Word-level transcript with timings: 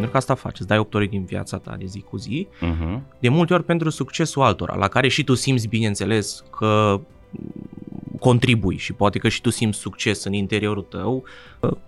pentru 0.00 0.10
că 0.10 0.16
asta 0.16 0.34
faci, 0.34 0.58
îți 0.58 0.68
dai 0.68 0.78
8 0.78 0.94
ore 0.94 1.06
din 1.06 1.24
viața 1.24 1.56
ta 1.58 1.76
de 1.78 1.84
zi 1.84 2.00
cu 2.00 2.16
zi, 2.16 2.48
Mhm. 2.60 3.02
de 3.18 3.28
multe 3.28 3.54
ori 3.54 3.64
pentru 3.64 3.90
succesul 3.90 4.42
altora, 4.42 4.74
la 4.76 4.88
care 4.88 5.08
și 5.08 5.24
tu 5.24 5.34
simți, 5.34 5.68
bineînțeles, 5.68 6.44
că 6.58 7.00
contribui 8.20 8.76
și 8.76 8.92
poate 8.92 9.18
că 9.18 9.28
și 9.28 9.40
tu 9.40 9.50
simți 9.50 9.78
succes 9.78 10.24
în 10.24 10.32
interiorul 10.32 10.82
tău. 10.82 11.24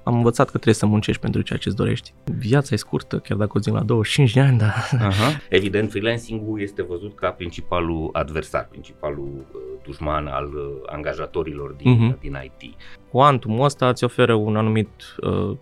Am 0.02 0.14
învățat 0.14 0.44
că 0.44 0.52
trebuie 0.52 0.74
să 0.74 0.86
muncești 0.86 1.20
pentru 1.20 1.40
ceea 1.42 1.58
ce 1.58 1.68
îți 1.68 1.76
dorești. 1.76 2.12
Viața 2.24 2.74
e 2.74 2.76
scurtă, 2.76 3.18
chiar 3.18 3.36
dacă 3.38 3.50
o 3.54 3.60
zic 3.60 3.72
la 3.72 3.82
25 3.82 4.32
de 4.32 4.40
ani, 4.40 4.58
dar 4.58 4.74
Aha. 5.00 5.40
Evident, 5.48 5.90
freelancing-ul 5.90 6.60
este 6.60 6.82
văzut 6.82 7.14
ca 7.16 7.30
principalul 7.30 8.08
adversar, 8.12 8.66
principalul 8.70 9.46
uh, 9.52 9.60
dușman 9.84 10.26
al 10.26 10.44
uh, 10.46 10.62
angajatorilor 10.86 11.70
din, 11.70 11.90
Mhm. 11.90 12.18
din 12.20 12.38
IT. 12.44 12.74
cuantumul 13.10 13.64
ăsta 13.64 13.88
îți 13.88 14.04
oferă 14.04 14.34
un 14.34 14.56
anumit 14.56 14.88
uh, 15.20 15.56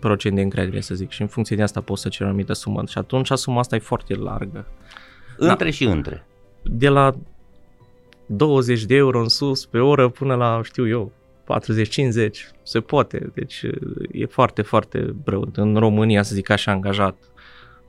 procent 0.00 0.34
de 0.34 0.40
încredere, 0.42 0.80
să 0.80 0.94
zic, 0.94 1.10
și 1.10 1.20
în 1.20 1.26
funcție 1.28 1.56
de 1.56 1.62
asta 1.62 1.80
poți 1.80 2.02
să 2.02 2.08
ceri 2.08 2.24
o 2.24 2.26
anumită 2.26 2.52
sumă. 2.52 2.82
Și 2.88 2.98
atunci 2.98 3.30
suma 3.30 3.58
asta 3.58 3.76
e 3.76 3.78
foarte 3.78 4.14
largă. 4.14 4.66
Între 5.36 5.70
și 5.70 5.84
între. 5.84 6.26
De 6.62 6.88
la 6.88 7.14
20 8.32 8.84
de 8.84 8.94
euro 8.94 9.20
în 9.20 9.28
sus 9.28 9.66
pe 9.66 9.78
oră 9.78 10.08
până 10.08 10.34
la, 10.34 10.60
știu 10.62 10.88
eu, 10.88 11.12
40-50, 11.44 12.30
se 12.62 12.80
poate. 12.80 13.30
Deci 13.34 13.62
e 14.12 14.26
foarte, 14.26 14.62
foarte 14.62 14.98
brău. 15.24 15.48
În 15.54 15.76
România, 15.76 16.22
să 16.22 16.34
zic 16.34 16.50
așa, 16.50 16.70
angajat, 16.70 17.16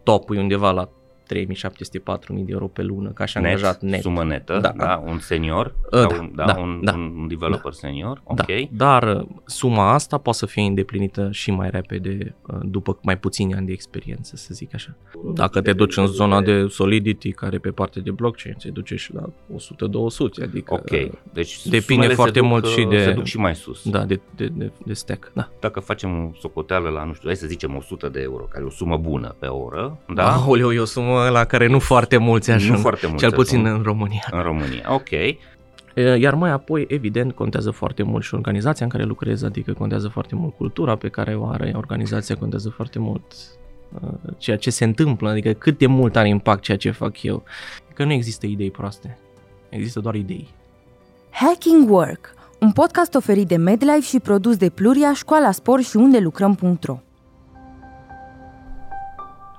topul 0.04 0.36
e 0.36 0.40
undeva 0.40 0.72
la 0.72 0.90
3700-4000 1.36 2.46
de 2.46 2.52
euro 2.52 2.68
pe 2.68 2.82
lună, 2.82 3.10
ca 3.10 3.26
și 3.26 3.38
angajat 3.38 3.82
net. 3.82 4.02
Sumă 4.02 4.24
netă, 4.24 4.54
Da. 4.62 4.74
da, 4.78 4.86
da 4.86 5.04
un 5.06 5.20
senior, 5.20 5.74
Uh, 5.92 6.00
sau 6.00 6.10
da, 6.10 6.18
un, 6.22 6.32
da, 6.36 6.46
da, 6.46 6.60
un, 6.60 6.80
da. 6.84 6.94
un 6.94 7.28
developer 7.28 7.74
senior, 7.74 8.22
ok. 8.24 8.38
Da, 8.38 8.44
dar 8.72 9.16
uh, 9.16 9.26
suma 9.46 9.94
asta 9.94 10.18
poate 10.18 10.38
să 10.38 10.46
fie 10.46 10.62
îndeplinită 10.64 11.28
și 11.32 11.52
mai 11.52 11.70
repede 11.70 12.36
uh, 12.48 12.58
după 12.64 13.00
mai 13.02 13.18
puțini 13.18 13.54
ani 13.54 13.66
de 13.66 13.72
experiență, 13.72 14.36
să 14.36 14.50
zic 14.54 14.74
așa. 14.74 14.96
Dacă 15.34 15.62
te 15.62 15.74
duci 15.74 15.98
în 15.98 16.06
zona 16.06 16.42
de 16.42 16.66
Solidity, 16.70 17.32
care 17.32 17.58
pe 17.58 17.70
partea 17.70 18.02
de 18.02 18.12
blockchain, 18.12 18.56
se 18.58 18.70
duce 18.70 18.96
și 18.96 19.14
la 19.14 19.22
100-200, 19.56 20.44
adică 20.44 20.74
Ok, 20.74 20.90
deci 21.34 21.62
depinde 21.68 21.82
sumele 21.94 22.14
foarte 22.14 22.34
se 22.34 22.40
duc, 22.40 22.50
mult 22.50 22.66
și 22.66 22.80
uh, 22.80 22.90
de- 22.90 23.04
Se 23.04 23.12
duc 23.12 23.24
și 23.26 23.38
mai 23.38 23.56
sus. 23.56 23.90
da, 23.90 24.06
de, 24.06 24.20
de, 24.36 24.48
de, 24.48 24.72
de 24.86 24.94
stack. 24.94 25.32
Da. 25.34 25.50
Dacă 25.60 25.80
facem 25.80 26.26
o 26.26 26.32
socoteală 26.40 26.90
la, 26.90 27.04
nu 27.04 27.14
știu, 27.14 27.28
hai 27.28 27.36
să 27.38 27.48
zicem 27.48 27.76
100 27.76 28.08
de 28.10 28.20
euro, 28.22 28.44
care 28.44 28.64
e 28.64 28.68
o 28.68 28.70
sumă 28.70 28.98
bună 28.98 29.36
pe 29.40 29.46
oră, 29.46 29.98
da? 30.08 30.14
Da? 30.14 30.32
Aoleu, 30.34 30.72
e 30.72 30.80
o 30.80 30.86
sumă 30.86 31.21
la 31.30 31.44
care 31.44 31.68
nu 31.68 31.80
foarte 31.80 32.18
mulți 32.18 32.52
ajung, 32.52 32.76
nu 32.76 32.82
foarte 32.82 33.08
mult. 33.08 33.20
cel 33.20 33.32
puțin 33.32 33.66
în 33.66 33.82
România. 33.82 34.24
în 34.32 34.42
România. 34.42 34.86
Ok. 34.88 35.10
Iar 36.20 36.34
mai 36.34 36.52
apoi, 36.52 36.86
evident, 36.90 37.32
contează 37.32 37.72
foarte 37.72 38.04
mult 38.04 38.24
și 38.24 38.34
organizația 38.34 38.86
în 38.86 38.92
care 38.92 39.04
lucrezi, 39.04 39.46
adică 39.46 39.74
contează 39.74 40.08
foarte 40.08 40.36
mult 40.36 40.56
cultura 40.56 40.96
pe 40.96 41.10
care 41.10 41.36
o 41.36 41.48
are 41.48 41.74
organizația, 41.76 42.36
contează 42.36 42.70
foarte 42.70 43.00
mult 43.00 43.24
uh, 44.02 44.10
ceea 44.38 44.58
ce 44.58 44.70
se 44.70 44.84
întâmplă, 44.84 45.30
adică 45.30 45.52
cât 45.52 45.78
de 45.78 45.86
mult 45.88 46.16
are 46.16 46.28
impact 46.28 46.62
ceea 46.62 46.78
ce 46.78 46.92
fac 46.92 47.24
eu. 47.24 47.44
Că 47.94 48.04
nu 48.04 48.12
există 48.12 48.46
idei 48.46 48.72
proaste, 48.72 49.18
există 49.70 50.00
doar 50.00 50.16
idei. 50.16 50.48
Hacking 51.30 51.90
Work, 51.90 52.34
un 52.60 52.72
podcast 52.72 53.16
oferit 53.16 53.48
de 53.48 53.56
MedLife 53.56 54.02
și 54.02 54.20
produs 54.20 54.58
de 54.58 54.70
Pluria, 54.70 55.14
Școala 55.14 55.52
Sport 55.52 55.84
și 55.84 55.96
unde 55.96 56.20
lucrăm.ro. 56.20 57.00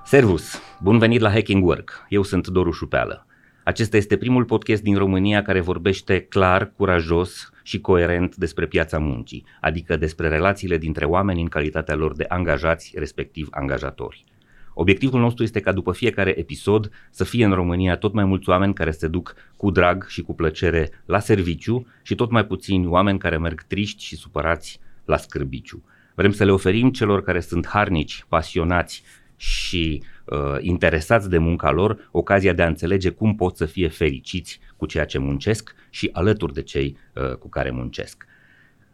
Servus! 0.05 0.61
Bun 0.81 0.97
venit 0.97 1.19
la 1.19 1.31
Hacking 1.31 1.65
Work. 1.65 2.05
Eu 2.09 2.23
sunt 2.23 2.47
Doru 2.47 2.71
Șupeală. 2.71 3.25
Acesta 3.63 3.97
este 3.97 4.17
primul 4.17 4.45
podcast 4.45 4.81
din 4.81 4.97
România 4.97 5.41
care 5.41 5.59
vorbește 5.59 6.19
clar, 6.19 6.73
curajos 6.77 7.51
și 7.63 7.79
coerent 7.79 8.35
despre 8.35 8.65
piața 8.65 8.99
muncii, 8.99 9.45
adică 9.61 9.95
despre 9.95 10.27
relațiile 10.27 10.77
dintre 10.77 11.05
oameni 11.05 11.41
în 11.41 11.47
calitatea 11.47 11.95
lor 11.95 12.15
de 12.15 12.25
angajați, 12.27 12.93
respectiv 12.95 13.47
angajatori. 13.51 14.25
Obiectivul 14.73 15.19
nostru 15.19 15.43
este 15.43 15.59
ca 15.59 15.71
după 15.71 15.91
fiecare 15.91 16.39
episod 16.39 16.91
să 17.09 17.23
fie 17.23 17.45
în 17.45 17.53
România 17.53 17.97
tot 17.97 18.13
mai 18.13 18.25
mulți 18.25 18.49
oameni 18.49 18.73
care 18.73 18.91
se 18.91 19.07
duc 19.07 19.35
cu 19.55 19.71
drag 19.71 20.07
și 20.07 20.21
cu 20.21 20.35
plăcere 20.35 20.89
la 21.05 21.19
serviciu 21.19 21.87
și 22.01 22.15
tot 22.15 22.31
mai 22.31 22.45
puțini 22.45 22.87
oameni 22.87 23.19
care 23.19 23.37
merg 23.37 23.61
triști 23.61 24.03
și 24.03 24.15
supărați 24.15 24.79
la 25.05 25.17
scârbiciu. 25.17 25.83
Vrem 26.15 26.31
să 26.31 26.43
le 26.43 26.51
oferim 26.51 26.91
celor 26.91 27.23
care 27.23 27.39
sunt 27.39 27.67
harnici, 27.67 28.25
pasionați 28.27 29.03
și 29.43 30.03
uh, 30.25 30.55
interesați 30.59 31.29
de 31.29 31.37
munca 31.37 31.71
lor 31.71 32.09
ocazia 32.11 32.53
de 32.53 32.61
a 32.61 32.67
înțelege 32.67 33.09
cum 33.09 33.35
pot 33.35 33.57
să 33.57 33.65
fie 33.65 33.87
fericiți 33.87 34.59
cu 34.77 34.85
ceea 34.85 35.05
ce 35.05 35.17
muncesc 35.17 35.75
și 35.89 36.09
alături 36.13 36.53
de 36.53 36.61
cei 36.61 36.97
uh, 37.13 37.33
cu 37.33 37.49
care 37.49 37.71
muncesc. 37.71 38.25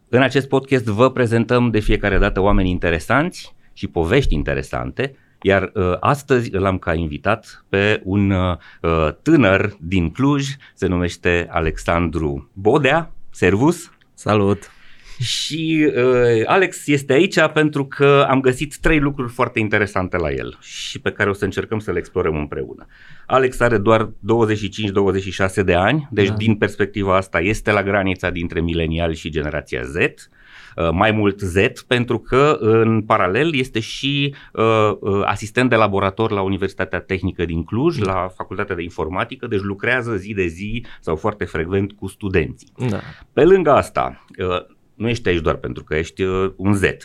În 0.08 0.22
acest 0.22 0.48
podcast 0.48 0.86
vă 0.86 1.12
prezentăm 1.12 1.70
de 1.70 1.80
fiecare 1.80 2.18
dată 2.18 2.40
oameni 2.40 2.70
interesanți 2.70 3.56
și 3.74 3.88
povești 3.88 4.34
interesante, 4.34 5.16
iar 5.42 5.72
uh, 5.74 5.94
astăzi 6.00 6.56
îl 6.56 6.66
am 6.66 6.78
ca 6.78 6.94
invitat 6.94 7.66
pe 7.70 8.02
un 8.04 8.32
uh, 8.32 8.58
tânăr 9.22 9.76
din 9.80 10.12
Cluj, 10.12 10.48
se 10.74 10.88
numește 10.88 11.48
Alexandru 11.52 12.50
Bodea. 12.54 13.12
Servus! 13.30 13.92
Salut! 14.14 14.79
Și 15.20 15.92
uh, 15.96 16.42
Alex 16.46 16.88
este 16.88 17.14
aici 17.14 17.40
pentru 17.54 17.86
că 17.86 18.26
am 18.30 18.40
găsit 18.42 18.78
trei 18.78 19.00
lucruri 19.00 19.32
foarte 19.32 19.60
interesante 19.60 20.18
la 20.18 20.32
el 20.32 20.58
și 20.62 21.00
pe 21.00 21.12
care 21.12 21.30
o 21.30 21.34
să 21.34 21.44
încercăm 21.44 21.80
să 21.80 21.92
le 21.92 21.98
explorăm 21.98 22.36
împreună. 22.36 22.86
Alex 23.26 23.60
are 23.60 23.78
doar 23.78 24.10
25-26 25.62 25.64
de 25.66 25.74
ani, 25.74 26.08
deci 26.12 26.28
Da. 26.28 26.34
din 26.34 26.56
perspectiva 26.56 27.16
asta 27.16 27.40
este 27.40 27.72
la 27.72 27.84
granița 27.84 28.30
dintre 28.30 28.62
mileniali 28.62 29.16
și 29.16 29.30
generația 29.30 29.82
Z. 29.84 29.96
Uh, 30.76 30.90
mai 30.92 31.12
mult 31.12 31.40
Z, 31.40 31.56
pentru 31.88 32.20
că 32.20 32.58
în 32.60 33.02
paralel 33.02 33.56
este 33.56 33.80
și 33.80 34.36
uh, 34.54 34.92
uh, 35.00 35.22
asistent 35.26 35.70
de 35.70 35.76
laborator 35.76 36.32
la 36.32 36.42
Universitatea 36.42 37.00
Tehnică 37.00 37.46
din 37.46 37.64
Cluj, 37.64 38.00
la 38.00 38.28
Facultatea 38.36 38.76
de 38.76 38.84
Informatică, 38.84 39.48
deci 39.48 39.62
lucrează 39.62 40.16
zi 40.16 40.34
de 40.34 40.46
zi 40.48 40.86
sau 41.00 41.16
foarte 41.16 41.46
frecvent 41.46 41.92
cu 41.92 42.08
studenții. 42.08 42.72
Da. 42.90 43.00
Pe 43.34 43.44
lângă 43.44 43.72
asta, 43.72 44.26
uh, 44.38 44.78
nu 45.00 45.10
ești 45.10 45.30
aici 45.30 45.42
doar 45.42 45.56
pentru 45.56 45.84
că 45.84 45.96
ești 45.96 46.22
uh, 46.22 46.52
un 46.56 46.74
Z. 46.74 46.82
Uh, 46.82 46.98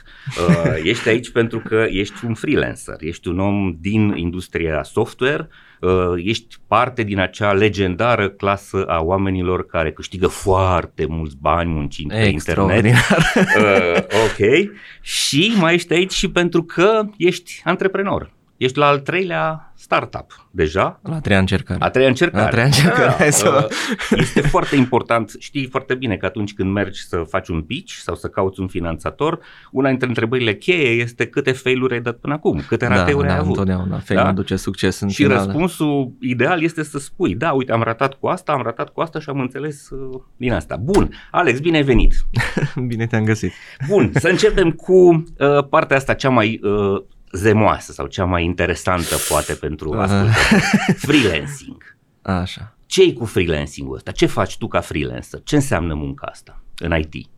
Ești 0.93 1.09
aici 1.09 1.31
pentru 1.31 1.59
că 1.59 1.87
ești 1.89 2.25
un 2.25 2.35
freelancer, 2.35 2.97
ești 2.99 3.29
un 3.29 3.39
om 3.39 3.77
din 3.81 4.15
industria 4.17 4.83
software, 4.83 5.49
uh, 5.81 5.91
ești 6.17 6.57
parte 6.67 7.03
din 7.03 7.19
acea 7.19 7.53
legendară 7.53 8.29
clasă 8.29 8.85
a 8.85 9.01
oamenilor 9.01 9.67
care 9.67 9.93
câștigă 9.93 10.27
foarte 10.27 11.07
mulți 11.07 11.37
bani 11.41 11.71
muncind 11.71 12.11
pe 12.11 12.15
internet. 12.15 12.35
Extraordinar. 12.35 13.33
Uh, 13.37 14.03
ok. 14.25 14.71
Și 15.01 15.55
mai 15.59 15.75
ești 15.75 15.93
aici 15.93 16.13
și 16.13 16.31
pentru 16.31 16.63
că 16.63 17.03
ești 17.17 17.61
antreprenor. 17.65 18.33
Ești 18.57 18.79
la 18.79 18.87
al 18.87 18.99
treilea 18.99 19.73
startup 19.77 20.47
deja, 20.51 21.01
La 21.03 21.15
a 21.15 21.21
treia 21.21 21.39
încercare. 21.39 21.79
a 21.85 21.91
treia 21.91 22.09
încercare. 22.09 22.45
A 22.45 22.49
treia 22.49 22.65
încercare, 22.67 23.11
hai 23.13 23.33
să- 23.33 23.69
uh, 23.71 24.19
Este 24.21 24.41
foarte 24.41 24.77
important, 24.77 25.33
știi 25.39 25.67
foarte 25.67 25.95
bine 25.95 26.17
că 26.17 26.27
atunci 26.27 26.55
când 26.55 26.73
mergi 26.73 27.01
să 27.07 27.17
faci 27.29 27.49
un 27.49 27.63
pitch 27.63 27.93
sau 27.93 28.15
să 28.15 28.29
cauți 28.29 28.61
un 28.61 28.67
finanțator, 28.69 29.39
una 29.71 29.89
dintre 29.89 30.09
întrebările 30.09 30.55
cheie 30.55 30.89
este 31.03 31.27
câte 31.27 31.53
failuri 31.53 31.95
ai 31.95 32.01
dat 32.01 32.17
până 32.17 32.33
acum, 32.35 32.63
câte 32.69 32.87
da, 32.87 32.95
rateuri 32.95 33.27
da, 33.27 33.33
ai 33.33 33.39
avut. 33.39 33.49
întotdeauna. 33.51 33.99
Fail 33.99 34.21
Da? 34.21 34.27
aduce 34.29 34.57
succes 34.57 35.01
în 35.01 35.09
Și 35.09 35.23
final. 35.23 35.37
răspunsul 35.45 36.13
ideal 36.21 36.63
este 36.63 36.83
să 36.83 36.99
spui, 36.99 37.35
da, 37.35 37.53
uite, 37.53 37.73
am 37.73 37.83
ratat 37.83 38.15
cu 38.15 38.27
asta, 38.27 38.53
am 38.53 38.63
ratat 38.63 38.89
cu 38.89 39.01
asta 39.01 39.21
și 39.21 39.29
am 39.29 39.41
înțeles 39.41 39.91
uh, 39.91 40.21
din 40.37 40.53
asta. 40.53 40.77
Bun, 40.77 41.11
Alex, 41.31 41.59
bine 41.61 41.77
ai 41.77 41.83
venit. 41.83 42.15
Bine 42.89 43.07
te-am 43.07 43.25
găsit. 43.25 43.53
Bun, 43.89 44.11
să 44.15 44.29
începem 44.29 44.71
cu 44.71 44.93
uh, 45.39 45.67
partea 45.71 45.97
asta 45.97 46.15
cea 46.15 46.29
mai 46.29 46.61
uh, 46.63 47.03
zemoasă 47.35 47.93
sau 47.93 48.07
cea 48.07 48.25
mai 48.25 48.45
interesantă 48.45 49.15
poate 49.29 49.53
pentru 49.55 49.89
Uh. 49.89 49.99
ascultători. 49.99 50.97
Freelancing. 50.97 51.97
Așa. 52.23 52.77
ce 52.87 53.13
cu 53.13 53.25
freelancing-ul 53.25 53.95
ăsta? 53.95 54.11
Ce 54.11 54.27
faci 54.27 54.59
tu 54.59 54.67
ca 54.69 54.81
freelancer? 54.81 55.41
Ce 55.45 55.55
înseamnă 55.55 55.95
munca 55.95 56.27
asta 56.31 56.63
în 56.79 56.99
IT? 56.99 57.29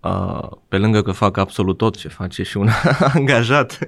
Uh, 0.00 0.48
pe 0.68 0.76
lângă 0.78 1.02
că 1.02 1.12
fac 1.12 1.36
absolut 1.36 1.76
tot 1.76 1.96
ce 1.96 2.08
face 2.08 2.42
și 2.42 2.56
un 2.56 2.68
angajat, 3.14 3.78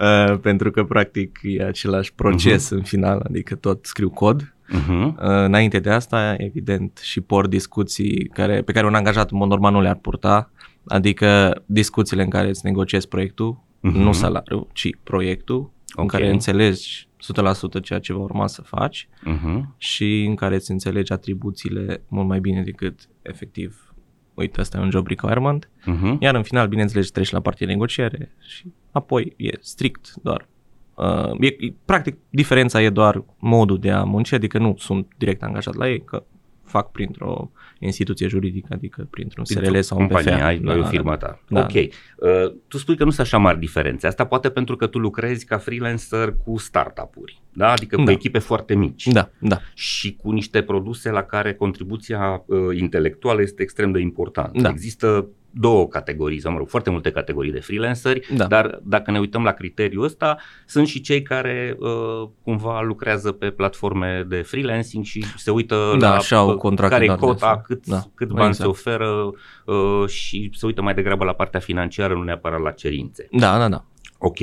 uh, 0.00 0.38
pentru 0.40 0.70
că 0.70 0.84
practic 0.84 1.38
e 1.42 1.64
același 1.64 2.14
proces 2.14 2.68
în 2.68 2.82
final, 2.82 3.22
adică 3.28 3.54
tot 3.54 3.86
scriu 3.86 4.10
cod. 4.10 4.42
Uh-huh. 4.42 5.04
Uh, 5.04 5.14
înainte 5.18 5.78
de 5.78 5.90
asta, 5.90 6.34
evident, 6.38 6.98
și 7.02 7.20
por 7.20 7.46
discuții 7.46 8.28
care, 8.32 8.62
pe 8.62 8.72
care 8.72 8.86
un 8.86 8.94
angajat 8.94 9.30
în 9.30 9.36
mod 9.38 9.48
normal 9.48 9.72
nu 9.72 9.80
le-ar 9.80 9.96
purta, 9.96 10.50
adică 10.86 11.62
discuțiile 11.66 12.22
în 12.22 12.28
care 12.28 12.48
îți 12.48 12.64
negociezi 12.64 13.08
proiectul, 13.08 13.62
Mhm. 13.88 13.98
nu 13.98 14.12
salariul, 14.12 14.66
ci 14.72 14.88
proiectul, 15.02 15.70
în 15.96 16.04
Ok. 16.04 16.10
care 16.10 16.30
înțelegi 16.30 17.08
100% 17.18 17.80
ceea 17.80 17.98
ce 17.98 18.12
va 18.12 18.18
urma 18.20 18.46
să 18.46 18.62
faci 18.62 19.08
Uh-huh. 19.26 19.60
și 19.76 20.24
în 20.28 20.34
care 20.34 20.54
îți 20.54 20.70
înțelegi 20.70 21.12
atribuțiile 21.12 22.02
mult 22.08 22.26
mai 22.28 22.40
bine 22.40 22.62
decât 22.62 23.08
efectiv 23.22 23.94
uite, 24.34 24.60
asta 24.60 24.78
e 24.78 24.80
un 24.80 24.90
job 24.90 25.06
requirement, 25.06 25.68
Uh-huh. 25.80 26.18
iar 26.18 26.34
în 26.34 26.42
final, 26.42 26.68
bineînțeles, 26.68 27.10
treci 27.10 27.30
la 27.30 27.40
partea 27.40 27.66
de 27.66 27.72
negociere 27.72 28.34
și 28.40 28.64
apoi 28.90 29.32
e 29.36 29.50
strict 29.60 30.14
doar. 30.22 30.48
Uh, 30.94 31.30
e, 31.40 31.46
e, 31.46 31.74
practic, 31.84 32.16
diferența 32.30 32.82
e 32.82 32.90
doar 32.90 33.24
modul 33.38 33.78
de 33.78 33.90
a 33.90 34.02
munci, 34.04 34.32
adică 34.32 34.58
nu 34.58 34.74
sunt 34.78 35.06
direct 35.18 35.42
angajat 35.42 35.74
la 35.74 35.88
ei, 35.88 36.04
că 36.04 36.24
fac 36.64 36.90
printr-o 36.90 37.50
instituție 37.78 38.26
juridică, 38.28 38.68
adică 38.70 39.06
printr-un 39.10 39.44
Printr-o 39.44 39.66
SRL 39.72 39.80
sau 39.80 39.98
un 39.98 40.06
companie, 40.06 40.32
PFA. 40.34 40.46
ai, 40.46 40.58
Da, 40.58 40.72
ai 40.72 40.78
o 40.78 40.82
da, 40.82 40.88
firma 40.88 41.16
ta. 41.16 41.40
Da. 41.48 41.60
Ok. 41.60 41.72
Uh, 41.72 42.54
tu 42.68 42.78
spui 42.78 42.96
că 42.96 43.04
nu 43.04 43.10
sunt 43.10 43.26
așa 43.26 43.38
mari 43.38 43.58
diferențe. 43.58 44.06
Asta 44.06 44.26
poate 44.26 44.50
pentru 44.50 44.76
că 44.76 44.86
tu 44.86 44.98
lucrezi 44.98 45.44
ca 45.44 45.58
freelancer 45.58 46.34
cu 46.44 46.58
startup-uri, 46.58 47.42
da? 47.52 47.70
adică 47.72 47.96
cu 47.96 48.02
Da. 48.02 48.10
echipe 48.12 48.38
foarte 48.38 48.74
mici 48.74 49.06
Da, 49.06 49.30
da, 49.38 49.60
și 49.74 50.16
cu 50.16 50.30
niște 50.30 50.62
produse 50.62 51.10
la 51.10 51.22
care 51.22 51.54
contribuția 51.54 52.42
uh, 52.46 52.58
intelectuală 52.78 53.42
este 53.42 53.62
extrem 53.62 53.92
de 53.92 54.00
importantă. 54.00 54.60
Da. 54.60 54.68
Există 54.68 55.28
două 55.56 55.88
categorii, 55.88 56.40
sau 56.40 56.52
mă 56.52 56.58
rog, 56.58 56.68
foarte 56.68 56.90
multe 56.90 57.10
categorii 57.10 57.52
de 57.52 57.60
freelanceri, 57.60 58.26
Da. 58.36 58.44
dar 58.46 58.80
dacă 58.82 59.10
ne 59.10 59.18
uităm 59.18 59.42
la 59.44 59.52
criteriul 59.52 60.04
ăsta, 60.04 60.36
sunt 60.66 60.86
și 60.86 61.00
cei 61.00 61.22
care 61.22 61.76
uh, 61.78 62.28
cumva 62.42 62.80
lucrează 62.82 63.32
pe 63.32 63.50
platforme 63.50 64.24
de 64.28 64.36
freelancing 64.36 65.04
și 65.04 65.24
se 65.36 65.50
uită 65.50 65.96
Da, 65.98 66.10
la 66.10 66.18
și 66.18 66.34
au 66.34 66.48
uh, 66.48 66.56
contracte 66.56 66.94
care 66.94 67.04
e 67.04 67.08
de 67.08 67.14
cota, 67.14 67.46
astea. 67.46 67.60
cât, 67.60 67.86
Da, 67.86 68.02
cât 68.14 68.28
bani 68.28 68.46
exact. 68.48 68.56
se 68.56 68.66
oferă 68.66 69.30
uh, 69.64 70.08
și 70.08 70.50
se 70.54 70.66
uită 70.66 70.82
mai 70.82 70.94
degrabă 70.94 71.24
la 71.24 71.32
partea 71.32 71.60
financiară, 71.60 72.14
nu 72.14 72.22
neapărat 72.22 72.60
la 72.60 72.70
cerințe. 72.70 73.28
da, 73.30 73.58
da, 73.58 73.68
da. 73.68 73.84
Ok. 74.18 74.38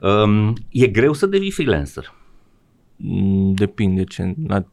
Um, 0.00 0.54
e 0.68 0.86
greu 0.86 1.12
să 1.12 1.26
devii 1.26 1.50
freelancer. 1.50 2.12
Mm, 2.96 3.54
Depinde 3.54 4.04
ce, 4.04 4.34
la, 4.46 4.64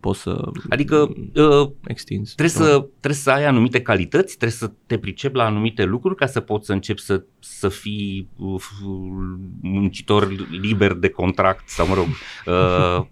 poți 0.00 0.20
să 0.20 0.50
Adică 0.68 1.14
uh, 1.34 1.70
extinzi. 1.86 2.34
Trebuie 2.34 2.68
să, 2.68 2.78
trebuie 3.00 3.20
să 3.20 3.30
ai 3.30 3.44
anumite 3.44 3.82
calități, 3.82 4.36
trebuie 4.36 4.58
să 4.58 4.72
te 4.86 4.98
pricepi 4.98 5.36
la 5.36 5.44
anumite 5.44 5.84
lucruri 5.84 6.16
ca 6.16 6.26
să 6.26 6.40
poți 6.40 6.66
să 6.66 6.72
începi 6.72 7.00
să, 7.00 7.22
să 7.38 7.68
fii 7.68 8.28
uh, 8.36 8.62
muncitor 9.60 10.28
liber 10.50 10.92
de 10.92 11.08
contract 11.08 11.68
sau, 11.68 11.86
mă 11.86 11.94
rog, 11.94 12.06
uh, 12.46 13.06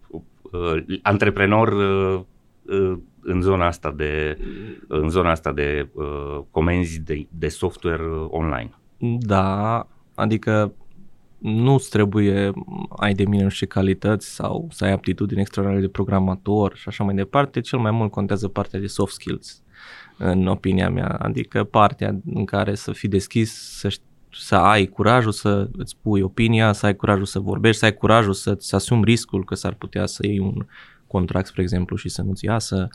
uh, 0.50 0.98
antreprenor 1.02 1.72
uh, 1.72 2.20
uh, 2.62 2.98
în 3.20 3.40
zona 3.40 3.66
asta 3.66 3.92
de, 3.96 4.38
în 4.86 5.08
zona 5.08 5.30
asta 5.30 5.52
de 5.52 5.88
uh, 5.92 6.40
comenzi 6.50 7.00
de, 7.00 7.26
de 7.30 7.48
software 7.48 8.02
uh, 8.02 8.26
online. 8.30 8.70
Da, 9.20 9.86
adică 10.14 10.72
nu 11.38 11.79
trebuie 11.90 12.52
ai 12.96 13.14
de 13.14 13.25
mine 13.25 13.43
nu 13.43 13.49
știu 13.49 13.67
ce 13.67 13.73
calități 13.73 14.35
sau 14.35 14.69
să 14.70 14.85
ai 14.85 14.93
aptitudini 14.93 15.40
extraordinare 15.40 15.87
de 15.87 15.93
programator 15.93 16.76
și 16.76 16.88
așa 16.88 17.05
mai 17.05 17.14
departe, 17.14 17.61
cel 17.61 17.79
mai 17.79 17.90
mult 17.90 18.11
contează 18.11 18.49
partea 18.49 18.81
de 18.81 18.87
soft 18.87 19.12
skills, 19.12 19.62
în 20.17 20.46
opinia 20.46 20.90
mea, 20.90 21.08
adică 21.08 21.64
partea 21.64 22.20
în 22.35 22.44
care 22.44 22.75
să 22.75 22.93
fii 22.93 23.08
deschis, 23.08 23.79
să, 23.79 23.88
ști- 23.88 24.06
să 24.32 24.55
ai 24.55 24.87
curajul 24.87 25.32
să 25.32 25.69
îți 25.76 25.96
pui 26.02 26.20
opinia, 26.20 26.73
să 26.73 26.87
ai 26.87 26.96
curajul 26.96 27.25
să 27.25 27.38
vorbești, 27.38 27.79
să 27.79 27.85
ai 27.85 27.94
curajul 27.94 28.32
să-ți 28.32 28.75
asumi 28.75 29.05
riscul 29.05 29.44
că 29.44 29.55
s-ar 29.55 29.73
putea 29.73 30.06
să 30.06 30.26
iei 30.26 30.38
un 30.38 30.67
contract, 31.06 31.46
spre 31.46 31.62
exemplu, 31.62 31.96
și 31.96 32.08
să 32.08 32.23
nu-ți 32.23 32.44
iasă. 32.44 32.88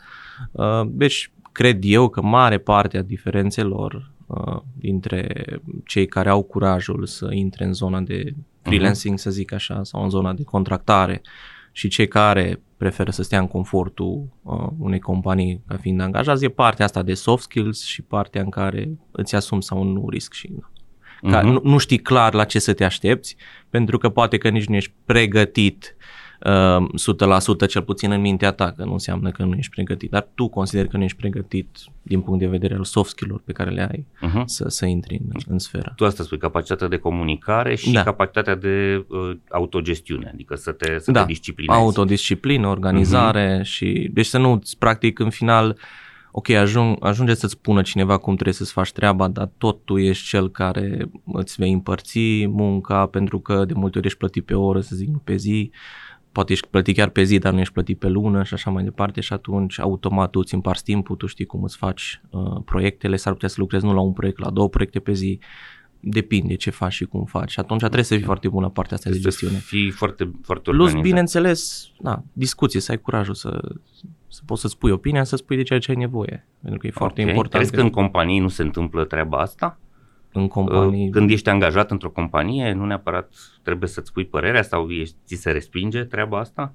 Uh, 0.52 0.82
Deci, 0.86 1.30
cred 1.52 1.78
eu 1.82 2.08
că 2.08 2.22
mare 2.22 2.58
parte 2.58 2.98
a 2.98 3.02
diferențelor 3.02 3.94
uh, 3.94 4.13
dintre 4.78 5.44
cei 5.86 6.06
care 6.06 6.28
au 6.28 6.42
curajul 6.42 7.06
să 7.06 7.28
intre 7.32 7.64
în 7.64 7.72
zona 7.72 8.00
de 8.00 8.34
freelancing, 8.62 9.18
să 9.18 9.30
zic 9.30 9.52
așa, 9.52 9.80
sau 9.82 10.02
în 10.02 10.08
zona 10.10 10.32
de 10.32 10.42
contractare 10.42 11.22
și 11.72 11.88
cei 11.88 12.08
care 12.08 12.62
preferă 12.76 13.10
să 13.10 13.22
stea 13.22 13.38
în 13.38 13.46
confortul 13.46 14.28
uh, 14.42 14.66
unei 14.78 15.00
companii 15.00 15.62
ca 15.66 15.76
fiind 15.76 16.00
angajați, 16.00 16.44
e 16.44 16.48
partea 16.48 16.84
asta 16.84 17.02
de 17.02 17.14
soft 17.14 17.42
skills 17.42 17.84
și 17.84 18.02
partea 18.02 18.42
în 18.42 18.50
care 18.50 18.98
îți 19.10 19.34
asumi 19.34 19.62
sau 19.62 19.82
nu 19.82 20.08
risc 20.08 20.32
și 20.32 20.50
ca, 21.30 21.40
Mhm. 21.40 21.46
nu, 21.46 21.60
nu 21.62 21.78
știi 21.78 21.98
clar 21.98 22.34
la 22.34 22.44
ce 22.44 22.58
să 22.58 22.72
te 22.72 22.84
aștepți, 22.84 23.36
pentru 23.70 23.98
că 23.98 24.08
poate 24.08 24.38
că 24.38 24.48
nici 24.48 24.66
nu 24.66 24.74
ești 24.74 24.92
pregătit 25.04 25.96
uh, 25.98 26.23
100% 26.44 27.68
cel 27.68 27.82
puțin 27.82 28.10
în 28.10 28.20
mintea 28.20 28.50
ta, 28.50 28.72
că 28.72 28.84
nu 28.84 28.92
înseamnă 28.92 29.30
că 29.30 29.44
nu 29.44 29.54
ești 29.56 29.74
pregătit, 29.74 30.10
dar 30.10 30.28
tu 30.34 30.48
consideri 30.48 30.88
că 30.88 30.96
nu 30.96 31.02
ești 31.02 31.16
pregătit 31.16 31.68
din 32.02 32.20
punct 32.20 32.40
de 32.40 32.46
vedere 32.46 32.74
al 32.74 32.84
soft 32.84 33.10
skill-uri 33.10 33.42
pe 33.42 33.52
care 33.52 33.70
le 33.70 33.88
ai 33.90 34.06
Uh-huh. 34.28 34.44
să, 34.44 34.68
să 34.68 34.86
intri 34.86 35.20
în, 35.32 35.40
în 35.48 35.58
sferă. 35.58 35.92
Tu 35.96 36.04
asta 36.04 36.22
spui, 36.22 36.38
capacitatea 36.38 36.88
de 36.88 36.96
comunicare 36.96 37.74
și 37.74 37.92
Da. 37.92 38.02
capacitatea 38.02 38.54
de 38.54 39.04
uh, 39.08 39.36
autogestiune, 39.50 40.30
adică 40.32 40.54
să 40.54 40.72
te, 40.72 40.98
să 40.98 41.10
Da. 41.10 41.20
te 41.20 41.26
disciplinezi. 41.26 41.78
Autodisciplină, 41.78 42.66
organizare 42.66 43.58
uh-huh. 43.60 43.64
și 43.64 44.10
deci 44.12 44.26
să 44.26 44.38
nu 44.38 44.60
practic 44.78 45.18
în 45.18 45.30
final 45.30 45.76
ok, 46.36 46.48
ajung, 46.50 46.96
ajunge 47.00 47.34
să-ți 47.34 47.52
spună 47.52 47.82
cineva 47.82 48.16
cum 48.16 48.32
trebuie 48.34 48.54
să-ți 48.54 48.72
faci 48.72 48.92
treaba, 48.92 49.28
dar 49.28 49.50
tot 49.58 49.84
tu 49.84 49.98
ești 49.98 50.28
cel 50.28 50.50
care 50.50 51.10
îți 51.32 51.54
vei 51.58 51.72
împărți 51.72 52.46
munca 52.46 53.06
pentru 53.06 53.40
că 53.40 53.64
de 53.64 53.72
multe 53.76 53.98
ori 53.98 54.06
ești 54.06 54.18
plătit 54.18 54.44
pe 54.44 54.54
oră, 54.54 54.80
să 54.80 54.96
zic, 54.96 55.08
nu 55.08 55.20
pe 55.24 55.36
zi, 55.36 55.70
poate 56.34 56.52
ești 56.52 56.66
plătit 56.68 56.96
chiar 56.96 57.08
pe 57.08 57.22
zi, 57.22 57.38
dar 57.38 57.52
nu 57.52 57.60
ești 57.60 57.72
plătit 57.72 57.98
pe 57.98 58.08
lună 58.08 58.42
și 58.42 58.54
așa 58.54 58.70
mai 58.70 58.84
departe 58.84 59.20
și 59.20 59.32
atunci 59.32 59.80
automat 59.80 60.30
tu 60.30 60.38
îți 60.38 60.54
împarți 60.54 60.82
timpul, 60.84 61.16
tu 61.16 61.26
știi 61.26 61.44
cum 61.44 61.62
îți 61.62 61.76
faci 61.76 62.20
uh, 62.30 62.40
proiectele, 62.64 63.16
s-ar 63.16 63.32
putea 63.32 63.48
să 63.48 63.54
lucrezi 63.58 63.84
nu 63.84 63.94
la 63.94 64.00
un 64.00 64.12
proiect, 64.12 64.38
la 64.38 64.50
două 64.50 64.68
proiecte 64.68 64.98
pe 65.00 65.12
zi, 65.12 65.38
depinde 66.00 66.54
ce 66.54 66.70
faci 66.70 66.92
și 66.92 67.04
cum 67.04 67.24
faci 67.24 67.50
și 67.50 67.60
atunci 67.60 67.80
trebuie 67.80 68.02
să 68.04 68.14
fii 68.14 68.24
foarte 68.24 68.48
bună 68.48 68.68
partea 68.68 68.96
asta 68.96 69.10
de 69.10 69.16
Trebuie 69.16 69.32
gestiune. 69.32 69.60
să 69.62 69.66
fii 69.66 69.90
foarte, 69.90 70.30
foarte 70.42 70.70
Plus, 70.70 70.78
organizat. 70.84 71.02
bineînțeles, 71.08 71.86
da, 72.00 72.22
discuție, 72.32 72.80
să 72.80 72.90
ai 72.90 72.98
curajul 73.00 73.34
să, 73.34 73.60
să 74.28 74.40
poți 74.46 74.60
să 74.60 74.68
spui 74.68 74.90
opinia, 74.90 75.24
să 75.24 75.36
spui 75.36 75.56
de 75.56 75.62
ceea 75.62 75.78
ce 75.78 75.90
ai 75.90 75.96
nevoie. 75.96 76.46
Pentru 76.62 76.78
că 76.78 76.86
e 76.86 76.90
foarte 76.90 77.20
Ok. 77.22 77.28
important 77.28 77.54
Crezi 77.62 77.72
că 77.76 77.80
în 77.80 77.90
companii 77.90 78.38
nu 78.38 78.48
se 78.48 78.62
întâmplă 78.62 79.04
treaba 79.04 79.38
asta? 79.38 79.78
În 80.34 80.48
companii... 80.48 81.04
Uh, 81.06 81.12
Când 81.12 81.30
ești 81.30 81.48
angajat 81.48 81.90
într-o 81.90 82.10
companie, 82.10 82.72
nu 82.72 82.84
neapărat 82.86 83.34
trebuie 83.62 83.88
să-ți 83.88 84.08
spui 84.08 84.24
părerea 84.24 84.62
sau 84.62 84.88
ești, 84.90 85.16
ți 85.26 85.34
se 85.34 85.50
respinge 85.50 86.04
treaba 86.04 86.38
asta? 86.38 86.74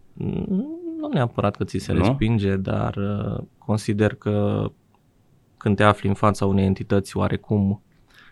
Nu 0.99 1.09
neapărat 1.13 1.55
că 1.55 1.63
ți 1.63 1.77
se 1.77 1.93
Nu? 1.93 1.97
respinge, 1.99 2.55
dar 2.55 2.95
uh, 2.95 3.43
consider 3.57 4.13
că 4.15 4.65
când 5.57 5.75
te 5.75 5.83
afli 5.83 6.07
în 6.09 6.13
fața 6.15 6.45
unei 6.45 6.65
entități 6.65 7.17
oarecum... 7.17 7.81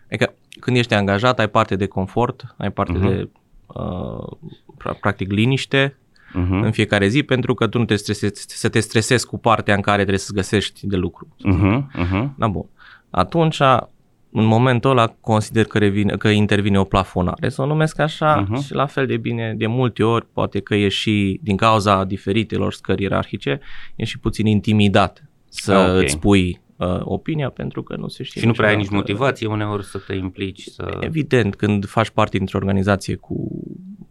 Adică 0.06 0.34
când 0.60 0.78
ești 0.78 0.94
angajat, 0.94 1.40
ai 1.40 1.50
parte 1.50 1.76
de 1.76 1.86
confort, 1.88 2.56
ai 2.58 2.72
parte 2.72 2.98
Mhm. 2.98 3.08
de 3.08 3.30
uh, 3.68 4.28
pra- 4.84 5.00
practic 5.00 5.32
liniște 5.32 5.98
Uh-huh. 6.28 6.64
în 6.64 6.72
fiecare 6.72 7.08
zi 7.08 7.24
pentru 7.24 7.54
că 7.54 7.68
tu 7.68 7.78
nu 7.78 7.86
te 7.86 7.96
stresezi, 7.96 8.46
să 8.48 8.70
te 8.70 8.80
stresezi 8.80 9.26
cu 9.28 9.38
partea 9.38 9.76
în 9.76 9.82
care 9.82 9.98
trebuie 9.98 10.18
să 10.20 10.34
găsești 10.34 10.88
de 10.88 10.96
lucru. 10.96 11.28
Uh-huh. 11.46 11.82
Uh-huh. 12.06 12.30
Da, 12.38 12.48
bun. 12.48 12.66
Atunci, 13.10 13.60
în 14.32 14.46
momentul 14.46 14.90
ăla, 14.92 15.08
consider 15.22 15.66
că, 15.66 15.78
revine, 15.78 16.16
că 16.18 16.28
intervine 16.28 16.80
o 16.80 16.84
plafonare, 16.84 17.50
să 17.50 17.62
o 17.62 17.66
numesc 17.66 18.00
așa, 18.00 18.36
Mhm. 18.36 18.54
uh-huh. 18.62 18.66
și 18.66 18.74
la 18.74 18.86
fel 18.86 19.06
de 19.06 19.18
bine, 19.18 19.54
de 19.58 19.68
multe 19.68 20.04
ori, 20.04 20.26
poate 20.34 20.60
că 20.60 20.76
e 20.76 20.88
și, 20.88 21.40
din 21.44 21.56
cauza 21.56 22.04
diferitelor 22.04 22.74
scări 22.74 23.02
ierarhice, 23.02 23.60
e 23.96 24.04
și 24.06 24.20
puțin 24.20 24.46
intimidat 24.46 25.30
să 25.50 25.74
Ah, 25.74 25.90
ok. 25.96 26.02
îți 26.02 26.12
spui 26.12 26.62
uh, 26.76 27.00
opinia, 27.02 27.50
pentru 27.50 27.84
că 27.84 27.96
nu 27.96 28.08
se 28.08 28.24
știe 28.24 28.42
Și 28.42 28.48
nu 28.48 28.54
prea 28.54 28.68
ai 28.70 28.76
nici 28.76 28.84
niciodată. 28.84 29.12
motivație 29.12 29.48
uneori 29.48 29.84
să 29.86 29.98
te 30.08 30.14
implici, 30.16 30.62
să... 30.64 30.98
Evident, 31.00 31.56
când 31.56 31.86
faci 31.86 32.10
parte 32.10 32.38
dintr-o 32.38 32.58
organizație 32.58 33.16
cu 33.16 33.50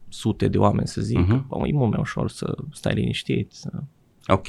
sute 0.09 0.49
de 0.49 0.59
oameni, 0.59 0.87
să 0.87 1.01
zic, 1.01 1.19
Mhm. 1.19 1.47
uh-huh. 1.47 1.69
e 1.69 1.73
mult 1.73 1.91
mai 1.91 2.01
ușor 2.01 2.31
să 2.31 2.55
stai 2.73 2.95
liniștit, 2.95 3.53
să 3.53 3.71
Ok. 4.29 4.47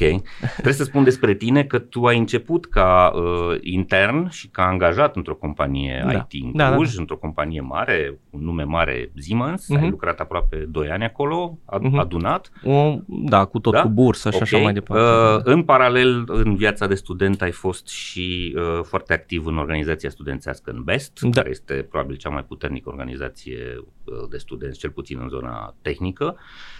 Trebuie 0.54 0.74
să 0.74 0.84
spun 0.84 1.04
despre 1.04 1.34
tine 1.34 1.64
că 1.64 1.80
tu 1.80 2.06
ai 2.06 2.18
început 2.18 2.66
ca 2.66 3.12
uh, 3.16 3.58
intern 3.62 4.30
și 4.30 4.48
ca 4.48 4.64
angajat 4.66 5.16
într-o 5.16 5.36
companie 5.36 6.04
Da. 6.06 6.12
IT 6.30 6.44
în 6.44 6.52
Da, 6.56 6.70
da, 6.70 6.76
Cluj, 6.76 6.94
da. 6.94 7.02
într-o 7.02 7.18
companie 7.18 7.62
mare, 7.62 8.20
un 8.30 8.44
nume 8.44 8.64
mare, 8.64 9.12
Siemens. 9.16 9.70
Ai 9.70 9.78
Mhm. 9.78 9.90
lucrat 9.90 10.20
aproape 10.20 10.56
2 10.70 10.90
ani 10.90 11.04
acolo, 11.04 11.58
ad- 11.76 11.82
Mhm. 11.82 11.98
adunat. 11.98 12.52
o, 12.64 12.96
da, 13.08 13.46
cu 13.46 13.60
tot 13.60 13.74
Da? 13.74 13.82
cu 13.82 13.88
bursă 13.90 14.30
și 14.30 14.36
Ok. 14.36 14.42
așa 14.42 14.58
mai 14.58 14.74
departe. 14.74 15.04
Uh, 15.04 15.54
în 15.54 15.64
paralel, 15.64 16.24
în 16.28 16.56
viața 16.56 16.88
de 16.88 16.96
student 16.96 17.42
ai 17.42 17.52
fost 17.52 17.88
și 17.88 18.56
uh, 18.58 18.80
foarte 18.84 19.14
activ 19.14 19.46
în 19.46 19.58
organizația 19.58 20.10
studențească 20.10 20.72
în 20.72 20.84
BEST, 20.84 21.20
Da. 21.22 21.30
care 21.30 21.50
este 21.50 21.74
probabil 21.90 22.16
cea 22.16 22.30
mai 22.30 22.44
puternică 22.44 22.90
organizație 22.90 23.58
uh, 24.04 24.28
de 24.30 24.38
studenți, 24.38 24.80
cel 24.80 24.90
puțin 24.90 25.18
în 25.22 25.28
zona 25.30 25.76
tehnică. 25.82 26.36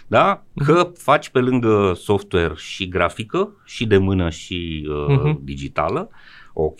Da? 0.06 0.42
Că 0.64 0.90
faci 0.96 1.28
pe 1.28 1.38
lângă 1.38 1.92
software 1.96 2.52
și 2.56 2.87
grafică, 2.88 3.56
și 3.64 3.86
de 3.86 3.96
mână 3.96 4.30
și 4.30 4.88
uh, 4.90 5.06
Mhm. 5.16 5.44
digitală. 5.44 6.10
Ok. 6.52 6.78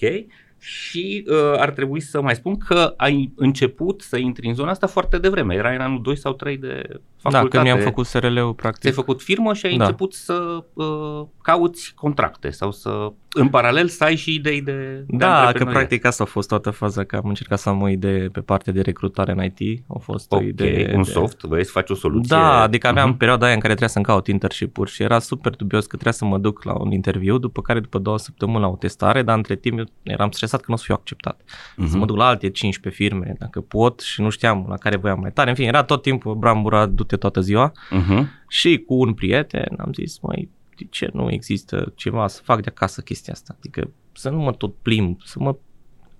Și 0.58 1.24
uh, 1.28 1.36
ar 1.58 1.70
trebui 1.70 2.00
să 2.00 2.20
mai 2.20 2.34
spun 2.34 2.58
că 2.58 2.94
ai 2.96 3.32
început 3.36 4.00
să 4.00 4.16
intri 4.16 4.46
în 4.48 4.54
zona 4.54 4.70
asta 4.70 4.86
foarte 4.86 5.18
devreme. 5.18 5.54
Era 5.54 5.70
în 5.72 5.80
anul 5.80 6.02
2 6.02 6.16
sau 6.16 6.32
3 6.32 6.56
de 6.56 6.82
facultate. 7.20 7.44
Da, 7.44 7.48
când 7.48 7.62
mi-am 7.62 7.78
făcut 7.78 8.06
SRL-ul, 8.06 8.54
practic. 8.54 8.80
Ți-ai 8.80 8.92
făcut 8.92 9.22
firmă 9.22 9.54
și 9.54 9.66
ai 9.66 9.76
Da. 9.76 9.84
început 9.84 10.14
să 10.14 10.64
uh, 10.74 11.26
cauți 11.42 11.92
contracte 11.96 12.50
sau 12.50 12.70
să, 12.72 13.12
în 13.32 13.48
paralel, 13.48 13.88
să 13.88 14.04
ai 14.04 14.16
și 14.16 14.34
idei 14.34 14.60
de, 14.62 14.72
de 15.06 15.16
Da, 15.16 15.26
că 15.26 15.32
antreprenoriat. 15.32 15.78
practic 15.86 16.04
asta 16.04 16.22
a 16.22 16.26
fost 16.26 16.48
toată 16.48 16.70
faza, 16.70 17.04
că 17.04 17.16
am 17.16 17.28
încercat 17.28 17.58
să 17.58 17.68
am 17.68 17.82
o 17.82 17.88
idee 17.88 18.28
pe 18.28 18.40
partea 18.40 18.72
de 18.72 18.80
recrutare 18.80 19.32
în 19.32 19.44
IT. 19.56 19.82
A 19.88 19.98
fost 19.98 20.32
o 20.32 20.36
Ok, 20.36 20.42
idee 20.42 20.92
un 20.94 21.02
de... 21.02 21.10
soft, 21.10 21.40
vrei 21.42 21.64
să 21.64 21.70
faci 21.70 21.90
o 21.90 21.94
soluție. 21.94 22.36
Da, 22.36 22.60
adică 22.60 22.86
aveam 22.88 23.08
Mhm. 23.08 23.16
perioada 23.18 23.44
aia 23.46 23.54
în 23.54 23.60
care 23.60 23.72
trebuia 23.74 23.92
să-mi 23.94 24.04
caut 24.04 24.26
internship-uri 24.26 24.90
și 24.90 25.02
era 25.02 25.18
super 25.18 25.52
dubios 25.56 25.82
că 25.82 25.92
trebuia 25.94 26.12
să 26.12 26.24
mă 26.24 26.38
duc 26.38 26.62
la 26.64 26.72
un 26.80 26.90
interviu, 26.92 27.38
după 27.38 27.62
care 27.62 27.80
după 27.80 27.98
două 27.98 28.18
săptămâni 28.18 28.60
la 28.60 28.68
o 28.68 28.76
testare, 28.76 29.22
dar 29.22 29.36
între 29.36 29.56
timp 29.56 29.78
eu 29.78 29.84
eram 30.02 30.30
stresat 30.48 30.60
că 30.60 30.66
nu 30.68 30.74
o 30.74 30.78
să 30.78 30.84
fiu 30.84 30.94
acceptat. 30.94 31.40
Mhm. 31.76 31.88
Să 31.88 31.96
mă 31.96 32.04
duc 32.06 32.16
la 32.16 32.26
alte 32.26 32.50
15 32.50 33.02
firme 33.02 33.34
dacă 33.38 33.60
pot 33.60 34.00
și 34.00 34.20
nu 34.20 34.28
știam 34.30 34.66
la 34.68 34.76
care 34.76 34.96
voiam 34.96 35.20
mai 35.20 35.32
tare. 35.32 35.48
În 35.50 35.54
fine, 35.56 35.66
era 35.68 35.82
tot 35.82 36.02
timpul 36.02 36.34
brambura, 36.34 36.86
du-te 36.86 37.16
toată 37.16 37.40
ziua 37.40 37.72
Mhm. 37.90 38.28
și 38.48 38.78
cu 38.86 38.94
un 38.94 39.14
prieten 39.14 39.74
am 39.78 39.92
zis, 39.92 40.18
măi, 40.18 40.48
de 40.76 40.86
ce 40.90 41.10
nu 41.12 41.30
există 41.30 41.92
ceva 41.96 42.26
să 42.26 42.40
fac 42.44 42.62
de 42.62 42.68
acasă 42.70 43.00
chestia 43.00 43.32
asta? 43.32 43.54
Adică 43.58 43.90
să 44.12 44.30
nu 44.30 44.38
mă 44.38 44.52
tot 44.52 44.74
plimb, 44.82 45.18
să 45.24 45.38
mă 45.40 45.56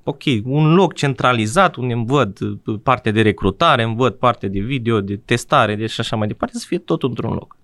ok, 0.03 0.23
un 0.45 0.75
loc 0.75 0.95
centralizat 0.95 1.77
unde 1.77 1.93
îmi 1.93 2.07
văd 2.07 2.39
uh, 2.41 2.79
partea 2.83 3.13
de 3.13 3.23
recrutare, 3.23 3.83
îmi 3.83 3.97
văd 3.97 4.15
partea 4.15 4.49
de 4.49 4.61
video, 4.61 5.01
de 5.01 5.17
testare, 5.17 5.75
de 5.77 5.87
și 5.87 6.01
așa 6.01 6.17
mai 6.17 6.27
departe, 6.27 6.59
să 6.59 6.65
fie 6.69 6.79
tot 6.79 7.03
într-un 7.03 7.33
loc. 7.33 7.57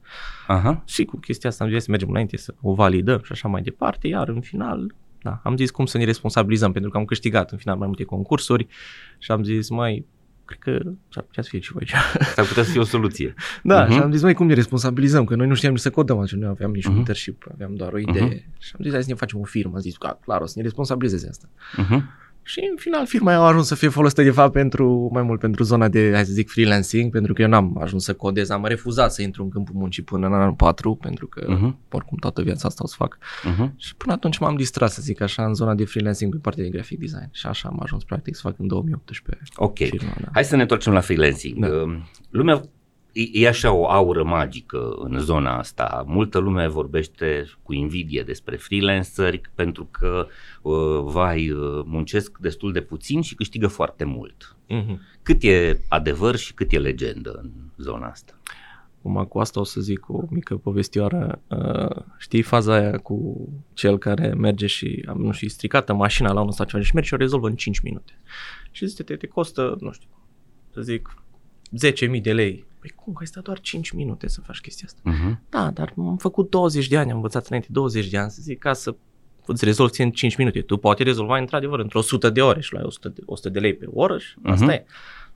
Aha. 0.47 0.83
Și 0.87 1.04
cu 1.04 1.16
chestia 1.16 1.50
asta 1.50 1.64
am 1.64 1.71
zis 1.71 1.83
să 1.83 1.90
mergem 1.90 2.09
înainte 2.09 2.37
să 2.37 2.54
o 2.61 2.75
validăm 2.75 3.21
și 3.25 3.33
așa 3.33 3.49
mai 3.49 3.62
departe, 3.62 4.09
iar 4.09 4.28
în 4.28 4.40
final, 4.40 4.94
da, 5.25 5.40
am 5.43 5.57
zis 5.57 5.71
cum 5.71 5.87
să 5.87 5.99
ne 5.99 6.04
responsabilizăm, 6.04 6.73
pentru 6.73 6.90
că 6.90 6.97
am 6.97 7.04
câștigat 7.04 7.50
în 7.50 7.59
final 7.59 7.76
mai 7.76 7.87
multe 7.87 8.04
concursuri 8.04 8.66
și 9.19 9.31
am 9.31 9.43
zis, 9.45 9.69
mai 9.71 10.07
cred 10.45 10.59
că 10.59 10.90
s-ar 11.12 11.23
putea 11.25 11.43
să 11.43 11.49
fie 11.49 11.59
ceva 11.59 11.78
aici. 11.78 11.95
S-ar 12.35 12.45
putea 12.47 12.62
să 12.62 12.71
fie 12.71 12.81
o 12.81 12.85
soluție. 12.85 13.35
Da, 13.62 13.83
Mhm. 13.83 13.93
și 13.93 13.99
am 13.99 14.12
zis, 14.12 14.23
mai 14.23 14.35
cum 14.35 14.47
ne 14.47 14.54
responsabilizăm, 14.54 15.25
că 15.25 15.35
noi 15.37 15.47
nu 15.47 15.54
știam 15.54 15.73
nici 15.73 15.81
să 15.81 15.90
codăm, 15.90 16.16
atunci 16.19 16.40
nu 16.43 16.49
aveam 16.49 16.71
nici 16.71 16.85
un 16.85 16.90
Mhm. 16.90 16.99
internship, 16.99 17.45
aveam 17.54 17.75
doar 17.75 17.93
o 17.93 17.99
idee. 17.99 18.23
Mhm. 18.23 18.54
Și 18.59 18.73
am 18.78 18.81
zis, 18.83 18.93
hai 18.93 19.02
să 19.02 19.09
ne 19.09 19.14
facem 19.14 19.40
o 19.40 19.45
firmă, 19.45 19.73
am 19.75 19.81
zis, 19.81 19.97
că 19.97 20.16
clar, 20.25 20.40
o 20.40 20.47
să 20.47 20.52
ne 20.57 20.62
responsabilizeze 20.62 21.28
asta. 21.28 21.49
Mhm. 21.76 22.11
Și 22.47 22.61
în 22.71 22.77
final 22.77 23.07
firma 23.07 23.33
a 23.33 23.47
ajuns 23.47 23.67
să 23.67 23.75
fie 23.75 23.89
folosită 23.89 24.23
de 24.23 24.31
fapt 24.31 24.53
pentru, 24.53 25.09
mai 25.13 25.23
mult 25.23 25.41
pentru 25.41 25.63
zona 25.63 25.89
de, 25.89 26.11
hai 26.15 26.25
să 26.25 26.33
zic, 26.33 26.51
freelancing, 26.51 27.11
pentru 27.13 27.33
că 27.33 27.43
eu 27.43 27.49
n-am 27.49 27.79
ajuns 27.83 28.05
să 28.05 28.15
codez, 28.15 28.51
am 28.51 28.65
refuzat 28.65 29.13
să 29.13 29.23
intru 29.23 29.43
în 29.43 29.49
câmpul 29.49 29.75
muncii 29.79 30.03
până 30.03 30.27
în 30.27 30.33
anul 30.33 30.53
4, 30.53 30.95
pentru 30.95 31.27
că 31.27 31.45
Mhm. 31.49 31.79
oricum 31.91 32.19
toată 32.19 32.43
viața 32.43 32.69
asta 32.69 32.83
o 32.85 32.87
să 32.87 32.95
fac. 32.99 33.19
Mhm. 33.45 33.75
Și 33.77 33.95
până 33.97 34.13
atunci 34.13 34.39
m-am 34.39 34.57
distrat, 34.57 34.91
să 34.91 35.03
zic 35.03 35.21
așa, 35.21 35.45
în 35.45 35.55
zona 35.55 35.75
de 35.75 35.85
freelancing 35.85 36.33
pe 36.33 36.39
partea 36.43 36.63
de 36.65 36.71
graphic 36.71 36.99
design. 36.99 37.29
Și 37.33 37.47
așa 37.47 37.69
am 37.69 37.81
ajuns 37.83 38.05
practic 38.05 38.35
să 38.35 38.41
fac 38.45 38.55
în 38.59 38.67
2018 38.67 39.53
Ok. 39.57 39.77
firma, 39.77 40.15
da. 40.21 40.29
Hai 40.33 40.45
să 40.45 40.57
ne 40.57 40.63
întoarcem 40.63 40.93
la 40.93 41.01
freelancing. 41.01 41.59
Da. 41.59 41.67
Uh, 41.75 41.97
Lumea 42.31 42.61
e, 43.14 43.42
e 43.42 43.49
așa 43.49 43.73
o 43.73 43.90
aură 43.90 44.25
magică 44.25 44.94
în 44.99 45.18
zona 45.18 45.59
asta. 45.59 46.04
Multă 46.06 46.38
lume 46.38 46.68
vorbește 46.68 47.44
cu 47.62 47.73
invidie 47.73 48.23
despre 48.23 48.56
freelanceri 48.56 49.40
pentru 49.54 49.88
că, 49.90 50.26
uh, 50.62 51.02
vai, 51.04 51.50
uh, 51.50 51.83
muncesc 51.85 52.38
destul 52.38 52.73
de 52.73 52.80
puțin 52.80 53.21
și 53.21 53.35
câștigă 53.35 53.66
foarte 53.66 54.04
mult. 54.04 54.56
Mhm. 54.68 55.00
Cât 55.23 55.42
e 55.42 55.80
adevăr 55.88 56.37
și 56.37 56.54
cât 56.54 56.73
e 56.73 56.78
legendă 56.78 57.40
în 57.42 57.50
zona 57.76 58.06
asta? 58.06 58.38
Acum 58.99 59.25
cu 59.25 59.38
asta 59.38 59.61
o 59.61 59.64
să 59.64 59.80
zic 59.80 60.09
o 60.09 60.23
mică 60.30 60.56
povestioară. 60.56 61.40
Uh, 61.49 62.02
știi 62.18 62.42
faza 62.42 62.75
aia 62.75 62.99
cu 62.99 63.49
cel 63.73 63.99
care 63.99 64.35
merge 64.35 64.66
și 64.66 65.04
am 65.09 65.21
nu 65.21 65.33
știu, 65.33 65.49
stricată 65.49 65.94
mașina 65.94 66.33
la 66.33 66.40
unul 66.40 66.52
sau 66.52 66.66
ceva 66.66 66.83
și 66.83 66.94
merge 66.94 67.09
și 67.09 67.14
o 67.14 67.16
rezolvă 67.16 67.49
în 67.49 67.54
5 67.54 67.80
minute. 67.80 68.21
Și 68.71 68.87
zice, 68.87 69.02
te, 69.02 69.16
te 69.16 69.26
costă, 69.26 69.76
nu 69.80 69.92
știu, 69.92 70.09
să 70.73 70.80
zic, 70.80 71.23
10.000 72.14 72.21
de 72.23 72.33
lei. 72.33 72.64
Păi 72.85 72.93
cum, 72.97 73.12
că 73.12 73.19
ai 73.21 73.26
stat 73.26 73.43
doar 73.43 73.61
5 73.61 73.91
minute 73.91 74.29
să 74.29 74.41
faci 74.41 74.61
chestia 74.61 74.87
asta? 74.87 75.11
Uh-huh. 75.12 75.38
Da, 75.50 75.71
dar 75.71 75.93
am 75.97 76.17
făcut 76.17 76.50
20 76.50 76.88
de 76.88 76.97
ani, 76.97 77.11
am 77.11 77.17
învățat 77.17 77.47
înainte 77.47 77.69
20 77.71 78.09
de 78.09 78.19
ani, 78.19 78.31
să 78.31 78.38
zic, 78.43 78.59
ca 78.59 78.73
să 78.73 78.95
îți 79.47 79.64
rezolvi 79.64 79.93
ție 79.93 80.05
în 80.05 80.11
5 80.11 80.37
minute. 80.37 80.61
Tu 80.61 80.76
poate 80.76 81.03
rezolva 81.03 81.38
într-adevăr 81.38 81.79
într-o 81.79 81.99
100 81.99 82.31
de 82.31 82.41
ore 82.43 82.61
și 82.61 82.73
luai 82.73 82.85
100 82.85 83.09
de, 83.09 83.21
100 83.26 83.49
de 83.49 83.59
lei 83.59 83.75
pe 83.75 83.87
oră 83.93 84.19
și 84.19 84.35
asta 84.45 84.64
Mhm. 84.64 84.73
e. 84.75 84.85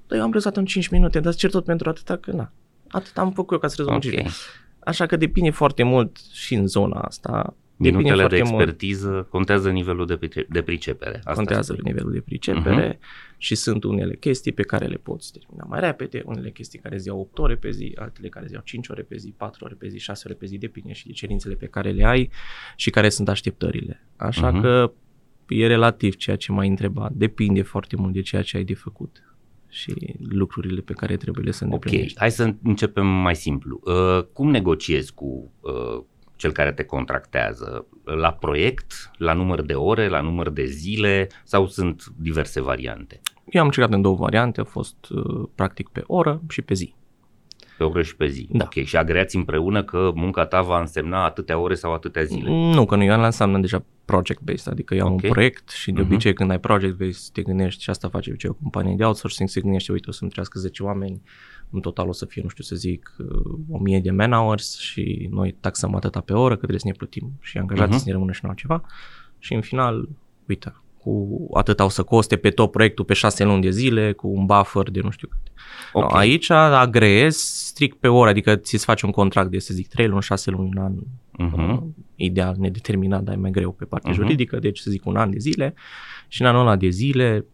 Dar 0.07 0.19
eu 0.19 0.25
am 0.25 0.33
rezolvat 0.33 0.59
în 0.61 0.65
5 0.67 0.89
minute, 0.89 1.21
dar 1.21 1.29
îți 1.31 1.39
cer 1.39 1.51
tot 1.51 1.65
pentru 1.65 1.89
atâta 1.89 2.17
că 2.17 2.33
na. 2.33 2.53
Atât 2.89 3.19
am 3.19 3.33
făcut 3.33 3.53
eu 3.53 3.59
ca 3.59 3.69
să 3.69 3.75
rezolv 3.79 3.95
în 3.97 4.01
5 4.01 4.15
Ok. 4.15 4.19
minute. 4.21 4.39
Așa 4.79 5.07
că 5.07 5.17
depinde 5.17 5.51
foarte 5.51 5.83
mult 5.83 6.17
și 6.33 6.55
în 6.55 6.67
zona 6.67 7.01
asta. 7.01 7.55
Depinde 7.79 8.03
Minutele 8.03 8.29
de 8.29 8.37
foarte 8.37 8.51
mult. 8.51 8.61
expertiză 8.63 9.27
contează 9.31 9.71
nivelul 9.71 10.07
de, 10.07 10.17
price- 10.17 10.47
de 10.49 10.63
pricepere. 10.63 11.17
Asta 11.17 11.33
Contează 11.33 11.73
spui. 11.73 11.85
nivelul 11.85 12.13
de 12.13 12.21
pricepere 12.21 12.99
și 13.37 13.55
sunt 13.55 13.85
unele 13.85 14.17
chestii 14.17 14.53
pe 14.53 14.63
care 14.63 14.87
le 14.87 14.97
poți 14.97 15.33
termina 15.33 15.65
mai 15.69 15.81
repede, 15.81 16.23
unele 16.27 16.51
chestii 16.51 16.79
care 16.79 16.95
îți 16.95 17.07
iau 17.07 17.21
8 17.21 17.39
ore 17.39 17.55
pe 17.57 17.71
zi, 17.71 17.93
altele 17.99 18.29
care 18.29 18.45
îți 18.45 18.55
iau 18.55 18.63
5 18.65 18.89
ore 18.89 19.03
pe 19.03 19.17
zi, 19.17 19.35
4 19.37 19.65
ore 19.65 19.75
pe 19.79 19.89
zi, 19.89 19.99
6 19.99 20.23
ore 20.27 20.35
pe 20.37 20.47
zi, 20.47 20.59
depinde 20.59 20.93
și 20.93 21.07
de 21.07 21.13
cerințele 21.13 21.55
pe 21.55 21.67
care 21.67 21.91
le 21.91 22.05
ai 22.05 22.31
și 22.77 22.91
care 22.91 23.09
sunt 23.09 23.29
așteptările. 23.29 24.07
Așa 24.17 24.51
Mhm. 24.51 24.61
că 24.61 24.93
e 25.49 25.67
relativ 25.67 26.17
ceea 26.17 26.37
ce 26.37 26.53
m-ai 26.53 26.69
întrebat, 26.69 27.13
depinde 27.13 27.63
foarte 27.63 27.97
mult 27.97 28.13
de 28.13 28.21
ceea 28.21 28.43
ce 28.43 28.57
ai 28.57 28.65
de 28.65 28.75
făcut 28.75 29.23
și 29.69 29.95
lucrurile 30.29 30.81
pe 30.81 30.93
care 30.93 31.17
trebuie 31.17 31.45
le 31.45 31.51
să 31.51 31.65
Ok, 31.65 31.73
îndeplinești. 31.73 32.19
hai 32.19 32.31
să 32.31 32.55
începem 32.63 33.07
mai 33.07 33.37
simplu. 33.37 33.81
Uh, 33.85 34.23
cum 34.33 34.51
negociezi 34.51 35.15
cu 35.15 35.53
uh, 35.61 36.03
cel 36.39 36.53
care 36.53 36.73
te 36.73 36.85
contractează? 36.85 37.87
La 38.05 38.33
proiect, 38.33 39.11
la 39.17 39.33
număr 39.33 39.63
de 39.63 39.75
ore, 39.75 40.09
la 40.09 40.21
număr 40.21 40.51
de 40.51 40.65
zile 40.65 41.27
sau 41.45 41.67
sunt 41.67 42.05
diverse 42.17 42.61
variante? 42.61 43.21
Eu 43.51 43.61
am 43.61 43.67
încercat 43.67 43.93
în 43.93 44.03
două 44.03 44.17
variante, 44.17 44.61
a 44.61 44.65
fost 44.65 44.97
uh, 45.11 45.49
practic 45.55 45.89
pe 45.89 46.03
oră 46.07 46.43
și 46.49 46.63
pe 46.63 46.75
zi. 46.75 46.95
Pe 47.79 47.85
oră 47.85 48.03
și 48.03 48.17
pe 48.17 48.27
zi. 48.27 48.49
Da. 48.51 48.65
Ok, 48.65 48.85
și 48.85 48.97
agreați 48.97 49.37
împreună 49.37 49.85
că 49.85 50.11
munca 50.15 50.47
ta 50.47 50.63
va 50.63 50.81
însemna 50.81 51.25
atâtea 51.25 51.59
ore 51.59 51.75
sau 51.75 51.93
atâtea 51.93 52.23
zile. 52.23 52.51
Nu, 52.51 52.85
că 52.87 52.97
nu, 52.97 53.03
eu 53.05 53.19
la 53.19 53.25
înseamnă 53.25 53.59
deja 53.59 53.85
project-based, 54.05 54.67
adică 54.73 54.95
iau 54.95 55.13
Ok. 55.13 55.21
un 55.23 55.31
proiect 55.31 55.69
și 55.71 55.91
de 55.93 56.01
Mhm. 56.01 56.11
obicei 56.11 56.33
când 56.33 56.51
ai 56.51 56.59
project-based 56.61 57.33
te 57.33 57.43
gândești 57.43 57.83
și 57.83 57.91
asta 57.91 58.09
face 58.09 58.37
ce 58.37 58.49
o 58.49 58.53
companie 58.53 58.95
de 58.97 59.05
outsourcing, 59.05 59.49
se 59.49 59.61
gândește, 59.61 59.93
uite, 59.93 60.07
o 60.09 60.13
să-mi 60.13 60.31
trească 60.31 60.59
10 60.59 60.83
oameni, 60.83 61.23
în 61.71 61.81
total 61.81 62.09
o 62.09 62.13
să 62.13 62.25
fie, 62.27 62.43
nu 62.43 62.49
știu 62.49 62.65
să 62.65 62.77
zic, 62.77 63.17
uh, 63.19 63.59
1000 63.71 64.01
de 64.01 64.11
man 64.11 64.31
hours 64.33 64.79
și 64.79 65.29
noi 65.31 65.57
taxăm 65.61 65.95
atâta 65.95 66.21
pe 66.21 66.33
oră 66.33 66.51
că 66.53 66.57
trebuie 66.59 66.79
să 66.81 66.87
ne 66.87 66.93
plătim 66.93 67.33
și 67.41 67.59
angajații 67.59 67.91
Mhm. 67.95 67.99
să 68.03 68.05
ne 68.07 68.13
rămână 68.13 68.33
și 68.33 68.41
în 68.43 68.49
altceva 68.49 68.83
și 69.39 69.55
în 69.55 69.61
final, 69.61 70.09
uite, 70.49 70.75
cu 70.99 71.47
atâta 71.55 71.85
o 71.85 71.89
să 71.89 72.03
coste 72.03 72.37
pe 72.37 72.51
tot 72.51 72.71
proiectul 72.71 73.05
pe 73.05 73.15
6 73.15 73.45
luni 73.45 73.63
de 73.63 73.71
zile, 73.71 74.13
cu 74.13 74.29
un 74.29 74.45
buffer 74.47 74.91
de 74.91 75.01
nu 75.01 75.11
știu 75.11 75.29
cât. 75.29 75.41
Ok. 75.93 76.11
No, 76.13 76.17
aici 76.17 76.51
agreezi 76.51 77.67
strict 77.67 77.97
pe 77.99 78.09
oră, 78.09 78.31
adică 78.31 78.57
ți-ți 78.57 78.85
faci 78.85 79.03
un 79.03 79.11
contract 79.11 79.51
de, 79.51 79.59
să 79.59 79.75
zic, 79.75 79.89
3 79.89 80.07
luni, 80.07 80.23
6 80.23 80.51
luni, 80.51 80.69
un 80.77 80.83
an, 80.83 80.93
Mhm. 81.39 81.71
uh, 81.73 81.83
ideal, 82.15 82.55
nedeterminat, 82.59 83.23
dar 83.23 83.35
e 83.35 83.39
mai 83.39 83.51
greu 83.51 83.73
pe 83.73 83.85
partea 83.85 84.11
Mhm. 84.11 84.21
juridică, 84.21 84.59
deci 84.59 84.79
să 84.79 84.91
zic 84.91 85.07
un 85.07 85.17
an 85.17 85.31
de 85.31 85.39
zile 85.39 85.75
și 86.29 86.41
în 86.43 86.47
anul 86.49 86.61
ăla 86.61 86.77
de 86.77 86.89
zile 86.89 87.45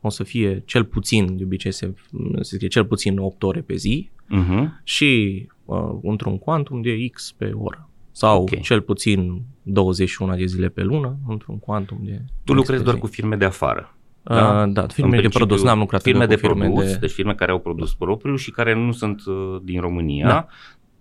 o 0.00 0.08
să 0.08 0.22
fie 0.24 0.62
cel 0.66 0.84
puțin, 0.84 1.36
de 1.36 1.44
obicei 1.44 1.72
se, 1.72 1.94
se 2.40 2.56
zice 2.56 2.66
cel 2.66 2.84
puțin 2.84 3.18
8 3.18 3.42
ore 3.42 3.60
pe 3.60 3.74
zi 3.74 4.10
Mhm. 4.30 4.80
și 4.84 5.46
uh, 5.64 5.90
într-un 6.02 6.38
quantum 6.38 6.80
de 6.80 7.08
X 7.12 7.32
pe 7.32 7.50
oră. 7.54 7.88
Sau 8.12 8.42
Ok. 8.42 8.60
cel 8.60 8.80
puțin 8.80 9.42
21 9.62 10.34
de 10.36 10.44
zile 10.44 10.68
pe 10.68 10.82
lună, 10.82 11.16
într-un 11.28 11.58
quantum 11.58 11.98
de 12.04 12.22
Tu 12.44 12.52
X 12.52 12.58
lucrezi 12.58 12.78
pe 12.78 12.84
doar 12.84 12.94
zi. 12.94 13.00
cu 13.00 13.06
firme 13.06 13.36
de 13.36 13.44
afară. 13.44 13.92
Uh, 14.22 14.34
da? 14.36 14.66
da, 14.66 14.82
În 14.82 14.88
firme 14.88 15.10
de 15.10 15.16
principiu, 15.16 15.46
produs, 15.46 15.62
n-am 15.64 15.78
lucrat 15.78 16.02
firme 16.02 16.22
încă 16.22 16.34
de 16.34 16.40
cu 16.40 16.46
firme 16.46 16.64
produs, 16.64 16.90
de... 16.92 16.98
deci 16.98 17.10
firme 17.10 17.34
care 17.34 17.50
au 17.50 17.58
produs 17.58 17.94
propriu 17.94 18.36
și 18.36 18.50
care 18.50 18.74
nu 18.74 18.92
sunt 18.92 19.22
uh, 19.26 19.56
din 19.62 19.80
România. 19.80 20.26
Da. 20.26 20.46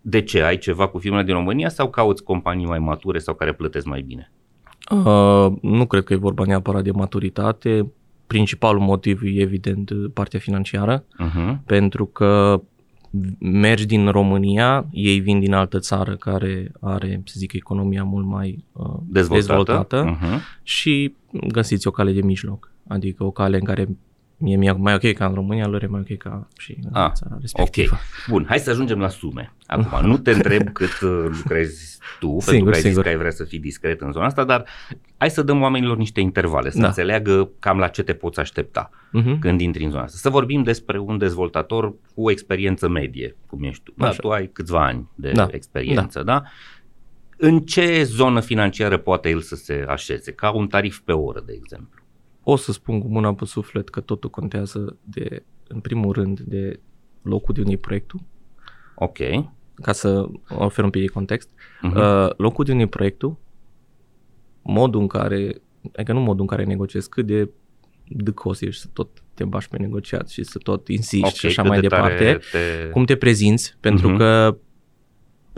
De 0.02 0.22
ce? 0.22 0.42
Ai 0.42 0.58
ceva 0.58 0.88
cu 0.88 0.98
firmele 0.98 1.24
din 1.24 1.34
România 1.34 1.70
sau 1.70 1.90
cauți 1.90 2.24
companii 2.24 2.66
mai 2.66 2.80
mature 2.80 3.20
sau 3.20 3.34
care 3.36 3.54
plătesc 3.54 3.86
mai 3.86 4.02
bine? 4.02 4.32
Uh, 4.92 5.52
nu 5.62 5.86
cred 5.88 6.04
că 6.04 6.14
e 6.14 6.18
vorba 6.18 6.44
neapărat 6.46 6.84
de 6.84 6.92
maturitate. 6.92 7.92
Principalul 8.28 8.82
motiv 8.82 9.22
e 9.24 9.42
evident 9.42 9.92
partea 10.14 10.40
financiară, 10.40 11.04
Uh-huh. 11.04 11.58
pentru 11.66 12.06
că 12.06 12.62
mergi 13.40 13.86
din 13.86 14.08
România, 14.08 14.86
ei 14.92 15.20
vin 15.20 15.40
din 15.40 15.54
altă 15.54 15.80
țară 15.80 16.16
care 16.16 16.72
are, 16.80 17.22
să 17.26 17.34
zic, 17.38 17.54
economia 17.54 18.04
mult 18.04 18.26
mai 18.26 18.64
uh, 18.74 18.86
Dezvoltată. 19.06 19.36
dezvoltată 19.36 20.18
Uh-huh. 20.18 20.62
și 20.64 21.16
găsiți 21.48 21.88
o 21.88 21.92
cale 21.92 22.12
de 22.12 22.22
mijloc. 22.22 22.72
Adică 22.88 23.24
o 23.24 23.32
cale 23.32 23.58
în 23.58 23.64
care 23.64 23.88
mie 24.38 24.56
mi-e 24.56 24.72
mai 24.72 24.94
ok 24.94 25.14
ca 25.14 25.26
în 25.26 25.34
România, 25.34 25.68
lor 25.68 25.84
e 25.84 25.88
mai 25.88 26.06
ok 26.10 26.18
ca 26.18 26.48
și 26.58 26.78
în 26.84 26.90
Ah, 26.94 27.12
țara 27.14 27.38
respectivă. 27.42 27.94
Ok. 27.94 28.28
Bun, 28.30 28.46
hai 28.48 28.60
să 28.60 28.70
ajungem 28.70 29.00
la 29.00 29.08
sume. 29.08 29.54
Acum, 29.66 30.08
nu 30.10 30.18
te 30.18 30.32
întreb 30.32 30.70
cât 30.80 31.00
uh, 31.02 31.26
lucrezi 31.30 31.98
tu, 32.20 32.28
pentru 32.28 32.52
Singur, 32.52 32.70
că 32.70 32.76
ai 32.76 32.82
zis 32.82 32.84
singur. 32.84 33.04
că 33.04 33.10
ai 33.10 33.18
vrea 33.18 33.32
să 33.32 33.44
fii 33.44 33.60
discret 33.60 34.02
în 34.02 34.12
zona 34.12 34.26
asta, 34.26 34.44
dar 34.44 34.66
hai 35.18 35.30
să 35.30 35.42
dăm 35.42 35.62
oamenilor 35.62 35.98
niște 35.98 36.20
intervale, 36.20 36.70
să 36.70 36.80
Da. 36.80 36.88
înțeleagă 36.88 37.50
cam 37.60 37.78
la 37.78 37.88
ce 37.88 38.04
te 38.04 38.14
poți 38.14 38.40
aștepta 38.40 38.90
Mhm. 39.12 39.40
când 39.40 39.62
intri 39.62 39.84
în 39.84 39.90
zona 39.90 40.04
asta. 40.04 40.18
Să 40.18 40.30
vorbim 40.30 40.64
despre 40.64 41.00
un 41.00 41.18
dezvoltator 41.18 41.94
cu 42.16 42.32
experiență 42.32 42.88
medie, 42.88 43.36
cum 43.48 43.64
ești 43.64 43.84
tu. 43.84 43.94
Da, 43.98 44.08
Așa. 44.08 44.20
tu 44.22 44.30
ai 44.30 44.50
câțiva 44.54 44.86
ani 44.86 45.10
de 45.16 45.32
Da. 45.32 45.48
experiență, 45.52 46.24
da? 46.24 46.42
În 47.38 47.60
ce 47.60 48.04
zonă 48.04 48.40
financiară 48.40 48.98
poate 48.98 49.30
el 49.30 49.40
să 49.42 49.56
se 49.56 49.86
așeze? 49.88 50.32
Ca 50.32 50.52
un 50.52 50.68
tarif 50.68 51.00
pe 51.00 51.12
oră, 51.12 51.44
de 51.46 51.54
exemplu. 51.58 52.02
O 52.50 52.56
să 52.56 52.72
spun 52.72 53.00
cu 53.02 53.08
mâna 53.08 53.34
pe 53.34 53.46
suflet 53.46 53.90
că 53.90 54.00
totul 54.00 54.30
contează 54.30 54.98
de, 55.04 55.44
în 55.68 55.80
primul 55.80 56.12
rând, 56.14 56.40
de 56.40 56.80
locul 57.22 57.54
de 57.54 57.60
unde 57.60 57.74
e 57.74 57.78
proiectul, 57.78 58.20
Ok. 58.96 59.18
ca 59.76 59.92
să 59.92 60.28
ofer 60.50 60.84
un 60.84 60.90
pic 60.90 61.02
de 61.02 61.08
context. 61.08 61.50
Mhm. 61.82 61.98
Uh, 61.98 62.30
locul 62.38 62.66
de 62.66 62.72
unde 62.72 62.84
e 62.84 62.88
proiectul, 62.88 63.38
modul 64.62 65.02
în 65.02 65.08
care, 65.08 65.62
adică 65.96 66.14
nu 66.14 66.20
modul 66.20 66.42
în 66.42 66.48
care 66.48 66.64
negociezi, 66.64 67.10
cât 67.10 67.26
de 67.26 67.50
dăcos 68.10 68.62
ești 68.62 68.82
să 68.82 68.88
tot 68.94 69.10
te 69.34 69.44
bași 69.44 69.70
pe 69.70 69.78
negociat 69.78 70.30
și 70.30 70.44
să 70.44 70.58
tot 70.58 70.88
insiști 70.88 71.26
Ok, 71.28 71.34
și 71.34 71.46
așa 71.46 71.62
cât 71.62 71.72
mai 71.72 71.80
de 71.80 71.88
tare 71.88 72.14
departe. 72.18 72.40
Te... 72.52 72.90
Cum 72.90 73.04
te 73.04 73.16
prezinți, 73.16 73.76
pentru 73.80 74.08
Mhm. 74.08 74.18
că 74.18 74.58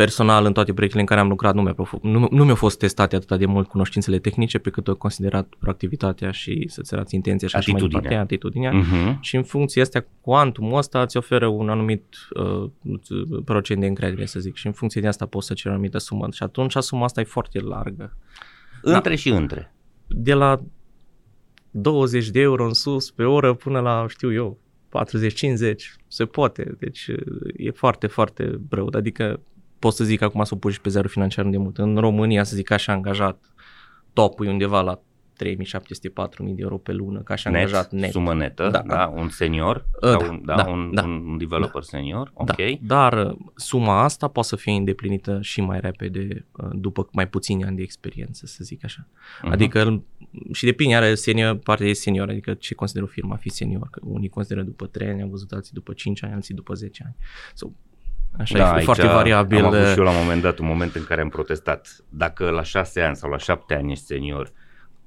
personal 0.04 0.46
în 0.46 0.54
toate 0.54 0.74
proiectele 0.74 1.02
în 1.02 1.08
care 1.08 1.20
am 1.20 1.28
lucrat 1.28 1.54
nu, 1.54 1.62
mi-a, 1.62 1.76
nu, 2.02 2.28
nu 2.32 2.44
mi-au 2.44 2.56
fost 2.56 2.78
testate 2.78 3.16
atât 3.16 3.38
de 3.38 3.46
mult 3.46 3.68
cunoștințele 3.68 4.20
tehnice 4.20 4.58
pe 4.58 4.70
cât 4.70 4.88
au 4.88 4.96
considerat 4.96 5.54
proactivitatea 5.60 6.32
și 6.32 6.66
să-ți 6.68 6.94
arăți 6.94 7.16
intenția 7.16 7.48
și 7.48 7.56
așa 7.56 7.72
mai 7.72 7.82
departe, 7.82 8.16
atitudinea. 8.16 8.72
Uh-huh. 8.72 9.20
Și 9.20 9.36
în 9.36 9.44
funcție 9.44 9.82
astea, 9.82 10.06
cuantumul 10.22 10.78
ăsta 10.78 11.02
îți 11.02 11.18
oferă 11.18 11.48
un 11.48 11.70
anumit 11.70 12.16
uh, 12.34 12.70
procent 13.46 13.80
de 13.80 13.86
încredere, 13.86 14.26
să 14.26 14.40
zic, 14.40 14.56
și 14.56 14.66
în 14.66 14.72
funcție 14.72 15.02
de 15.02 15.08
asta 15.08 15.26
poți 15.26 15.48
să 15.48 15.54
ceri 15.54 15.70
o 15.70 15.74
anumită 15.74 15.98
sumă. 15.98 16.28
Și 16.32 16.44
atunci 16.44 16.76
suma 16.76 17.04
asta 17.04 17.22
e 17.22 17.24
foarte 17.24 17.60
largă. 17.60 18.18
Între 18.82 19.10
da. 19.10 19.16
și 19.16 19.30
între. 19.30 19.74
De 20.08 20.34
la 20.34 20.60
20 21.72 22.30
de 22.30 22.40
euro 22.40 22.66
în 22.66 22.74
sus 22.74 23.12
pe 23.12 23.24
oră 23.24 23.54
până 23.54 23.80
la, 23.80 24.06
știu 24.08 24.34
eu, 24.34 24.58
40-50, 24.90 25.76
se 26.08 26.26
poate. 26.26 26.76
Deci 26.80 27.08
e 27.58 27.72
foarte, 27.72 28.08
foarte 28.08 28.44
brăut. 28.44 28.96
Adică 28.96 29.40
pot 29.80 29.94
să 29.94 30.04
zic 30.04 30.22
acum 30.22 30.44
să 30.44 30.54
o 30.54 30.58
pui 30.58 30.72
și 30.72 30.82
pe 30.82 30.90
zero 30.90 31.08
financiar 31.08 31.46
de 31.46 31.58
mult. 31.58 31.78
În 31.78 31.98
România, 31.98 32.44
să 32.44 32.56
zic 32.56 32.72
așa, 32.72 32.92
angajat, 32.92 33.44
topul 34.14 34.46
e 34.46 34.50
undeva 34.50 34.82
la 34.82 35.02
3.700-4.000 35.44 36.54
de 36.56 36.62
euro 36.62 36.78
pe 36.78 36.92
lună, 36.92 37.20
ca 37.20 37.36
și 37.36 37.48
net, 37.48 37.56
angajat 37.56 37.92
net. 37.92 38.12
Sumă 38.12 38.34
netă, 38.34 38.70
da, 38.72 38.84
da, 38.88 39.14
un 39.16 39.30
senior, 39.30 39.86
uh, 40.02 40.10
da, 40.10 40.18
un, 40.18 40.42
da, 40.46 40.56
da, 40.56 40.70
un, 40.70 40.94
da, 40.94 41.04
un 41.04 41.38
developer 41.38 41.82
da, 41.82 41.88
senior, 41.88 42.32
ok. 42.34 42.56
Da, 42.56 42.64
dar 42.82 43.26
uh, 43.26 43.38
suma 43.56 44.04
asta 44.04 44.28
poate 44.28 44.48
să 44.48 44.56
fie 44.56 44.72
îndeplinită 44.72 45.40
și 45.42 45.62
mai 45.62 45.80
repede, 45.80 46.46
uh, 46.52 46.70
după 46.74 47.10
mai 47.12 47.28
puțini 47.28 47.64
ani 47.64 47.76
de 47.76 47.82
experiență, 47.82 48.46
să 48.46 48.60
zic 48.64 48.84
așa. 48.84 49.08
Uh-huh. 49.08 49.52
Adică 49.52 50.04
și 50.52 50.66
depinde, 50.66 50.96
are 50.96 51.16
senior, 51.16 51.56
partea 51.56 51.86
de 51.86 51.94
senior, 51.94 52.30
adică 52.30 52.54
ce 52.54 52.74
consideră 52.74 53.06
o 53.06 53.08
firmă 53.08 53.34
a 53.34 53.38
fi 53.38 53.50
senior, 53.50 53.88
că 53.92 54.00
unii 54.04 54.30
consideră 54.30 54.62
după 54.62 54.86
3 54.86 55.08
ani, 55.08 55.22
am 55.22 55.30
văzut 55.30 55.52
alții 55.52 55.74
după 55.74 55.94
5 55.94 56.24
ani, 56.24 56.34
alții 56.34 56.56
după 56.56 56.74
10 56.74 57.04
ani. 57.06 57.16
So, 57.54 57.68
Așa 58.38 58.58
da, 58.58 58.78
e 58.78 58.84
foarte 58.84 59.08
variabil. 59.08 59.66
Am 59.66 59.74
avut 59.74 59.88
și 59.88 59.98
eu 59.98 60.04
la 60.04 60.10
un 60.10 60.18
moment 60.22 60.42
dat 60.42 60.60
un 60.60 60.68
moment 60.68 60.96
în 60.96 61.04
care 61.04 61.22
am 61.22 61.30
protestat. 61.30 61.96
Dacă 62.10 62.50
la 62.50 62.64
6 62.64 63.02
ani 63.02 63.16
sau 63.16 63.30
la 63.30 63.38
7 63.38 63.74
ani 63.74 63.92
ești 63.92 64.06
senior, 64.06 64.52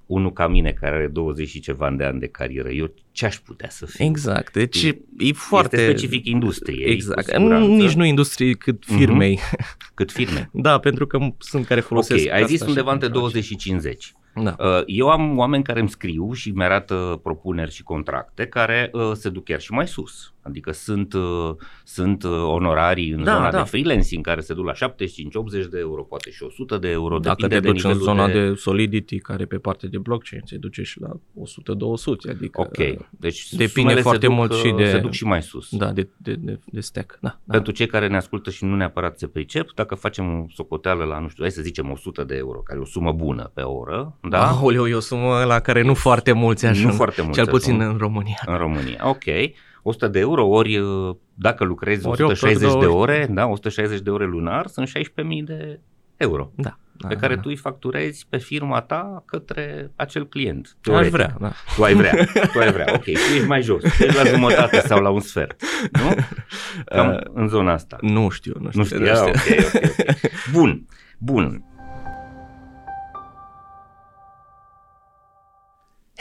unul 0.06 0.32
ca 0.32 0.48
mine 0.48 0.70
care 0.80 0.94
are 0.94 1.06
20 1.06 1.48
și 1.48 1.60
ceva 1.60 1.90
de 1.90 2.04
ani 2.04 2.20
de 2.20 2.26
carieră, 2.26 2.70
eu 2.70 2.94
ce 3.12 3.26
aș 3.26 3.36
putea 3.36 3.68
să 3.68 3.86
fiu? 3.86 4.04
Exact, 4.04 4.52
deci 4.52 4.82
e, 4.82 4.98
e 5.18 5.32
foarte... 5.32 5.76
Este 5.76 5.90
specific 5.90 6.26
industriei. 6.26 6.92
Exact, 6.92 7.36
nici 7.36 7.92
nu 7.92 8.04
industriei 8.04 8.54
cât 8.54 8.88
mhm. 8.88 8.98
firmei. 8.98 9.38
Mm-hmm. 9.38 9.80
Cât 9.94 10.12
firme. 10.12 10.50
da, 10.52 10.78
pentru 10.78 11.06
că 11.06 11.18
sunt 11.38 11.66
care 11.66 11.80
folosesc 11.80 12.24
Ok, 12.24 12.32
ai 12.32 12.44
zis 12.44 12.60
undeva 12.60 12.92
între 12.92 13.08
20 13.08 13.44
și 13.44 13.56
50. 13.56 14.12
Da. 14.34 14.56
Uh, 14.58 14.82
eu 14.86 15.08
am 15.08 15.38
oameni 15.38 15.62
care 15.62 15.80
îmi 15.80 15.88
scriu 15.88 16.32
și 16.32 16.50
mi 16.50 16.64
arată 16.64 17.20
propuneri 17.22 17.72
și 17.72 17.82
contracte 17.82 18.46
care 18.46 18.90
uh, 18.92 19.10
se 19.12 19.28
duc 19.28 19.44
chiar 19.44 19.60
și 19.60 19.72
mai 19.72 19.88
sus. 19.88 20.31
Adică 20.42 20.72
sunt, 20.72 21.12
uh, 21.12 21.54
sunt 21.84 22.24
onorarii 22.24 23.10
în 23.10 23.24
da, 23.24 23.32
zona 23.32 23.50
da. 23.50 23.58
de 23.58 23.68
freelancing 23.68 24.24
care 24.24 24.40
se 24.40 24.54
duc 24.54 24.64
la 24.64 24.72
75-80 24.72 25.68
de 25.70 25.78
euro, 25.78 26.02
poate 26.02 26.30
și 26.30 26.42
100 26.42 26.78
de 26.78 26.88
euro. 26.88 27.18
Dacă 27.18 27.48
te 27.48 27.60
duci 27.60 27.84
în 27.84 27.94
zona 27.94 28.26
de... 28.26 28.48
de 28.48 28.54
Solidity, 28.54 29.18
care 29.18 29.44
pe 29.44 29.56
parte 29.56 29.86
de 29.86 29.98
blockchain 29.98 30.42
se 30.44 30.56
duce 30.56 30.82
și 30.82 31.00
la 31.00 31.08
100-200. 31.08 32.30
Adică 32.30 32.60
ok, 32.60 33.06
deci 33.10 33.52
depinde 33.52 33.94
foarte 33.94 34.26
duc, 34.26 34.34
mult 34.34 34.52
și 34.52 34.70
de... 34.70 34.84
Se 34.84 34.98
duc 34.98 35.12
și 35.12 35.24
mai 35.24 35.42
sus. 35.42 35.76
Da, 35.76 35.92
de, 35.92 36.08
de, 36.16 36.34
de, 36.34 36.58
de 36.64 36.80
stack. 36.80 37.18
Da, 37.20 37.38
da. 37.44 37.52
Pentru 37.52 37.72
cei 37.72 37.86
care 37.86 38.08
ne 38.08 38.16
ascultă 38.16 38.50
și 38.50 38.64
nu 38.64 38.76
neapărat 38.76 39.18
se 39.18 39.26
pricep, 39.26 39.74
dacă 39.74 39.94
facem 39.94 40.40
o 40.40 40.46
socoteală 40.48 41.04
la, 41.04 41.18
nu 41.18 41.28
știu, 41.28 41.42
hai 41.42 41.52
să 41.52 41.62
zicem 41.62 41.90
100 41.90 42.24
de 42.24 42.36
euro, 42.36 42.58
care 42.58 42.78
e 42.78 42.82
o 42.82 42.86
sumă 42.86 43.12
bună 43.12 43.50
pe 43.54 43.62
oră, 43.62 44.18
da? 44.28 44.46
Aoleu, 44.46 44.86
e 44.86 44.94
o 44.94 45.00
sumă 45.00 45.44
la 45.44 45.60
care 45.60 45.82
nu 45.82 45.94
foarte 45.94 46.32
mulți 46.32 46.66
ajung. 46.66 46.90
Nu 46.90 46.96
foarte 46.96 47.22
mulți 47.22 47.38
Cel 47.38 47.48
puțin 47.48 47.74
ajung. 47.74 47.92
în 47.92 47.98
România. 47.98 48.38
În 48.46 48.56
România, 48.56 49.08
ok. 49.08 49.24
100 49.82 50.08
de 50.08 50.18
euro, 50.18 50.46
ori 50.46 50.80
dacă 51.34 51.64
lucrezi 51.64 52.06
ori 52.06 52.22
160 52.22 52.78
de 52.80 52.86
ore, 52.86 53.28
da, 53.30 53.46
160 53.46 54.00
de 54.00 54.10
ore 54.10 54.26
lunar, 54.26 54.66
sunt 54.66 54.88
16.000 54.88 54.94
de 55.44 55.80
euro. 56.16 56.52
Da. 56.54 56.76
Pe 57.08 57.14
da, 57.14 57.20
care 57.20 57.34
da. 57.34 57.40
tu 57.40 57.48
îi 57.48 57.56
facturezi 57.56 58.26
pe 58.28 58.36
firma 58.36 58.80
ta 58.80 59.22
către 59.26 59.90
acel 59.96 60.28
client. 60.28 60.76
Aș 60.92 61.08
vrea, 61.08 61.36
da. 61.40 61.52
Tu 61.76 61.82
ai 61.82 61.94
vrea, 61.94 62.26
tu 62.52 62.58
ai 62.58 62.72
vrea. 62.72 62.86
Ok, 62.94 63.02
tu 63.02 63.10
ești 63.10 63.46
mai 63.46 63.62
jos, 63.62 63.82
tu 63.82 64.02
ești 64.02 64.16
la 64.16 64.24
jumătate 64.24 64.80
sau 64.80 65.02
la 65.02 65.10
un 65.10 65.20
sfert, 65.20 65.62
nu? 65.92 66.14
Cam 66.84 67.08
uh, 67.12 67.20
în 67.32 67.48
zona 67.48 67.72
asta. 67.72 67.96
Nu 68.00 68.28
știu, 68.28 68.54
nu 68.60 68.70
știu. 68.70 68.80
Nu 68.80 68.84
știu, 68.84 68.98
nu 68.98 69.06
știu. 69.06 69.28
Okay, 69.28 69.64
okay, 69.66 69.84
okay. 69.88 70.30
Bun, 70.52 70.86
bun. 71.18 71.64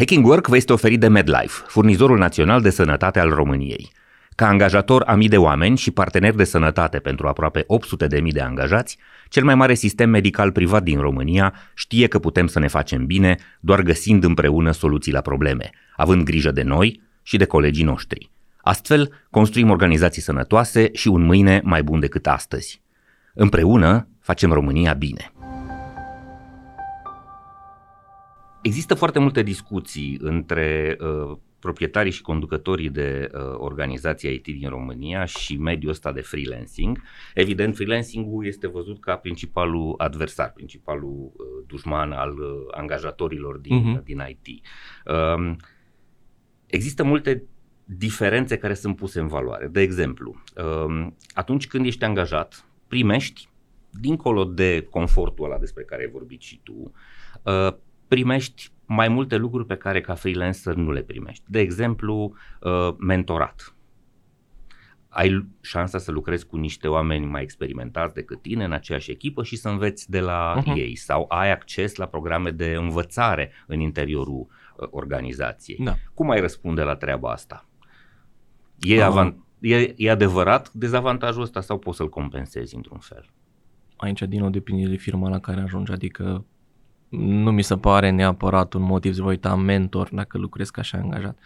Hacking 0.02 0.26
Work 0.26 0.48
vă 0.48 0.56
este 0.56 0.74
oferit 0.74 1.00
de 1.00 1.08
MedLife, 1.08 1.64
furnizorul 1.68 2.18
național 2.18 2.62
de 2.62 2.70
sănătate 2.70 3.20
al 3.20 3.30
României. 3.30 3.92
Ca 4.36 4.48
angajator 4.48 5.04
a 5.06 5.16
mii 5.16 5.28
de 5.28 5.38
oameni 5.38 5.78
și 5.78 5.92
partener 5.92 6.34
de 6.34 6.44
sănătate 6.44 7.00
pentru 7.00 7.28
aproape 7.28 7.64
800 7.68 8.08
de 8.08 8.20
mii 8.20 8.32
de 8.32 8.42
angajați, 8.42 8.98
cel 9.30 9.44
mai 9.44 9.56
mare 9.56 9.74
sistem 9.74 10.10
medical 10.10 10.52
privat 10.52 10.84
din 10.84 11.00
România 11.00 11.54
știe 11.74 12.08
că 12.08 12.20
putem 12.20 12.48
să 12.48 12.60
ne 12.60 12.68
facem 12.68 13.06
bine 13.06 13.38
doar 13.60 13.82
găsind 13.82 14.24
împreună 14.24 14.72
soluții 14.72 15.12
la 15.12 15.22
probleme, 15.22 15.70
având 15.96 16.24
grijă 16.24 16.52
de 16.52 16.64
noi 16.64 17.02
și 17.24 17.38
de 17.38 17.46
colegii 17.46 17.84
noștri. 17.84 18.30
Astfel, 18.62 19.26
construim 19.30 19.70
organizații 19.70 20.22
sănătoase 20.22 20.90
și 20.94 21.08
un 21.08 21.22
mâine 21.22 21.62
mai 21.64 21.84
bun 21.84 22.00
decât 22.00 22.28
astăzi. 22.28 22.82
Împreună 23.34 24.08
facem 24.20 24.52
România 24.52 24.94
bine. 24.94 25.32
Există 28.62 28.94
foarte 28.94 29.20
multe 29.20 29.44
discuții 29.44 30.18
între 30.22 30.98
uh, 31.00 31.38
proprietarii 31.60 32.12
și 32.12 32.22
conducătorii 32.22 32.90
de 32.90 33.30
uh, 33.34 33.42
organizații 33.58 34.34
IT 34.34 34.44
din 34.44 34.70
România 34.70 35.26
și 35.26 35.58
mediul 35.58 35.92
ăsta 35.92 36.12
de 36.12 36.22
freelancing. 36.22 37.02
Evident, 37.34 37.76
freelancing-ul 37.76 38.46
este 38.46 38.68
văzut 38.68 39.00
ca 39.00 39.16
principalul 39.16 39.94
adversar, 39.98 40.52
principalul 40.52 41.32
uh, 41.34 41.46
dușman 41.68 42.12
al 42.12 42.32
uh, 42.32 42.48
angajatorilor 42.72 43.58
din, 43.58 43.98
uh-huh. 44.00 44.04
din 44.04 44.24
IT. 44.28 44.66
Uh, 45.06 45.56
există 46.66 47.04
multe 47.04 47.44
diferențe 47.86 48.58
care 48.58 48.74
sunt 48.74 48.96
puse 48.96 49.20
în 49.20 49.28
valoare. 49.28 49.68
De 49.68 49.82
exemplu, 49.82 50.42
uh, 50.58 51.08
atunci 51.34 51.68
când 51.68 51.86
ești 51.86 52.04
angajat, 52.04 52.66
primești, 52.88 53.50
dincolo 53.90 54.44
de 54.44 54.88
confortul 54.90 55.46
ăla 55.46 55.58
despre 55.58 55.84
care 55.84 56.02
ai 56.02 56.10
vorbit 56.12 56.42
și 56.42 56.62
tu, 56.64 56.92
uh, 57.44 57.74
primești 58.12 58.72
mai 58.86 59.08
multe 59.08 59.36
lucruri 59.36 59.66
pe 59.66 59.76
care 59.76 60.02
ca 60.02 60.14
freelancer 60.14 60.74
nu 60.74 60.92
le 60.92 61.02
primești. 61.02 61.44
De 61.48 61.60
exemplu, 61.60 62.34
uh, 62.62 62.96
mentorat. 62.98 63.76
Ai 65.10 65.46
șansa 65.62 65.98
să 65.98 66.12
lucrezi 66.12 66.46
cu 66.46 66.58
niște 66.58 66.88
oameni 66.88 67.26
mai 67.26 67.42
experimentați 67.42 68.14
decât 68.14 68.42
tine 68.42 68.64
în 68.64 68.72
aceeași 68.72 69.12
echipă 69.12 69.44
și 69.44 69.56
să 69.56 69.70
înveți 69.70 70.10
de 70.10 70.20
la 70.20 70.62
uh-huh. 70.62 70.76
ei 70.76 70.96
sau 70.96 71.26
ai 71.30 71.52
acces 71.52 71.96
la 71.96 72.06
programe 72.06 72.52
de 72.52 72.74
învățare 72.74 73.52
în 73.68 73.80
interiorul 73.80 74.48
uh, 74.76 74.88
organizației. 74.92 75.78
Da. 75.84 75.96
Cum 76.14 76.30
ai 76.30 76.40
răspunde 76.40 76.82
la 76.82 76.96
treaba 76.96 77.32
asta? 77.32 77.66
E, 78.80 78.98
uh. 78.98 79.04
avant- 79.04 79.36
e, 79.60 79.94
e 79.98 80.12
adevărat 80.12 80.72
dezavantajul 80.72 81.42
ăsta 81.42 81.62
sau 81.62 81.80
poți 81.80 81.98
să-l 81.98 82.10
compensezi 82.10 82.76
într-un 82.76 83.00
fel? 83.00 83.26
Aici 83.96 84.22
din 84.22 84.40
nou 84.40 84.50
depinde 84.50 84.90
de 84.90 84.96
firma 84.96 85.30
la 85.30 85.40
care 85.40 85.62
ajungi, 85.62 85.92
adică 85.92 86.46
nu 87.18 87.52
mi 87.52 87.62
se 87.62 87.78
pare 87.78 88.10
neapărat 88.10 88.74
un 88.74 88.82
motiv 88.82 89.14
să 89.14 89.22
vă 89.22 89.30
uita 89.30 89.56
mentor 89.56 90.10
dacă 90.12 90.38
lucrez 90.38 90.70
ca 90.70 90.82
și 90.82 90.96
angajat. 90.96 91.38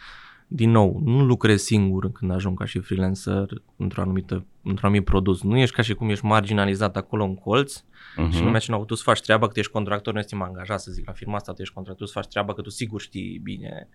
Din 0.48 0.70
nou, 0.70 1.00
nu 1.04 1.24
lucrez 1.24 1.62
singur 1.62 2.12
când 2.12 2.30
ajung 2.30 2.58
ca 2.58 2.64
și 2.64 2.78
freelancer 2.78 3.62
într-o 3.76 4.00
anumită, 4.00 4.44
într-un 4.62 4.88
anumit 4.88 5.04
produs. 5.04 5.42
Nu 5.42 5.56
ești 5.56 5.74
ca 5.74 5.82
și 5.82 5.94
cum 5.94 6.10
ești 6.10 6.24
marginalizat 6.24 6.96
acolo 6.96 7.24
în 7.24 7.34
colț 7.34 7.80
uh-huh. 7.80 8.30
și 8.30 8.42
lumea 8.42 8.60
ce 8.60 8.72
tu 8.86 8.94
să 8.94 9.02
faci 9.02 9.20
treaba 9.20 9.46
că 9.46 9.52
tu 9.52 9.58
ești 9.58 9.72
contractor, 9.72 10.12
nu 10.12 10.18
ești 10.18 10.34
angajat 10.34 10.80
să 10.80 10.90
zic 10.90 11.06
la 11.06 11.12
firma 11.12 11.34
asta, 11.34 11.52
tu 11.52 11.60
ești 11.60 11.74
contractor, 11.74 12.06
să 12.06 12.12
faci 12.12 12.26
treaba 12.26 12.54
că 12.54 12.62
tu 12.62 12.70
sigur 12.70 13.00
știi 13.00 13.40
bine. 13.42 13.88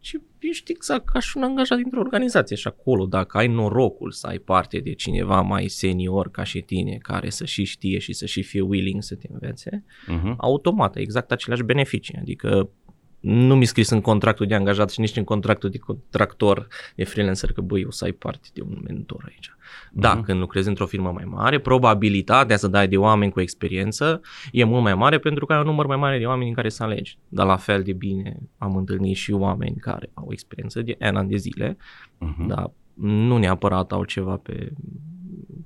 Și 0.00 0.20
ești 0.38 0.72
exact 0.72 1.08
ca 1.08 1.20
și 1.20 1.36
un 1.36 1.42
angajat 1.42 1.78
dintr-o 1.78 2.00
organizație 2.00 2.56
și 2.56 2.66
acolo 2.66 3.06
dacă 3.06 3.38
ai 3.38 3.46
norocul 3.46 4.10
să 4.10 4.26
ai 4.26 4.38
parte 4.38 4.78
de 4.78 4.94
cineva 4.94 5.40
mai 5.40 5.68
senior 5.68 6.30
ca 6.30 6.42
și 6.42 6.60
tine, 6.60 6.98
care 7.02 7.30
să 7.30 7.44
și 7.44 7.64
știe 7.64 7.98
și 7.98 8.12
să 8.12 8.26
și 8.26 8.42
fie 8.42 8.60
willing 8.60 9.02
să 9.02 9.14
te 9.14 9.26
învețe, 9.30 9.84
uh-huh. 10.08 10.36
automat, 10.36 10.96
exact 10.96 11.32
aceleași 11.32 11.62
beneficii. 11.62 12.18
Adică 12.20 12.70
nu 13.28 13.56
mi 13.56 13.64
scris 13.64 13.90
în 13.90 14.00
contractul 14.00 14.46
de 14.46 14.54
angajat 14.54 14.90
și 14.90 15.00
nici 15.00 15.16
în 15.16 15.24
contractul 15.24 15.70
de 15.70 15.78
contractor 15.78 16.66
de 16.94 17.04
freelancer 17.04 17.52
că 17.52 17.60
băi, 17.60 17.84
o 17.84 17.90
să 17.90 18.04
ai 18.04 18.12
parte 18.12 18.48
de 18.52 18.60
un 18.60 18.80
mentor 18.84 19.24
aici. 19.28 19.50
Da, 19.92 20.20
uh-huh. 20.20 20.24
când 20.24 20.40
lucrezi 20.40 20.68
într-o 20.68 20.86
firmă 20.86 21.10
mai 21.12 21.24
mare, 21.24 21.58
probabilitatea 21.58 22.56
să 22.56 22.68
dai 22.68 22.88
de 22.88 22.96
oameni 22.96 23.32
cu 23.32 23.40
experiență 23.40 24.20
e 24.52 24.64
mult 24.64 24.82
mai 24.82 24.94
mare 24.94 25.18
pentru 25.18 25.46
că 25.46 25.52
ai 25.52 25.58
un 25.58 25.64
număr 25.64 25.86
mai 25.86 25.96
mare 25.96 26.18
de 26.18 26.26
oameni 26.26 26.48
în 26.48 26.54
care 26.54 26.68
să 26.68 26.82
alegi. 26.82 27.18
Dar 27.28 27.46
la 27.46 27.56
fel 27.56 27.82
de 27.82 27.92
bine 27.92 28.36
am 28.58 28.76
întâlnit 28.76 29.16
și 29.16 29.32
oameni 29.32 29.76
care 29.76 30.10
au 30.14 30.28
experiență 30.30 30.82
de 30.82 30.96
ani 31.00 31.28
de 31.28 31.36
zile, 31.36 31.76
uh-huh. 31.76 32.46
dar 32.46 32.70
nu 32.94 33.36
neapărat 33.36 33.92
au 33.92 34.04
ceva 34.04 34.36
pe 34.36 34.72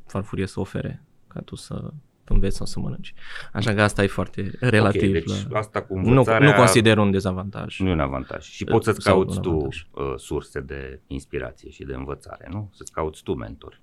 farfurie 0.06 0.46
să 0.46 0.60
ofere 0.60 1.04
ca 1.28 1.40
tu 1.40 1.56
să 1.56 1.92
înveți 2.32 2.56
sau 2.56 2.66
să 2.66 2.80
mănânci. 2.80 3.14
Așa 3.52 3.74
că 3.74 3.82
asta 3.82 4.02
e 4.02 4.06
foarte 4.06 4.50
relativ. 4.60 5.08
Okay, 5.08 5.12
deci 5.12 5.48
la... 5.50 5.58
asta 5.58 5.82
cu 5.82 5.94
învățarea... 5.94 6.46
nu, 6.46 6.52
nu 6.52 6.58
consider 6.58 6.98
un 6.98 7.10
dezavantaj. 7.10 7.78
Nu 7.78 7.88
e 7.88 7.92
un 7.92 8.00
avantaj. 8.00 8.44
Și 8.44 8.64
poți 8.64 8.84
să-ți 8.84 9.04
cauți 9.04 9.40
tu 9.40 9.56
uh, 9.56 9.68
surse 10.16 10.60
de 10.60 11.00
inspirație 11.06 11.70
și 11.70 11.84
de 11.84 11.94
învățare, 11.94 12.48
nu? 12.50 12.70
Să-ți 12.74 12.92
cauți 12.92 13.22
tu 13.22 13.34
mentori. 13.34 13.80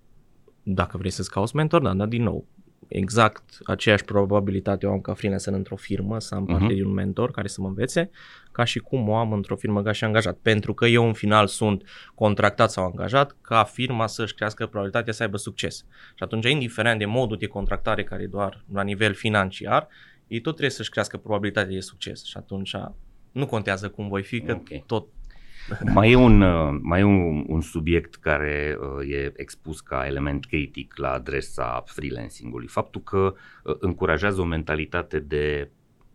Dacă 0.64 0.98
vrei 0.98 1.12
să-ți 1.12 1.32
cauți 1.32 1.56
mentor, 1.56 1.82
da, 1.82 1.94
dar 1.94 2.08
din 2.08 2.24
nou, 2.24 2.46
exact 2.88 3.44
aceeași 3.66 4.04
probabilitate 4.04 4.86
o 4.88 4.92
am 4.92 5.02
ca 5.02 5.14
freelancer 5.14 5.54
într-o 5.54 5.76
firmă, 5.76 6.20
să 6.20 6.36
am 6.36 6.46
parte 6.46 6.64
Mhm. 6.64 6.74
din 6.74 6.84
un 6.86 6.94
mentor 6.94 7.32
care 7.32 7.48
să 7.48 7.62
mă 7.62 7.68
învețe, 7.68 8.10
ca 8.52 8.64
și 8.64 8.80
cum 8.80 9.10
o 9.10 9.16
am 9.16 9.32
într-o 9.34 9.56
firmă 9.56 9.82
ca 9.82 9.92
și 9.92 10.04
angajat. 10.04 10.38
Pentru 10.42 10.74
că 10.74 10.86
eu 10.86 11.06
în 11.08 11.14
final 11.14 11.48
sunt 11.48 11.84
contractat 12.16 12.72
sau 12.72 12.86
angajat 12.86 13.36
ca 13.42 13.64
firma 13.64 14.08
să-și 14.08 14.34
crească 14.34 14.66
probabilitatea 14.66 15.14
să 15.14 15.24
aibă 15.24 15.38
succes. 15.38 15.76
Și 16.16 16.24
atunci, 16.24 16.50
indiferent 16.50 17.00
de 17.00 17.06
modul 17.06 17.38
de 17.38 17.46
contractare 17.48 18.04
care 18.04 18.24
e 18.24 18.28
doar 18.28 18.64
la 18.74 18.82
nivel 18.84 19.14
financiar, 19.14 19.88
ei 20.28 20.40
tot 20.42 20.52
trebuie 20.52 20.76
să-și 20.76 20.90
crească 20.90 21.18
probabilitatea 21.18 21.72
de 21.74 21.80
succes. 21.80 22.24
Și 22.26 22.38
atunci 22.38 22.76
nu 23.32 23.46
contează 23.46 23.90
cum 23.90 24.08
voi 24.08 24.24
fi, 24.24 24.42
că 24.42 24.52
Ok. 24.52 24.86
tot 24.86 25.08
Mai 25.94 26.12
e 26.12 26.16
un, 26.16 26.42
uh, 26.42 26.80
mai 26.82 27.00
e 27.00 27.04
un, 27.04 27.44
un 27.48 27.62
subiect 27.62 28.16
care 28.16 28.78
uh, 28.80 29.10
e 29.12 29.32
expus 29.36 29.82
ca 29.82 30.06
element 30.06 30.46
critic 30.46 30.98
la 30.98 31.12
adresa 31.12 31.84
freelancingului. 31.86 32.68
Faptul 32.68 33.02
că 33.02 33.34
uh, 33.64 33.76
încurajează 33.80 34.42
o 34.42 34.46
mentalitate 34.46 35.20
de 35.20 35.70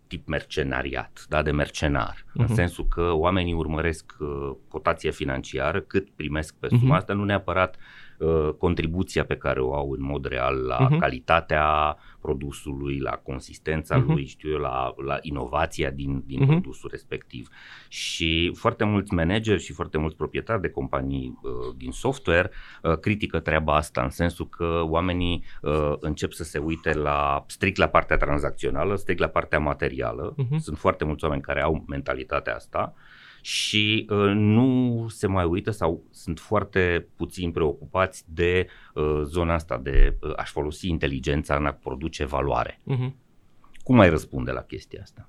tip 0.06 0.26
mercenariat, 0.28 1.24
da, 1.28 1.42
de 1.42 1.50
mercenar, 1.50 2.16
uh-huh. 2.16 2.32
în 2.34 2.44
Mhm. 2.44 2.54
sensul 2.54 2.86
că 2.88 3.10
oamenii 3.12 3.52
urmăresc 3.52 4.12
uh, 4.18 4.50
cotația 4.68 5.10
financiară, 5.10 5.80
cât 5.80 6.08
primesc 6.10 6.54
pe 6.54 6.68
suma 6.68 6.82
Mhm. 6.82 6.92
asta, 6.92 7.12
nu 7.12 7.24
neapărat 7.24 7.74
uh, 7.76 7.80
contribuția 8.58 9.24
pe 9.24 9.36
care 9.36 9.60
o 9.60 9.74
au 9.74 9.90
în 9.90 10.02
mod 10.02 10.24
real 10.24 10.56
la 10.56 10.78
Mhm. 10.90 10.98
calitatea 10.98 11.96
produsului, 12.20 12.98
la 12.98 13.10
consistența 13.10 13.96
Mhm. 13.96 14.12
lui, 14.12 14.24
știu 14.26 14.50
eu, 14.50 14.58
la, 14.58 14.94
la 15.06 15.18
inovația 15.20 15.90
din, 15.90 16.22
din 16.26 16.40
Mhm. 16.40 16.48
produsul 16.50 16.88
respectiv. 16.92 17.48
Și 17.88 18.52
foarte 18.54 18.84
mulți 18.84 19.14
manageri 19.14 19.62
și 19.62 19.72
foarte 19.72 19.98
mulți 19.98 20.16
proprietari 20.16 20.60
de 20.60 20.68
companii 20.70 21.38
uh, 21.42 21.50
din 21.76 21.90
software 21.90 22.50
uh, 22.82 22.98
critică 22.98 23.40
treaba 23.40 23.74
asta 23.76 24.02
în 24.02 24.10
sensul 24.10 24.48
că 24.48 24.82
oamenii 24.84 25.44
uh, 25.62 25.92
încep 26.00 26.32
să 26.32 26.44
se 26.44 26.58
uite 26.58 26.92
la 26.94 27.44
strict 27.46 27.76
la 27.76 27.86
partea 27.88 28.16
tranzacțională, 28.16 28.96
strict 28.96 29.20
la 29.20 29.26
partea 29.28 29.58
materială. 29.58 30.34
Mhm. 30.36 30.58
Sunt 30.58 30.78
foarte 30.78 31.04
mulți 31.04 31.24
oameni 31.24 31.42
care 31.42 31.62
au 31.62 31.84
mentalitatea 31.88 32.54
asta 32.54 32.94
și 33.44 34.06
uh, 34.10 34.32
nu 34.34 35.06
se 35.08 35.26
mai 35.26 35.44
uită 35.44 35.70
sau 35.70 36.02
sunt 36.10 36.38
foarte 36.38 37.08
puțin 37.16 37.50
preocupați 37.50 38.24
de 38.26 38.66
uh, 38.94 39.20
zona 39.24 39.54
asta 39.54 39.78
de 39.78 40.16
uh, 40.20 40.32
a-și 40.36 40.52
folosi 40.52 40.88
inteligența 40.88 41.56
în 41.56 41.66
a 41.66 41.72
produce 41.72 42.24
valoare. 42.24 42.80
Mhm. 42.82 43.16
Cum 43.82 43.96
mai 43.96 44.08
răspunde 44.08 44.50
la 44.50 44.60
chestia 44.60 45.00
asta? 45.02 45.28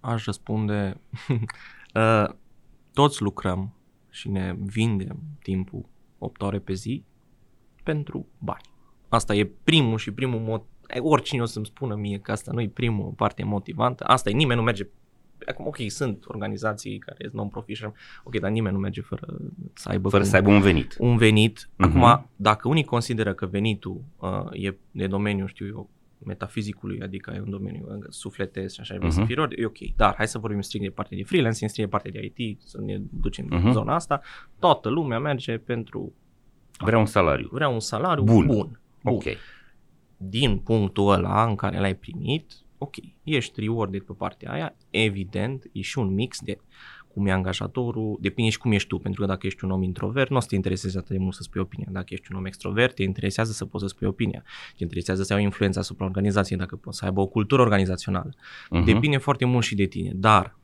Aș 0.00 0.24
răspunde, 0.24 1.00
uh, 1.94 2.28
toți 2.92 3.22
lucrăm 3.22 3.74
și 4.10 4.28
ne 4.28 4.54
vindem 4.58 5.18
timpul 5.42 5.84
8 6.18 6.42
ore 6.42 6.58
pe 6.58 6.72
zi 6.72 7.04
pentru 7.82 8.26
bani. 8.38 8.70
Asta 9.08 9.34
e 9.34 9.50
primul 9.64 9.98
și 9.98 10.12
primul 10.12 10.40
mod. 10.40 10.62
Oricine 10.98 11.42
o 11.42 11.44
să-mi 11.44 11.66
spună 11.66 11.94
mie 11.94 12.18
că 12.18 12.32
asta 12.32 12.52
nu 12.52 12.60
e 12.60 12.68
primul 12.68 13.10
parte 13.10 13.44
motivantă, 13.44 14.04
asta 14.04 14.30
e, 14.30 14.32
nimeni 14.32 14.58
nu 14.58 14.64
merge 14.64 14.88
Acum, 15.46 15.66
ok, 15.66 15.76
sunt 15.86 16.24
organizații 16.26 16.98
care 16.98 17.16
sunt 17.20 17.32
non-profit 17.32 17.76
și 17.76 17.84
așa, 17.84 17.94
ok, 18.24 18.38
dar 18.38 18.50
nimeni 18.50 18.74
nu 18.74 18.80
merge 18.80 19.00
fără 19.00 19.26
să 19.74 19.88
aibă 19.88 20.08
Fără 20.08 20.22
cum- 20.22 20.30
să 20.30 20.36
aibă 20.36 20.50
un 20.50 20.60
venit. 20.60 20.96
un 20.98 21.16
venit. 21.16 21.68
Mhm. 21.76 21.88
Acum, 22.02 22.26
dacă 22.36 22.68
unii 22.68 22.84
consideră 22.84 23.34
că 23.34 23.46
venitul 23.46 24.00
uh, 24.18 24.46
e 24.52 24.74
de 24.90 25.06
domeniul, 25.06 25.48
știu 25.48 25.66
eu, 25.66 25.90
metafizicului, 26.24 27.00
adică 27.02 27.32
e 27.36 27.40
un 27.40 27.50
domeniu 27.50 27.84
uh, 27.88 28.04
sufletesc 28.08 28.74
și 28.74 28.80
așa, 28.80 28.94
uh-huh. 28.96 29.08
să 29.08 29.18
Mhm. 29.18 29.26
fii 29.26 29.34
rod, 29.34 29.52
e 29.56 29.64
ok. 29.64 29.78
Dar 29.96 30.14
hai 30.16 30.28
să 30.28 30.38
vorbim 30.38 30.60
strict 30.60 30.84
de 30.84 30.90
partea 30.90 31.16
de 31.16 31.22
freelancing, 31.24 31.70
strict 31.70 31.90
de 31.90 31.96
partea 31.96 32.20
de 32.20 32.32
IT, 32.34 32.60
să 32.64 32.80
ne 32.80 32.98
ducem 33.10 33.46
în 33.50 33.58
Mhm. 33.62 33.70
zona 33.72 33.94
asta. 33.94 34.20
Toată 34.58 34.88
lumea 34.88 35.18
merge 35.18 35.56
pentru 35.58 36.12
Vrea 36.78 36.98
un 36.98 37.06
salariu. 37.06 37.48
vrea 37.52 37.68
un 37.68 37.80
salariu 37.80 38.24
Bun. 38.24 38.46
bun. 38.46 38.56
bun. 39.02 39.14
Ok. 39.14 39.22
Din 40.16 40.58
punctul 40.58 41.12
ăla 41.12 41.44
în 41.46 41.54
care 41.54 41.80
l-ai 41.80 41.94
primit, 41.94 42.52
ok, 42.82 42.94
ești 43.22 43.60
rewarded 43.60 44.02
pe 44.02 44.12
partea 44.12 44.52
aia, 44.52 44.74
evident, 44.90 45.64
e 45.72 45.80
și 45.80 45.98
un 45.98 46.14
mix 46.14 46.40
de 46.40 46.58
cum 47.14 47.26
e 47.26 47.32
angajatorul, 47.32 48.18
depinde 48.20 48.50
și 48.50 48.58
cum 48.58 48.72
ești 48.72 48.88
tu, 48.88 48.98
pentru 48.98 49.20
că 49.20 49.26
dacă 49.26 49.46
ești 49.46 49.64
un 49.64 49.70
om 49.70 49.82
introvert, 49.82 50.30
nu 50.30 50.36
o 50.36 50.40
să 50.40 50.46
te 50.48 50.54
intereseze 50.54 50.98
atât 50.98 51.10
de 51.10 51.18
mult 51.18 51.34
să 51.34 51.42
spui 51.42 51.60
opinia. 51.60 51.86
Dacă 51.90 52.06
ești 52.08 52.28
un 52.32 52.38
om 52.38 52.44
extrovert, 52.44 52.94
te 52.94 53.02
interesează 53.02 53.52
să 53.52 53.64
poți 53.64 53.82
să 53.82 53.88
spui 53.88 54.06
opinia. 54.06 54.42
Te 54.76 54.82
interesează 54.82 55.22
să 55.22 55.32
ai 55.32 55.40
o 55.40 55.42
influență 55.42 55.78
asupra 55.78 56.04
organizației, 56.04 56.58
dacă 56.58 56.76
poți 56.76 56.98
să 56.98 57.04
aibă 57.04 57.20
o 57.20 57.26
cultură 57.26 57.62
organizațională. 57.62 58.34
Mhm. 58.70 58.84
Depinde 58.84 59.16
foarte 59.16 59.44
mult 59.44 59.64
și 59.64 59.74
de 59.74 59.84
tine, 59.84 60.12
dar 60.14 60.56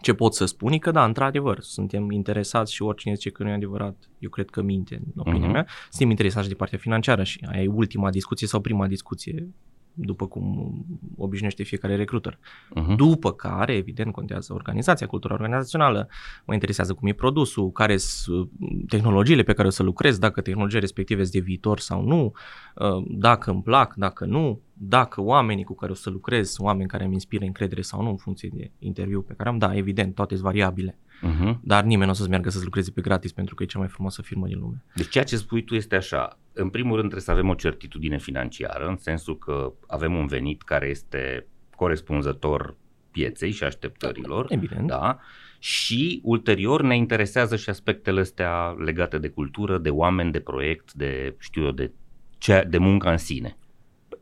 ce 0.00 0.14
pot 0.14 0.34
să 0.34 0.44
spun 0.44 0.72
e 0.72 0.78
că 0.78 0.90
da, 0.90 1.04
într-adevăr, 1.04 1.60
suntem 1.60 2.10
interesați 2.10 2.74
și 2.74 2.82
oricine 2.82 3.14
zice 3.14 3.30
că 3.30 3.42
nu 3.42 3.48
e 3.48 3.52
adevărat, 3.52 3.96
eu 4.18 4.30
cred 4.30 4.50
că 4.50 4.62
minte, 4.62 4.94
în 4.94 5.12
opinia 5.16 5.40
Mhm. 5.40 5.52
mea, 5.52 5.66
suntem 5.90 6.10
interesați 6.10 6.44
și 6.44 6.50
de 6.50 6.56
partea 6.56 6.78
financiară 6.78 7.22
și 7.22 7.46
aia 7.50 7.62
e 7.62 7.66
ultima 7.66 8.10
discuție 8.10 8.46
sau 8.46 8.60
prima 8.60 8.86
discuție 8.86 9.48
după 9.94 10.26
cum 10.26 10.74
obișnuiește 11.16 11.62
fiecare 11.62 11.96
recruiter. 11.96 12.38
Mhm. 12.74 12.96
După 12.96 13.32
care, 13.32 13.74
evident, 13.74 14.12
contează 14.12 14.52
organizația, 14.52 15.06
cultura 15.06 15.34
organizațională, 15.34 16.08
mă 16.44 16.52
interesează 16.52 16.94
cum 16.94 17.08
e 17.08 17.12
produsul, 17.12 17.70
care 17.70 17.96
sunt 17.96 18.50
tehnologiile 18.88 19.42
pe 19.42 19.52
care 19.52 19.68
o 19.68 19.70
să 19.70 19.82
lucrez, 19.82 20.18
dacă 20.18 20.40
tehnologiile 20.40 20.80
respective 20.80 21.20
sunt 21.20 21.34
de 21.34 21.40
viitor 21.40 21.78
sau 21.78 22.02
nu, 22.02 22.32
uh, 22.74 23.04
dacă 23.08 23.50
îmi 23.50 23.62
plac, 23.62 23.94
dacă 23.94 24.24
nu, 24.24 24.60
dacă 24.72 25.20
oamenii 25.20 25.64
cu 25.64 25.74
care 25.74 25.92
o 25.92 25.94
să 25.94 26.10
lucrez 26.10 26.50
sunt 26.50 26.66
oameni 26.66 26.88
care 26.88 27.04
îmi 27.04 27.12
inspiră 27.12 27.44
încredere 27.44 27.80
sau 27.80 28.02
nu 28.02 28.08
în 28.08 28.16
funcție 28.16 28.50
de 28.52 28.70
interviu 28.78 29.22
pe 29.22 29.34
care 29.34 29.48
am, 29.48 29.58
da, 29.58 29.76
evident, 29.76 30.14
toate 30.14 30.34
sunt 30.34 30.46
variabile. 30.46 30.98
Mhm. 31.22 31.60
Dar 31.64 31.84
nimeni 31.84 32.04
nu 32.04 32.10
o 32.10 32.14
să-ți 32.14 32.28
meargă 32.28 32.50
să 32.50 32.60
lucreze 32.64 32.90
pe 32.90 33.00
gratis 33.00 33.32
pentru 33.32 33.54
că 33.54 33.62
e 33.62 33.66
cea 33.66 33.78
mai 33.78 33.88
frumoasă 33.88 34.22
firmă 34.22 34.46
din 34.46 34.58
lume. 34.58 34.84
Deci 34.94 35.08
ceea 35.08 35.24
ce 35.24 35.36
spui 35.36 35.64
tu 35.64 35.74
este 35.74 35.96
așa. 35.96 36.38
În 36.52 36.68
primul 36.68 36.90
rând 36.90 37.08
trebuie 37.08 37.22
să 37.22 37.30
avem 37.30 37.48
o 37.48 37.54
certitudine 37.54 38.18
financiară, 38.18 38.86
în 38.86 38.96
sensul 38.96 39.38
că 39.38 39.72
avem 39.86 40.14
un 40.14 40.26
venit 40.26 40.62
care 40.62 40.86
este 40.86 41.46
corespunzător 41.76 42.76
pieței 43.10 43.50
și 43.50 43.64
așteptărilor. 43.64 44.46
Evident. 44.48 44.86
Da? 44.86 45.18
Și 45.58 46.20
ulterior 46.24 46.82
ne 46.82 46.96
interesează 46.96 47.56
și 47.56 47.70
aspectele 47.70 48.20
astea 48.20 48.76
legate 48.78 49.18
de 49.18 49.28
cultură, 49.28 49.78
de 49.78 49.90
oameni, 49.90 50.32
de 50.32 50.40
proiect, 50.40 50.92
de, 50.92 51.34
știu 51.38 51.64
eu, 51.64 51.70
de, 51.70 51.92
ce, 52.38 52.66
de 52.68 52.78
munca 52.78 53.10
în 53.10 53.16
sine. 53.16 53.56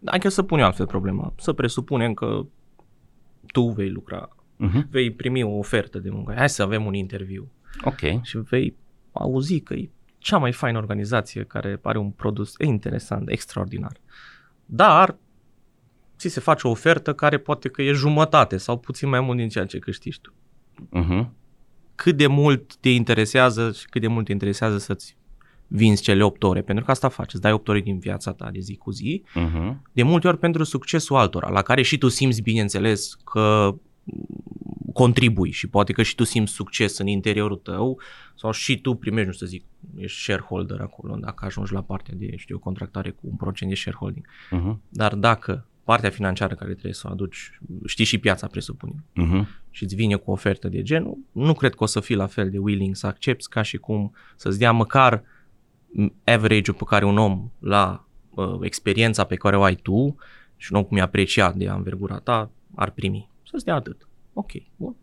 Adică 0.04 0.28
să 0.28 0.42
pun 0.42 0.58
eu 0.58 0.64
altfel 0.64 0.86
problema. 0.86 1.32
Să 1.36 1.52
presupunem 1.52 2.14
că 2.14 2.46
tu 3.46 3.68
vei 3.68 3.90
lucra, 3.90 4.28
Uh-huh. 4.68 4.88
vei 4.90 5.10
primi 5.10 5.42
o 5.42 5.58
ofertă 5.58 5.98
de 5.98 6.10
muncă. 6.10 6.34
Hai 6.36 6.48
să 6.48 6.62
avem 6.62 6.84
un 6.86 6.94
interviu. 6.94 7.50
Ok. 7.84 8.22
și 8.22 8.38
vei 8.38 8.76
auzi 9.12 9.60
că 9.60 9.74
e 9.74 9.90
cea 10.18 10.38
mai 10.38 10.52
faină 10.52 10.78
organizație 10.78 11.44
care 11.44 11.78
are 11.82 11.98
un 11.98 12.10
produs 12.10 12.54
interesant, 12.64 13.28
extraordinar. 13.30 13.96
Dar 14.66 15.16
ți 16.18 16.28
se 16.28 16.40
face 16.40 16.66
o 16.66 16.70
ofertă 16.70 17.14
care 17.14 17.38
poate 17.38 17.68
că 17.68 17.82
e 17.82 17.92
jumătate 17.92 18.56
sau 18.56 18.78
puțin 18.78 19.08
mai 19.08 19.20
mult 19.20 19.36
din 19.36 19.48
ceea 19.48 19.66
ce 19.66 19.78
câștigi 19.78 20.20
tu. 20.20 20.32
Uh-huh. 20.98 21.28
Cât 21.94 22.16
de 22.16 22.26
mult 22.26 22.76
te 22.76 22.90
interesează 22.90 23.72
și 23.72 23.86
cât 23.86 24.00
de 24.00 24.06
mult 24.06 24.24
te 24.24 24.32
interesează 24.32 24.78
să-ți 24.78 25.16
vinzi 25.66 26.02
cele 26.02 26.22
8 26.22 26.42
ore, 26.42 26.62
pentru 26.62 26.84
că 26.84 26.90
asta 26.90 27.08
faci, 27.08 27.32
îți 27.32 27.42
dai 27.42 27.52
8 27.52 27.68
ore 27.68 27.80
din 27.80 27.98
viața 27.98 28.32
ta 28.32 28.50
de 28.52 28.58
zi 28.60 28.76
cu 28.76 28.90
zi, 28.90 29.22
Uh-huh. 29.28 29.74
de 29.92 30.02
multe 30.02 30.28
ori 30.28 30.38
pentru 30.38 30.64
succesul 30.64 31.16
altora, 31.16 31.50
la 31.50 31.62
care 31.62 31.82
și 31.82 31.98
tu 31.98 32.08
simți, 32.08 32.42
bineînțeles, 32.42 33.14
că 33.14 33.74
contribui 34.92 35.50
și 35.50 35.66
poate 35.66 35.92
că 35.92 36.02
și 36.02 36.14
tu 36.14 36.24
simți 36.24 36.52
succes 36.52 36.98
în 36.98 37.06
interiorul 37.06 37.56
tău 37.56 38.00
sau 38.34 38.50
și 38.50 38.80
tu 38.80 38.94
primești, 38.94 39.26
nu 39.26 39.32
să 39.32 39.46
zic, 39.46 39.64
ești 39.96 40.22
shareholder 40.22 40.80
acolo, 40.80 41.16
dacă 41.16 41.44
ajungi 41.44 41.72
la 41.72 41.82
partea 41.82 42.14
de, 42.16 42.36
știu, 42.36 42.54
eu, 42.54 42.60
contractare 42.60 43.10
cu 43.10 43.20
un 43.22 43.36
procent 43.36 43.70
de 43.70 43.76
shareholding. 43.76 44.26
Uh-huh. 44.26 44.76
Dar 44.88 45.14
dacă 45.14 45.66
partea 45.84 46.10
financiară 46.10 46.54
care 46.54 46.70
trebuie 46.70 46.92
să 46.92 47.06
o 47.08 47.10
aduci, 47.10 47.60
știi 47.86 48.04
și 48.04 48.18
piața, 48.18 48.46
presupunem, 48.46 49.04
Uh-huh. 49.12 49.46
și 49.70 49.82
îți 49.82 49.94
vine 49.94 50.14
cu 50.14 50.30
o 50.30 50.32
ofertă 50.32 50.68
de 50.68 50.82
genul, 50.82 51.18
nu 51.32 51.54
cred 51.54 51.74
că 51.74 51.82
o 51.82 51.86
să 51.86 52.00
fii 52.00 52.14
la 52.14 52.26
fel 52.26 52.50
de 52.50 52.58
willing 52.58 52.96
să 52.96 53.06
accepti 53.06 53.48
ca 53.48 53.62
și 53.62 53.76
cum 53.76 54.14
să-ți 54.36 54.58
dea 54.58 54.72
măcar 54.72 55.22
average-ul 56.24 56.76
pe 56.76 56.84
care 56.86 57.04
un 57.04 57.18
om 57.18 57.50
la 57.58 58.06
uh, 58.30 58.58
experiența 58.60 59.24
pe 59.24 59.34
care 59.34 59.56
o 59.56 59.62
ai 59.62 59.74
tu 59.74 60.16
și 60.56 60.72
un 60.72 60.78
om 60.78 60.84
cum 60.84 60.96
e 60.96 61.00
apreciat 61.00 61.54
de 61.54 61.68
anvergura 61.68 62.18
ta 62.18 62.50
ar 62.74 62.90
primi. 62.90 63.28
Să-ți 63.50 63.64
dea 63.64 63.74
atât. 63.74 64.08
Ok, 64.40 64.50
bun. 64.76 64.94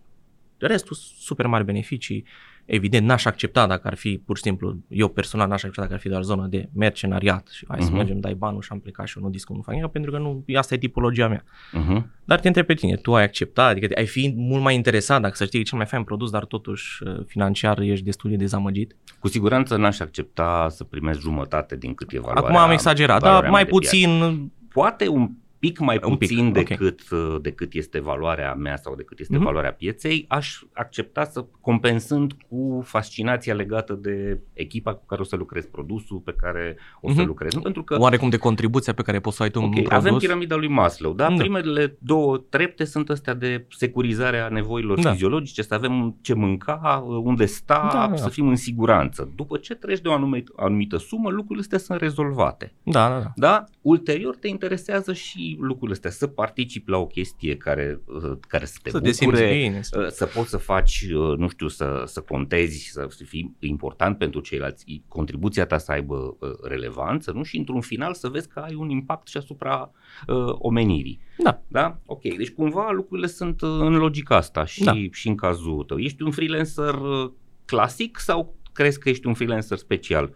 Restul 0.57 0.95
super 1.19 1.45
mari 1.45 1.63
beneficii. 1.65 2.23
Evident, 2.65 3.05
n-aș 3.07 3.25
accepta 3.25 3.67
dacă 3.67 3.87
ar 3.87 3.95
fi, 3.95 4.21
pur 4.25 4.37
și 4.37 4.43
simplu, 4.43 4.77
eu 4.87 5.07
personal 5.07 5.47
n-aș 5.47 5.63
accepta 5.63 5.81
dacă 5.81 5.93
ar 5.93 5.99
fi 5.99 6.09
doar 6.09 6.23
zonă 6.23 6.47
de 6.47 6.69
mercenariat 6.73 7.47
și 7.51 7.65
hai 7.67 7.77
uh-huh. 7.77 7.81
să 7.81 7.87
Mhm. 7.87 7.95
mergem, 7.97 8.19
dai 8.19 8.33
banul 8.33 8.61
și 8.61 8.69
am 8.71 8.79
plecat 8.79 9.07
și 9.07 9.17
eu 9.17 9.23
nu 9.23 9.29
discut, 9.29 9.55
nu 9.55 9.61
fac 9.61 9.73
nimic, 9.75 9.89
pentru 9.91 10.11
că 10.11 10.17
nu, 10.17 10.43
asta 10.57 10.73
e 10.73 10.77
tipologia 10.77 11.27
mea. 11.27 11.43
Uh-huh. 11.43 12.01
Dar 12.25 12.39
te 12.39 12.47
întreb 12.47 12.65
pe 12.65 12.73
tine, 12.73 12.95
tu 12.95 13.15
ai 13.15 13.23
acceptat, 13.23 13.69
adică 13.69 13.87
ai 13.97 14.05
fi 14.05 14.33
mult 14.35 14.61
mai 14.63 14.75
interesat 14.75 15.21
dacă 15.21 15.35
să 15.35 15.45
știi 15.45 15.57
că 15.59 15.63
e 15.65 15.67
cel 15.67 15.77
mai 15.77 15.87
fain 15.87 16.03
produs, 16.03 16.29
dar 16.31 16.45
totuși 16.45 17.03
uh, 17.03 17.19
financiar 17.25 17.79
ești 17.79 18.05
destul 18.05 18.29
de 18.29 18.35
dezamăgit? 18.35 18.95
Cu 19.19 19.27
siguranță 19.27 19.77
n-aș 19.77 19.99
accepta 19.99 20.67
să 20.69 20.83
primesc 20.83 21.19
jumătate 21.19 21.75
din 21.75 21.93
cât 21.93 22.11
e 22.11 22.19
valoarea. 22.19 22.43
Acum 22.43 22.55
am 22.57 22.71
exagerat, 22.71 23.19
dar 23.21 23.29
valoarea 23.29 23.49
mai 23.49 23.63
mea 23.63 23.71
de 23.71 23.77
piață. 23.79 23.95
puțin, 23.95 24.51
Poate 24.73 25.07
un 25.07 25.29
pic 25.59 25.79
mai 25.79 25.99
Un 26.03 26.15
pic, 26.15 26.29
puțin 26.29 26.47
ok. 26.47 26.53
decât, 26.53 27.01
uh, 27.11 27.35
decât 27.41 27.73
este 27.73 27.99
valoarea 27.99 28.53
mea 28.53 28.75
sau 28.75 28.95
decât 28.95 29.19
este 29.19 29.35
Mhm. 29.35 29.45
valoarea 29.45 29.71
pieței, 29.73 30.25
aș 30.27 30.61
accepta 30.73 31.23
să 31.23 31.45
compensând 31.61 32.33
cu 32.49 32.81
fascinația 32.85 33.53
legată 33.53 33.93
de 33.93 34.39
echipa 34.53 34.93
cu 34.93 35.05
care 35.05 35.21
o 35.21 35.23
să 35.23 35.35
lucrez, 35.35 35.65
produsul 35.65 36.17
pe 36.17 36.33
care 36.37 36.77
o 37.01 37.09
să 37.11 37.17
Mhm. 37.19 37.27
lucrez. 37.27 37.53
Nu 37.53 37.59
pentru 37.61 37.83
că 37.83 37.97
Oarecum 37.99 38.29
de 38.29 38.37
contribuția 38.37 38.93
pe 38.93 39.01
care 39.01 39.19
poți 39.19 39.35
să 39.35 39.41
o 39.41 39.45
ai 39.45 39.51
tu 39.51 39.59
în 39.59 39.65
Ok, 39.65 39.71
produs. 39.73 39.91
avem 39.91 40.17
piramida 40.17 40.55
lui 40.55 40.67
Maslow, 40.67 41.13
da? 41.13 41.27
Da. 41.29 41.35
Primele 41.35 41.97
două 41.99 42.37
trepte 42.37 42.83
sunt 42.83 43.09
astea 43.09 43.33
de 43.33 43.65
securizare 43.69 44.39
a 44.39 44.47
nevoilor 44.49 45.01
Da. 45.01 45.11
fiziologice, 45.11 45.61
să 45.61 45.73
avem 45.73 46.17
ce 46.21 46.33
mânca, 46.33 47.03
unde 47.23 47.45
sta, 47.45 47.89
Da, 47.93 47.99
da, 47.99 48.07
da. 48.07 48.15
să 48.15 48.29
fim 48.29 48.47
în 48.47 48.55
siguranță. 48.55 49.31
După 49.35 49.57
ce 49.57 49.75
treci 49.75 49.99
de 50.01 50.07
o 50.07 50.13
anumită, 50.13 50.51
anumită 50.55 50.97
sumă, 50.97 51.29
lucrurile 51.29 51.59
astea 51.61 51.77
sunt 51.77 51.99
rezolvate. 51.99 52.73
Da, 52.83 53.09
da, 53.09 53.19
da. 53.19 53.31
Da? 53.35 53.63
Ulterior 53.81 54.35
te 54.35 54.47
interesează 54.47 55.13
și 55.13 55.46
lucrurile 55.59 55.93
astea, 55.93 56.09
să 56.11 56.27
participi 56.27 56.89
la 56.89 56.97
o 56.97 57.07
chestie 57.07 57.57
care, 57.57 58.01
uh, 58.05 58.31
care 58.47 58.65
să 58.65 58.77
te 58.83 58.89
Să 58.89 58.99
te 58.99 59.11
simți 59.11 59.23
bucure, 59.35 59.57
bine. 59.61 59.81
să- 59.81 59.99
uh, 59.99 60.07
să 60.11 60.25
poți 60.25 60.49
să 60.49 60.57
faci, 60.57 61.05
uh, 61.15 61.37
nu 61.37 61.47
știu, 61.47 61.67
să, 61.67 62.03
să 62.05 62.21
contezi, 62.21 62.89
să 62.91 63.07
fii 63.25 63.55
important 63.59 64.17
pentru 64.17 64.39
ceilalți, 64.39 65.01
contribuția 65.07 65.65
ta 65.65 65.77
să 65.77 65.91
aibă 65.91 66.35
uh, 66.39 66.49
relevanță, 66.63 67.31
nu? 67.31 67.43
Și 67.43 67.57
într-un 67.57 67.81
final 67.81 68.13
să 68.13 68.27
vezi 68.29 68.47
că 68.47 68.59
ai 68.59 68.75
un 68.75 68.89
impact 68.89 69.27
și 69.27 69.37
asupra 69.37 69.91
uh, 70.27 70.35
omenirii. 70.57 71.19
Da. 71.43 71.61
Da? 71.67 71.99
Ok. 72.05 72.21
Deci 72.21 72.49
cumva 72.51 72.91
lucrurile 72.91 73.27
sunt 73.27 73.61
uh, 73.61 73.69
în 73.69 73.95
logica 73.95 74.35
asta 74.35 74.65
și, 74.65 74.83
Da. 74.83 74.93
și 75.11 75.27
în 75.27 75.35
cazul 75.35 75.83
tău. 75.83 75.97
Ești 75.97 76.21
un 76.21 76.31
freelancer 76.31 76.93
uh, 76.93 77.31
clasic 77.65 78.19
sau 78.19 78.55
crezi 78.73 78.99
că 78.99 79.09
ești 79.09 79.27
un 79.27 79.33
freelancer 79.33 79.77
special? 79.77 80.33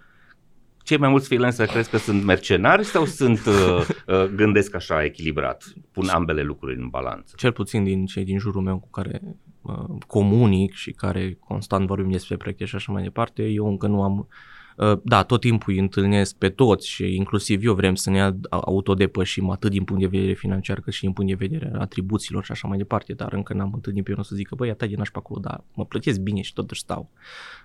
Cei 0.84 0.98
mai 0.98 1.10
mulți 1.10 1.28
freelancer 1.28 1.68
crezi 1.68 1.90
că 1.90 1.98
sunt 1.98 2.24
mercenari 2.24 2.84
sau 2.84 3.06
sunt 3.06 3.46
uh, 3.46 3.88
uh, 4.08 4.26
gândesc 4.36 4.76
așa 4.76 5.04
echilibrat? 5.04 5.74
Pun 5.92 6.08
ambele 6.08 6.42
lucruri 6.42 6.80
în 6.80 6.88
balanță. 6.88 7.36
Cel 7.38 7.52
puțin 7.52 7.84
din 7.84 8.06
cei 8.06 8.24
din 8.24 8.40
jurul 8.40 8.62
meu 8.62 8.80
cu 8.80 8.90
care 8.90 9.22
uh, 9.62 9.86
comunic 10.08 10.74
și 10.74 10.92
care 10.92 11.38
constant 11.40 11.88
vorbim 11.88 12.12
despre 12.12 12.38
proiecte 12.38 12.66
și 12.66 12.76
așa 12.76 12.92
mai 12.92 13.04
departe, 13.04 13.44
eu 13.44 13.68
încă 13.68 13.88
nu 13.88 14.04
am 14.04 14.28
uh, 14.78 15.00
da, 15.04 15.24
tot 15.24 15.42
timpul 15.42 15.74
îi 15.74 15.80
întâlnesc 15.80 16.36
pe 16.36 16.50
toți 16.50 16.90
și 16.90 17.16
inclusiv 17.16 17.66
eu 17.66 17.74
vrem 17.74 17.96
să 17.96 18.10
ne 18.10 18.22
a- 18.22 18.36
autodepășim 18.50 19.50
atât 19.50 19.72
din 19.72 19.84
punct 19.84 20.02
de 20.02 20.08
vedere 20.08 20.34
financiar 20.34 20.80
cât 20.80 20.94
și 20.94 21.02
din 21.02 21.12
punct 21.12 21.30
de 21.38 21.48
vedere 21.48 21.72
al 21.74 21.80
atribuțiilor 21.80 22.44
și 22.44 22.52
așa 22.52 22.68
mai 22.68 22.78
departe, 22.78 23.14
dar 23.14 23.34
încă 23.34 23.54
n-am 23.54 23.72
întâlnit 23.74 24.04
pe 24.04 24.12
unul 24.12 24.24
să 24.24 24.36
zică, 24.36 24.56
băi, 24.56 24.68
ia 24.68 24.74
taie 24.74 24.96
nașpa 24.96 25.20
acolo, 25.20 25.40
dar 25.40 25.64
mă 25.74 25.86
plătesc 25.86 26.20
bine 26.20 26.42
și 26.42 26.54
totuși 26.54 26.82
stau. 26.82 27.10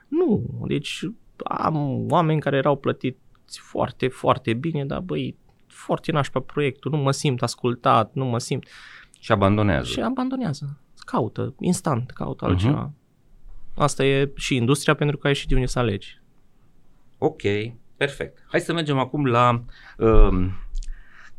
Nu, 0.08 0.64
deci 0.68 1.04
am 1.44 2.06
oameni 2.10 2.40
care 2.40 2.56
erau 2.56 2.76
plătiți 2.76 3.18
foarte, 3.60 4.08
foarte 4.08 4.54
bine, 4.54 4.84
dar 4.84 5.00
băi, 5.00 5.36
foarte 5.66 6.12
nașpa 6.12 6.40
proiectul, 6.40 6.90
nu 6.90 6.96
mă 6.96 7.10
simt 7.10 7.42
ascultat, 7.42 8.10
nu 8.14 8.24
mă 8.24 8.38
simt 8.38 8.66
Și 9.20 9.32
abandonează. 9.32 9.86
și 9.90 10.00
abandonează. 10.00 10.78
Caută, 10.98 11.54
instant, 11.60 12.10
caută 12.10 12.44
Mhm. 12.44 12.52
altceva. 12.54 12.90
Asta 13.76 14.04
e 14.04 14.32
și 14.36 14.56
industria 14.56 14.94
pentru 14.94 15.16
că 15.18 15.26
ai 15.26 15.34
și 15.34 15.46
de 15.46 15.54
unde 15.54 15.66
să 15.66 15.78
alegi. 15.78 16.20
Ok, 17.18 17.40
perfect. 17.96 18.44
Hai 18.50 18.60
să 18.60 18.72
mergem 18.72 18.98
acum 18.98 19.24
la 19.26 19.64
um, 19.98 20.50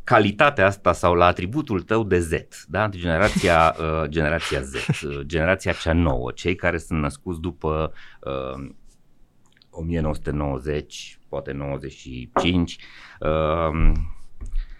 calitatea 0.04 0.66
asta 0.66 0.94
sau 0.94 1.14
la 1.14 1.26
atributul 1.26 1.82
tău 1.82 2.04
de 2.04 2.20
Z, 2.20 2.32
da? 2.68 2.90
Generația, 2.90 3.76
uh, 3.80 4.04
generația 4.10 4.62
Z, 4.62 4.74
uh, 4.74 5.20
generația 5.22 5.72
cea 5.72 5.94
nouă, 5.94 6.32
cei 6.32 6.56
care 6.56 6.78
sunt 6.78 7.00
născuți 7.02 7.40
după 7.42 7.94
uh, 8.22 8.70
1990, 9.78 11.20
poate 11.28 11.52
95, 11.52 12.78
uh, 13.20 13.92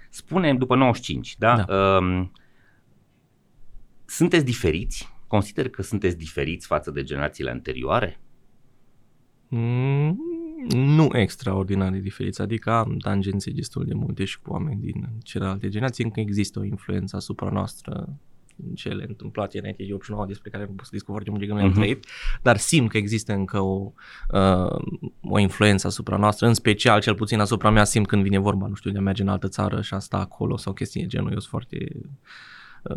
spunem 0.10 0.58
după 0.58 0.76
95, 0.76 1.36
da? 1.38 1.64
Da. 1.64 1.98
Um, 1.98 2.32
sunteți 4.06 4.46
diferiți? 4.46 5.16
Consider 5.28 5.70
că 5.70 5.82
sunteți 5.82 6.18
diferiți 6.18 6.68
față 6.68 6.92
de 6.92 7.04
generațiile 7.04 7.50
anterioare? 7.50 8.20
Mm, 9.48 10.18
nu 10.76 11.10
extraordinar 11.12 11.92
de 11.92 12.00
diferiți, 12.00 12.42
adică 12.42 12.72
am 12.72 12.98
tangențe 12.98 13.52
destul 13.52 13.86
de 13.86 13.94
multe 13.94 14.26
și 14.26 14.40
cu 14.40 14.52
oameni 14.52 14.82
din 14.82 15.08
celelalte 15.24 15.70
generații, 15.70 16.04
încă 16.04 16.20
există 16.20 16.60
o 16.60 16.64
influență 16.64 17.16
asupra 17.16 17.50
noastră 17.50 17.94
în 17.96 18.14
cele 18.76 19.06
întâmplate 19.08 19.58
înainte 19.58 19.84
de 19.84 19.94
89 19.94 20.26
despre 20.26 20.50
care 20.50 20.64
am 20.64 20.76
pus 20.76 20.86
să 20.86 20.92
discut 20.94 21.12
foarte 21.12 21.30
mult 21.30 21.42
de 21.42 21.48
că 21.48 21.54
nu 21.54 21.60
am 21.60 21.66
Mhm. 21.66 21.76
trăit, 21.76 22.06
dar 22.42 22.58
simt 22.58 22.90
că 22.90 22.98
există 22.98 23.34
încă 23.34 23.60
o, 23.60 23.92
uh, 24.32 24.82
o 25.22 25.40
influență 25.40 25.88
asupra 25.88 26.18
noastră, 26.18 26.48
în 26.48 26.54
special 26.54 27.02
cel 27.02 27.16
puțin 27.16 27.40
asupra 27.40 27.70
mea 27.70 27.84
simt 27.84 28.08
când 28.08 28.24
vine 28.24 28.38
vorba, 28.38 28.68
nu 28.68 28.76
știu, 28.76 28.92
de 28.92 28.98
a 28.98 29.02
merge 29.02 29.22
în 29.22 29.28
altă 29.28 29.48
țară 29.48 29.82
și 29.82 29.94
a 29.94 30.00
sta 30.00 30.18
acolo 30.18 30.58
sau 30.58 30.74
chestii 30.74 31.02
de 31.02 31.08
genul, 31.08 31.32
eu 31.32 31.40
sunt 31.40 31.50
foarte 31.50 31.88
uh, 31.96 32.02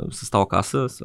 să 0.08 0.24
stau 0.24 0.40
acasă, 0.40 0.86
să, 0.86 1.04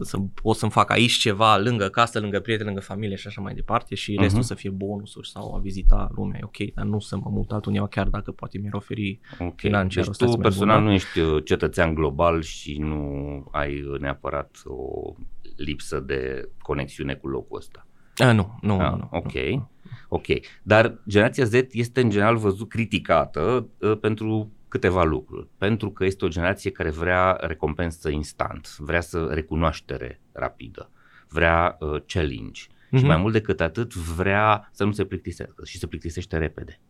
să 0.00 0.18
pot 0.42 0.56
să-mi 0.56 0.70
fac 0.70 0.90
aici 0.90 1.12
ceva 1.12 1.56
lângă 1.56 1.88
casă, 1.88 2.20
lângă 2.20 2.40
prieteni, 2.40 2.66
lângă 2.68 2.82
familie 2.84 3.16
și 3.16 3.26
așa 3.26 3.40
mai 3.40 3.54
departe 3.54 3.94
și 3.94 4.16
restul 4.18 4.38
Mhm. 4.38 4.46
să 4.46 4.54
fie 4.54 4.70
bonusuri 4.70 5.28
sau 5.28 5.54
a 5.54 5.58
vizita 5.58 6.10
lumea, 6.14 6.38
e 6.42 6.44
ok, 6.44 6.74
dar 6.74 6.84
nu 6.84 6.98
să 7.00 7.16
mă 7.16 7.28
mut 7.30 7.52
altundeva 7.52 7.86
chiar 7.86 8.06
dacă 8.08 8.30
poate 8.30 8.58
mi-ar 8.58 8.74
oferi 8.74 9.20
Ok, 9.38 9.58
Financiar, 9.60 10.02
o 10.04 10.06
deci 10.06 10.16
să 10.16 10.24
tu 10.24 10.30
mai 10.30 10.40
personal 10.40 10.76
bună. 10.78 10.88
nu 10.88 10.94
ești 10.94 11.20
uh, 11.20 11.44
cetățean 11.44 11.94
global 11.94 12.42
și 12.42 12.78
nu 12.78 13.08
ai 13.52 13.82
uh, 13.82 14.00
neapărat 14.00 14.62
o 14.64 15.12
lipsă 15.56 16.00
de 16.00 16.48
conexiune 16.62 17.14
cu 17.14 17.28
locul 17.28 17.56
ăsta. 17.58 17.86
A, 18.16 18.32
nu, 18.32 18.58
nu, 18.60 18.78
Ah, 18.80 18.90
nu, 18.90 18.96
nu. 18.96 19.08
ok. 19.10 19.32
nu. 19.32 19.68
Ok, 20.08 20.24
dar 20.62 20.98
generația 21.08 21.44
Z 21.44 21.52
este 21.70 22.00
în 22.00 22.10
general 22.10 22.36
văzut 22.36 22.68
criticată 22.68 23.68
uh, 23.78 23.98
pentru 24.00 24.50
câteva 24.74 25.02
lucruri. 25.04 25.48
Pentru 25.58 25.90
că 25.90 26.04
este 26.04 26.24
o 26.24 26.28
generație 26.28 26.70
care 26.70 26.90
vrea 26.90 27.36
recompensă 27.40 28.08
instant, 28.10 28.76
vrea 28.78 29.00
să 29.00 29.24
recunoaștere 29.30 30.20
rapidă, 30.32 30.90
vrea 31.28 31.76
uh, 31.80 32.00
challenge 32.06 32.60
și 32.60 32.68
Mhm. 32.90 33.06
mai 33.06 33.16
mult 33.16 33.32
decât 33.32 33.60
atât 33.60 33.94
vrea 33.94 34.68
să 34.72 34.84
nu 34.84 34.92
se 34.92 35.04
plictisească 35.04 35.64
și 35.64 35.78
se 35.78 35.86
plictisește 35.86 36.38
repede. 36.38 36.80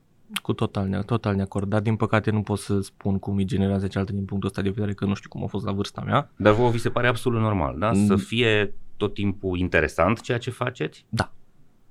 Cu 0.42 0.52
total, 0.52 0.86
ne- 0.88 1.02
total 1.02 1.36
de 1.36 1.42
acord, 1.42 1.68
dar 1.68 1.80
din 1.80 1.96
păcate 1.96 2.30
nu 2.30 2.42
pot 2.42 2.58
să 2.58 2.80
spun 2.80 3.18
cum 3.18 3.38
e 3.38 3.44
generația 3.44 3.88
cealaltă 3.88 4.12
din 4.12 4.24
punctul 4.24 4.48
ăsta 4.48 4.62
de 4.62 4.70
vedere, 4.70 4.92
că 4.94 5.04
nu 5.04 5.14
știu 5.14 5.28
cum 5.28 5.42
a 5.42 5.46
fost 5.46 5.64
la 5.64 5.72
vârsta 5.72 6.00
mea. 6.00 6.30
Dar 6.36 6.52
vouă 6.54 6.70
vi 6.70 6.78
se 6.78 6.90
pare 6.90 7.06
absolut 7.06 7.40
normal, 7.40 7.78
da? 7.78 7.92
Să 7.94 8.12
Mm. 8.12 8.16
fie 8.18 8.74
tot 8.96 9.14
timpul 9.14 9.58
interesant 9.58 10.20
ceea 10.20 10.38
ce 10.38 10.50
faceți? 10.50 11.04
Da. 11.08 11.32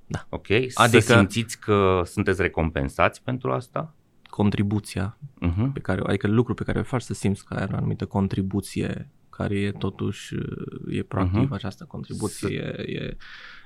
Da. 0.07 0.25
Ok? 0.29 0.49
Adică... 0.49 0.81
Adică- 0.81 0.99
Să 1.01 1.13
simțiți 1.17 1.59
că 1.59 2.01
sunteți 2.05 2.41
recompensați 2.41 3.23
pentru 3.23 3.51
asta? 3.51 3.93
Contribuția 4.35 5.17
Uh-huh. 5.41 5.73
pe 5.73 5.79
care, 5.79 6.01
adică 6.05 6.27
lucru 6.27 6.53
pe 6.53 6.63
care 6.63 6.79
o 6.79 6.83
faci 6.83 7.01
să 7.01 7.13
simți 7.13 7.45
că 7.45 7.53
ai 7.53 7.67
o 7.71 7.75
anumită 7.75 8.05
contribuție 8.05 9.09
care 9.29 9.59
e 9.59 9.71
totuși 9.71 10.35
e 10.87 11.03
proactivă 11.03 11.41
Mhm. 11.43 11.53
această 11.53 11.85
contribuție, 11.85 12.49
e, 12.85 12.91
e, 12.91 13.17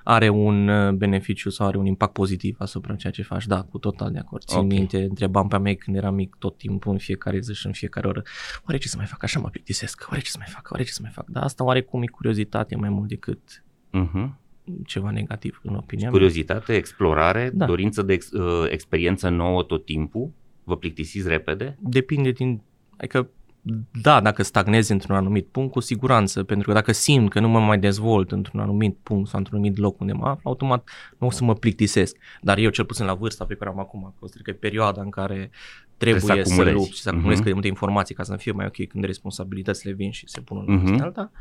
are 0.03 0.29
un 0.29 0.67
uh, 0.67 0.93
beneficiu 0.93 1.49
sau 1.49 1.67
are 1.67 1.77
un 1.77 1.85
impact 1.85 2.13
pozitiv 2.13 2.55
asupra 2.59 2.95
ceea 2.95 3.13
ce 3.13 3.23
faci. 3.23 3.45
Da, 3.45 3.61
cu 3.63 3.77
total 3.77 4.11
de 4.11 4.17
acord. 4.19 4.43
Țin 4.43 4.57
Ok. 4.59 4.65
minte, 4.71 5.03
întrebam 5.03 5.47
pe 5.47 5.55
a 5.55 5.59
mea 5.59 5.75
când 5.75 5.97
eram 5.97 6.13
mic 6.15 6.35
tot 6.39 6.57
timpul, 6.57 6.91
în 6.91 6.97
fiecare 6.97 7.39
zi 7.39 7.53
și 7.53 7.65
în 7.65 7.71
fiecare 7.71 8.07
oră, 8.07 8.21
oare 8.65 8.77
ce 8.77 8.87
să 8.87 8.97
mai 8.97 9.05
fac? 9.05 9.23
Așa 9.23 9.39
mă 9.39 9.49
plictisesc, 9.49 10.07
oare 10.09 10.21
ce 10.23 10.29
să 10.29 10.37
mai 10.39 10.47
fac? 10.49 10.67
Oare 10.71 10.83
ce 10.83 10.91
să 10.91 10.99
mai 11.01 11.11
fac? 11.11 11.25
Dar 11.29 11.43
asta 11.43 11.63
oarecum 11.63 12.01
e 12.01 12.05
curiozitate 12.05 12.75
mai 12.75 12.89
mult 12.89 13.07
decât 13.07 13.63
Uh-huh. 13.93 14.29
ceva 14.85 15.11
negativ, 15.11 15.59
în 15.63 15.75
opinia 15.75 16.03
mea. 16.03 16.11
Curiozitate, 16.13 16.75
explorare, 16.75 17.51
Da. 17.53 17.65
dorință 17.65 18.01
de 18.01 18.13
ex- 18.13 18.31
uh, 18.31 18.67
experiență 18.69 19.29
nouă 19.29 19.63
tot 19.63 19.85
timpul? 19.85 20.31
Vă 20.67 20.77
plictisiți 20.77 21.27
repede? 21.27 21.77
Depinde 21.79 22.31
din, 22.31 22.61
adică 22.97 23.29
da, 24.01 24.21
dacă 24.21 24.43
stagnezi 24.43 24.91
într-un 24.91 25.15
anumit 25.15 25.47
punct, 25.47 25.71
cu 25.71 25.79
siguranță, 25.79 26.43
pentru 26.43 26.67
că 26.67 26.73
dacă 26.73 26.91
simt 26.91 27.29
că 27.29 27.39
nu 27.39 27.47
mă 27.49 27.59
mai 27.59 27.79
dezvolt 27.79 28.31
într-un 28.31 28.59
anumit 28.59 28.97
punct 29.03 29.29
sau 29.29 29.39
într-un 29.39 29.57
anumit 29.57 29.77
loc 29.77 29.99
unde 29.99 30.13
mă 30.13 30.27
aflu, 30.27 30.41
automat 30.49 30.89
nu 31.17 31.27
o 31.27 31.29
să 31.31 31.43
mă 31.43 31.53
plictisesc. 31.55 32.17
Dar 32.41 32.57
eu, 32.57 32.69
cel 32.69 32.85
puțin 32.85 33.05
la 33.05 33.13
vârsta 33.13 33.45
pe 33.45 33.55
care 33.55 33.69
am 33.69 33.79
acum, 33.79 34.13
consider 34.19 34.41
că 34.43 34.49
e 34.49 34.53
perioada 34.53 35.01
în 35.01 35.09
care 35.09 35.49
trebuie, 35.97 36.19
Trebuie 36.21 36.21
să 36.45 36.49
să, 36.49 36.53
acumulezi. 36.53 36.75
lupt 36.77 36.95
și 36.95 37.01
să 37.01 37.09
acumulez 37.09 37.33
Mhm. 37.37 37.41
cât 37.43 37.47
de 37.47 37.53
multe 37.53 37.67
informații 37.67 38.15
ca 38.15 38.23
să 38.23 38.35
fie 38.35 38.51
mai 38.51 38.65
ok 38.65 38.87
când 38.87 39.03
responsabilitățile 39.03 39.91
vin 39.93 40.11
și 40.11 40.27
se 40.27 40.41
pun 40.41 40.63
în 40.67 40.73
Mhm. 40.75 40.95
uh-huh. 40.95 41.01
alta, 41.01 41.31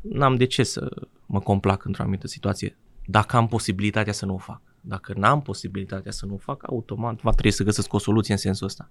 n-am 0.00 0.36
de 0.36 0.44
ce 0.44 0.62
să 0.62 0.88
mă 1.26 1.38
complac 1.40 1.84
într-o 1.84 2.02
anumită 2.02 2.26
situație 2.26 2.76
dacă 3.06 3.36
am 3.36 3.48
posibilitatea 3.48 4.12
să 4.12 4.26
nu 4.26 4.34
o 4.34 4.38
fac. 4.38 4.60
Dacă 4.80 5.12
n-am 5.16 5.42
posibilitatea 5.42 6.10
să 6.12 6.26
nu 6.26 6.34
o 6.34 6.36
fac, 6.36 6.62
automat 6.68 7.20
va 7.22 7.30
trebui 7.30 7.50
să 7.50 7.64
găsesc 7.64 7.92
o 7.92 7.98
soluție 7.98 8.32
în 8.32 8.38
sensul 8.38 8.66
ăsta. 8.66 8.90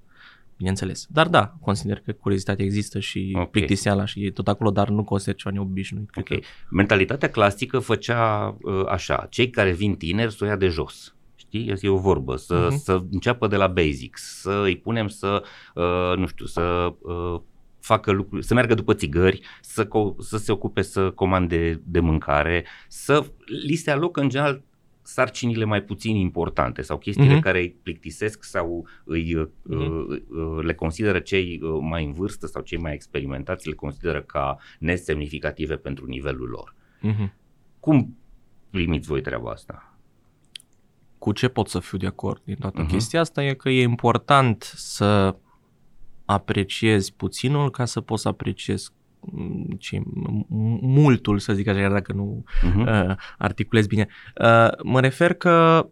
Bineînțeles. 0.58 1.06
Dar 1.10 1.28
da, 1.28 1.56
consider 1.62 2.00
că 2.00 2.12
curiozitatea 2.12 2.66
există 2.66 3.00
și 3.00 3.30
Ok. 3.34 3.40
okay. 3.40 3.48
plictiseala 3.52 4.06
și 4.06 4.26
e 4.26 4.32
tot 4.32 4.48
acolo, 4.48 4.70
dar 4.72 4.90
nu 4.90 5.04
consider 5.04 5.36
ceva 5.36 5.56
neobișnuit. 5.56 6.10
Cred 6.10 6.26
Ok. 6.32 6.40
că- 6.40 6.46
Mentalitatea 6.70 7.30
clasică 7.30 7.80
făcea 7.80 8.48
uh, 8.62 8.86
așa, 8.88 9.28
cei 9.30 9.50
care 9.50 9.72
vin 9.72 9.96
tineri 9.96 10.34
să 10.34 10.44
o 10.44 10.48
ia 10.48 10.56
de 10.56 10.68
jos. 10.68 11.14
Știi? 11.36 11.78
E 11.82 11.90
o 11.90 11.98
vorbă, 11.98 12.36
să, 12.36 12.68
Mhm. 12.70 12.78
să 12.80 13.02
înceapă 13.12 13.48
de 13.48 13.56
la 13.56 13.68
basics, 13.68 14.40
să 14.42 14.62
îi 14.64 14.78
punem 14.78 15.08
să, 15.08 15.44
uh, 15.76 16.18
nu 16.18 16.28
știu, 16.28 16.46
să 16.46 16.94
uh, 17.02 17.42
facă 17.80 18.12
lucruri, 18.12 18.46
să 18.46 18.54
meargă 18.54 18.74
după 18.74 18.94
țigări, 18.94 19.42
să, 19.62 19.86
co- 19.86 20.16
să 20.20 20.38
se 20.38 20.52
ocupe 20.52 20.82
să 20.82 21.10
comande 21.12 21.82
de 21.86 22.00
mâncare, 22.00 22.66
să 22.88 23.26
li 23.68 23.76
se 23.76 23.92
alocă 23.92 24.22
în 24.22 24.30
general 24.30 24.62
sarcinile 25.14 25.64
mai 25.64 25.84
puțin 25.84 26.16
importante 26.16 26.82
sau 26.82 26.98
chestiile 26.98 27.34
Mhm. 27.34 27.42
care 27.42 27.60
îi 27.60 27.70
plictisesc 27.84 28.44
sau 28.44 28.88
îi, 29.04 29.36
uh, 29.36 29.48
Mhm. 29.64 30.10
uh, 30.30 30.64
le 30.64 30.74
consideră 30.74 31.20
cei 31.20 31.60
uh, 31.64 31.78
mai 31.82 32.06
în 32.06 32.14
vârstă 32.14 32.48
sau 32.48 32.62
cei 32.62 32.78
mai 32.78 32.94
experimentați, 32.94 33.68
le 33.68 33.74
consideră 33.74 34.22
ca 34.22 34.58
nesemnificative 34.80 35.76
pentru 35.76 36.06
nivelul 36.06 36.50
lor. 36.50 36.76
Mhm. 37.02 37.34
Cum 37.80 38.18
primiți 38.70 39.08
voi 39.08 39.22
treaba 39.22 39.52
asta? 39.52 39.98
Cu 41.18 41.32
ce 41.32 41.48
pot 41.48 41.68
să 41.68 41.80
fiu 41.80 41.98
de 41.98 42.06
acord 42.06 42.42
din 42.46 42.56
toată 42.56 42.82
Mhm. 42.82 42.90
chestia 42.92 43.20
asta 43.20 43.44
e 43.44 43.54
că 43.54 43.70
e 43.70 43.82
important 43.82 44.72
să 44.76 45.36
apreciezi 46.26 47.14
puținul 47.14 47.70
ca 47.72 47.86
să 47.86 48.02
poți 48.02 48.22
să 48.22 48.28
apreciezi 48.28 48.90
mm, 49.20 49.66
ce, 49.80 49.98
m- 49.98 50.46
multul, 50.82 51.40
să 51.40 51.54
zic 51.54 51.68
așa, 51.68 51.80
chiar 51.80 51.92
dacă 51.92 52.14
nu 52.14 52.44
Uh-huh. 52.68 53.08
uh, 53.10 53.16
articulez 53.38 53.88
bine. 53.88 54.08
Uh, 54.42 54.68
mă 54.84 55.00
refer 55.00 55.34
că 55.34 55.88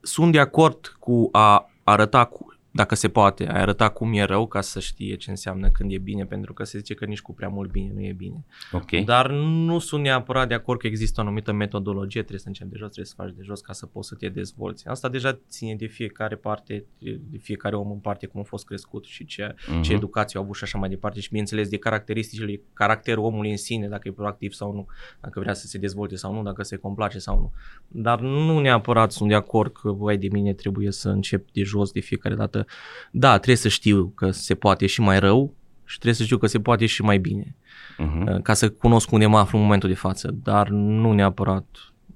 sunt 0.00 0.32
de 0.32 0.38
acord 0.38 0.96
cu 0.98 1.28
a 1.32 1.70
arăta 1.84 2.24
cu, 2.24 2.53
dacă 2.76 2.94
se 2.94 3.08
poate, 3.08 3.48
a 3.48 3.60
arăta 3.60 3.88
cum 3.88 4.12
e 4.12 4.22
rău 4.22 4.46
ca 4.46 4.60
să 4.60 4.80
știe 4.80 5.16
ce 5.16 5.30
înseamnă 5.30 5.68
când 5.68 5.92
e 5.92 5.98
bine, 5.98 6.24
pentru 6.26 6.52
că 6.52 6.64
se 6.64 6.78
zice 6.78 6.94
că 6.94 7.04
nici 7.04 7.20
cu 7.20 7.34
prea 7.34 7.48
mult 7.48 7.70
bine 7.70 7.92
nu 7.94 8.00
e 8.02 8.12
bine. 8.12 8.44
Ok. 8.72 8.90
Dar 9.04 9.30
nu 9.30 9.78
sunt 9.78 10.02
neapărat 10.02 10.48
de 10.48 10.54
acord 10.54 10.80
că 10.80 10.86
există 10.86 11.20
o 11.20 11.24
anumită 11.24 11.52
metodologie, 11.52 12.20
trebuie 12.20 12.40
să 12.40 12.48
începi 12.48 12.70
de 12.70 12.76
jos, 12.76 12.86
trebuie 12.90 13.06
să 13.06 13.14
faci 13.16 13.32
de 13.36 13.42
jos 13.42 13.60
ca 13.60 13.72
să 13.72 13.86
poți 13.86 14.08
să 14.08 14.14
te 14.14 14.28
dezvolți. 14.28 14.88
Asta 14.88 15.08
deja 15.08 15.38
ține 15.48 15.74
de 15.74 15.86
fiecare 15.86 16.36
parte, 16.36 16.84
de 16.98 17.38
fiecare 17.38 17.76
om 17.76 17.90
în 17.90 17.98
parte, 17.98 18.26
cum 18.26 18.40
a 18.40 18.44
fost 18.44 18.64
crescut 18.66 19.04
și 19.04 19.24
ce, 19.24 19.54
Mhm. 19.68 19.80
ce 19.82 19.92
educație 19.92 20.38
au 20.38 20.44
avut 20.44 20.56
și 20.56 20.64
așa 20.64 20.78
mai 20.78 20.88
departe 20.88 21.20
și 21.20 21.28
bineînțeles 21.28 21.68
de 21.68 21.76
caracteristicile, 21.76 22.60
caracterul 22.72 23.24
omului 23.24 23.50
în 23.50 23.56
sine, 23.56 23.88
dacă 23.88 24.08
e 24.08 24.12
proactiv 24.12 24.52
sau 24.52 24.72
nu, 24.72 24.86
dacă 25.20 25.40
vrea 25.40 25.54
să 25.54 25.66
se 25.66 25.78
dezvolte 25.78 26.16
sau 26.16 26.34
nu, 26.34 26.42
dacă 26.42 26.62
se 26.62 26.76
complace 26.76 27.18
sau 27.18 27.38
nu. 27.38 27.52
Dar 27.88 28.20
nu 28.20 28.58
neapărat 28.60 29.12
sunt 29.12 29.28
de 29.28 29.34
acord 29.34 29.72
că, 29.72 29.90
voi 29.92 30.18
de 30.18 30.28
mine, 30.32 30.52
trebuie 30.52 30.90
să 30.90 31.08
încep 31.08 31.50
de 31.52 31.62
jos 31.62 31.92
de 31.92 32.00
fiecare 32.00 32.34
dată. 32.34 32.63
Da, 33.10 33.34
trebuie 33.34 33.56
să 33.56 33.68
știu 33.68 34.12
că 34.14 34.30
se 34.30 34.54
poate 34.54 34.86
și 34.86 35.00
mai 35.00 35.18
rău 35.18 35.54
și 35.84 35.94
trebuie 35.94 36.14
să 36.14 36.22
știu 36.24 36.38
că 36.38 36.46
se 36.46 36.60
poate 36.60 36.86
și 36.86 37.02
mai 37.02 37.18
bine 37.18 37.56
Uh-huh. 37.98 38.42
ca 38.42 38.54
să 38.54 38.70
cunosc 38.70 39.10
unde 39.10 39.26
mă 39.26 39.38
aflu 39.38 39.58
în 39.58 39.64
momentul 39.64 39.88
de 39.88 39.94
față, 39.94 40.30
dar 40.42 40.68
nu 40.68 41.12
neapărat 41.12 41.66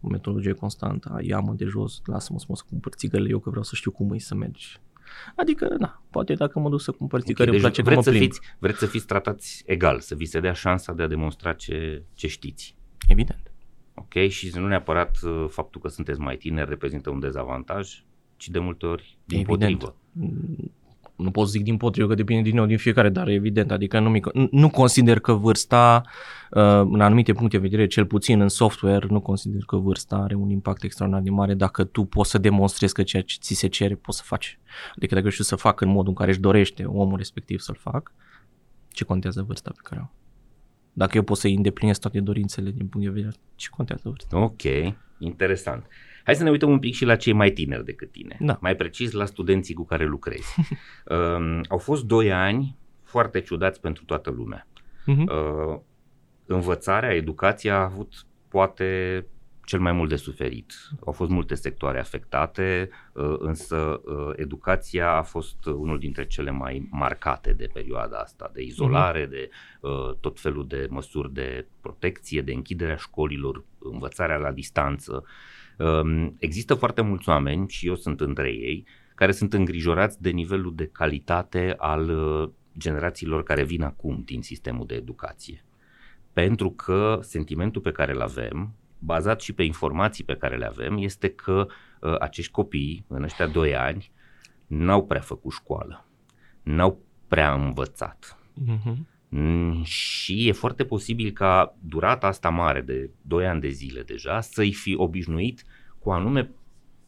o 0.01 0.09
metodologie 0.09 0.53
constantă, 0.53 1.19
ia-mă 1.21 1.53
de 1.57 1.65
jos, 1.65 2.01
lasă-mă 2.05 2.39
să 2.39 2.45
mă 2.49 2.57
să 2.57 2.63
cumpăr 2.69 2.93
țigările 2.93 3.29
eu 3.31 3.39
că 3.39 3.49
vreau 3.51 3.65
să 3.65 3.75
știu 3.75 3.91
cum 3.91 4.13
e 4.13 4.19
să 4.19 4.35
mergi. 4.35 4.81
Adică, 5.37 5.75
na, 5.79 6.03
poate 6.11 6.35
dacă 6.35 6.59
mă 6.59 6.69
duc 6.69 6.81
să 6.81 6.91
cumpăr 6.91 7.21
țigări, 7.21 7.49
Okay, 7.49 7.61
îmi 7.61 7.73
deci 7.73 7.83
place 7.83 7.83
cum 7.83 7.93
vreți, 7.93 7.97
mă 7.97 8.13
să 8.13 8.19
plimb. 8.19 8.33
fiți, 8.33 8.55
vreți 8.59 8.79
să 8.79 8.87
fiți 8.87 9.07
tratați 9.07 9.63
egal, 9.67 10.01
să 10.01 10.15
vi 10.15 10.25
se 10.25 10.41
dea 10.41 10.53
șansa 10.53 10.93
de 10.93 11.03
a 11.03 11.07
demonstra 11.07 11.53
ce, 11.53 12.03
ce 12.15 12.27
știți. 12.29 12.77
Evident. 13.09 13.53
Ok? 13.95 14.15
Și 14.29 14.53
nu 14.55 14.67
neapărat 14.67 15.19
uh, 15.23 15.47
faptul 15.49 15.81
că 15.81 15.89
sunteți 15.89 16.21
mai 16.21 16.37
tineri 16.37 16.69
reprezintă 16.69 17.11
un 17.11 17.21
dezavantaj, 17.21 18.03
ci 18.39 18.49
de 18.49 18.59
multe 18.59 18.87
ori 18.87 19.19
din 19.25 19.39
Evident. 19.39 19.79
potrivă. 19.79 19.97
Mm, 20.13 20.73
Nu 21.17 21.31
pot 21.31 21.45
să 21.47 21.51
zic 21.51 21.63
din 21.63 21.77
potrivă 21.77 22.09
că 22.09 22.15
depinde 22.15 22.43
din 22.43 22.55
nou 22.55 22.67
din 22.67 22.77
fiecare, 22.79 23.09
dar 23.09 23.29
evident, 23.29 23.71
adică 23.71 23.99
nu, 23.99 24.09
mi, 24.11 24.21
nu 24.51 24.71
consider 24.71 25.19
că 25.21 25.33
vârsta, 25.33 26.03
uh, 26.51 26.63
în 26.93 27.01
anumite 27.01 27.33
puncte 27.33 27.57
de 27.57 27.63
vedere, 27.63 27.87
cel 27.87 28.07
puțin 28.07 28.41
în 28.41 28.49
software, 28.49 29.07
nu 29.11 29.21
consider 29.21 29.61
că 29.67 29.77
vârsta 29.77 30.17
are 30.17 30.35
un 30.35 30.51
impact 30.51 30.83
extraordinar 30.83 31.25
de 31.25 31.31
mare 31.31 31.55
dacă 31.55 31.85
tu 31.85 32.05
poți 32.05 32.31
să 32.31 32.39
demonstrezi 32.39 32.95
că 32.95 33.03
ceea 33.03 33.23
ce 33.23 33.37
ți 33.41 33.55
se 33.55 33.67
cere 33.67 33.95
poți 33.95 34.19
să 34.19 34.25
faci. 34.27 34.59
Adică 34.97 35.15
dacă 35.15 35.25
eu 35.27 35.33
știu 35.33 35.45
să 35.45 35.57
fac 35.57 35.81
în 35.81 35.89
modul 35.89 36.09
în 36.09 36.15
care 36.15 36.31
își 36.31 36.41
dorește 36.41 36.85
omul 36.85 37.17
respectiv 37.17 37.59
să-l 37.59 37.77
fac, 37.81 38.13
ce 38.93 39.05
contează 39.05 39.43
vârsta 39.43 39.71
pe 39.75 39.81
care 39.83 40.01
o 40.01 40.03
am? 40.05 40.13
Dacă 40.93 41.17
eu 41.17 41.23
pot 41.23 41.37
să-i 41.39 41.55
îndeplinesc 41.55 42.01
toate 42.01 42.21
dorințele 42.21 42.71
din 42.71 42.87
punct 42.87 43.07
de 43.07 43.13
vedere, 43.13 43.35
ce 43.55 43.69
contează 43.71 44.03
vârsta? 44.09 44.39
Ok, 44.39 44.63
interesant. 45.19 45.87
Hai 46.29 46.37
să 46.37 46.43
ne 46.43 46.51
uităm 46.51 46.71
un 46.71 46.79
pic 46.79 46.95
și 46.95 47.05
la 47.05 47.17
cei 47.17 47.33
mai 47.33 47.51
tineri 47.51 47.85
decât 47.85 48.13
tine. 48.13 48.37
Da. 48.41 48.59
Mai 48.61 48.77
precis 48.77 49.13
la 49.13 49.25
studenții 49.25 49.75
cu 49.75 49.85
care 49.85 50.05
lucrezi. 50.05 50.55
um, 51.05 51.61
au 51.69 51.79
fost 51.79 52.05
doi 52.05 52.33
ani 52.33 52.77
foarte 53.03 53.41
ciudați 53.41 53.81
pentru 53.81 54.05
toată 54.05 54.31
lumea. 54.31 54.67
Mhm. 55.05 55.23
Uh, 55.23 55.79
învățarea, 56.47 57.15
educația 57.15 57.77
a 57.77 57.83
avut 57.83 58.27
poate 58.49 59.27
cel 59.65 59.81
mai 59.81 59.93
mult 59.93 60.09
de 60.09 60.17
suferit. 60.17 60.73
Au 61.05 61.13
fost 61.13 61.31
multe 61.31 61.55
sectoare 61.55 61.99
afectate, 61.99 62.89
uh, 63.13 63.35
însă 63.39 63.77
uh, 64.05 64.33
educația 64.37 65.11
a 65.11 65.23
fost 65.23 65.67
unul 65.67 65.99
dintre 65.99 66.27
cele 66.27 66.51
mai 66.51 66.89
marcate 66.91 67.53
de 67.53 67.69
perioada 67.73 68.17
asta, 68.19 68.51
de 68.55 68.63
izolare, 68.63 69.27
de 69.27 69.49
uh, 69.81 70.15
tot 70.21 70.41
felul 70.41 70.67
de 70.67 70.87
măsuri 70.91 71.33
de 71.33 71.67
protecție, 71.81 72.43
de 72.43 72.53
închiderea 72.53 72.97
școlilor, 72.97 73.65
învățarea 73.79 74.37
la 74.37 74.53
distanță. 74.53 75.13
Um, 75.13 75.27
Există 76.39 76.75
foarte 76.75 77.01
mulți 77.01 77.29
oameni, 77.29 77.69
și 77.69 77.87
eu 77.87 77.95
sunt 77.95 78.21
între 78.21 78.49
ei, 78.49 78.87
care 79.15 79.33
sunt 79.33 79.53
îngrijorați 79.53 80.23
de 80.23 80.31
nivelul 80.31 80.75
de 80.75 80.87
calitate 80.87 81.75
al 81.77 82.11
uh, 82.11 82.51
generațiilor 82.79 83.43
care 83.43 83.65
vin 83.65 83.83
acum 83.83 84.23
din 84.25 84.43
sistemul 84.43 84.87
de 84.87 84.95
educație. 84.95 85.65
Pentru 86.33 86.71
că 86.71 87.19
sentimentul 87.23 87.83
pe 87.83 87.93
care 87.93 88.13
îl 88.13 88.21
avem, 88.21 88.75
bazat 88.99 89.41
și 89.41 89.53
pe 89.53 89.63
informații 89.63 90.25
pe 90.25 90.37
care 90.37 90.57
le 90.57 90.67
avem, 90.67 90.97
este 90.97 91.29
că 91.29 91.67
uh, 92.01 92.15
acești 92.19 92.53
copii, 92.53 93.05
în 93.09 93.23
ăștia 93.23 93.47
doi 93.47 93.77
ani, 93.77 94.11
n-au 94.67 95.07
prea 95.07 95.21
făcut 95.21 95.53
școală, 95.53 96.07
n-au 96.63 97.01
prea 97.29 97.55
învățat. 97.55 98.39
Mhm. 98.55 99.07
Mm, 99.29 99.83
Și 99.85 100.49
e 100.49 100.53
foarte 100.53 100.85
posibil 100.85 101.31
ca 101.31 101.75
durata 101.81 102.27
asta 102.27 102.49
mare 102.49 102.81
de 102.81 103.11
2 103.23 103.47
ani 103.47 103.61
de 103.61 103.69
zile 103.69 104.03
deja 104.03 104.41
să-i 104.41 104.73
fi 104.73 104.95
obișnuit 104.97 105.65
cu 105.99 106.11
anume 106.11 106.51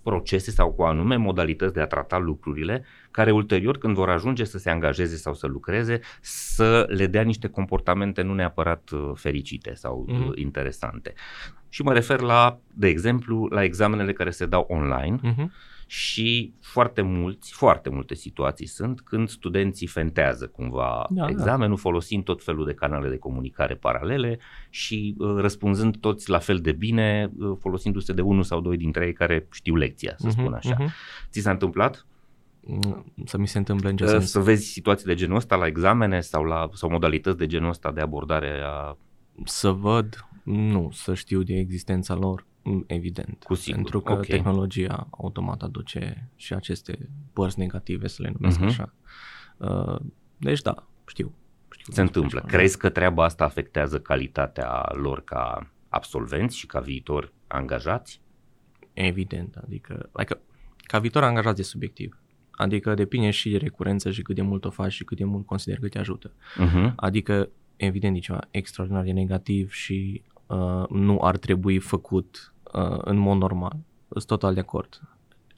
procese 0.03 0.51
sau 0.51 0.73
cu 0.73 0.83
anume 0.83 1.17
modalități 1.17 1.75
de 1.75 1.81
a 1.81 1.87
trata 1.87 2.19
lucrurile, 2.19 2.85
care 3.11 3.31
ulterior 3.31 3.79
când 3.79 3.95
vor 3.95 4.09
ajunge 4.11 4.45
să 4.45 4.59
se 4.59 4.71
angajeze 4.71 5.17
sau 5.17 5.35
să 5.35 5.47
lucreze, 5.47 6.01
să 6.21 6.87
le 6.89 7.07
dea 7.07 7.23
niște 7.23 7.49
comportamente 7.49 8.23
nu 8.23 8.35
neapărat 8.35 8.91
uh, 8.91 9.11
fericite 9.15 9.75
sau 9.75 10.05
Mhm. 10.09 10.27
uh, 10.29 10.33
interesante. 10.35 11.15
Și 11.69 11.83
mă 11.83 11.93
refer 11.93 12.21
la, 12.21 12.59
de 12.75 12.89
exemplu, 12.89 13.47
la 13.51 13.63
examenele 13.63 14.13
care 14.13 14.31
se 14.31 14.47
dau 14.47 14.67
online, 14.69 15.19
Mhm. 15.23 15.53
Și 15.93 16.53
foarte 16.61 17.03
mulți, 17.03 17.53
foarte 17.53 17.91
multe 17.91 18.15
situații 18.15 18.67
sunt 18.67 19.01
când 19.01 19.29
studenții 19.29 19.87
fentează 19.87 20.47
cumva 20.47 21.07
Da, 21.09 21.15
da, 21.15 21.25
da. 21.25 21.31
examenul 21.31 21.77
folosind 21.77 22.25
tot 22.25 22.45
felul 22.45 22.65
de 22.67 22.75
canale 22.75 23.09
de 23.09 23.19
comunicare 23.19 23.75
paralele 23.75 24.39
și 24.69 25.15
uh, 25.19 25.35
răspunzând 25.41 25.97
toți 25.97 26.31
la 26.31 26.39
fel 26.39 26.59
de 26.59 26.73
bine 26.73 27.31
uh, 27.39 27.57
folosindu-se 27.61 28.13
de 28.13 28.21
unul 28.21 28.43
sau 28.43 28.61
doi 28.61 28.77
dintre 28.77 29.07
ei 29.07 29.13
care 29.13 29.47
știu 29.53 29.77
lecția, 29.77 30.15
să 30.19 30.29
spun 30.31 30.45
Mhm, 30.45 30.55
așa. 30.55 30.77
mhm. 30.79 30.91
Ți 31.31 31.41
s-a 31.41 31.51
întâmplat 31.51 32.05
Mm, 32.63 33.13
Să 33.25 33.39
mi 33.39 33.47
se 33.49 33.59
întâmple 33.59 33.89
în 33.89 33.97
ce 33.97 34.05
uh, 34.05 34.11
sens? 34.11 34.31
să 34.31 34.39
vezi 34.41 34.67
situații 34.67 35.07
de 35.07 35.15
genul 35.15 35.37
ăsta 35.37 35.57
la 35.57 35.67
examene 35.67 36.21
sau, 36.21 36.45
la, 36.45 36.69
sau 36.73 36.91
modalități 36.91 37.37
de 37.39 37.47
genul 37.47 37.69
ăsta 37.69 37.93
de 37.93 38.01
abordare 38.01 38.61
a... 38.65 38.97
Să 39.45 39.71
văd, 39.71 40.27
nu, 40.45 40.91
să 40.93 41.15
știu 41.15 41.43
de 41.43 41.55
existența 41.59 42.15
lor, 42.15 42.45
mm, 42.45 42.50
evident. 42.87 43.43
Cu 43.45 43.55
sigur, 43.55 43.75
Pentru 43.81 44.01
că 44.01 44.13
ok. 44.13 44.27
tehnologia 44.27 45.07
automat 45.11 45.63
aduce 45.63 46.29
și 46.37 46.55
aceste 46.55 47.09
părți 47.33 47.59
negative, 47.59 48.07
să 48.09 48.23
le 48.23 48.33
numesc 48.39 48.59
Mhm. 48.59 48.67
așa. 48.69 48.95
Uh, 49.57 50.01
Deci 50.37 50.63
da, 50.63 50.87
știu. 51.07 51.35
știu 51.71 51.93
Se 51.93 52.01
întâmplă. 52.01 52.39
Așa, 52.45 52.57
Crezi 52.57 52.79
că 52.79 52.89
treaba 52.89 53.25
asta 53.25 53.45
afectează 53.45 54.01
calitatea 54.01 54.89
lor 54.93 55.25
ca 55.25 55.71
absolvenți 55.89 56.57
și 56.57 56.67
ca 56.67 56.81
viitor 56.81 57.33
angajați? 57.47 58.21
Evident, 58.93 59.57
adică, 59.57 60.09
adică 60.13 60.41
ca 60.83 60.99
viitor 60.99 61.23
angajat 61.23 61.57
de 61.57 61.63
subiectiv. 61.63 62.19
Adică 62.51 62.95
depinde 62.95 63.31
și 63.31 63.51
de 63.51 63.57
recurență 63.57 64.11
și 64.11 64.23
cât 64.23 64.35
de 64.35 64.43
mult 64.43 64.65
o 64.65 64.71
faci 64.71 64.93
și 64.93 65.05
cât 65.05 65.17
de 65.17 65.25
mult 65.25 65.47
consider 65.47 65.79
că 65.79 65.89
te 65.89 65.99
ajută. 65.99 66.31
Uh-huh. 66.33 66.93
Adică, 66.97 67.49
evident, 67.77 68.17
e 68.17 68.19
ceva 68.19 68.41
extraordinar 68.51 69.05
de 69.05 69.13
negativ 69.13 69.73
și 69.73 70.23
uh, 70.51 70.89
nu 70.89 71.19
ar 71.23 71.37
trebui 71.37 71.79
făcut 71.79 72.53
uh, 72.73 72.99
în 73.01 73.17
mod 73.17 73.39
normal. 73.39 73.77
Sunt 74.09 74.25
total 74.27 74.55
de 74.55 74.61
acord. 74.61 75.01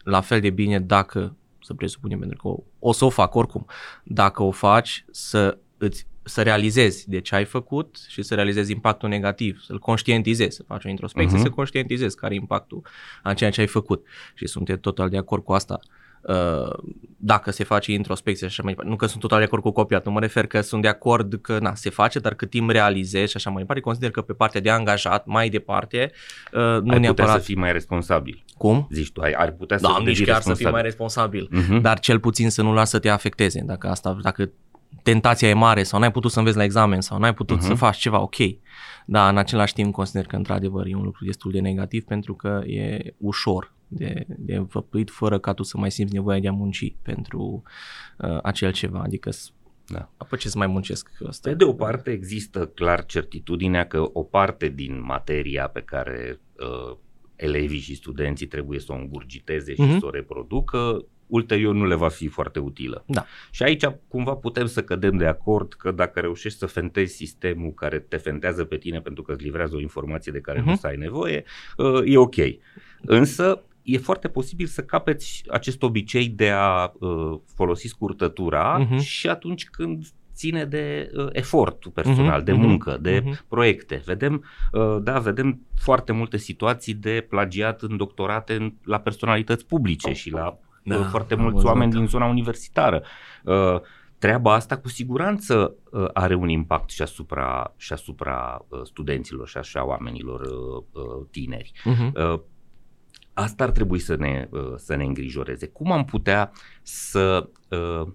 La 0.05 0.21
fel 0.21 0.41
de 0.41 0.51
bine 0.51 0.81
dacă, 0.81 1.37
să 1.61 1.75
presupunem, 1.75 2.19
pentru 2.19 2.39
că 2.39 2.49
o, 2.49 2.59
o 2.79 2.93
să 2.93 3.05
o 3.05 3.09
fac 3.09 3.35
oricum, 3.35 3.67
dacă 4.03 4.43
o 4.43 4.51
faci 4.51 5.05
să 5.11 5.59
îți 5.79 6.07
să 6.25 6.43
realizezi 6.43 7.09
de 7.09 7.21
ce 7.21 7.35
ai 7.35 7.45
făcut 7.45 8.05
și 8.09 8.23
să 8.23 8.35
realizezi 8.35 8.73
impactul 8.73 9.09
negativ, 9.09 9.61
să-l 9.61 9.79
conștientizezi, 9.79 10.57
să 10.57 10.63
faci 10.63 10.85
o 10.85 10.89
introspecție, 10.89 11.37
Mhm. 11.37 11.45
uh-huh. 11.45 11.49
să 11.49 11.55
conștientizezi 11.55 12.17
care 12.17 12.35
e 12.35 12.37
impactul 12.37 12.83
a 13.23 13.35
ceea 13.35 13.51
ce 13.51 13.61
ai 13.61 13.67
făcut. 13.67 14.07
Și 14.35 14.47
sunt 14.47 14.81
total 14.81 15.09
de 15.09 15.17
acord 15.17 15.45
cu 15.45 15.53
asta. 15.53 15.81
Uh, 15.83 16.02
dacă 17.17 17.51
se 17.51 17.65
face 17.65 17.93
introspecție 17.93 18.47
și 18.47 18.53
așa 18.53 18.63
mai 18.63 18.73
departe. 18.73 18.91
Nu 18.91 18.99
că 18.99 19.07
sunt 19.07 19.21
total 19.21 19.39
de 19.39 19.45
acord 19.45 19.63
cu 19.63 19.71
copiatul, 19.71 20.13
mă 20.13 20.21
refer 20.21 20.47
că 20.47 20.61
sunt 20.61 20.83
de 20.83 20.89
acord 20.89 21.39
că 21.43 21.59
na, 21.59 21.75
se 21.75 21.91
face, 21.91 22.19
dar 22.19 22.35
cât 22.35 22.51
timp 22.51 22.71
realizezi 22.71 23.31
și 23.31 23.37
așa 23.37 23.51
mai 23.51 23.61
departe, 23.61 23.83
consider 23.83 24.11
că 24.11 24.23
pe 24.23 24.33
partea 24.33 24.61
de 24.61 24.71
angajat, 24.71 25.27
mai 25.27 25.49
departe, 25.49 26.13
uh, 26.53 26.61
nu 26.61 26.67
ai 26.67 26.81
putea 26.81 26.99
neapărat... 26.99 27.37
să 27.37 27.39
fii 27.39 27.57
mai 27.57 27.73
responsabil. 27.73 28.45
Cum? 28.57 28.89
Zici 28.91 29.13
tu, 29.13 29.21
ai, 29.21 29.33
ar 29.33 29.51
putea 29.51 29.77
să 29.79 29.87
Da, 29.87 29.95
devii 29.99 30.13
nici 30.13 30.25
chiar 30.25 30.41
să 30.41 30.55
fii 30.55 30.65
responsabil. 30.65 30.73
mai 30.73 30.83
responsabil. 30.83 31.49
Mhm. 31.51 31.81
Dar 31.81 31.99
cel 31.99 32.19
puțin 32.19 32.51
să 32.51 32.63
nu 32.63 32.73
lasă 32.73 32.91
să 32.91 32.99
te 32.99 33.09
afecteze. 33.09 33.63
Dacă 33.67 33.89
asta, 33.89 34.19
dacă 34.23 34.51
tentația 35.03 35.49
e 35.49 35.55
mare 35.55 35.83
sau 35.83 36.01
n-ai 36.01 36.11
putut 36.11 36.31
să 36.31 36.39
înveți 36.39 36.57
la 36.57 36.65
examen 36.65 37.01
sau 37.01 37.19
n-ai 37.19 37.35
putut 37.35 37.59
uh-huh. 37.59 37.67
să 37.67 37.75
faci 37.75 37.97
ceva, 37.97 38.21
ok. 38.21 38.37
Dar 39.07 39.31
în 39.31 39.39
același 39.39 39.73
timp 39.73 39.93
consider 39.93 40.27
că 40.27 40.37
într-adevăr 40.37 40.87
e 40.87 40.95
un 40.95 41.03
lucru 41.03 41.25
destul 41.25 41.51
de 41.51 41.61
negativ 41.61 42.05
pentru 42.05 42.35
că 42.35 42.61
e 42.67 43.15
ușor 43.19 43.73
de, 43.93 44.27
de 44.29 44.65
făptuit 44.69 45.11
fără 45.11 45.39
ca 45.39 45.53
tu 45.53 45.63
să 45.63 45.79
mai 45.79 45.91
simți 45.91 46.15
nevoia 46.15 46.41
de 46.41 46.49
a 46.49 46.53
munci 46.53 46.95
pentru 47.03 47.63
uh, 48.19 48.39
acel 48.43 48.73
ceva. 48.73 49.01
Adică 49.01 49.31
da. 49.87 50.11
Apoi 50.17 50.39
ce 50.39 50.49
să 50.49 50.59
mai 50.59 50.67
muncesc 50.67 51.09
asta? 51.27 51.49
Pe 51.49 51.55
de 51.55 51.65
o 51.65 51.73
parte 51.73 52.11
există 52.11 52.67
clar 52.67 53.05
certitudinea 53.05 53.87
că 53.87 54.11
o 54.13 54.23
parte 54.23 54.69
din 54.69 55.03
materia 55.05 55.69
pe 55.69 55.81
care 55.81 56.41
uh, 56.59 56.97
elevii 57.37 57.81
și 57.81 57.95
studenții 57.95 58.47
trebuie 58.47 58.79
să 58.79 58.93
o 58.93 58.95
îngurgiteze 58.95 59.75
și 59.75 59.83
uh-huh. 59.83 59.99
să 59.99 60.07
o 60.07 60.11
reproducă, 60.11 61.07
ulterior 61.27 61.75
nu 61.75 61.87
le 61.87 61.95
va 61.95 62.09
fi 62.09 62.27
foarte 62.27 62.59
utilă. 62.59 63.05
Da. 63.07 63.25
Și 63.51 63.63
aici 63.63 63.85
cumva 64.09 64.35
putem 64.35 64.67
să 64.67 64.83
cădem 64.83 65.17
de 65.17 65.27
acord 65.27 65.73
că 65.73 65.91
dacă 65.91 66.21
reușești 66.21 66.59
să 66.59 66.67
fentezi 66.67 67.15
sistemul 67.15 67.73
care 67.73 67.99
te 67.99 68.17
fentează 68.17 68.65
pe 68.65 68.77
tine 68.77 69.01
pentru 69.01 69.23
că 69.23 69.33
îți 69.33 69.43
livrează 69.43 69.77
o 69.77 69.81
informație 69.81 70.33
de 70.33 70.41
care 70.41 70.61
uh-huh. 70.61 70.65
nu 70.65 70.77
să 70.77 70.87
ai 70.87 70.97
nevoie, 70.97 71.45
uh, 71.77 72.03
e 72.05 72.17
ok. 72.17 72.37
Însă 73.01 73.63
e 73.83 73.99
foarte 73.99 74.29
posibil 74.29 74.67
să 74.67 74.83
capeți 74.83 75.43
acest 75.51 75.83
obicei 75.83 76.29
de 76.29 76.51
a 76.51 76.93
uh, 76.99 77.39
folosi 77.55 77.87
scurtătura 77.87 78.87
uh-huh. 78.87 78.99
și 78.99 79.29
atunci 79.29 79.69
când 79.69 80.07
ține 80.35 80.65
de 80.65 81.11
uh, 81.17 81.29
efortul 81.33 81.91
personal, 81.91 82.41
uh-huh, 82.41 82.45
de 82.45 82.53
muncă, 82.53 82.99
uh-huh, 82.99 83.01
de 83.03 83.23
uh-huh. 83.23 83.49
proiecte. 83.49 84.03
Vedem, 84.05 84.45
uh, 84.73 84.97
da, 85.03 85.19
vedem 85.19 85.61
foarte 85.81 86.13
multe 86.13 86.37
situații 86.37 86.95
de 86.95 87.27
plagiat 87.29 87.83
în 87.83 87.97
doctorate 87.97 88.55
în, 88.55 88.73
la 88.85 88.99
personalități 88.99 89.67
publice 89.67 90.13
și 90.13 90.31
la 90.31 90.59
da, 90.83 90.97
uh, 90.97 91.07
foarte 91.11 91.35
mulți 91.35 91.55
văzut. 91.55 91.69
oameni 91.69 91.93
din 91.93 92.07
zona 92.07 92.27
universitară. 92.27 93.03
Uh, 93.45 93.81
treaba 94.19 94.55
asta 94.55 94.77
cu 94.77 94.89
siguranță 94.89 95.75
uh, 95.91 96.09
are 96.13 96.35
un 96.35 96.49
impact 96.49 96.91
și 96.91 97.03
asupra, 97.03 97.75
și 97.77 97.93
asupra 97.93 98.65
uh, 98.69 98.81
studenților 98.85 99.49
și 99.49 99.57
așa 99.57 99.87
oamenilor 99.87 100.41
uh, 100.41 101.03
uh, 101.03 101.27
tineri. 101.31 101.73
Uh-huh. 101.75 102.41
Uh, 103.35 103.43
asta 103.43 103.65
ar 103.65 103.71
trebui 103.71 103.99
să 103.99 104.17
ne, 104.17 104.49
uh, 104.51 104.75
să 104.77 104.95
ne 104.95 105.05
îngrijoreze. 105.05 105.67
Cum 105.67 105.93
am 105.93 106.05
putea 106.05 106.53
să, 106.83 107.49
uh, 107.69 108.13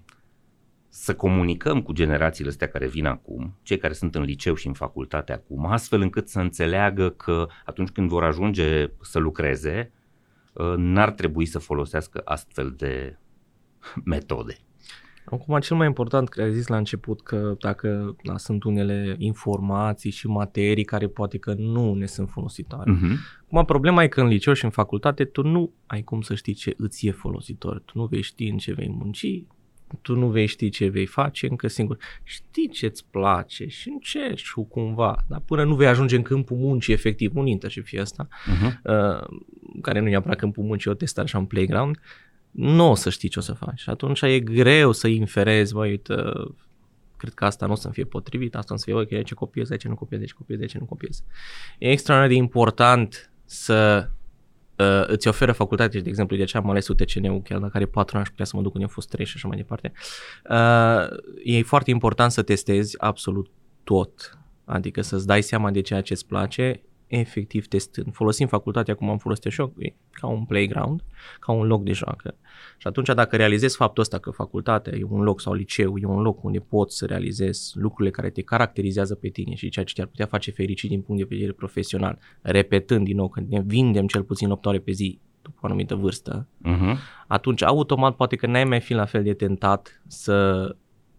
să 0.89 1.15
comunicăm 1.15 1.81
cu 1.81 1.93
generațiile 1.93 2.49
astea 2.49 2.67
care 2.67 2.87
vin 2.87 3.05
acum, 3.05 3.57
cei 3.61 3.77
care 3.77 3.93
sunt 3.93 4.15
în 4.15 4.21
liceu 4.21 4.55
și 4.55 4.67
în 4.67 4.73
facultate 4.73 5.33
acum, 5.33 5.65
astfel 5.65 6.01
încât 6.01 6.29
să 6.29 6.39
înțeleagă 6.39 7.09
că 7.09 7.47
atunci 7.65 7.89
când 7.89 8.09
vor 8.09 8.23
ajunge 8.23 8.91
să 9.01 9.19
lucreze, 9.19 9.91
uh, 10.53 10.73
n-ar 10.77 11.11
trebui 11.11 11.45
să 11.45 11.59
folosească 11.59 12.21
astfel 12.25 12.73
de 12.77 13.17
metode. 14.03 14.57
Acum, 15.31 15.59
cel 15.59 15.77
mai 15.77 15.87
important, 15.87 16.29
că 16.29 16.41
ai 16.41 16.53
zis 16.53 16.67
la 16.67 16.77
început 16.77 17.21
că 17.21 17.55
dacă 17.59 18.15
da, 18.23 18.37
sunt 18.37 18.63
unele 18.63 19.15
informații 19.17 20.11
și 20.11 20.27
materii 20.27 20.83
care 20.83 21.07
poate 21.07 21.37
că 21.37 21.53
nu 21.53 21.93
ne 21.93 22.05
sunt 22.05 22.29
folositoare. 22.29 22.91
Uh-huh. 22.91 23.15
Acum, 23.45 23.65
problema 23.65 24.03
e 24.03 24.07
că 24.07 24.21
în 24.21 24.27
liceu 24.27 24.53
și 24.53 24.63
în 24.63 24.69
facultate 24.69 25.25
tu 25.25 25.47
nu 25.47 25.71
ai 25.85 26.01
cum 26.01 26.21
să 26.21 26.35
știi 26.35 26.53
ce 26.53 26.73
îți 26.77 27.07
e 27.07 27.11
folositor. 27.11 27.81
Tu 27.85 27.91
nu 27.95 28.05
vei 28.05 28.21
ști 28.21 28.47
în 28.47 28.57
ce 28.57 28.73
vei 28.73 28.89
munci, 28.89 29.43
tu 30.01 30.15
nu 30.15 30.27
vei 30.27 30.45
ști 30.45 30.69
ce 30.69 30.87
vei 30.87 31.05
face 31.05 31.47
încă 31.49 31.67
singur. 31.67 31.97
Știi 32.23 32.69
ce-ți 32.69 33.05
place 33.11 33.67
și 33.67 33.89
încerci 33.89 34.51
cu 34.51 34.63
cumva, 34.63 35.25
dar 35.27 35.41
până 35.45 35.63
nu 35.63 35.75
vei 35.75 35.87
ajunge 35.87 36.15
în 36.15 36.21
câmpul 36.21 36.57
muncii, 36.57 36.93
efectiv, 36.93 37.35
un 37.35 37.45
internship 37.45 37.99
asta, 37.99 38.27
uh-huh. 38.27 38.81
uh, 38.83 39.39
care 39.81 39.99
nu 39.99 40.07
e 40.07 40.09
neapărat 40.09 40.37
câmpul 40.37 40.63
muncii, 40.63 40.91
o 40.91 40.93
testare 40.93 41.27
așa 41.27 41.37
un 41.37 41.45
playground, 41.45 41.99
nu 42.57 42.89
o 42.89 42.95
să 42.95 43.09
știi 43.09 43.29
ce 43.29 43.39
o 43.39 43.41
să 43.41 43.53
faci. 43.53 43.79
Și 43.79 43.89
atunci 43.89 44.21
e 44.21 44.39
greu 44.39 44.91
să 44.91 45.07
inferezi, 45.07 45.73
băi, 45.73 45.89
uite, 45.89 46.15
cred 47.17 47.33
că 47.33 47.45
asta 47.45 47.65
nu 47.65 47.71
o 47.71 47.75
să 47.75 47.89
fie 47.89 48.03
potrivit, 48.03 48.55
asta 48.55 48.73
o 48.73 48.77
să 48.77 48.83
fie, 48.83 48.93
ok, 48.93 49.23
ce 49.23 49.33
copiez, 49.33 49.67
de 49.67 49.77
ce 49.77 49.87
nu 49.87 49.95
copiez, 49.95 50.19
de 50.19 50.25
ce 50.25 50.33
copiez, 50.37 50.59
de 50.59 50.65
ce 50.65 50.77
nu 50.77 50.85
copiez. 50.85 51.23
E 51.77 51.91
extraordinar 51.91 52.37
de 52.37 52.43
important 52.43 53.31
să 53.45 54.09
uh, 54.75 55.03
îți 55.07 55.27
oferă 55.27 55.51
facultate, 55.51 55.99
de 55.99 56.09
exemplu, 56.09 56.37
de 56.37 56.43
ce 56.43 56.57
am 56.57 56.69
ales 56.69 56.87
UTCN-ul, 56.87 57.41
chiar 57.41 57.59
dacă 57.59 57.77
are 57.77 57.85
4 57.85 58.15
ani 58.15 58.25
și 58.25 58.31
putea 58.31 58.45
să 58.45 58.55
mă 58.55 58.61
duc 58.61 58.73
unde 58.73 58.85
am 58.85 58.91
fost 58.91 59.09
3 59.09 59.25
și 59.25 59.33
așa 59.35 59.47
mai 59.47 59.57
departe. 59.57 59.91
Uh, 60.49 61.17
e 61.43 61.61
foarte 61.61 61.89
important 61.91 62.31
să 62.31 62.41
testezi 62.41 63.01
absolut 63.01 63.49
tot. 63.83 64.37
Adică 64.65 65.01
să-ți 65.01 65.27
dai 65.27 65.41
seama 65.41 65.71
de 65.71 65.81
ceea 65.81 66.01
ce 66.01 66.13
îți 66.13 66.25
place, 66.25 66.81
efectiv 67.07 67.67
testând. 67.67 68.13
Folosim 68.13 68.47
facultatea 68.47 68.95
cum 68.95 69.09
am 69.09 69.17
folosit 69.17 69.51
și 69.51 69.59
eu, 69.59 69.73
ca 70.11 70.27
un 70.27 70.45
playground, 70.45 71.03
ca 71.39 71.51
un 71.51 71.67
loc 71.67 71.83
de 71.83 71.91
joacă. 71.91 72.35
Și 72.77 72.87
atunci 72.87 73.07
dacă 73.07 73.35
realizezi 73.35 73.75
faptul 73.75 74.03
ăsta 74.03 74.17
că 74.17 74.29
facultatea 74.31 74.97
e 74.97 75.03
un 75.09 75.21
loc 75.21 75.41
sau 75.41 75.53
liceu, 75.53 75.97
e 75.97 76.05
un 76.05 76.21
loc 76.21 76.43
unde 76.43 76.59
poți 76.59 76.97
să 76.97 77.05
realizezi 77.05 77.71
lucrurile 77.77 78.15
care 78.15 78.29
te 78.29 78.41
caracterizează 78.41 79.15
pe 79.15 79.27
tine 79.27 79.55
și 79.55 79.69
ceea 79.69 79.85
ce 79.85 79.93
te-ar 79.93 80.07
putea 80.07 80.25
face 80.25 80.51
fericit 80.51 80.89
din 80.89 81.01
punct 81.01 81.21
de 81.21 81.35
vedere 81.35 81.51
profesional, 81.51 82.19
repetând 82.41 83.05
din 83.05 83.15
nou 83.15 83.29
că 83.29 83.41
ne 83.49 83.61
vindem 83.65 84.07
cel 84.07 84.23
puțin 84.23 84.49
8 84.51 84.65
ore 84.65 84.79
pe 84.79 84.91
zi 84.91 85.19
după 85.41 85.59
o 85.61 85.65
anumită 85.65 85.95
vârstă, 85.95 86.47
uh-huh. 86.65 86.95
atunci 87.27 87.63
automat 87.63 88.15
poate 88.15 88.35
că 88.35 88.47
n-ai 88.47 88.63
mai 88.63 88.79
fi 88.79 88.93
la 88.93 89.05
fel 89.05 89.23
de 89.23 89.33
tentat 89.33 90.01
să 90.07 90.75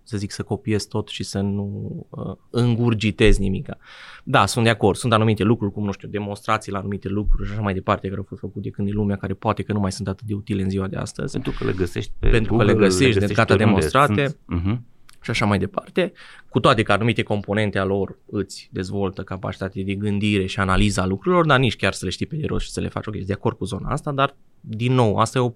să 0.09 0.17
zic, 0.17 0.31
să 0.31 0.43
copiez 0.43 0.85
tot 0.85 1.09
și 1.09 1.23
să 1.23 1.41
nu 1.41 2.07
uh, 2.11 2.37
îngurgitez 2.51 3.39
nimica. 3.39 3.79
Da, 4.25 4.47
sunt 4.47 4.65
de 4.65 4.71
acord, 4.71 4.97
sunt 4.97 5.13
anumite 5.13 5.43
lucruri, 5.43 5.73
cum, 5.73 5.85
nu 5.85 5.93
știu, 5.93 6.09
demonstrații 6.09 6.73
la 6.73 6.79
anumite 6.79 7.09
lucruri 7.09 7.47
și 7.47 7.53
așa 7.53 7.63
mai 7.63 7.75
departe, 7.75 8.07
care 8.07 8.19
au 8.19 8.27
fost 8.29 8.41
făcute 8.41 8.61
de 8.61 8.71
când 8.71 8.89
în 8.89 8.95
lumea, 8.95 9.17
care 9.17 9.35
poate 9.35 9.63
că 9.63 9.73
nu 9.73 9.81
mai 9.81 9.93
sunt 9.93 10.09
atât 10.09 10.27
de 10.27 10.35
utile 10.35 10.63
în 10.63 10.71
ziua 10.71 10.87
de 10.87 10.97
astăzi. 10.97 11.33
Pentru 11.33 11.53
că 11.59 11.65
le 11.65 11.73
găsești 11.73 12.13
pe 12.19 12.29
Pentru 12.29 12.55
Google, 12.55 12.73
că 12.73 12.79
le 12.79 12.85
găsești, 12.85 13.05
le 13.05 13.13
găsești 13.13 13.35
de 13.35 13.41
gata 13.43 13.57
demonstrate. 13.57 14.27
Sunt, 14.27 14.61
uh-huh. 14.61 14.79
Și 15.21 15.31
așa 15.31 15.47
mai 15.47 15.59
departe, 15.59 16.13
cu 16.49 16.61
toate 16.61 16.83
că 16.83 16.93
anumite 16.93 17.23
componente 17.23 17.79
a 17.79 17.85
lor 17.85 18.19
îți 18.27 18.69
dezvoltă 18.73 19.23
capacitatea 19.23 19.83
de 19.85 19.95
gândire 19.95 20.47
și 20.47 20.61
analiza 20.61 21.07
lucrurilor, 21.07 21.47
dar 21.47 21.59
nici 21.59 21.77
chiar 21.77 21.93
să 21.93 22.05
le 22.05 22.11
știi 22.11 22.27
pe 22.27 22.37
de 22.37 22.47
rost 22.47 22.65
și 22.65 22.71
să 22.71 22.81
le 22.81 22.89
faci, 22.89 23.07
ok, 23.07 23.17
de 23.17 23.33
acord 23.33 23.57
cu 23.57 23.65
zona 23.65 23.91
asta, 23.91 24.13
dar 24.13 24.37
din 24.61 24.93
nou, 24.93 25.17
asta 25.17 25.39
e 25.39 25.43
o, 25.43 25.53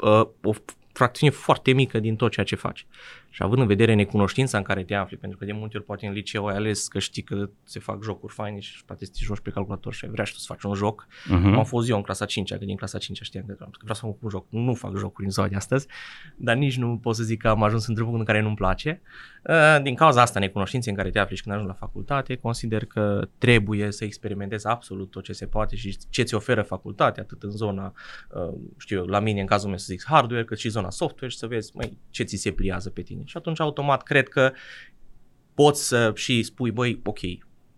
uh, 0.00 0.26
o 0.42 0.52
fracțiune 0.92 1.32
foarte 1.32 1.72
mică 1.72 1.98
din 2.00 2.16
tot 2.16 2.30
ceea 2.30 2.46
ce 2.46 2.56
faci. 2.56 2.86
Și 3.34 3.42
având 3.42 3.60
în 3.60 3.66
vedere 3.66 3.94
necunoștința 3.94 4.58
în 4.58 4.64
care 4.64 4.84
te 4.84 4.94
afli, 4.94 5.16
pentru 5.16 5.38
că 5.38 5.44
de 5.44 5.52
multe 5.52 5.76
ori 5.76 5.86
poate 5.86 6.06
în 6.06 6.12
liceu 6.12 6.46
ai 6.46 6.54
ales 6.54 6.88
că 6.88 6.98
știi 6.98 7.22
că 7.22 7.50
se 7.64 7.78
fac 7.78 8.02
jocuri 8.02 8.32
faine 8.32 8.58
și 8.58 8.84
poate 8.84 9.04
să 9.04 9.10
te 9.14 9.18
joci 9.22 9.40
pe 9.40 9.50
calculator 9.50 9.94
și 9.94 10.04
ai 10.04 10.10
vrea 10.10 10.24
și 10.24 10.32
tu 10.32 10.38
să 10.38 10.44
faci 10.48 10.62
un 10.62 10.74
joc. 10.74 11.06
Uh-huh. 11.06 11.54
Am 11.54 11.64
fost 11.64 11.88
eu 11.88 11.96
în 11.96 12.02
clasa 12.02 12.24
5 12.24 12.52
că 12.52 12.64
din 12.64 12.76
clasa 12.76 12.98
5 12.98 13.20
știam 13.22 13.44
că 13.46 13.54
vreau 13.80 13.94
să 13.94 14.00
fac 14.00 14.22
un 14.22 14.30
joc. 14.30 14.46
Nu 14.48 14.74
fac 14.74 14.96
jocuri 14.96 15.24
în 15.24 15.32
ziua 15.32 15.48
de 15.48 15.56
astăzi, 15.56 15.86
dar 16.36 16.56
nici 16.56 16.76
nu 16.76 16.98
pot 17.02 17.14
să 17.14 17.22
zic 17.22 17.40
că 17.40 17.48
am 17.48 17.62
ajuns 17.62 17.86
într-un 17.86 18.06
punct 18.06 18.20
în 18.20 18.26
care 18.26 18.40
nu-mi 18.40 18.56
place. 18.56 19.02
Uh, 19.42 19.82
din 19.82 19.94
cauza 19.94 20.20
asta, 20.20 20.38
necunoștințe 20.38 20.90
în 20.90 20.96
care 20.96 21.10
te 21.10 21.18
afli 21.18 21.36
și 21.36 21.42
când 21.42 21.54
ajungi 21.54 21.72
la 21.72 21.86
facultate, 21.86 22.36
consider 22.36 22.84
că 22.84 23.28
trebuie 23.38 23.90
să 23.92 24.04
experimentezi 24.04 24.66
absolut 24.66 25.10
tot 25.10 25.24
ce 25.24 25.32
se 25.32 25.46
poate 25.46 25.76
și 25.76 25.96
ce 26.08 26.22
ți 26.22 26.34
oferă 26.34 26.62
facultatea, 26.62 27.22
atât 27.22 27.42
în 27.42 27.50
zona, 27.50 27.92
uh, 28.30 28.54
știu 28.78 28.98
eu, 28.98 29.04
la 29.04 29.18
mine 29.18 29.40
în 29.40 29.46
cazul 29.46 29.68
meu 29.68 29.78
să 29.78 29.86
zic 29.88 30.04
hardware, 30.04 30.44
cât 30.44 30.58
și 30.58 30.68
zona 30.68 30.90
software 30.90 31.32
și 31.32 31.38
să 31.38 31.46
vezi 31.46 31.70
măi, 31.74 31.98
ce 32.10 32.22
ți 32.22 32.36
se 32.36 32.50
pliază 32.50 32.90
pe 32.90 33.02
tine. 33.02 33.21
Și 33.24 33.36
atunci 33.36 33.60
automat 33.60 34.02
cred 34.02 34.28
că 34.28 34.52
poți 35.54 35.86
să 35.88 36.12
și 36.14 36.42
spui, 36.42 36.70
băi, 36.70 37.00
ok, 37.04 37.18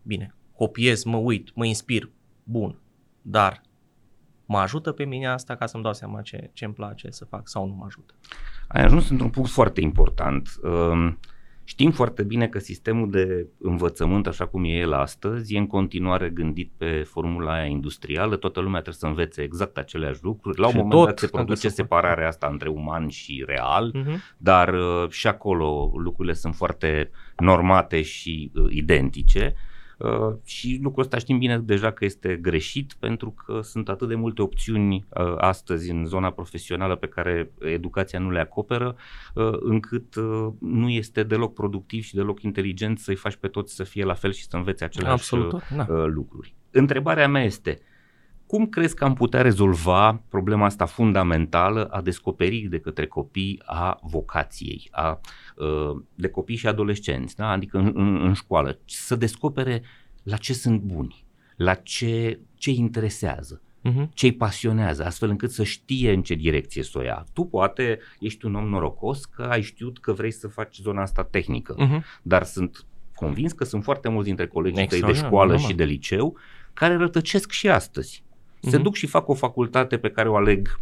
bine, 0.03 0.35
copiez, 0.57 1.05
mă 1.05 1.17
uit, 1.17 1.55
mă 1.55 1.65
inspir, 1.65 2.11
bun, 2.45 2.81
dar 3.23 3.63
mă 4.47 4.59
ajută 4.59 4.93
pe 4.93 5.05
mine 5.05 5.29
asta 5.29 5.57
ca 5.57 5.67
să-mi 5.67 5.83
dau 5.83 5.93
seama 5.93 6.23
ce, 6.23 6.51
ce 6.53 6.65
îmi 6.65 6.75
place 6.75 7.11
să 7.11 7.25
fac 7.25 7.49
sau 7.49 7.67
nu 7.67 7.75
mă 7.75 7.85
ajută. 7.85 8.15
Ai 8.69 8.83
ajuns 8.83 9.11
într-un 9.11 9.31
punct 9.31 9.51
foarte 9.51 9.81
important. 9.81 10.49
Uh 10.63 11.15
Știm 11.65 11.91
foarte 11.91 12.23
bine 12.23 12.49
că 12.49 12.59
sistemul 12.59 13.11
de 13.11 13.47
învățământ, 13.59 14.27
așa 14.27 14.47
cum 14.47 14.65
e 14.65 14.69
el 14.69 14.93
astăzi, 14.93 15.55
e 15.55 15.59
în 15.59 15.67
continuare 15.67 16.29
gândit 16.29 16.73
pe 16.77 17.03
formula 17.03 17.53
aia 17.53 17.65
industrială, 17.65 18.37
toată 18.37 18.61
lumea 18.61 18.81
trebuie 18.81 19.01
să 19.01 19.07
învețe 19.07 19.43
exact 19.43 19.79
aceleași 19.79 20.19
lucruri. 20.23 20.61
La 20.61 20.67
un 20.67 20.73
moment 20.77 20.93
tot, 20.93 21.07
dat 21.07 21.19
se 21.19 21.27
produce 21.27 21.69
separarea 21.69 22.29
asta 22.29 22.49
între 22.51 22.69
uman 22.69 23.09
și 23.09 23.45
real, 23.47 23.95
uh-huh. 23.95 24.17
dar 24.37 24.75
uh, 24.75 25.09
și 25.09 25.27
acolo 25.27 25.93
lucrurile 25.97 26.35
sunt 26.35 26.55
foarte 26.55 27.11
normate 27.37 28.03
și 28.03 28.51
uh, 28.55 28.67
identice. 28.71 29.55
Uh, 29.55 29.73
și 30.45 30.79
lucrul 30.83 31.03
ăsta 31.03 31.19
știm 31.19 31.39
bine 31.39 31.59
deja 31.59 31.93
că 31.93 32.05
este 32.05 32.37
greșit 32.37 32.95
pentru 32.99 33.31
că 33.31 33.61
sunt 33.63 33.89
atât 33.89 34.09
de 34.09 34.15
multe 34.15 34.43
opțiuni 34.43 35.05
uh, 35.09 35.35
astăzi 35.37 35.91
în 35.91 36.05
zona 36.07 36.31
profesională 36.31 36.97
pe 36.97 37.07
care 37.07 37.51
educația 37.61 38.19
nu 38.19 38.31
le 38.31 38.41
acoperă, 38.41 38.97
uh, 39.35 39.53
încât 39.61 40.15
nu 40.61 40.89
este 40.89 41.23
deloc 41.23 41.55
productiv 41.55 42.03
și 42.03 42.15
deloc 42.15 42.43
inteligent 42.43 42.99
să-i 42.99 43.15
faci 43.15 43.37
pe 43.37 43.49
toți 43.49 43.75
să 43.75 43.85
fie 43.85 44.05
la 44.05 44.15
fel 44.15 44.33
și 44.33 44.47
să 44.47 44.57
învețe 44.57 44.85
aceleași 44.85 45.15
Absolut, 45.15 45.63
da. 45.77 45.87
lucruri. 46.07 46.55
Întrebarea 46.71 47.29
mea 47.29 47.43
este, 47.43 47.81
cum 48.47 48.67
crezi 48.67 48.95
că 48.95 49.05
am 49.05 49.15
putea 49.15 49.43
rezolva 49.43 50.23
problema 50.29 50.65
asta 50.65 50.85
fundamentală 50.87 51.85
a 51.85 52.01
descoperirii 52.01 52.69
de 52.69 52.79
către 52.79 53.07
copii 53.07 53.63
a 53.65 53.99
vocației, 54.03 54.89
a, 54.91 55.21
uh, 55.57 56.03
de 56.15 56.29
copii 56.29 56.57
și 56.57 56.67
adolescenți, 56.67 57.37
da? 57.37 57.49
adică 57.51 57.79
în, 57.79 57.93
în, 57.95 58.21
în 58.23 58.33
școală, 58.33 58.79
să 58.85 59.17
descopere 59.17 59.83
la 60.23 60.37
ce 60.37 60.53
sunt 60.53 60.81
buni, 60.81 61.25
la 61.57 61.75
ce, 61.75 62.41
ce 62.55 62.71
interesează? 62.71 63.59
Mhm. 63.87 64.11
ce 64.15 64.27
îi 64.27 64.33
pasionează, 64.33 65.05
astfel 65.05 65.29
încât 65.29 65.51
să 65.51 65.63
știe 65.65 66.13
în 66.13 66.23
ce 66.23 66.35
direcție 66.35 66.83
să 66.83 66.99
o 66.99 67.03
ia. 67.03 67.25
Tu 67.33 67.45
poate 67.45 67.99
ești 68.21 68.45
un 68.47 68.55
om 68.55 68.69
norocos 68.69 69.25
că 69.25 69.43
ai 69.43 69.63
știut 69.63 69.99
că 69.99 70.13
vrei 70.13 70.31
să 70.31 70.49
faci 70.49 70.77
zona 70.77 71.03
asta 71.03 71.25
tehnică, 71.25 71.75
Mhm. 71.79 72.05
dar 72.23 72.43
sunt 72.45 72.85
convins 73.15 73.53
că 73.53 73.65
sunt 73.65 73.85
foarte 73.85 74.09
mulți 74.09 74.27
dintre 74.27 74.47
colegii 74.47 74.75
tăi 74.77 74.87
de 74.87 74.95
Extraordinar, 74.95 75.29
școală 75.31 75.51
normal. 75.53 75.71
și 75.71 75.77
de 75.77 75.85
liceu 75.85 76.37
care 76.73 76.97
rătăcesc 76.97 77.51
și 77.51 77.69
astăzi. 77.69 78.23
Se 78.69 78.75
Mhm. 78.77 78.83
duc 78.83 78.95
și 78.95 79.07
fac 79.07 79.29
o 79.29 79.35
facultate 79.35 79.99
pe 79.99 80.11
care 80.11 80.29
o 80.29 80.37
aleg 80.37 80.81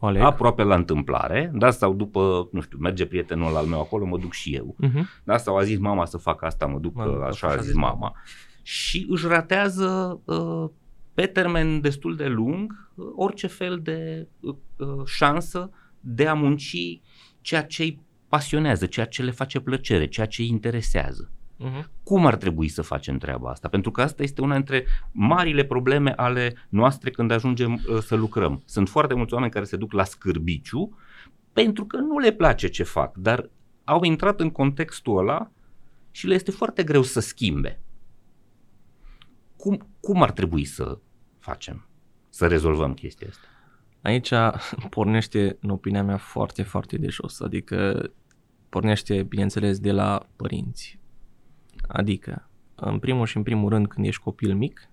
O 0.00 0.06
aleg. 0.06 0.22
aproape 0.22 0.62
la 0.62 0.74
întâmplare, 0.74 1.50
da, 1.54 1.70
sau 1.70 1.94
după, 1.94 2.48
nu 2.52 2.60
știu, 2.60 2.78
merge 2.80 3.06
prietenul 3.06 3.56
al 3.56 3.66
meu 3.66 3.80
acolo, 3.80 4.04
mă 4.04 4.18
duc 4.18 4.32
și 4.32 4.54
eu. 4.54 4.74
Mhm. 4.78 5.08
Da, 5.24 5.36
sau 5.36 5.56
a 5.56 5.62
zis 5.62 5.78
mama 5.78 6.04
să 6.04 6.16
fac 6.16 6.42
asta, 6.42 6.66
mă 6.66 6.78
duc, 6.78 6.94
Mă 6.94 7.04
mă 7.04 7.12
duc, 7.12 7.22
așa 7.22 7.46
a 7.46 7.56
zis 7.56 7.74
mama. 7.74 8.14
Și 8.62 9.06
își 9.10 9.26
ratează 9.26 10.20
uh, 10.24 10.68
pe 11.14 11.26
termen 11.26 11.80
destul 11.80 12.16
de 12.16 12.26
lung 12.26 12.88
uh, 12.94 13.06
orice 13.16 13.46
fel 13.46 13.80
de 13.82 14.28
uh, 14.40 14.54
uh, 14.76 14.86
șansă 15.06 15.70
de 16.00 16.26
a 16.26 16.34
munci 16.34 17.00
ceea 17.40 17.62
ce 17.62 17.82
îi 17.82 18.00
pasionează, 18.28 18.86
ceea 18.86 19.06
ce 19.06 19.22
le 19.22 19.30
face 19.30 19.60
plăcere, 19.60 20.06
ceea 20.06 20.26
ce 20.26 20.42
îi 20.42 20.48
interesează. 20.48 21.30
Mhm. 21.62 21.90
Cum 22.02 22.26
ar 22.26 22.36
trebui 22.36 22.68
să 22.68 22.82
facem 22.82 23.18
treaba 23.18 23.50
asta? 23.50 23.68
Pentru 23.68 23.90
că 23.90 24.02
asta 24.02 24.22
este 24.22 24.40
una 24.40 24.54
dintre 24.54 24.86
marile 25.12 25.64
probleme 25.64 26.12
ale 26.16 26.54
noastre 26.68 27.10
când 27.10 27.30
ajungem 27.30 27.72
uh, 27.72 27.98
să 27.98 28.14
lucrăm. 28.14 28.62
Sunt 28.64 28.88
foarte 28.88 29.14
mulți 29.14 29.34
oameni 29.34 29.52
care 29.52 29.64
se 29.64 29.76
duc 29.76 29.92
la 29.92 30.04
scârbiciu 30.04 30.96
pentru 31.52 31.84
că 31.86 31.96
nu 31.96 32.18
le 32.18 32.32
place 32.32 32.68
ce 32.68 32.82
fac, 32.82 33.16
dar 33.16 33.50
au 33.84 34.02
intrat 34.02 34.40
în 34.40 34.50
contextul 34.50 35.18
ăla 35.18 35.50
și 36.10 36.26
le 36.26 36.34
este 36.34 36.50
foarte 36.50 36.82
greu 36.82 37.02
să 37.02 37.20
schimbe. 37.20 37.80
Cum, 39.56 39.88
cum 40.00 40.22
ar 40.22 40.30
trebui 40.30 40.64
să 40.64 40.98
facem? 41.38 41.86
Să 42.28 42.46
rezolvăm 42.46 42.94
chestia 42.94 43.26
asta? 43.30 43.46
Aici 44.02 44.32
pornește, 44.90 45.56
în 45.60 45.70
opinia 45.70 46.02
mea, 46.02 46.16
foarte, 46.16 46.62
foarte 46.62 46.96
de 46.98 47.08
jos. 47.08 47.40
Adică 47.40 48.10
pornește, 48.68 49.22
bineînțeles, 49.22 49.78
de 49.78 49.92
la 49.92 50.26
părinți. 50.36 51.00
Adică, 51.88 52.48
în 52.74 52.98
primul 52.98 53.26
și 53.26 53.36
în 53.36 53.42
primul 53.42 53.68
rând, 53.68 53.86
când 53.86 54.06
ești 54.06 54.22
copil 54.22 54.54
mic, 54.54 54.88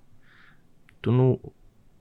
tu 0.99 1.11
nu 1.11 1.41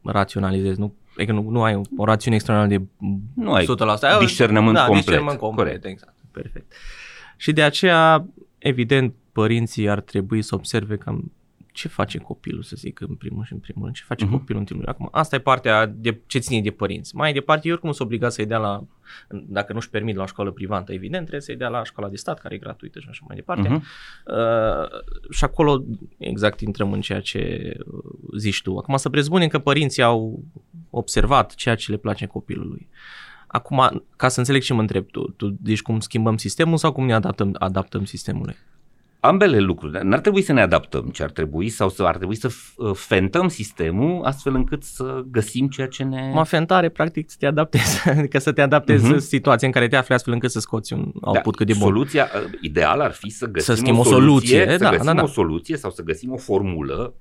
raționalizezi, 0.03 0.81
nu, 0.81 0.95
adică 1.17 1.33
nu, 1.33 1.49
nu 1.51 1.63
ai 1.63 1.75
o, 1.75 1.81
o 1.97 2.05
rațiune 2.05 2.37
extraordinar 2.37 2.81
de 2.81 3.07
Nu 3.35 3.53
ai 3.53 3.65
100%. 3.65 4.19
discernământ 4.21 4.75
da, 4.75 4.81
complet. 4.81 5.05
discernământ 5.05 5.39
complet, 5.39 5.67
Corect. 5.67 5.85
exact. 5.85 6.15
Perfect. 6.31 6.73
Și 7.37 7.53
de 7.53 7.63
aceea, 7.63 8.27
evident, 8.59 9.15
părinții 9.33 9.89
ar 9.89 10.01
trebui 10.01 10.43
să 10.43 10.55
observe 10.55 10.97
cam 10.97 11.33
ce 11.79 11.89
face 11.89 12.19
copilul, 12.19 12.63
să 12.63 12.77
zic, 12.77 13.01
în 13.01 13.15
primul 13.15 13.45
și 13.45 13.53
în 13.53 13.59
primul 13.59 13.83
rând, 13.83 13.97
ce 13.97 14.03
face 14.07 14.25
Mhm. 14.25 14.35
uh-huh. 14.35 14.39
copilul 14.39 14.61
în 14.61 14.67
timpul 14.67 14.89
Acum, 14.89 15.09
asta 15.13 15.37
e 15.37 15.39
partea 15.39 15.87
de 15.87 16.21
ce 16.27 16.39
ține 16.39 16.61
de 16.61 16.71
părinți. 16.71 17.17
Mai 17.17 17.33
departe, 17.33 17.67
eu 17.67 17.73
oricum 17.73 17.93
sunt 17.93 18.07
obligat 18.07 18.33
să-i 18.33 18.47
dea 18.47 18.59
la, 18.59 18.85
dacă 19.29 19.73
nu-și 19.73 19.91
permit 19.91 20.17
la 20.17 20.23
o 20.23 20.27
școală 20.27 20.51
privată, 20.51 20.93
evident, 20.93 21.21
trebuie 21.21 21.41
să-i 21.41 21.57
dea 21.57 21.69
la 21.69 21.85
școala 21.85 22.11
de 22.11 22.17
stat, 22.17 22.41
care 22.41 22.55
e 22.55 22.59
gratuită 22.59 22.99
și 23.01 23.07
așa 23.11 23.25
mai 23.27 23.37
departe. 23.37 23.69
Mhm. 23.69 23.85
Uh, 24.27 25.31
și 25.31 25.45
acolo 25.45 25.85
exact 26.19 26.61
intrăm 26.61 26.93
în 26.93 27.01
ceea 27.01 27.21
ce 27.21 27.73
uh, 27.79 28.39
zici 28.39 28.63
tu. 28.63 28.77
Acum 28.77 28.97
să 28.97 29.09
presupunem 29.09 29.49
că 29.49 29.59
părinții 29.59 30.03
au 30.03 30.43
observat 30.91 31.55
ceea 31.55 31.75
ce 31.75 31.91
le 31.91 31.97
place 31.97 32.27
copilului. 32.27 32.89
Acum, 33.47 34.05
ca 34.17 34.29
să 34.29 34.39
înțeleg 34.39 34.63
ce 34.63 34.73
mă 34.73 34.81
întreb 34.81 35.11
tu, 35.11 35.31
tu 35.31 35.57
zici 35.65 35.83
cum 35.83 36.01
schimbăm 36.01 36.37
sistemul 36.37 36.77
sau 36.77 36.93
cum 36.93 37.07
ne 37.07 37.15
adaptăm, 37.15 37.55
adaptăm 37.59 38.05
sistemului? 38.05 38.57
Ambele 39.21 39.59
lucruri. 39.59 40.07
N-ar 40.07 40.21
trebui 40.21 40.43
să 40.43 40.53
ne 40.53 40.61
adaptăm, 40.61 41.05
ci 41.09 41.21
ar 41.21 41.31
trebui 41.31 41.69
sau 41.69 41.89
să 41.89 42.03
ar 42.03 42.17
trebui 42.17 42.35
să 42.35 42.49
f- 42.49 42.75
uh, 42.77 42.95
fentăm 42.95 43.49
sistemul 43.49 44.25
astfel 44.25 44.55
încât 44.55 44.83
să 44.83 45.23
găsim 45.31 45.69
ceea 45.69 45.87
ce 45.87 46.05
ne... 46.05 46.31
Mă 46.35 46.45
fentare, 46.45 46.89
practic, 46.89 47.31
să 47.31 47.37
te 47.39 47.47
adaptezi, 47.47 48.09
adică 48.09 48.39
să 48.39 48.53
te 48.53 48.61
adaptezi 48.61 49.05
Mhm. 49.05 49.15
uh-huh. 49.15 49.19
situația 49.19 49.67
în 49.67 49.73
care 49.73 49.89
te 49.89 49.97
afli 49.97 50.15
astfel 50.15 50.33
încât 50.33 50.51
să 50.51 50.61
scoți 50.61 50.93
un 50.93 51.13
output 51.21 51.57
cât 51.57 51.67
de 51.67 51.73
bun. 51.73 51.83
Soluția 51.83 52.29
uh, 52.35 52.51
ideală 52.61 53.03
ar 53.03 53.13
fi 53.13 53.31
să 53.31 53.47
găsim 53.47 53.75
schimbi 53.75 53.99
o 53.99 54.01
o 54.01 54.05
soluție, 54.05 54.49
soluție, 54.59 54.73
să 54.79 54.83
da, 54.85 54.91
găsim 54.91 55.05
da, 55.07 55.15
da. 55.15 55.23
o 55.23 55.27
soluție 55.27 55.77
sau 55.77 55.91
să 55.91 56.03
găsim 56.03 56.33
o 56.33 56.37
formulă 56.37 57.15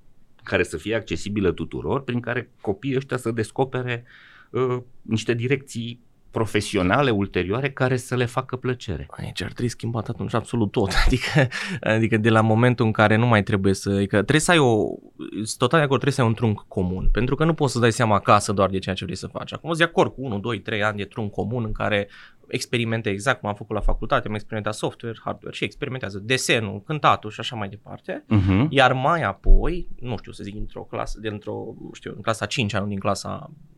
care 0.43 0.63
să 0.63 0.77
fie 0.77 0.95
accesibilă 0.95 1.51
tuturor, 1.51 2.03
prin 2.03 2.19
care 2.19 2.51
copiii 2.61 2.95
ăștia 2.95 3.17
să 3.17 3.31
descopere 3.31 4.03
uh, 4.49 4.77
niște 5.01 5.33
direcții 5.33 6.05
profesionale 6.37 7.09
ulterioare 7.09 7.69
care 7.71 7.97
să 7.97 8.15
le 8.15 8.25
facă 8.25 8.55
plăcere. 8.55 9.05
Aici 9.09 9.41
ar 9.41 9.51
trebui 9.51 9.69
schimbat 9.69 10.09
atunci 10.09 10.33
absolut 10.33 10.71
tot. 10.71 10.91
Adică, 11.05 11.47
adică 11.81 12.17
de 12.17 12.29
la 12.29 12.41
momentul 12.41 12.85
în 12.85 12.91
care 12.91 13.15
nu 13.15 13.25
mai 13.27 13.43
trebuie 13.43 13.73
să... 13.73 13.89
Adică 13.89 14.15
trebuie 14.15 14.39
să 14.39 14.51
ai 14.51 14.57
o... 14.57 14.85
Sunt 15.31 15.57
total 15.57 15.79
de 15.79 15.85
acord, 15.85 16.01
trebuie 16.01 16.11
să 16.13 16.21
ai 16.21 16.27
un 16.27 16.33
trunc 16.33 16.65
comun. 16.67 17.09
Pentru 17.11 17.35
că 17.35 17.43
nu 17.43 17.53
poți 17.53 17.73
să 17.73 17.79
dai 17.79 17.91
seama 17.91 18.15
acasă 18.15 18.51
doar 18.51 18.69
de 18.69 18.79
ceea 18.79 18.95
ce 18.95 19.03
vrei 19.03 19.17
să 19.17 19.27
faci. 19.27 19.53
Acum 19.53 19.69
sunt 19.69 19.77
de 19.77 19.83
acord 19.83 20.13
cu 20.13 20.21
1, 20.21 20.39
2, 20.39 20.59
3 20.59 20.83
ani 20.83 20.97
de 20.97 21.03
trunc 21.03 21.31
comun 21.31 21.63
în 21.63 21.71
care 21.71 22.07
experimente 22.47 23.09
exact 23.09 23.39
cum 23.39 23.49
am 23.49 23.55
făcut 23.55 23.75
la 23.75 23.81
facultate, 23.81 24.27
am 24.27 24.33
experimentat 24.33 24.73
software, 24.73 25.17
hardware 25.23 25.55
și 25.55 25.63
experimentează 25.63 26.19
desenul, 26.19 26.81
cântatul 26.85 27.29
și 27.29 27.39
așa 27.39 27.55
mai 27.55 27.69
departe. 27.69 28.25
Uh-huh. 28.25 28.67
Iar 28.69 28.93
mai 28.93 29.21
apoi, 29.21 29.87
nu 29.99 30.17
știu 30.17 30.31
să 30.31 30.43
zic, 30.43 30.53
dintr-o 30.53 30.81
clasă, 30.81 31.19
dintr-o, 31.19 31.73
știu, 31.93 32.13
în 32.15 32.21
clasa 32.21 32.45
5 32.45 32.75
nu 32.75 32.87
din 32.87 32.99
clasa 32.99 33.29
nu 33.29 33.53
știu, 33.53 33.76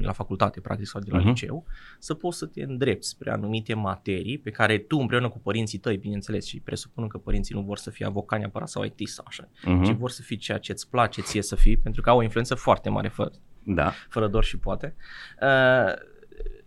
la 0.00 0.12
facultate, 0.12 0.60
practic, 0.60 0.86
sau 0.86 1.00
de 1.00 1.10
la 1.10 1.16
Mhm. 1.18 1.26
uh-huh. 1.26 1.30
liceu, 1.30 1.64
să 1.98 2.14
poți 2.14 2.38
să 2.38 2.46
te 2.46 2.62
îndrepți 2.62 3.08
spre 3.08 3.30
anumite 3.30 3.74
materii 3.74 4.38
pe 4.38 4.50
care 4.50 4.78
tu 4.78 4.98
împreună 4.98 5.28
cu 5.28 5.38
părinții 5.38 5.78
tăi, 5.78 5.96
bineînțeles, 5.96 6.44
și 6.46 6.60
presupun 6.60 7.08
că 7.08 7.18
părinții 7.18 7.54
nu 7.54 7.60
vor 7.60 7.78
să 7.78 7.90
fie 7.90 8.06
avocat 8.06 8.38
neapărat 8.38 8.68
sau 8.68 8.84
IT 8.84 9.08
sau 9.08 9.24
așa, 9.28 9.48
uh-huh. 9.48 9.84
ci 9.84 9.90
Uh-huh. 9.90 9.96
vor 9.98 10.10
să 10.10 10.22
fii 10.22 10.36
ceea 10.36 10.58
ce 10.58 10.72
îți 10.72 10.90
place 10.90 11.20
ție 11.20 11.42
să 11.42 11.56
fii, 11.56 11.76
pentru 11.76 12.02
că 12.02 12.10
au 12.10 12.18
o 12.18 12.22
influență 12.22 12.54
foarte 12.54 12.88
mare 12.88 13.08
fără, 13.08 13.30
Da. 13.62 13.92
fără 14.08 14.28
dor 14.28 14.44
și 14.44 14.58
poate. 14.58 14.94
Uh, 15.42 15.92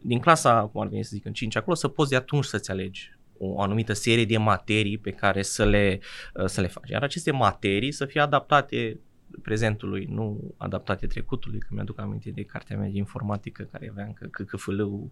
din 0.03 0.19
clasa, 0.19 0.69
cum 0.71 0.81
ar 0.81 0.87
veni 0.87 1.03
să 1.03 1.11
zic, 1.13 1.25
în 1.25 1.33
5 1.33 1.55
acolo, 1.55 1.75
să 1.75 1.87
poți 1.87 2.09
de 2.09 2.15
atunci 2.15 2.45
să-ți 2.45 2.71
alegi 2.71 3.11
o 3.43 3.61
anumită 3.61 3.93
serie 3.93 4.25
de 4.25 4.37
materii 4.37 4.97
pe 4.97 5.11
care 5.11 5.41
să 5.41 5.65
le, 5.65 5.99
uh, 6.33 6.45
să 6.45 6.61
le 6.61 6.67
faci. 6.67 6.89
Iar 6.89 7.03
aceste 7.03 7.31
materii 7.31 7.91
să 7.91 8.05
fie 8.05 8.21
adaptate 8.21 8.99
prezentului, 9.41 10.07
nu 10.09 10.53
adaptate 10.57 11.07
trecutului, 11.07 11.59
că 11.59 11.67
mi-aduc 11.69 11.99
aminte 11.99 12.31
de 12.31 12.43
cartea 12.43 12.77
mea 12.77 12.89
de 12.89 12.97
informatică 12.97 13.63
care 13.71 13.87
avea 13.91 14.05
încă 14.05 14.25
CCFL-ul 14.31 15.11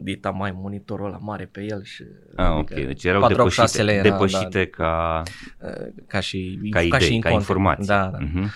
dita 0.00 0.30
mai 0.30 0.52
monitorul 0.52 1.06
ăla 1.06 1.18
mare 1.20 1.44
pe 1.44 1.62
el 1.70 1.82
și 1.84 2.04
Ah, 2.36 2.50
ok. 2.58 2.70
Deci 2.70 3.04
erau 3.04 3.20
486 3.20 3.82
depășite, 3.82 4.06
era, 4.08 4.16
depășite 4.16 4.66
ca, 4.66 5.22
da, 5.58 5.68
ca 6.06 6.20
și 6.20 6.58
ca 6.70 6.80
idei, 6.82 7.00
și 7.00 7.14
în 7.14 7.20
ca 7.20 7.28
content. 7.28 7.48
informații. 7.48 7.86
Da, 7.86 8.10
da. 8.10 8.18
Uh-huh. 8.18 8.46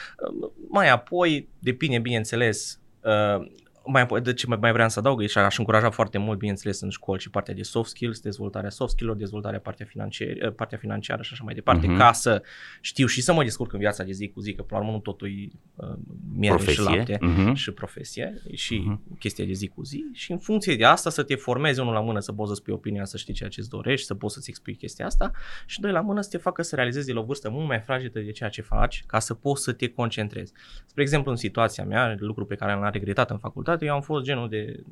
Mai 0.68 0.90
apoi, 0.90 1.48
depinde, 1.58 1.98
bineînțeles, 1.98 2.80
uh, 3.00 3.46
mai 3.86 4.02
apoi, 4.02 4.20
de 4.20 4.32
ce 4.32 4.46
mai- 4.46 4.58
mai 4.60 4.72
vreau 4.72 4.88
să 4.88 4.98
adaug, 4.98 5.26
și 5.26 5.38
aș 5.38 5.58
încuraja 5.58 5.90
foarte 5.90 6.18
mult, 6.18 6.38
bineînțeles, 6.38 6.80
în 6.80 6.90
școli 6.90 7.20
și 7.20 7.30
partea 7.30 7.54
de 7.54 7.62
soft 7.62 7.88
skills, 7.90 8.20
dezvoltarea 8.20 8.70
soft 8.70 8.92
skills 8.92 9.16
dezvoltarea 9.16 9.58
partea, 9.60 9.86
financiar, 9.86 10.50
partea 10.56 10.78
financiară 10.78 11.22
și 11.22 11.30
așa 11.32 11.44
mai 11.44 11.54
departe, 11.54 11.86
Mhm. 11.86 11.96
ca 11.96 12.12
să 12.12 12.42
știu 12.80 13.06
și 13.06 13.22
să 13.22 13.32
mă 13.32 13.42
descurc 13.42 13.72
în 13.72 13.78
viața 13.78 14.04
de 14.04 14.12
zi 14.12 14.28
cu 14.28 14.40
zi, 14.40 14.52
că 14.54 14.62
până 14.62 14.80
la 14.80 14.86
urmă 14.86 14.96
nu 14.96 15.02
totul 15.02 15.28
e 15.28 15.48
uh, 15.76 15.88
miere 16.36 16.56
și 16.58 16.64
Profesie. 16.64 16.96
lapte 16.96 17.18
Mhm. 17.20 17.52
și 17.54 17.70
profesie 17.70 18.42
și 18.54 18.74
Mhm. 18.86 19.18
chestia 19.18 19.44
de 19.44 19.52
zi 19.52 19.68
cu 19.68 19.82
zi 19.82 20.04
și 20.12 20.32
în 20.32 20.38
funcție 20.38 20.76
de 20.76 20.84
asta 20.84 21.10
să 21.10 21.22
te 21.22 21.34
formezi 21.34 21.80
unul 21.80 21.92
la 21.92 22.00
mână, 22.00 22.18
să 22.20 22.32
poți 22.32 22.48
să 22.48 22.54
spui 22.54 22.72
opinia, 22.72 23.04
să 23.04 23.16
știi 23.16 23.34
ceea 23.34 23.48
ce 23.48 23.60
îți 23.60 23.68
dorești, 23.68 24.06
să 24.06 24.14
poți 24.14 24.34
să-ți 24.34 24.50
expui 24.50 24.74
chestia 24.74 25.06
asta 25.06 25.30
și 25.66 25.80
doi 25.80 25.90
la 25.92 26.00
mână 26.00 26.20
să 26.20 26.28
te 26.30 26.36
facă 26.38 26.62
să 26.62 26.74
realizezi 26.74 27.06
de 27.06 27.12
la 27.12 27.20
o 27.20 27.24
vârstă 27.24 27.50
mult 27.50 27.66
mai 27.68 27.80
fragilă 27.80 28.10
de 28.20 28.30
ceea 28.30 28.48
ce 28.48 28.62
faci 28.62 29.04
ca 29.06 29.18
să 29.18 29.34
poți 29.34 29.62
să 29.62 29.72
te 29.72 29.88
concentrezi. 29.88 30.52
Spre 30.86 31.02
exemplu, 31.02 31.30
în 31.30 31.36
situația 31.36 31.84
mea, 31.84 32.14
lucru 32.18 32.44
pe 32.46 32.54
care 32.54 32.72
l-am 32.72 32.90
regretat 32.92 33.30
în 33.30 33.38
facultate, 33.38 33.75
eu 33.84 33.94
am 33.94 34.00
fost 34.00 34.24
genul 34.24 34.48
de 34.48 34.82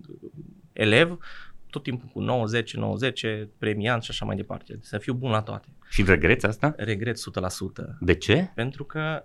elev 0.72 1.18
tot 1.70 1.82
timpul 1.82 2.09
cu 2.12 2.20
90, 2.20 2.74
90, 2.74 3.26
premiant 3.59 4.03
și 4.03 4.11
așa 4.11 4.24
mai 4.24 4.37
departe. 4.37 4.78
Să 4.80 4.99
fiu 4.99 5.14
bun 5.14 5.30
la 5.30 5.43
toate. 5.43 5.68
Și 5.89 6.05
regreți 6.05 6.47
asta? 6.47 6.74
Regret 6.76 7.16
100%. 7.16 7.20
De 8.01 8.14
ce? 8.14 8.51
Pentru 8.55 8.85
că 8.85 9.24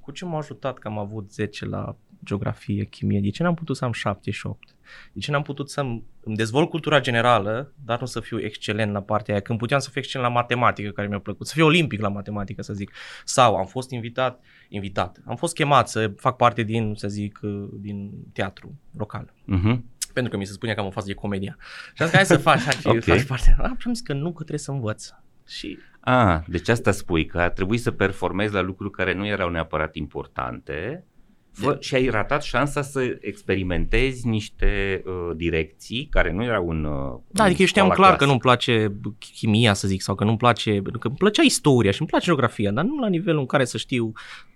cu 0.00 0.10
ce 0.10 0.24
m-a 0.24 0.38
ajutat 0.38 0.78
că 0.78 0.88
am 0.88 0.98
avut 0.98 1.32
10 1.32 1.66
la 1.66 1.96
geografie, 2.24 2.84
chimie, 2.84 3.20
de 3.20 3.30
ce 3.30 3.42
n-am 3.42 3.54
putut 3.54 3.76
să 3.76 3.84
am 3.84 3.92
7 3.92 4.30
și 4.30 4.46
8? 4.46 4.76
De 5.12 5.20
ce 5.20 5.30
n-am 5.30 5.42
putut 5.42 5.70
să 5.70 5.80
îmi 5.80 6.36
dezvolt 6.36 6.70
cultura 6.70 7.00
generală, 7.00 7.72
dar 7.84 8.00
nu 8.00 8.06
să 8.06 8.20
fiu 8.20 8.40
excelent 8.40 8.92
la 8.92 9.02
partea 9.02 9.34
aia, 9.34 9.42
când 9.42 9.58
puteam 9.58 9.80
să 9.80 9.90
fiu 9.90 10.00
excelent 10.00 10.28
la 10.28 10.34
matematică, 10.34 10.90
care 10.90 11.08
mi-a 11.08 11.18
plăcut, 11.18 11.46
să 11.46 11.54
fiu 11.54 11.64
olimpic 11.64 12.00
la 12.00 12.08
matematică, 12.08 12.62
să 12.62 12.72
zic. 12.72 12.92
Sau 13.24 13.56
am 13.56 13.66
fost 13.66 13.90
invitat, 13.90 14.40
invitat, 14.68 15.20
am 15.24 15.36
fost 15.36 15.54
chemat 15.54 15.88
să 15.88 16.12
fac 16.16 16.36
parte 16.36 16.62
din, 16.62 16.94
să 16.96 17.08
zic, 17.08 17.40
din 17.72 18.10
teatru 18.32 18.78
local. 18.96 19.32
Uh-huh. 19.32 19.78
Pentru 20.12 20.32
că 20.32 20.38
mi 20.38 20.46
se 20.46 20.52
spunea 20.52 20.74
că 20.74 20.80
am 20.80 20.86
o 20.86 20.90
fază 20.90 21.06
de 21.06 21.14
comedia. 21.14 21.56
Și 21.94 22.02
am 22.02 22.08
zis, 22.08 22.16
hai 22.16 22.26
să 22.26 22.36
faci, 22.36 22.60
hai, 22.60 22.74
Ok. 22.84 22.96
okay. 22.96 23.18
faci 23.18 23.26
parte. 23.26 23.56
Am 23.58 23.92
zis 23.92 24.02
că 24.02 24.12
nu, 24.12 24.28
că 24.28 24.36
trebuie 24.36 24.58
să 24.58 24.70
învăț. 24.70 25.08
Și 25.46 25.78
Ah, 26.00 26.40
deci 26.46 26.68
asta 26.68 26.90
spui, 26.90 27.26
că 27.26 27.40
ar 27.40 27.50
trebui 27.50 27.78
să 27.78 27.90
performezi 27.90 28.52
la 28.52 28.60
lucruri 28.60 28.90
care 28.92 29.14
nu 29.14 29.26
erau 29.26 29.48
neapărat 29.48 29.94
importante 29.94 31.04
fă, 31.52 31.76
și 31.80 31.94
ai 31.94 32.08
ratat 32.08 32.42
șansa 32.42 32.82
să 32.82 33.18
experimentezi 33.20 34.26
niște 34.26 35.02
uh, 35.06 35.36
direcții 35.36 36.08
care 36.10 36.32
nu 36.32 36.42
erau 36.42 36.68
în 36.70 36.84
uh, 36.84 37.18
Da, 37.28 37.42
în 37.42 37.48
adică 37.48 37.60
eu 37.60 37.66
știam 37.66 37.90
școala 37.90 37.94
clar 37.94 38.16
că 38.16 38.24
clasică. 38.24 38.26
nu-mi 38.26 38.40
place 38.40 38.92
chimia, 39.34 39.72
să 39.72 39.88
zic, 39.88 40.02
sau 40.02 40.14
că 40.14 40.24
nu-mi 40.24 40.36
place, 40.36 40.82
că 40.82 41.06
îmi 41.08 41.16
plăcea 41.16 41.42
istoria 41.42 41.90
și 41.90 42.00
îmi 42.00 42.08
place 42.08 42.24
geografia, 42.24 42.70
dar 42.70 42.84
nu 42.84 42.98
la 42.98 43.08
nivelul 43.08 43.40
în 43.40 43.46
care 43.46 43.64
să 43.64 43.78
știu 43.78 44.12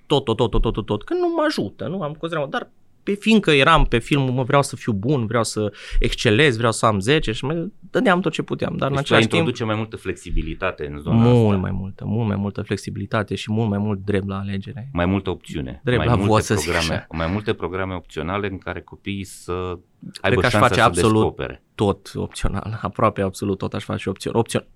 tot, 0.06 0.24
tot, 0.24 0.36
tot, 0.36 0.50
tot, 0.50 0.62
tot, 0.62 0.72
tot, 0.72 0.86
tot, 0.86 1.04
că 1.04 1.14
nu 1.14 1.32
mă 1.36 1.44
ajută, 1.46 1.86
nu 1.88 2.02
am 2.02 2.12
considerat, 2.12 2.48
dar 2.48 2.70
pe 3.04 3.14
fiindcă 3.14 3.50
eram 3.50 3.84
pe 3.84 3.98
film, 3.98 4.32
mă 4.32 4.42
vreau 4.42 4.62
să 4.62 4.76
fiu 4.76 4.92
bun, 4.92 5.26
vreau 5.26 5.44
să 5.44 5.72
excelez, 5.98 6.56
vreau 6.56 6.72
să 6.72 6.86
am 6.86 7.00
10 7.00 7.32
și 7.32 7.44
mai 7.44 7.72
dădeam 7.90 8.20
tot 8.20 8.32
ce 8.32 8.42
puteam, 8.42 8.76
dar 8.76 8.88
deci 8.88 8.96
în 8.96 9.02
același 9.04 9.26
timp 9.26 9.32
introduce 9.32 9.64
mai 9.64 9.76
multă 9.76 9.96
flexibilitate 9.96 10.86
în 10.86 10.98
zona 10.98 11.16
mult 11.16 11.46
asta. 11.46 11.56
mai 11.56 11.70
multă, 11.70 12.04
mult 12.06 12.26
mai 12.28 12.36
multă 12.36 12.62
flexibilitate 12.62 13.34
și 13.34 13.52
mult 13.52 13.68
mai 13.68 13.78
mult 13.78 14.04
drept 14.04 14.28
la 14.28 14.38
alegere. 14.38 14.88
Mai 14.92 15.06
multă 15.06 15.30
opțiune. 15.30 15.80
Drept 15.84 15.98
mai 15.98 16.06
la 16.06 16.14
multe 16.14 16.30
vot, 16.30 16.42
să 16.42 16.54
zic 16.54 16.70
programe, 16.70 16.94
așa. 16.94 17.06
mai 17.10 17.26
multe 17.26 17.52
programe 17.52 17.94
opționale 17.94 18.46
în 18.46 18.58
care 18.58 18.80
copiii 18.80 19.24
să 19.24 19.78
aibă 20.20 20.40
că 20.40 20.46
aș 20.46 20.52
șansa 20.52 20.66
face 20.66 20.80
să 20.80 20.86
absolut 20.86 21.14
descopere. 21.14 21.62
Tot 21.74 22.12
opțional, 22.14 22.78
aproape 22.82 23.22
absolut 23.22 23.58
tot 23.58 23.74
aș 23.74 23.84
face 23.84 24.08
opțion, 24.08 24.34
opțion, 24.34 24.66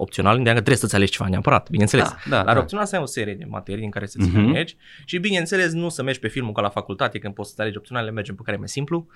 opțional 0.00 0.36
înseamnă 0.36 0.60
că 0.60 0.64
trebuie 0.64 0.76
să-ți 0.76 0.94
alegi 0.94 1.12
ceva 1.12 1.28
neapărat, 1.28 1.70
bineînțeles. 1.70 2.08
Da, 2.08 2.16
da, 2.36 2.44
Dar 2.44 2.54
da. 2.54 2.60
opțional 2.60 2.86
să 2.86 2.96
ai 2.96 3.02
o 3.02 3.06
serie 3.06 3.34
de 3.34 3.44
materii 3.44 3.80
din 3.80 3.90
care 3.90 4.06
să-ți 4.06 4.28
Mhm. 4.28 4.44
uh-huh. 4.44 4.48
alegi 4.48 4.76
și 5.04 5.18
bineînțeles 5.18 5.72
nu 5.72 5.88
să 5.88 6.02
mergi 6.02 6.20
pe 6.20 6.28
filmul 6.28 6.52
ca 6.52 6.60
la 6.60 6.68
facultate 6.68 7.18
când 7.18 7.34
poți 7.34 7.54
să 7.54 7.62
alegi 7.62 7.76
opționale, 7.76 8.10
mergem 8.10 8.34
pe 8.34 8.42
care 8.44 8.56
e 8.56 8.58
mai 8.58 8.68
simplu, 8.68 9.06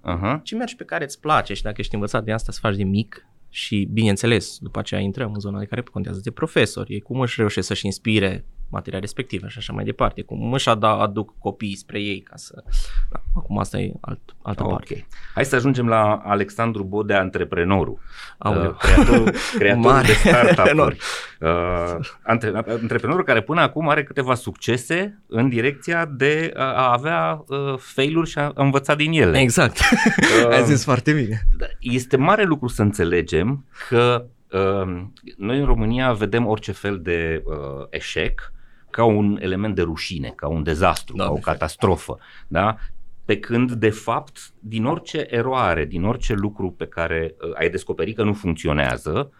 Aha. 0.00 0.40
ci 0.44 0.52
mergi 0.54 0.76
pe 0.76 0.84
care 0.84 1.04
îți 1.04 1.20
place 1.20 1.54
și 1.54 1.62
dacă 1.62 1.76
ești 1.78 1.94
învățat 1.94 2.24
de 2.24 2.32
asta 2.32 2.52
să 2.52 2.58
faci 2.62 2.76
de 2.76 2.84
mic 2.84 3.26
și 3.48 3.88
bineînțeles 3.92 4.58
după 4.58 4.78
aceea 4.78 5.00
intrăm 5.00 5.32
în 5.32 5.40
zona 5.40 5.58
de 5.58 5.64
care 5.64 5.80
contează 5.82 6.20
de 6.22 6.30
profesori, 6.30 6.92
ei 6.92 7.00
cum 7.00 7.20
își 7.20 7.34
reușesc 7.38 7.66
să-și 7.66 7.86
inspire 7.86 8.44
materia 8.70 8.98
respectivă 8.98 9.48
și 9.48 9.58
așa 9.58 9.72
mai 9.72 9.84
departe, 9.84 10.22
cum 10.22 10.52
își 10.52 10.68
ada- 10.68 10.98
aduc 11.00 11.38
copiii 11.38 11.76
spre 11.76 12.00
ei 12.00 12.20
ca 12.20 12.36
să... 12.36 12.62
Da, 13.12 13.20
acum 13.36 13.58
asta 13.58 13.78
e 13.78 13.92
alt, 14.00 14.20
altă 14.42 14.62
Ok. 14.62 14.70
parte. 14.70 15.06
Hai 15.34 15.44
să 15.44 15.56
ajungem 15.56 15.88
la 15.88 16.14
Alexandru 16.24 16.82
Bodea, 16.84 17.20
antreprenorul. 17.20 17.98
Aoleu. 18.38 18.70
Uh, 18.70 18.76
creatorul, 18.76 19.30
creatorul 19.58 19.90
Mare. 19.90 20.06
de 20.06 20.12
startup-uri. 20.12 20.70
Enorm. 20.70 20.96
Uh, 21.40 22.06
antre, 22.22 22.52
antreprenorul 22.66 23.24
care 23.24 23.40
până 23.42 23.60
acum 23.60 23.88
are 23.88 24.02
câteva 24.02 24.34
succese 24.34 25.22
în 25.26 25.48
direcția 25.48 26.04
de 26.06 26.50
a 26.56 26.68
a 26.72 26.92
avea 26.92 27.44
uh, 27.48 27.74
failuri 27.78 28.28
și 28.30 28.38
a 28.38 28.52
învăța 28.54 28.94
din 28.94 29.12
ele. 29.12 29.38
Exact. 29.38 29.78
Uh, 30.44 30.50
Ai 30.50 30.64
zis 30.64 30.84
foarte 30.84 31.12
bine. 31.12 31.46
Este 31.80 32.16
mare 32.16 32.44
lucru 32.44 32.68
să 32.68 32.82
înțelegem 32.82 33.64
că 33.88 34.24
uh, 34.50 35.02
noi 35.36 35.58
în 35.58 35.64
România 35.64 36.12
vedem 36.12 36.46
orice 36.46 36.72
fel 36.72 37.00
de 37.02 37.42
uh, 37.44 37.86
eșec 37.90 38.52
ca 38.90 39.04
un 39.04 39.38
element 39.40 39.74
de 39.74 39.82
rușine, 39.82 40.32
ca 40.36 40.48
un 40.48 40.62
dezastru, 40.62 41.16
Da, 41.16 41.24
ca 41.24 41.30
o 41.30 41.36
exact. 41.36 41.58
catastrofă. 41.58 42.18
Da? 42.48 42.76
Pe 43.24 43.38
când, 43.38 43.72
de 43.72 43.90
fapt, 43.90 44.52
din 44.58 44.84
orice 44.84 45.26
eroare, 45.28 45.84
din 45.84 46.04
orice 46.04 46.34
lucru 46.34 46.70
pe 46.70 46.86
care 46.86 47.34
uh, 47.40 47.50
ai 47.58 47.70
descoperit 47.70 48.16
că 48.16 48.22
nu 48.22 48.32
funcționează, 48.32 49.30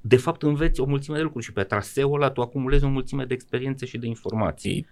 de 0.00 0.16
fapt 0.16 0.42
înveți 0.42 0.80
o 0.80 0.84
mulțime 0.84 1.16
de 1.16 1.22
lucruri 1.22 1.44
și 1.44 1.52
pe 1.52 1.62
traseul 1.62 2.14
ăla 2.14 2.30
tu 2.30 2.40
acumulezi 2.40 2.84
o 2.84 2.88
mulțime 2.88 3.24
de 3.24 3.34
experiențe 3.34 3.86
și 3.86 3.98
de 3.98 4.06
informații. 4.06 4.86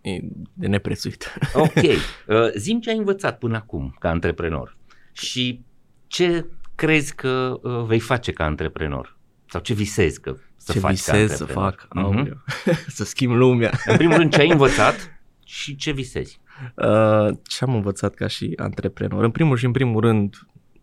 E, 0.00 0.10
e 0.10 0.20
de 0.54 0.66
neprețuit. 0.66 1.34
Ok. 1.54 1.74
Uh, 1.74 2.50
Zim 2.56 2.80
ce 2.80 2.90
ai 2.90 2.96
învățat 2.96 3.38
până 3.38 3.56
acum 3.56 3.96
ca 3.98 4.08
antreprenor 4.08 4.76
și 5.12 5.64
ce 6.06 6.46
crezi 6.74 7.14
că 7.14 7.58
uh, 7.62 7.82
vei 7.84 8.00
face 8.00 8.32
ca 8.32 8.44
antreprenor? 8.44 9.16
Sau 9.46 9.60
ce 9.60 9.74
visezi 9.74 10.20
că 10.20 10.36
să 10.64 10.72
Ce 10.72 10.78
faci 10.78 10.90
visez 10.94 11.28
ca 11.30 11.34
să 11.34 11.42
antreprenor? 11.42 11.70
fac? 11.78 11.88
Mhm. 11.94 12.04
Aoleu. 12.04 12.42
să 12.96 13.04
schimb 13.04 13.32
lumea. 13.34 13.70
În 13.86 13.96
primul 13.96 14.16
rând, 14.16 14.32
ce 14.32 14.40
ai 14.40 14.50
învățat 14.50 15.20
și 15.44 15.76
ce 15.76 15.90
visezi? 15.92 16.40
Uh, 16.76 17.36
ce 17.42 17.64
am 17.64 17.74
învățat 17.74 18.14
ca 18.14 18.26
și 18.26 18.52
antreprenor? 18.56 19.24
În 19.24 19.30
primul 19.30 19.56
și 19.56 19.64
în 19.64 19.72
primul 19.72 20.00
rând, 20.00 20.34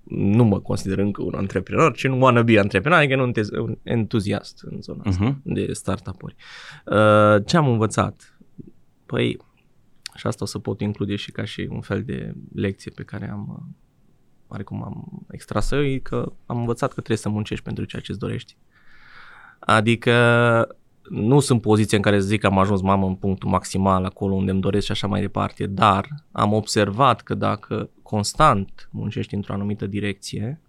nu 0.03 0.43
mă 0.43 0.59
consider 0.59 0.97
încă 0.97 1.23
un 1.23 1.33
antreprenor, 1.33 1.95
ci 1.95 2.03
un 2.03 2.21
wannabe 2.21 2.59
antreprenor, 2.59 2.99
adică 2.99 3.21
un, 3.21 3.27
ente- 3.27 3.57
un 3.59 3.77
entuziast 3.83 4.61
în 4.63 4.81
zona 4.81 5.03
asta 5.05 5.23
Mhm. 5.23 5.41
de 5.43 5.73
startup-uri. 5.73 6.35
Uh, 6.85 7.45
ce 7.45 7.57
am 7.57 7.67
învățat? 7.67 8.37
Păi, 9.05 9.37
și 10.15 10.27
asta 10.27 10.43
o 10.43 10.47
să 10.47 10.59
pot 10.59 10.81
include 10.81 11.15
și 11.15 11.31
ca 11.31 11.43
și 11.45 11.67
un 11.71 11.81
fel 11.81 12.03
de 12.03 12.33
lecție 12.53 12.91
pe 12.95 13.03
care 13.03 13.29
am, 13.29 13.47
uh, 13.49 13.75
oarecum 14.47 14.83
am 14.83 15.25
extras-o, 15.31 15.83
e 15.83 15.97
că 15.97 16.31
am 16.45 16.57
învățat 16.57 16.87
că 16.87 16.93
trebuie 16.95 17.17
să 17.17 17.29
muncești 17.29 17.63
pentru 17.63 17.83
ceea 17.83 18.01
ce 18.01 18.11
îți 18.11 18.19
dorești. 18.19 18.57
Adică 19.59 20.67
nu 21.09 21.39
sunt 21.39 21.61
poziție 21.61 21.97
în 21.97 22.03
care 22.03 22.19
să 22.19 22.27
zic 22.27 22.39
că 22.39 22.47
am 22.47 22.59
ajuns 22.59 22.81
mamă 22.81 23.07
în 23.07 23.15
punctul 23.15 23.49
maximal 23.49 24.05
acolo 24.05 24.33
unde 24.33 24.51
îmi 24.51 24.61
doresc 24.61 24.85
și 24.85 24.91
așa 24.91 25.07
mai 25.07 25.21
departe, 25.21 25.65
dar 25.65 26.07
am 26.31 26.53
observat 26.53 27.21
că 27.21 27.33
dacă 27.33 27.89
constant 28.01 28.89
muncești 28.91 29.35
într-o 29.35 29.53
anumită 29.53 29.87
direcție 29.87 30.61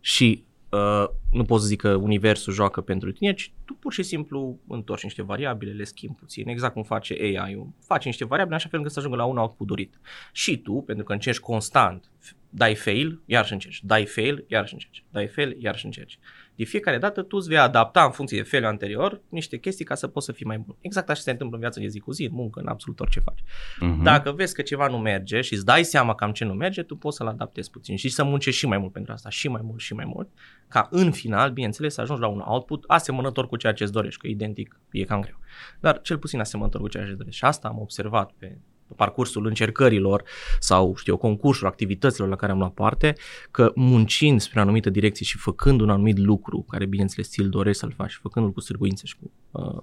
și 0.00 0.44
uh, 0.68 1.04
nu 1.30 1.44
pot 1.44 1.60
să 1.60 1.66
zic 1.66 1.80
că 1.80 1.94
universul 1.94 2.52
joacă 2.52 2.80
pentru 2.80 3.12
tine, 3.12 3.34
ci 3.34 3.52
tu 3.64 3.74
pur 3.74 3.92
și 3.92 4.02
simplu 4.02 4.58
întorci 4.68 5.02
niște 5.02 5.22
variabile, 5.22 5.72
le 5.72 5.84
schimbi 5.84 6.18
puțin, 6.18 6.48
exact 6.48 6.72
cum 6.72 6.82
face 6.82 7.16
AI-ul. 7.20 7.68
Faci 7.80 8.04
niște 8.04 8.24
variabile 8.24 8.54
în 8.54 8.60
așa 8.60 8.68
fel 8.68 8.78
încât 8.78 8.92
să 8.94 8.98
ajungă 8.98 9.16
la 9.16 9.24
un 9.24 9.36
output 9.36 9.66
dorit. 9.66 10.00
Și 10.32 10.58
tu, 10.58 10.72
pentru 10.72 11.04
că 11.04 11.12
încerci 11.12 11.40
constant, 11.40 12.10
dai 12.50 12.74
fail, 12.74 13.20
iar 13.24 13.46
și 13.46 13.52
încerci, 13.52 13.84
dai 13.84 14.04
fail, 14.04 14.44
iar 14.48 14.66
și 14.66 14.72
încerci, 14.72 15.04
dai 15.10 15.26
fail, 15.26 15.56
iar 15.58 15.76
și 15.76 15.84
încerci. 15.84 16.18
De 16.58 16.64
fiecare 16.64 16.98
dată 16.98 17.22
tu 17.22 17.36
îți 17.36 17.48
vei 17.48 17.58
adapta 17.58 18.04
în 18.04 18.10
funcție 18.10 18.38
de 18.38 18.48
fail 18.48 18.64
anterior 18.64 19.20
niște 19.28 19.56
chestii 19.56 19.84
ca 19.84 19.94
să 19.94 20.06
poți 20.06 20.26
să 20.26 20.32
fii 20.32 20.46
mai 20.46 20.58
bun. 20.58 20.76
Exact 20.80 21.10
așa 21.10 21.20
se 21.20 21.30
întâmplă 21.30 21.56
în 21.56 21.62
viața 21.62 21.80
de 21.80 21.86
zi 21.86 21.98
cu 21.98 22.12
zi, 22.12 22.24
în 22.24 22.32
muncă, 22.32 22.60
în 22.60 22.66
absolut 22.66 23.00
orice 23.00 23.20
faci. 23.20 23.42
Mhm. 23.80 24.02
Dacă 24.02 24.32
vezi 24.32 24.54
că 24.54 24.62
ceva 24.62 24.86
nu 24.86 24.98
merge 24.98 25.40
și 25.40 25.54
îți 25.54 25.64
dai 25.64 25.84
seama 25.84 26.14
cam 26.14 26.32
ce 26.32 26.44
nu 26.44 26.52
merge, 26.52 26.82
tu 26.82 26.96
poți 26.96 27.16
să-l 27.16 27.26
adaptezi 27.26 27.70
puțin 27.70 27.96
și 27.96 28.08
să 28.08 28.24
muncești 28.24 28.58
și 28.58 28.66
mai 28.66 28.78
mult 28.78 28.92
pentru 28.92 29.12
asta, 29.12 29.28
și 29.28 29.48
mai 29.48 29.60
mult, 29.64 29.80
și 29.80 29.94
mai 29.94 30.04
mult, 30.04 30.28
ca 30.68 30.88
în 30.90 31.12
final, 31.12 31.50
bineînțeles, 31.50 31.94
să 31.94 32.00
ajungi 32.00 32.22
la 32.22 32.28
un 32.28 32.42
output 32.44 32.84
asemănător 32.86 33.48
cu 33.48 33.56
ceea 33.56 33.72
ce 33.72 33.82
îți 33.82 33.92
dorești, 33.92 34.20
că 34.20 34.26
identic 34.26 34.80
e 34.90 35.04
cam 35.04 35.20
greu. 35.20 35.38
Dar 35.80 36.00
cel 36.00 36.18
puțin 36.18 36.40
asemănător 36.40 36.80
cu 36.80 36.88
ceea 36.88 37.02
ce 37.02 37.08
îți 37.08 37.18
dorești. 37.18 37.38
Și 37.38 37.44
asta 37.44 37.68
am 37.68 37.78
observat 37.78 38.32
pe 38.38 38.46
pe 38.46 38.77
parcursul 38.96 39.46
încercărilor 39.46 40.22
sau, 40.58 40.94
știu 40.96 41.12
eu, 41.12 41.18
concursurilor, 41.18 41.72
activităților 41.72 42.28
la 42.28 42.36
care 42.36 42.52
am 42.52 42.58
luat 42.58 42.72
parte, 42.72 43.14
că 43.50 43.72
muncind 43.74 44.40
spre 44.40 44.58
o 44.58 44.62
anumită 44.62 44.90
direcție 44.90 45.26
și 45.26 45.38
făcând 45.38 45.80
un 45.80 45.90
anumit 45.90 46.18
lucru, 46.18 46.64
care 46.68 46.86
bineînțeles 46.86 47.28
ți-l 47.28 47.48
dorești 47.48 47.80
să-l 47.80 47.92
faci, 47.96 48.18
făcându-l 48.22 48.52
cu 48.52 48.60
sârguință 48.60 49.06
și 49.06 49.16
cu, 49.16 49.30
uh, 49.50 49.82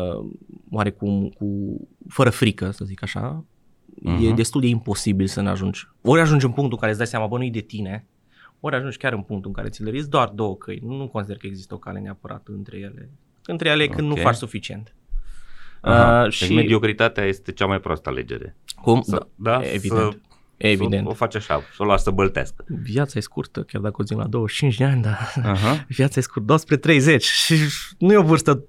uh, 0.00 0.30
oarecum, 0.70 1.28
cu, 1.28 1.80
fără 2.08 2.30
frică, 2.30 2.70
să 2.70 2.84
zic 2.84 3.02
așa, 3.02 3.44
uh-huh. 3.44 4.04
e 4.04 4.26
Mhm. 4.26 4.34
destul 4.34 4.60
de 4.60 4.66
imposibil 4.66 5.26
să 5.26 5.40
ne 5.40 5.48
ajungi. 5.48 5.88
Ori 6.02 6.20
ajungi 6.20 6.44
în 6.44 6.52
punctul 6.52 6.72
în 6.72 6.78
care 6.78 6.90
îți 6.90 6.98
dai 6.98 7.06
seama, 7.08 7.26
bă, 7.26 7.36
nu-i 7.36 7.50
de 7.50 7.60
tine, 7.60 8.06
ori 8.60 8.74
ajungi 8.74 8.96
chiar 8.96 9.12
în 9.12 9.22
punctul 9.22 9.48
în 9.50 9.56
care 9.56 9.68
ți 9.68 9.82
le 9.82 10.02
doar 10.02 10.28
două 10.28 10.56
căi. 10.56 10.80
Nu, 10.82 10.96
nu 10.96 11.08
consider 11.08 11.36
că 11.36 11.46
există 11.46 11.74
o 11.74 11.78
cale 11.78 12.00
neapărat 12.00 12.46
între 12.46 12.78
ele. 12.78 13.10
Între 13.44 13.68
ele 13.68 13.86
când 13.86 14.10
Ok. 14.10 14.16
nu 14.16 14.22
faci 14.22 14.34
suficient. 14.34 14.94
Aha, 15.90 16.22
Uh, 16.24 16.30
și 16.32 16.44
și 16.44 16.54
mediocritatea 16.54 17.24
este 17.24 17.52
cea 17.52 17.66
mai 17.66 17.80
proastă 17.80 18.08
alegere. 18.08 18.56
cum? 18.82 19.00
Să, 19.02 19.26
Da, 19.34 19.50
da, 19.50 19.60
evident. 19.72 20.00
Să, 20.12 20.18
evident. 20.56 21.02
Să 21.04 21.10
o 21.10 21.14
faci 21.14 21.34
așa, 21.34 21.60
să 21.76 21.82
o 21.82 21.84
lasă 21.84 22.02
să 22.02 22.10
băltească. 22.10 22.64
Viața 22.82 23.12
e 23.18 23.20
scurtă, 23.20 23.60
chiar 23.62 23.80
dacă 23.82 23.94
o 23.98 24.04
zic 24.04 24.16
la 24.16 24.24
25 24.26 24.76
de 24.76 24.84
ani, 24.84 25.02
dar 25.02 25.32
Aha. 25.44 25.84
viața 25.96 26.18
e 26.20 26.22
scurtă, 26.22 26.46
2 26.46 26.58
spre 26.58 26.76
30 26.76 27.24
și 27.24 27.54
nu 27.98 28.12
e 28.12 28.16
o 28.16 28.22
vârstă, 28.22 28.64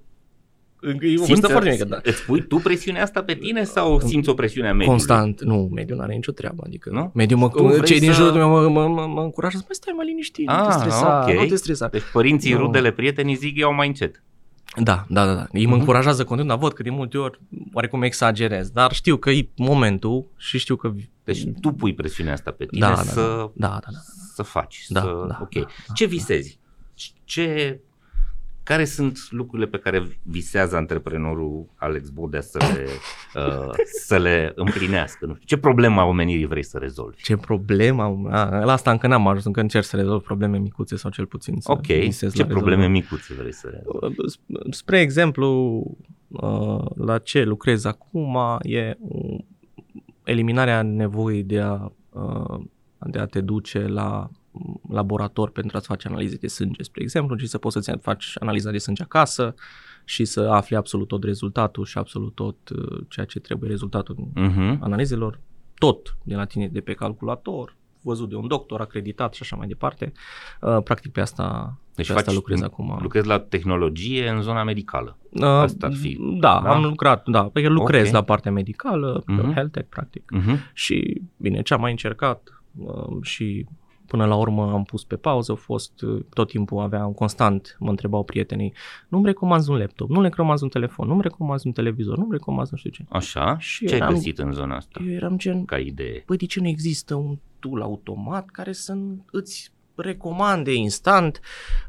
e 1.00 1.18
o 1.20 1.24
vârstă 1.24 1.46
foarte 1.48 1.70
mică, 1.70 1.84
da. 1.84 1.98
Îți 2.02 2.24
pui 2.24 2.46
tu 2.46 2.56
presiunea 2.56 3.02
asta 3.02 3.22
pe 3.22 3.34
tine 3.34 3.64
sau 3.64 4.00
simți 4.00 4.28
o 4.28 4.34
presiune 4.34 4.68
a 4.68 4.72
mediului? 4.72 4.96
Constant, 4.96 5.42
nu, 5.42 5.68
mediul 5.74 5.96
nu 5.98 6.02
are 6.02 6.14
nicio 6.14 6.32
treabă, 6.32 6.62
adică 6.66 6.90
Nu? 6.92 7.10
mediul 7.14 7.38
mă, 7.38 7.48
Tu 7.48 7.66
vrei 7.66 7.82
cei 7.84 7.98
din 8.00 8.12
să- 8.12 8.22
jurul 8.22 8.32
meu 8.36 8.48
mă, 8.48 8.68
mă, 8.68 8.86
mă, 8.88 9.06
mă 9.06 9.20
încurajează, 9.22 9.64
mai 9.68 9.74
stai 9.74 9.92
mai 9.96 10.06
liniștit, 10.06 10.46
nu 10.48 10.54
te 10.54 10.60
Ah, 10.60 10.74
stresa, 10.78 11.24
ok. 11.28 11.34
nu 11.40 11.46
te 11.46 11.56
stresa. 11.56 11.88
Deci 11.88 12.02
părinții, 12.12 12.52
Nu. 12.52 12.58
rudele, 12.58 12.90
prietenii 12.90 13.34
zic 13.34 13.56
iau 13.56 13.74
mai 13.74 13.86
încet. 13.86 14.22
Da, 14.82 15.04
da, 15.08 15.26
da, 15.26 15.34
da. 15.34 15.46
Ei 15.52 15.64
mă 15.64 15.70
Mhm. 15.70 15.78
încurajează 15.80 16.24
continuu, 16.24 16.50
dar 16.50 16.58
văd 16.62 16.72
că 16.72 16.82
de 16.82 16.90
multe 16.90 17.18
ori 17.18 17.40
oarecum 17.72 18.02
exagerez, 18.02 18.70
dar 18.70 18.92
știu 18.92 19.16
că 19.16 19.30
e 19.30 19.48
momentul 19.56 20.26
și 20.36 20.58
știu 20.58 20.76
că... 20.76 20.92
Deci 21.24 21.44
tu 21.60 21.70
pui 21.72 21.94
presiunea 21.94 22.32
asta 22.32 22.50
pe 22.50 22.64
tine 22.66 22.80
da, 22.86 22.94
da, 22.94 23.02
să, 23.02 23.20
da, 23.54 23.66
da, 23.68 23.68
da, 23.68 23.88
da. 23.92 23.98
să 24.34 24.42
faci. 24.42 24.84
Da, 24.88 25.00
să, 25.00 25.24
da, 25.28 25.38
ok. 25.42 25.52
da, 25.54 25.60
da, 25.86 25.92
Ce 25.94 26.04
da. 26.04 26.10
visezi? 26.10 26.58
Ce, 27.24 27.80
care 28.68 28.84
sunt 28.84 29.18
lucrurile 29.30 29.68
pe 29.68 29.78
care 29.78 30.08
visează 30.22 30.76
antreprenorul 30.76 31.66
Alex 31.74 32.08
Bodea 32.08 32.40
să 32.40 32.58
le, 32.74 32.86
uh, 33.42 33.70
să 34.06 34.18
le 34.18 34.52
împlinească? 34.54 35.26
Nu 35.26 35.34
știu, 35.34 35.46
ce 35.46 35.56
problemă 35.56 36.00
a 36.00 36.04
omenirii 36.04 36.46
vrei 36.46 36.64
să 36.64 36.78
rezolvi? 36.78 37.22
Ce 37.22 37.36
problemă 37.36 38.02
am... 38.02 38.26
A, 38.30 38.64
la 38.64 38.72
asta 38.72 38.90
încă 38.90 39.06
n-am 39.06 39.26
ajuns, 39.26 39.44
încă 39.44 39.60
încerc 39.60 39.84
să 39.84 39.96
rezolv 39.96 40.22
probleme 40.22 40.58
micuțe 40.58 40.96
sau 40.96 41.10
cel 41.10 41.26
puțin 41.26 41.56
să 41.58 41.72
Ok, 41.72 41.86
visez 41.86 42.34
ce 42.34 42.42
la 42.42 42.48
probleme 42.48 42.86
rezolvare. 42.86 43.04
micuțe 43.10 43.34
vrei 43.34 43.52
să 43.52 43.68
rezolvi? 43.68 44.16
Spre 44.70 45.00
exemplu, 45.00 45.82
uh, 46.28 46.84
la 46.94 47.18
ce 47.18 47.42
lucrez 47.42 47.84
acum 47.84 48.38
e 48.62 48.96
uh, 48.98 49.38
eliminarea 50.24 50.82
nevoii 50.82 51.42
de 51.42 51.60
a, 51.60 51.92
uh, 52.12 52.60
de 53.06 53.18
a 53.18 53.26
te 53.26 53.40
duce 53.40 53.86
la 53.86 54.30
mm, 54.30 54.37
laborator 54.88 55.50
pentru 55.50 55.76
a-ți 55.76 55.86
face 55.86 56.08
analize 56.08 56.36
de 56.36 56.46
sânge, 56.46 56.82
spre 56.82 57.02
exemplu, 57.02 57.36
și 57.36 57.46
să 57.46 57.58
poți 57.58 57.74
să-ți 57.74 58.00
faci 58.02 58.32
analiza 58.40 58.70
de 58.70 58.78
sânge 58.78 59.02
acasă 59.02 59.54
și 60.04 60.24
să 60.24 60.40
afli 60.40 60.76
absolut 60.76 61.08
tot 61.08 61.24
rezultatul 61.24 61.84
și 61.84 61.98
absolut 61.98 62.34
tot 62.34 62.56
uh, 62.68 63.00
ceea 63.08 63.26
ce 63.26 63.38
trebuie 63.40 63.70
rezultatul 63.70 64.16
Uh-huh. 64.36 64.78
analizelor, 64.80 65.40
tot 65.74 66.16
de 66.22 66.34
la 66.34 66.44
tine 66.44 66.68
de 66.68 66.80
pe 66.80 66.92
calculator, 66.92 67.76
văzut 68.02 68.28
de 68.28 68.34
un 68.36 68.46
doctor, 68.48 68.80
acreditat 68.80 69.34
și 69.34 69.42
așa 69.42 69.56
mai 69.56 69.66
departe. 69.66 70.12
Uh, 70.60 70.82
Practic 70.82 71.12
pe 71.12 71.20
asta 71.20 71.78
Deci 71.94 72.04
și 72.06 72.12
asta 72.12 72.24
faci- 72.30 72.34
lucrez 72.34 72.62
acum. 72.62 72.98
Lucrezi 73.02 73.26
la 73.26 73.38
tehnologie 73.38 74.28
în 74.28 74.40
zona 74.42 74.62
medicală. 74.64 75.16
Uh, 75.30 75.42
asta 75.44 75.86
ar 75.86 75.92
fi. 75.94 76.18
Da, 76.40 76.60
Da? 76.64 76.70
am 76.74 76.82
lucrat, 76.82 77.28
da, 77.28 77.42
pe 77.44 77.62
că 77.62 77.68
lucrez 77.68 78.06
Ok. 78.06 78.12
la 78.12 78.22
partea 78.22 78.52
medicală, 78.52 79.22
Mhm. 79.26 79.52
health 79.52 79.72
tech 79.72 79.88
practic. 79.88 80.32
Uh-huh. 80.38 80.72
Și 80.72 81.22
bine, 81.36 81.62
ce 81.62 81.74
am 81.74 81.80
mai 81.80 81.90
încercat 81.90 82.62
uh, 82.76 83.16
și 83.22 83.66
până 84.08 84.24
la 84.26 84.34
urmă 84.36 84.70
am 84.72 84.84
pus 84.84 85.04
pe 85.04 85.16
pauză, 85.16 85.52
a 85.52 85.54
fost 85.54 86.02
uh, 86.02 86.22
tot 86.34 86.48
timpul 86.48 86.78
aveam 86.82 87.12
constant, 87.12 87.76
mă 87.80 87.90
întrebau 87.90 88.24
prietenii, 88.24 88.72
nu-mi 89.08 89.24
recomanzi 89.26 89.70
un 89.70 89.76
laptop, 89.76 90.08
nu-mi 90.08 90.22
recomanzi 90.28 90.62
un 90.62 90.68
telefon, 90.68 91.08
nu-mi 91.08 91.22
recomanzi 91.22 91.66
un 91.66 91.72
televizor, 91.72 92.16
nu-mi 92.16 92.32
recomanzi 92.32 92.70
nu 92.72 92.78
știu 92.78 92.90
ce. 92.90 93.04
Așa. 93.08 93.56
Și 93.58 93.86
Ce 93.86 93.92
ai 93.94 94.00
eram- 94.00 94.12
găsit 94.12 94.38
în 94.38 94.52
zona 94.52 94.76
asta 94.76 95.00
Eu 95.06 95.12
eram 95.12 95.38
gen, 95.38 95.64
ca 95.64 95.78
idee? 95.78 96.22
păi 96.26 96.36
de 96.36 96.46
ce 96.46 96.60
nu 96.60 96.68
există 96.68 97.14
un 97.14 97.38
tool 97.58 97.80
automat 97.82 98.46
care 98.50 98.72
să 98.72 98.96
îți 99.30 99.72
recomande 99.94 100.74
instant, 100.74 101.40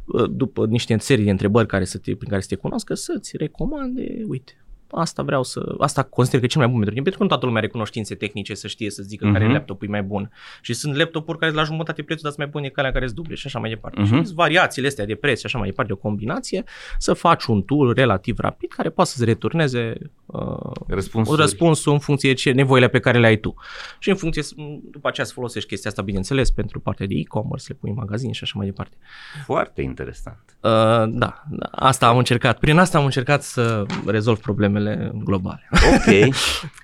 uh, 0.05 0.30
după 0.30 0.65
niște 0.65 0.97
serii 0.97 1.24
de 1.26 1.32
întrebări 1.32 1.67
care 1.67 1.86
să 1.86 1.97
te, 1.97 2.15
prin 2.15 2.30
care 2.30 2.41
să 2.41 2.47
te 2.47 2.55
cunoască, 2.55 2.93
să-ți 2.93 3.38
recomande, 3.38 4.24
uite, 4.28 4.53
asta 4.91 5.23
vreau 5.23 5.43
să, 5.43 5.75
asta 5.79 6.03
consider 6.03 6.39
că 6.39 6.45
e 6.45 6.49
cel 6.49 6.61
mai 6.61 6.69
bun 6.69 6.79
pentru 6.79 6.93
tine, 6.93 7.03
pentru 7.03 7.17
că 7.17 7.23
nu 7.23 7.29
toată 7.29 7.45
lumea 7.45 7.61
are 7.61 7.71
cunoștințe 7.71 8.15
tehnice 8.15 8.53
să 8.53 8.67
știe 8.67 8.89
să 8.89 9.03
zică 9.03 9.29
uh-huh. 9.29 9.31
care 9.31 9.43
Mhm. 9.43 9.53
laptopul 9.53 9.87
e 9.87 9.89
mai 9.91 10.03
bun. 10.03 10.31
Și 10.61 10.73
sunt 10.73 10.95
laptopuri 10.95 11.37
care 11.37 11.51
la 11.51 11.63
jumătate 11.63 12.01
prețul, 12.01 12.23
dar 12.23 12.31
sunt 12.31 12.43
mai 12.43 12.47
bune 12.51 12.63
decât 12.63 12.79
alea 12.79 12.91
care 12.91 13.05
sunt 13.05 13.17
duble 13.17 13.35
și 13.35 13.47
așa 13.47 13.59
mai 13.59 13.69
departe. 13.69 13.99
Mhm. 14.01 14.07
Uh-huh. 14.09 14.17
Și 14.19 14.25
sunt 14.25 14.35
variațiile 14.37 14.87
astea 14.87 15.05
de 15.05 15.15
preț 15.15 15.39
și 15.39 15.45
așa 15.45 15.57
mai 15.57 15.67
departe, 15.67 15.93
o 15.93 15.95
combinație, 15.95 16.63
să 16.97 17.13
faci 17.13 17.45
un 17.45 17.61
tool 17.61 17.93
relativ 17.93 18.39
rapid 18.39 18.71
care 18.71 18.89
poate 18.89 19.09
să-ți 19.09 19.25
returneze 19.25 19.93
uh, 20.25 20.71
Răspunsuri. 20.87 21.41
răspunsul 21.41 21.91
în 21.93 21.99
funcție 21.99 22.29
de 22.29 22.35
ce 22.35 22.51
nevoile 22.51 22.87
pe 22.87 22.99
care 22.99 23.17
le 23.19 23.25
ai 23.27 23.37
tu. 23.37 23.53
Și 23.99 24.09
în 24.09 24.15
funcție, 24.15 24.41
după 24.91 25.07
aceea 25.07 25.25
să 25.25 25.33
folosești 25.33 25.69
chestia 25.69 25.89
asta, 25.89 26.01
bineînțeles, 26.01 26.51
pentru 26.51 26.79
partea 26.79 27.05
de 27.05 27.13
e-commerce, 27.17 27.65
le 27.67 27.77
pui 27.79 27.89
în 27.89 27.95
magazin 27.95 28.31
și 28.31 28.43
așa 28.43 28.53
mai 28.55 28.65
departe. 28.65 28.97
Foarte 29.45 29.81
interesant. 29.81 30.39
Uh, 30.61 30.69
da, 31.07 31.43
da, 31.49 31.69
asta 31.71 32.07
am 32.07 32.17
încercat. 32.17 32.59
Prin 32.59 32.77
asta 32.77 32.97
am 32.97 33.03
încercat 33.05 33.43
să 33.43 33.83
rezolv 34.05 34.39
problemele 34.80 35.11
globale. 35.23 35.69
Ok, 35.71 36.36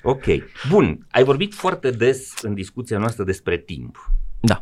ok. 0.15 0.23
Bun, 0.69 1.05
ai 1.11 1.23
vorbit 1.23 1.53
foarte 1.53 1.91
des 1.91 2.33
în 2.41 2.53
discuția 2.53 2.97
noastră 2.97 3.23
despre 3.23 3.57
timp. 3.57 4.11
Da. 4.39 4.59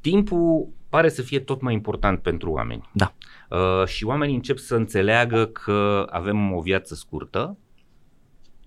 Timpul 0.00 0.68
pare 0.88 1.08
să 1.08 1.22
fie 1.22 1.40
tot 1.40 1.60
mai 1.60 1.74
important 1.74 2.18
pentru 2.22 2.50
oameni. 2.50 2.90
Da. 2.92 3.14
Uh, 3.50 3.86
și 3.86 4.04
oamenii 4.04 4.34
încep 4.34 4.58
să 4.58 4.74
înțeleagă 4.74 5.46
că 5.46 6.06
avem 6.10 6.52
o 6.52 6.60
viață 6.60 6.94
scurtă 6.94 7.56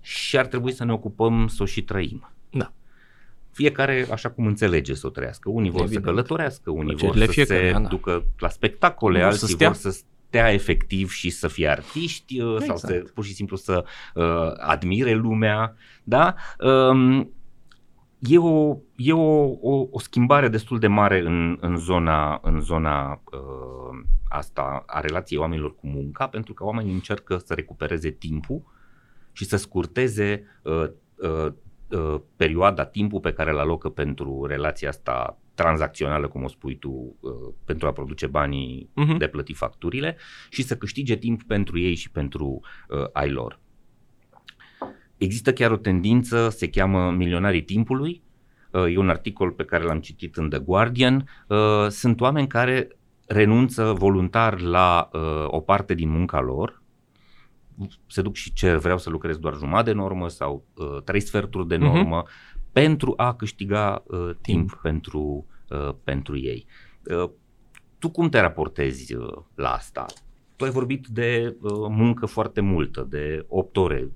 și 0.00 0.38
ar 0.38 0.46
trebui 0.46 0.72
să 0.72 0.84
ne 0.84 0.92
ocupăm 0.92 1.46
să 1.46 1.62
o 1.62 1.66
și 1.66 1.82
trăim. 1.82 2.30
Da. 2.50 2.72
Fiecare 3.50 4.06
așa 4.12 4.30
cum 4.30 4.46
înțelege 4.46 4.94
să 4.94 5.06
o 5.06 5.10
trăiască. 5.10 5.50
Unii 5.50 5.70
vor 5.70 5.80
Evident. 5.80 6.04
să 6.04 6.10
călătorească, 6.10 6.70
unii 6.70 6.94
vor 6.96 7.10
Plăcerile 7.10 7.26
să 7.26 7.32
fiecăruia, 7.32 7.72
se 7.76 7.82
da. 7.82 7.88
ducă 7.88 8.24
la 8.38 8.48
spectacole, 8.48 9.22
Vor 9.22 9.32
să 9.32 9.38
alții 9.42 9.54
stea. 9.54 9.68
vor 9.68 9.76
să 9.76 10.00
stea 10.32 10.52
efectiv 10.52 11.10
și 11.10 11.30
să 11.30 11.48
fie 11.48 11.68
artiști 11.68 12.40
uh, 12.40 12.56
sau 12.60 12.76
să 12.76 12.92
Exact. 12.92 13.10
pur 13.14 13.24
și 13.24 13.34
simplu 13.34 13.56
să 13.56 13.84
uh, 14.14 14.52
admire 14.56 15.12
lumea. 15.12 15.76
Da? 16.02 16.34
Um, 16.58 17.30
e 18.18 18.38
o, 18.38 18.76
e 18.96 19.12
o, 19.12 19.42
o, 19.60 19.86
o 19.90 19.98
schimbare 19.98 20.48
destul 20.48 20.78
de 20.78 20.86
mare 20.86 21.18
în, 21.20 21.58
în 21.60 21.76
zona, 21.76 22.40
în 22.42 22.60
zona 22.60 23.22
uh, 23.32 24.00
asta 24.28 24.82
a 24.86 25.00
relației 25.00 25.38
oamenilor 25.38 25.74
cu 25.74 25.86
munca, 25.86 26.26
pentru 26.26 26.54
că 26.54 26.64
oamenii 26.64 26.92
încearcă 26.92 27.36
să 27.44 27.54
recupereze 27.54 28.10
timpul 28.10 28.62
și 29.32 29.44
să 29.44 29.56
scurteze 29.56 30.44
uh, 30.62 30.88
uh, 31.16 31.52
uh, 31.90 32.20
perioada, 32.36 32.84
timpul 32.84 33.20
pe 33.20 33.32
care 33.32 33.50
îl 33.50 33.58
alocă 33.58 33.88
pentru 33.88 34.44
relația 34.44 34.88
asta 34.88 35.36
tranzacțională, 35.54 36.28
cum 36.28 36.42
o 36.44 36.48
spui 36.48 36.76
tu, 36.76 37.16
uh, 37.20 37.30
pentru 37.64 37.86
a 37.86 37.92
produce 37.92 38.26
banii 38.26 38.88
Mhm. 38.94 39.16
de 39.16 39.26
plăti 39.26 39.52
facturile 39.54 40.16
și 40.50 40.62
să 40.62 40.76
câștige 40.76 41.16
timp 41.16 41.42
pentru 41.42 41.78
ei 41.78 41.94
și 41.94 42.10
pentru 42.10 42.60
uh, 42.88 43.04
ai 43.12 43.30
lor. 43.30 43.58
Există 45.16 45.52
chiar 45.52 45.70
o 45.70 45.76
tendință, 45.76 46.48
se 46.48 46.68
cheamă 46.70 47.10
milionarii 47.10 47.62
timpului, 47.62 48.22
uh, 48.70 48.84
e 48.94 48.98
un 48.98 49.08
articol 49.08 49.50
pe 49.50 49.64
care 49.64 49.84
l-am 49.84 50.00
citit 50.00 50.36
în 50.36 50.48
The 50.48 50.58
Guardian, 50.58 51.28
uh, 51.48 51.86
sunt 51.88 52.20
oameni 52.20 52.46
care 52.46 52.88
renunță 53.26 53.92
voluntar 53.92 54.60
la 54.60 55.08
uh, 55.12 55.44
o 55.46 55.60
parte 55.60 55.94
din 55.94 56.08
munca 56.08 56.40
lor, 56.40 56.80
se 58.06 58.22
duc 58.22 58.34
și 58.34 58.52
cer, 58.52 58.76
vreau 58.76 58.98
să 58.98 59.10
lucrez 59.10 59.36
doar 59.36 59.54
jumătate 59.54 59.90
de 59.90 59.96
normă 59.96 60.28
sau 60.28 60.64
uh, 60.74 61.02
trei 61.04 61.20
sferturi 61.20 61.66
de 61.68 61.76
Mhm. 61.76 61.84
normă 61.84 62.22
pentru 62.72 63.14
a 63.16 63.34
câștiga 63.34 64.02
uh, 64.06 64.18
timp, 64.20 64.36
Timp. 64.40 64.78
pentru, 64.82 65.46
uh, 65.68 65.94
pentru 66.04 66.38
ei. 66.38 66.66
Uh, 67.22 67.30
tu 67.98 68.10
cum 68.10 68.28
te 68.28 68.40
raportezi 68.40 69.14
uh, 69.14 69.36
la 69.54 69.72
asta? 69.72 70.06
Tu 70.56 70.64
ai 70.64 70.70
vorbit 70.70 71.06
de 71.06 71.56
uh, 71.60 71.70
muncă 71.88 72.26
foarte 72.26 72.60
multă, 72.60 73.06
de 73.08 73.44
8 73.48 73.76
ore. 73.76 74.10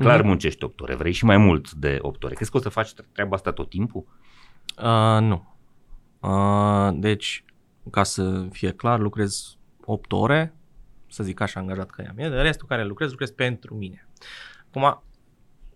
Clar 0.00 0.18
Mhm. 0.18 0.26
muncești 0.28 0.64
8 0.64 0.80
ore, 0.80 0.94
vrei 0.94 1.12
și 1.12 1.24
mai 1.24 1.36
mult 1.36 1.72
de 1.72 1.98
8 2.00 2.24
ore. 2.24 2.34
Crezi 2.34 2.50
că 2.50 2.56
o 2.56 2.60
să 2.60 2.68
faci 2.68 2.92
treaba 3.12 3.34
asta 3.36 3.52
tot 3.52 3.68
timpul? 3.68 4.04
Uh, 4.78 5.18
nu. 5.20 5.54
Uh, 6.20 6.90
deci, 6.94 7.44
ca 7.90 8.02
să 8.02 8.46
fie 8.50 8.70
clar, 8.72 8.98
lucrez 9.00 9.56
8 9.84 10.12
ore, 10.12 10.54
să 11.08 11.22
zic 11.22 11.40
așa 11.40 11.60
angajat 11.60 11.90
că 11.90 12.04
am. 12.08 12.14
De 12.16 12.26
restul 12.26 12.66
care 12.68 12.84
lucrez, 12.84 13.10
lucrez 13.10 13.30
pentru 13.30 13.74
mine. 13.74 14.08
Acum, 14.68 15.02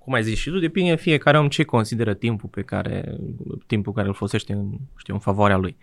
cum 0.09 0.17
ai 0.17 0.23
zis 0.23 0.39
și 0.39 0.51
tu, 0.51 0.59
depinde 0.59 0.97
fiecare 0.97 1.39
om 1.39 1.49
ce 1.49 1.63
consideră 1.63 2.15
timpul 2.15 2.49
pe 2.49 2.63
care, 2.63 3.19
timpul 3.67 3.93
care 3.93 4.09
îl 4.09 4.15
folosește 4.15 4.53
în, 4.53 4.71
știu, 4.97 5.15
în 5.15 5.21
favoarea 5.21 5.57
lui. 5.57 5.77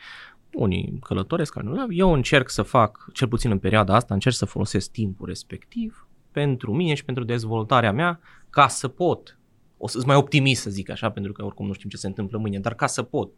Unii 0.53 0.99
călătoresc, 1.01 1.55
alții 1.55 1.71
nu. 1.71 1.87
Eu 1.89 2.13
încerc 2.13 2.49
să 2.49 2.61
fac, 2.61 3.07
cel 3.13 3.27
puțin 3.27 3.51
în 3.51 3.59
perioada 3.59 3.95
asta, 3.95 4.13
încerc 4.13 4.35
să 4.35 4.45
folosesc 4.45 4.91
timpul 4.91 5.27
respectiv 5.27 6.07
pentru 6.31 6.73
mine 6.73 6.93
și 6.93 7.05
pentru 7.05 7.23
dezvoltarea 7.23 7.91
mea 7.91 8.19
ca 8.49 8.67
să 8.67 8.87
pot 8.87 9.39
o 9.77 9.87
să-s 9.87 10.05
mai 10.05 10.15
optimist 10.15 10.61
să 10.61 10.69
zic 10.69 10.89
așa, 10.89 11.09
pentru 11.09 11.31
că 11.31 11.45
oricum 11.45 11.67
nu 11.67 11.73
știm 11.73 11.89
ce 11.89 11.97
se 11.97 12.07
întâmplă 12.07 12.37
mâine, 12.37 12.59
dar 12.59 12.75
ca 12.75 12.87
să 12.87 13.03
pot, 13.03 13.31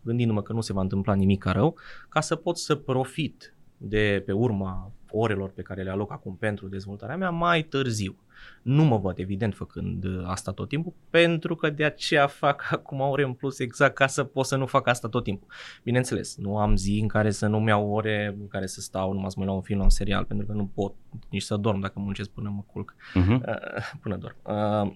gândindu-mă 0.00 0.42
că 0.42 0.52
nu 0.52 0.60
se 0.60 0.72
va 0.72 0.80
întâmpla 0.80 1.14
nimic 1.14 1.44
rău, 1.44 1.76
ca 2.08 2.20
să 2.20 2.36
pot 2.36 2.58
să 2.58 2.74
profit 2.74 3.54
de 3.76 4.22
pe 4.26 4.32
urma 4.32 4.92
orelor 5.10 5.50
pe 5.50 5.62
care 5.62 5.82
le 5.82 5.90
aloc 5.90 6.12
acum 6.12 6.36
pentru 6.36 6.68
dezvoltarea 6.68 7.16
mea 7.16 7.30
mai 7.30 7.62
târziu. 7.62 8.16
Nu 8.62 8.84
mă 8.84 8.96
văd 8.98 9.18
evident 9.18 9.54
făcând 9.54 10.04
uh, 10.04 10.22
asta 10.26 10.52
tot 10.52 10.68
timpul, 10.68 10.92
pentru 11.10 11.54
că 11.54 11.70
de 11.70 11.84
aceea 11.84 12.26
fac 12.26 12.68
acum 12.72 13.00
ore 13.00 13.22
în 13.22 13.32
plus 13.32 13.58
exact 13.58 13.94
ca 13.94 14.06
să 14.06 14.24
pot 14.24 14.46
să 14.46 14.56
nu 14.56 14.66
fac 14.66 14.86
asta 14.86 15.08
tot 15.08 15.24
timpul. 15.24 15.48
Bineînțeles, 15.82 16.36
nu 16.36 16.58
am 16.58 16.76
zi 16.76 16.98
în 17.02 17.08
care 17.08 17.30
să 17.30 17.46
nu-mi 17.46 17.68
iau 17.68 17.90
ore 17.90 18.36
în 18.40 18.48
care 18.48 18.66
să 18.66 18.80
stau 18.80 19.12
numai 19.12 19.30
să 19.30 19.38
mă 19.38 19.44
la 19.44 19.52
un 19.52 19.62
film, 19.62 19.78
la 19.78 19.84
un 19.84 19.90
serial, 19.90 20.24
pentru 20.24 20.46
că 20.46 20.52
nu 20.52 20.66
pot 20.66 20.94
nici 21.28 21.42
să 21.42 21.56
dorm 21.56 21.80
dacă 21.80 21.98
muncesc 21.98 22.30
până 22.30 22.48
mă 22.48 22.62
culc 22.66 22.94
Uh-huh. 23.14 23.40
uh, 23.46 23.92
până 24.00 24.16
dorm. 24.16 24.36
Uh, 24.42 24.94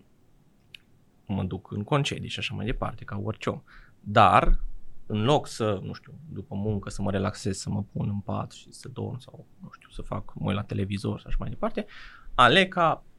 mă 1.27 1.43
duc 1.43 1.71
în 1.71 1.85
concedii 1.85 2.29
și 2.29 2.39
așa 2.39 2.55
mai 2.55 2.65
departe, 2.65 3.05
ca 3.05 3.21
orice 3.25 3.51
om. 3.51 3.63
Dar, 4.01 4.61
în 5.07 5.25
loc 5.25 5.47
să, 5.47 5.81
nu 5.83 5.93
știu, 5.93 6.13
după 6.33 6.55
muncă 6.55 6.91
să 6.91 7.03
mă 7.03 7.11
relaxez, 7.11 7.59
să 7.59 7.71
mă 7.71 7.85
pun 7.93 8.09
în 8.09 8.21
pat 8.21 8.53
și 8.53 8.73
să 8.73 8.89
dorm 8.89 9.19
sau, 9.19 9.47
nu 9.63 9.69
știu, 9.73 9.89
să 9.91 10.03
fac, 10.03 10.33
mă 10.35 10.47
uit 10.47 10.57
la 10.57 10.63
televizor 10.63 11.19
și 11.19 11.27
așa 11.27 11.37
mai 11.39 11.49
departe, 11.49 11.87
aleg 12.35 12.73
ca, 12.73 12.85
nu 12.89 12.95
știu, 12.95 13.15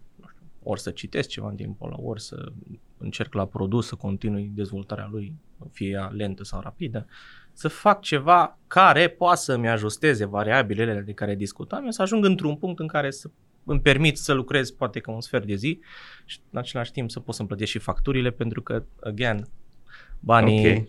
ori 0.69 0.81
să 0.81 0.89
citesc 0.91 1.29
ceva 1.29 1.49
în 1.49 1.55
timpul 1.55 1.87
ăla, 1.87 1.97
ori 2.01 2.21
să 2.21 2.51
încerc 2.97 3.33
la 3.33 3.45
produs 3.45 3.87
să 3.87 3.95
continui 3.95 4.51
dezvoltarea 4.55 5.07
lui, 5.11 5.33
fie 5.71 5.89
ea 5.89 6.11
lentă 6.15 6.43
sau 6.43 6.59
rapidă, 6.61 7.05
să 7.53 7.67
fac 7.67 8.01
ceva 8.01 8.57
care 8.67 9.07
poate 9.07 9.39
să-mi 9.39 9.69
ajusteze 9.69 10.25
variabilele 10.25 10.99
de 11.05 11.11
care 11.13 11.35
discutam, 11.35 11.83
eu 11.83 11.89
să 11.91 12.01
ajung 12.01 12.25
într-un 12.25 12.55
punct 12.55 12.79
în 12.79 12.87
care 12.87 13.11
să 13.11 13.29
îmi 13.63 13.79
permit 13.79 14.17
să 14.17 14.33
lucrez 14.33 14.71
poate 14.71 14.99
că 14.99 15.11
un 15.11 15.21
sfert 15.21 15.45
de 15.45 15.55
zi 15.55 15.79
și 16.25 16.39
în 16.51 16.59
același 16.59 16.91
timp 16.91 17.11
să 17.11 17.19
pot 17.19 17.35
să-mi 17.35 17.47
plătesc 17.47 17.71
și 17.71 17.79
facturile 17.79 18.29
pentru 18.31 18.61
că, 18.61 18.83
again, 19.03 19.47
banii 20.19 20.59
Ok. 20.59 20.65
okay. 20.65 20.87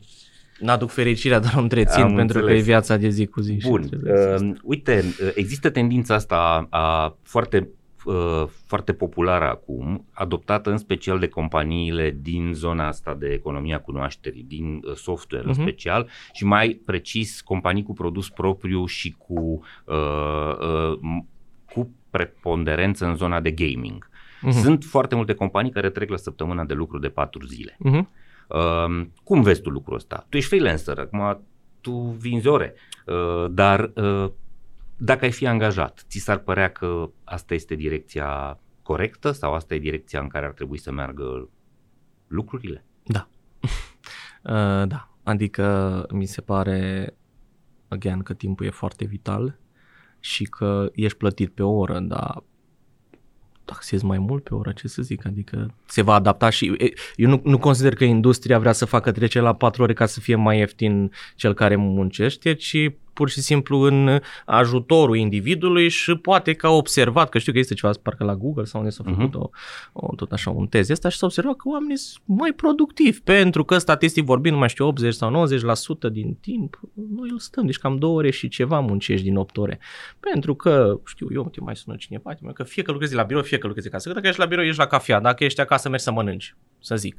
n-aduc 0.61 0.91
fericirea, 0.91 1.39
dar 1.49 1.53
o 1.57 1.61
întrețin 1.61 2.03
Am 2.03 2.15
pentru 2.15 2.35
că 2.39 2.43
înțeles. 2.45 2.63
e 2.63 2.67
viața 2.71 2.97
de 2.97 3.09
zi 3.09 3.27
cu 3.27 3.41
zi. 3.41 3.57
Bun, 3.69 3.83
și 3.83 3.89
trebuie 3.89 4.17
să- 4.17 4.45
uh, 4.45 4.57
uite, 4.63 5.05
uh, 5.23 5.31
există 5.35 5.71
tendința 5.71 6.15
asta 6.15 6.67
a, 6.71 7.17
foarte 7.23 7.69
uh, 8.05 8.45
foarte 8.67 8.93
populară 8.93 9.45
acum, 9.45 10.07
adoptată 10.13 10.71
în 10.71 10.77
special 10.79 11.19
de 11.19 11.29
companiile 11.29 12.17
din 12.21 12.51
zona 12.55 12.87
asta 12.87 13.15
de 13.15 13.27
economia 13.29 13.81
cunoașterii, 13.81 14.43
din 14.43 14.81
uh, 14.85 14.95
software 14.95 15.45
în 15.45 15.51
Mhm. 15.51 15.61
special 15.61 16.09
și 16.33 16.45
mai 16.45 16.81
precis 16.85 17.41
companii 17.41 17.83
cu 17.83 17.93
produs 17.93 18.29
propriu 18.29 18.85
și 18.87 19.15
cu, 19.19 19.61
uh, 19.85 20.55
uh, 20.61 20.99
m- 20.99 21.27
cu 21.75 21.91
preponderență 22.11 23.07
în 23.07 23.15
zona 23.17 23.41
de 23.41 23.51
gaming. 23.51 24.09
Mhm. 24.41 24.51
Sunt 24.53 24.85
foarte 24.85 25.15
multe 25.15 25.35
companii 25.35 25.71
care 25.71 25.91
trec 25.91 26.09
la 26.11 26.17
săptămâna 26.17 26.65
de 26.65 26.75
lucru 26.75 26.99
de 26.99 27.09
4 27.09 27.47
zile. 27.47 27.77
Mhm. 27.79 28.09
Uh, 28.49 29.07
cum 29.25 29.43
vezi 29.43 29.61
tu 29.61 29.71
lucrul 29.71 29.97
ăsta? 29.97 30.27
Tu 30.29 30.37
ești 30.37 30.49
freelancer, 30.49 30.99
acum 30.99 31.41
tu 31.81 31.93
vinzi 32.19 32.47
ore, 32.47 32.75
uh, 33.07 33.47
dar 33.51 33.91
uh, 33.95 34.31
dacă 34.99 35.25
ai 35.25 35.33
fi 35.33 35.47
angajat, 35.47 36.05
ți 36.09 36.19
s-ar 36.19 36.39
părea 36.39 36.71
că 36.71 37.11
asta 37.25 37.55
este 37.55 37.75
direcția 37.75 38.61
corectă 38.83 39.31
sau 39.31 39.55
asta 39.55 39.75
e 39.75 39.79
direcția 39.79 40.21
în 40.21 40.29
care 40.29 40.47
ar 40.47 40.53
trebui 40.53 40.79
să 40.79 40.93
meargă 40.93 41.49
lucrurile? 42.27 42.85
Da. 43.05 43.29
Uh, 44.43 44.87
da. 44.87 45.11
Adică 45.23 46.07
mi 46.13 46.27
se 46.27 46.41
pare, 46.41 47.15
again, 47.89 48.23
că 48.23 48.35
timpul 48.35 48.67
e 48.67 48.71
foarte 48.71 49.05
vital 49.05 49.59
și 50.21 50.45
că 50.45 50.91
ești 50.93 51.19
plătit 51.19 51.55
pe 51.55 51.63
oră, 51.63 51.99
dar 51.99 52.45
taxezi 53.65 54.05
mai 54.05 54.19
mult 54.19 54.43
pe 54.43 54.55
oră, 54.55 54.73
ce 54.73 54.89
să 54.89 55.03
zic, 55.03 55.27
adică 55.27 55.75
se 55.87 56.03
va 56.03 56.15
adapta 56.15 56.51
și 56.51 56.93
eu 57.17 57.29
nu, 57.29 57.41
nu 57.45 57.59
consider 57.59 57.95
că 57.95 58.05
industria 58.05 58.59
vrea 58.59 58.73
să 58.73 58.85
facă 58.85 59.13
trece 59.13 59.41
la 59.41 59.55
patru 59.55 59.83
ore 59.83 59.93
ca 59.93 60.07
să 60.07 60.21
fie 60.21 60.35
mai 60.35 60.59
ieftin 60.59 61.11
cel 61.35 61.55
care 61.55 61.77
muncește, 61.77 62.55
ci 62.55 62.77
pur 63.19 63.29
și 63.29 63.41
simplu 63.41 63.79
în 63.79 64.21
ajutorul 64.45 65.17
individului 65.17 65.89
și 65.89 66.15
poate 66.15 66.53
că 66.53 66.67
a 66.67 66.71
observat, 66.71 67.29
că 67.29 67.39
știu 67.39 67.53
că 67.53 67.59
este 67.59 67.75
ceva 67.75 67.93
parcă 68.03 68.25
la 68.25 68.35
Google 68.35 68.65
sau 68.65 68.81
unde 68.81 68.93
s-a 68.93 69.03
mhm. 69.07 69.15
făcut 69.15 69.35
uh-huh. 69.35 69.51
o, 69.93 70.07
o, 70.07 70.15
tot 70.15 70.33
așa 70.33 70.51
un 70.51 70.67
tez 70.67 70.89
ăsta 70.89 71.09
și 71.09 71.17
s-a 71.17 71.27
observat 71.27 71.57
că 71.57 71.69
oamenii 71.69 71.97
sunt 71.97 72.23
mai 72.25 72.53
productivi 72.53 73.21
pentru 73.21 73.65
că 73.65 73.79
statistic 73.79 74.25
vorbind, 74.25 74.55
nu 74.55 74.61
mai 74.61 74.69
știu, 74.69 74.87
80 74.87 75.15
sau 75.15 75.49
90% 76.09 76.13
din 76.13 76.37
timp 76.41 76.81
noi 77.17 77.29
îl 77.31 77.39
stăm, 77.39 77.67
deci 77.67 77.79
cam 77.79 77.97
două 77.97 78.17
ore 78.17 78.31
și 78.31 78.49
ceva 78.49 78.81
muncești 78.81 79.25
din 79.25 79.37
8 79.37 79.57
ore. 79.57 79.79
Pentru 80.21 80.55
că, 80.55 81.01
știu 81.07 81.29
eu, 81.33 81.49
te 81.49 81.61
mai 81.61 81.77
sună 81.77 81.97
cineva, 81.97 82.35
că 82.55 82.63
fie 82.63 82.83
că 82.83 82.93
lucrezi 82.93 83.15
la 83.15 83.23
birou, 83.23 83.43
fie 83.43 83.59
că 83.59 83.67
lucrezi 83.67 83.89
acasă. 83.89 84.09
Că 84.09 84.15
dacă 84.15 84.27
ești 84.27 84.41
la 84.41 84.47
birou, 84.47 84.65
ești 84.65 84.79
la 84.79 84.87
cafea, 84.87 85.21
dacă 85.21 85.45
ești 85.45 85.61
acasă, 85.61 85.89
mergi 85.89 86.05
să 86.05 86.13
mănânci, 86.13 86.57
să 86.79 86.97
zic. 86.97 87.17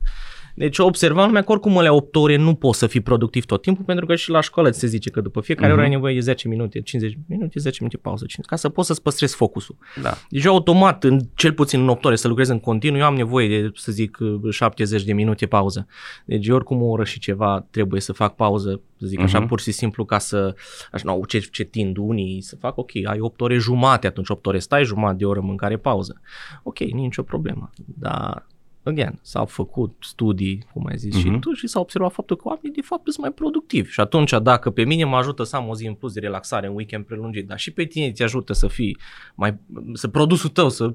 Deci 0.55 0.77
observam 0.77 1.25
lumea 1.25 1.41
că 1.41 1.51
oricum 1.51 1.77
alea 1.77 1.93
8 1.93 2.15
ore 2.15 2.35
nu 2.35 2.55
poți 2.55 2.79
să 2.79 2.87
fii 2.87 3.01
productiv 3.01 3.45
tot 3.45 3.61
timpul 3.61 3.83
pentru 3.85 4.05
că 4.05 4.15
și 4.15 4.29
la 4.29 4.41
școală 4.41 4.71
se 4.71 4.87
zice 4.87 5.09
că 5.09 5.21
după 5.21 5.41
fiecare 5.41 5.71
uh-huh. 5.71 5.75
oră 5.75 5.85
ai 5.89 5.95
nevoie 5.95 6.13
de 6.13 6.19
10 6.19 6.47
minute, 6.47 6.81
50 6.81 7.17
minute, 7.27 7.59
10 7.59 7.77
minute 7.79 7.97
pauză, 7.97 8.25
5, 8.25 8.45
ca 8.45 8.55
să 8.55 8.69
poți 8.69 8.87
să-ți 8.87 9.01
păstrezi 9.01 9.35
focusul. 9.35 9.77
Da. 10.01 10.13
Deci 10.29 10.43
eu 10.43 10.53
automat, 10.53 11.03
în, 11.03 11.19
cel 11.35 11.53
puțin 11.53 11.81
în 11.81 11.89
8 11.89 12.05
ore, 12.05 12.15
să 12.15 12.27
lucrez 12.27 12.47
în 12.47 12.59
continuu, 12.59 12.99
eu 12.99 13.05
am 13.05 13.15
nevoie 13.15 13.61
de, 13.61 13.71
să 13.75 13.91
zic, 13.91 14.17
70 14.49 15.03
de 15.03 15.13
minute 15.13 15.45
pauză. 15.45 15.87
Deci 16.25 16.47
oricum 16.47 16.81
o 16.81 16.85
oră 16.85 17.03
și 17.03 17.19
ceva 17.19 17.67
trebuie 17.71 18.01
să 18.01 18.13
fac 18.13 18.35
pauză, 18.35 18.81
să 18.99 19.05
zic 19.05 19.19
uh-huh. 19.19 19.23
așa, 19.23 19.39
mhm. 19.39 19.47
pur 19.47 19.59
și 19.59 19.71
simplu 19.71 20.05
ca 20.05 20.17
să, 20.17 20.55
așa, 20.91 21.13
nu, 21.13 21.25
ce, 21.25 21.39
ce 21.39 21.63
tind 21.63 21.97
unii 21.97 22.41
să 22.41 22.55
fac, 22.55 22.77
ok, 22.77 22.91
ai 23.03 23.19
8 23.19 23.41
ore 23.41 23.57
jumate, 23.57 24.07
atunci 24.07 24.29
8 24.29 24.45
ore 24.45 24.59
stai, 24.59 24.83
jumătate 24.83 25.17
de 25.17 25.25
oră 25.25 25.39
mâncare, 25.39 25.77
pauză. 25.77 26.21
Ok, 26.63 26.79
nicio 26.79 27.23
problemă, 27.23 27.69
dar 27.85 28.47
again, 28.83 29.19
s-au 29.21 29.45
făcut 29.45 29.95
studii, 29.99 30.65
cum 30.73 30.85
ai 30.85 30.97
zis 30.97 31.15
uh-huh. 31.15 31.19
și 31.19 31.29
mhm. 31.29 31.39
tu, 31.39 31.51
și 31.51 31.67
s-a 31.67 31.79
observat 31.79 32.11
faptul 32.11 32.35
că 32.35 32.47
oamenii 32.47 32.71
de 32.71 32.81
fapt 32.81 33.03
sunt 33.03 33.17
mai 33.25 33.31
productivi. 33.31 33.91
Și 33.91 33.99
atunci, 33.99 34.33
dacă 34.41 34.69
pe 34.69 34.83
mine 34.83 35.03
mă 35.03 35.15
ajută 35.15 35.43
să 35.43 35.55
am 35.55 35.67
o 35.67 35.75
zi 35.75 35.87
în 35.87 35.93
plus 35.93 36.13
de 36.13 36.19
relaxare, 36.19 36.67
în 36.67 36.75
weekend 36.75 37.05
prelungit, 37.05 37.47
dar 37.47 37.59
și 37.59 37.71
pe 37.71 37.83
tine 37.83 38.11
te 38.11 38.23
ajută 38.23 38.53
să 38.53 38.67
fii 38.67 38.97
mai, 39.35 39.57
să 39.93 40.07
produsul 40.07 40.49
tău 40.49 40.69
să 40.69 40.93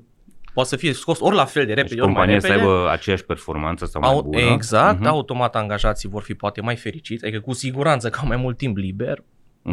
poate 0.54 0.68
să 0.68 0.76
fie 0.76 0.92
scos 0.92 1.20
ori 1.20 1.34
la 1.34 1.44
fel 1.44 1.66
de 1.66 1.72
repede, 1.72 1.94
deci 1.94 2.04
ori 2.04 2.12
mai 2.12 2.26
repede. 2.26 2.46
să 2.46 2.52
aibă 2.52 2.90
aceeași 2.90 3.24
performanță 3.24 3.86
sau 3.86 4.00
mai 4.00 4.10
Au, 4.10 4.22
bună. 4.22 4.38
Exact, 4.38 5.00
uh-huh. 5.00 5.08
automat 5.08 5.56
angajații 5.56 6.08
vor 6.08 6.22
fi 6.22 6.34
poate 6.34 6.60
mai 6.60 6.76
fericiți, 6.76 7.24
adică 7.24 7.40
cu 7.40 7.52
siguranță 7.52 8.10
că 8.10 8.18
au 8.22 8.26
mai 8.26 8.36
mult 8.36 8.56
timp 8.56 8.76
liber, 8.76 9.22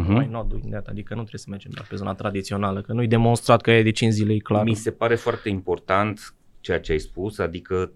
Uh-huh. 0.00 0.08
Mai 0.08 0.28
not 0.30 0.48
doing 0.48 0.70
that, 0.70 0.86
adică 0.86 1.14
nu 1.14 1.20
trebuie 1.20 1.40
să 1.40 1.46
mergem 1.48 1.70
doar 1.74 1.86
pe 1.88 1.96
zona 1.96 2.14
tradițională, 2.14 2.80
că 2.80 2.92
nu-i 2.92 3.06
demonstrat 3.06 3.60
că 3.60 3.70
e 3.70 3.82
de 3.82 3.90
5 3.90 4.12
zile, 4.12 4.32
e 4.32 4.38
clar. 4.38 4.64
Mi 4.64 4.74
se 4.74 4.90
pare 4.90 5.14
foarte 5.14 5.48
important 5.48 6.34
ceea 6.60 6.80
ce 6.80 6.92
ai 6.92 6.98
spus, 6.98 7.38
adică 7.38 7.92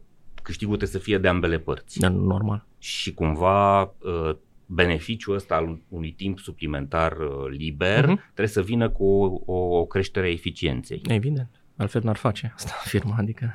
câștigul 0.46 0.76
trebuie 0.76 1.00
să 1.00 1.04
fie 1.04 1.18
de 1.18 1.28
ambele 1.28 1.58
părți. 1.58 1.98
Da, 1.98 2.08
normal. 2.08 2.66
Și 2.78 3.14
cumva 3.14 3.82
uh, 3.82 4.36
beneficiul 4.66 5.34
ăsta 5.34 5.54
al 5.54 5.78
unui 5.88 6.12
timp 6.12 6.38
suplimentar 6.38 7.12
uh, 7.12 7.48
liber 7.48 8.04
uh-huh. 8.04 8.22
trebuie 8.24 8.48
să 8.48 8.62
vină 8.62 8.90
cu 8.90 9.04
o, 9.46 9.52
o 9.52 9.84
creștere 9.84 10.26
a 10.26 10.30
eficienței. 10.30 11.00
Evident, 11.08 11.50
altfel 11.76 12.02
n-ar 12.04 12.16
face 12.16 12.52
asta 12.54 12.70
firma, 12.92 13.14
adică... 13.18 13.54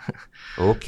Ok. 0.70 0.86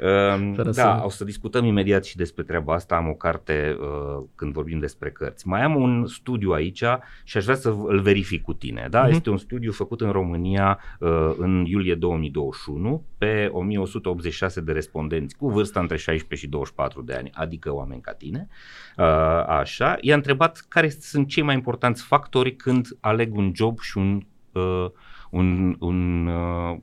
Uh, 0.00 0.54
da, 0.56 0.72
să... 0.72 1.00
o 1.04 1.08
să 1.08 1.24
discutăm 1.24 1.64
imediat 1.64 2.04
și 2.04 2.16
despre 2.16 2.42
treaba 2.42 2.74
asta. 2.74 2.96
Am 2.96 3.08
o 3.08 3.14
carte 3.14 3.76
uh, 3.80 4.24
când 4.34 4.52
vorbim 4.52 4.78
despre 4.78 5.10
cărți. 5.10 5.48
Mai 5.48 5.62
am 5.62 5.76
un 5.76 6.06
studiu 6.06 6.50
aici 6.50 6.84
și 7.24 7.36
aș 7.36 7.44
vrea 7.44 7.56
să 7.56 7.74
îl 7.86 8.00
verific 8.00 8.42
cu 8.42 8.52
tine. 8.52 8.86
Da? 8.90 9.06
Uh-huh. 9.06 9.10
Este 9.10 9.30
un 9.30 9.38
studiu 9.38 9.72
făcut 9.72 10.00
în 10.00 10.10
România 10.10 10.78
uh, 10.98 11.34
în 11.36 11.64
iulie 11.64 11.94
2021 11.94 13.04
pe 13.18 13.48
1186 13.52 14.60
de 14.60 14.72
respondenți 14.72 15.36
cu 15.36 15.48
vârsta 15.48 15.80
între 15.80 15.96
16 15.96 16.46
și 16.46 16.52
24 16.52 17.02
de 17.02 17.14
ani, 17.14 17.30
adică 17.34 17.74
oameni 17.74 18.00
ca 18.00 18.12
tine. 18.12 18.48
Uh, 18.96 19.04
așa, 19.46 19.96
i-a 20.00 20.14
întrebat 20.14 20.64
care 20.68 20.88
sunt 20.88 21.28
cei 21.28 21.42
mai 21.42 21.54
importanți 21.54 22.02
factori 22.02 22.56
când 22.56 22.88
aleg 23.00 23.36
un 23.36 23.52
job 23.54 23.80
și 23.80 23.98
un, 23.98 24.22
uh, 24.52 24.90
un, 25.30 25.76
un 25.78 26.26
uh, 26.26 26.76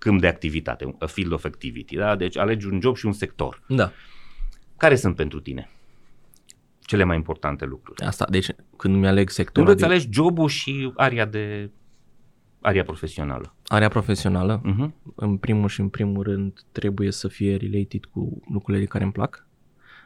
câmp 0.00 0.20
de 0.20 0.26
activitate, 0.26 0.96
a 0.98 1.06
field 1.06 1.32
of 1.32 1.44
activity. 1.44 1.96
Da? 1.96 2.16
Deci 2.16 2.36
alegi 2.36 2.66
un 2.66 2.80
job 2.80 2.96
și 2.96 3.06
un 3.06 3.12
sector. 3.12 3.62
Da. 3.66 3.92
Care 4.76 4.96
sunt 4.96 5.16
pentru 5.16 5.40
tine 5.40 5.70
cele 6.90 7.04
mai 7.04 7.16
importante 7.16 7.64
lucruri? 7.64 8.02
Asta, 8.02 8.26
deci 8.30 8.46
când 8.76 8.96
mi-aleg 8.96 9.30
sectorul... 9.30 9.68
Când 9.68 9.76
îți 9.76 9.86
alegi 9.88 10.08
jobul 10.10 10.48
și 10.48 10.92
aria 10.96 11.24
de 11.24 11.70
aria 12.60 12.84
profesională. 12.84 13.54
Area 13.66 13.88
profesională, 13.88 14.60
uh-huh. 14.60 15.14
în 15.14 15.36
primul 15.36 15.68
și 15.68 15.80
în 15.80 15.88
primul 15.88 16.22
rând, 16.22 16.64
trebuie 16.72 17.10
să 17.10 17.28
fie 17.28 17.56
related 17.56 18.04
cu 18.04 18.42
lucrurile 18.52 18.84
care 18.84 19.04
îmi 19.04 19.12
plac. 19.12 19.46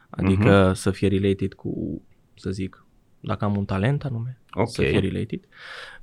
Adică 0.09 0.71
uh-huh. 0.71 0.75
să 0.75 0.91
fie 0.91 1.07
related 1.07 1.53
cu, 1.53 2.01
să 2.35 2.51
zic, 2.51 2.85
dacă 3.19 3.45
am 3.45 3.55
un 3.55 3.65
talent 3.65 4.03
anume, 4.03 4.41
okay. 4.51 4.65
să 4.65 4.81
fie 4.81 4.99
related. 4.99 5.39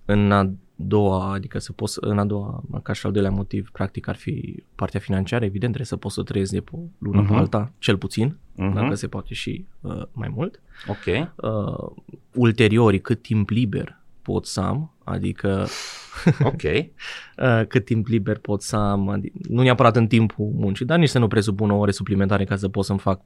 În 0.04 0.32
a 0.32 0.50
doua, 0.74 1.32
adică 1.32 1.58
să 1.58 1.72
poți, 1.72 1.98
în 2.00 2.18
a 2.18 2.24
doua, 2.24 2.62
ca 2.82 2.92
și 2.92 3.06
al 3.06 3.12
doilea 3.12 3.30
motiv, 3.30 3.70
practic 3.72 4.08
ar 4.08 4.16
fi 4.16 4.62
partea 4.74 5.00
financiară, 5.00 5.44
evident, 5.44 5.72
trebuie 5.72 5.86
să 5.86 5.96
poți 5.96 6.14
să 6.14 6.22
trăiesc 6.22 6.52
de 6.52 6.60
pe 6.60 6.70
o 6.74 6.78
lună 6.98 7.24
uh-huh. 7.24 7.28
pe 7.28 7.34
alta, 7.34 7.72
cel 7.78 7.98
puțin, 7.98 8.36
uh-huh. 8.52 8.72
dacă 8.74 8.94
se 8.94 9.08
poate 9.08 9.34
și 9.34 9.66
uh, 9.80 10.02
mai 10.12 10.28
mult. 10.34 10.60
Ok. 10.86 11.30
Uh, 11.36 11.90
ulterior, 12.34 12.96
cât 12.96 13.22
timp 13.22 13.48
liber 13.48 14.00
pot 14.22 14.46
să 14.46 14.60
am, 14.60 14.92
adică 15.04 15.66
ok. 16.50 16.62
uh, 16.62 17.66
cât 17.68 17.84
timp 17.84 18.06
liber 18.06 18.38
pot 18.38 18.62
să 18.62 18.76
am, 18.76 19.08
adică, 19.08 19.38
nu 19.48 19.62
neapărat 19.62 19.96
în 19.96 20.06
timpul 20.06 20.50
muncii, 20.54 20.86
dar 20.86 20.98
nici 20.98 21.08
să 21.08 21.18
nu 21.18 21.28
presupun 21.28 21.70
o 21.70 21.78
ore 21.78 21.90
suplimentare 21.90 22.44
ca 22.44 22.56
să 22.56 22.68
pot 22.68 22.84
să-mi 22.84 22.98
fac 22.98 23.20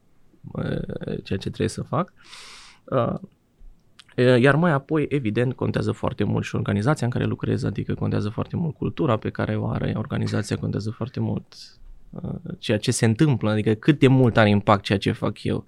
uh, 0.53 0.65
ceea 1.05 1.39
ce 1.39 1.49
trebuie 1.49 1.69
să 1.69 1.83
fac. 1.83 2.13
Uh, 2.85 3.15
iar 4.23 4.55
mai 4.55 4.73
apoi, 4.73 5.07
evident, 5.09 5.55
contează 5.55 5.93
foarte 5.93 6.25
mult 6.25 6.45
și 6.45 6.55
organizația 6.55 7.07
în 7.07 7.13
care 7.13 7.25
lucrez, 7.25 7.63
adică 7.63 7.95
contează 7.95 8.29
foarte 8.29 8.57
mult 8.57 8.77
cultura 8.77 9.17
pe 9.17 9.31
care 9.31 9.57
o 9.57 9.69
are 9.69 9.93
organizația, 9.97 10.57
contează 10.57 10.91
foarte 10.91 11.21
mult 11.21 11.57
uh, 12.11 12.31
ceea 12.59 12.79
ce 12.79 12.91
se 12.91 13.05
întâmplă, 13.05 13.51
adică 13.51 13.75
cât 13.75 13.99
de 13.99 14.09
mult 14.09 14.37
are 14.37 14.49
impact 14.49 14.83
ceea 14.83 14.99
ce 14.99 15.13
fac 15.13 15.45
eu. 15.45 15.65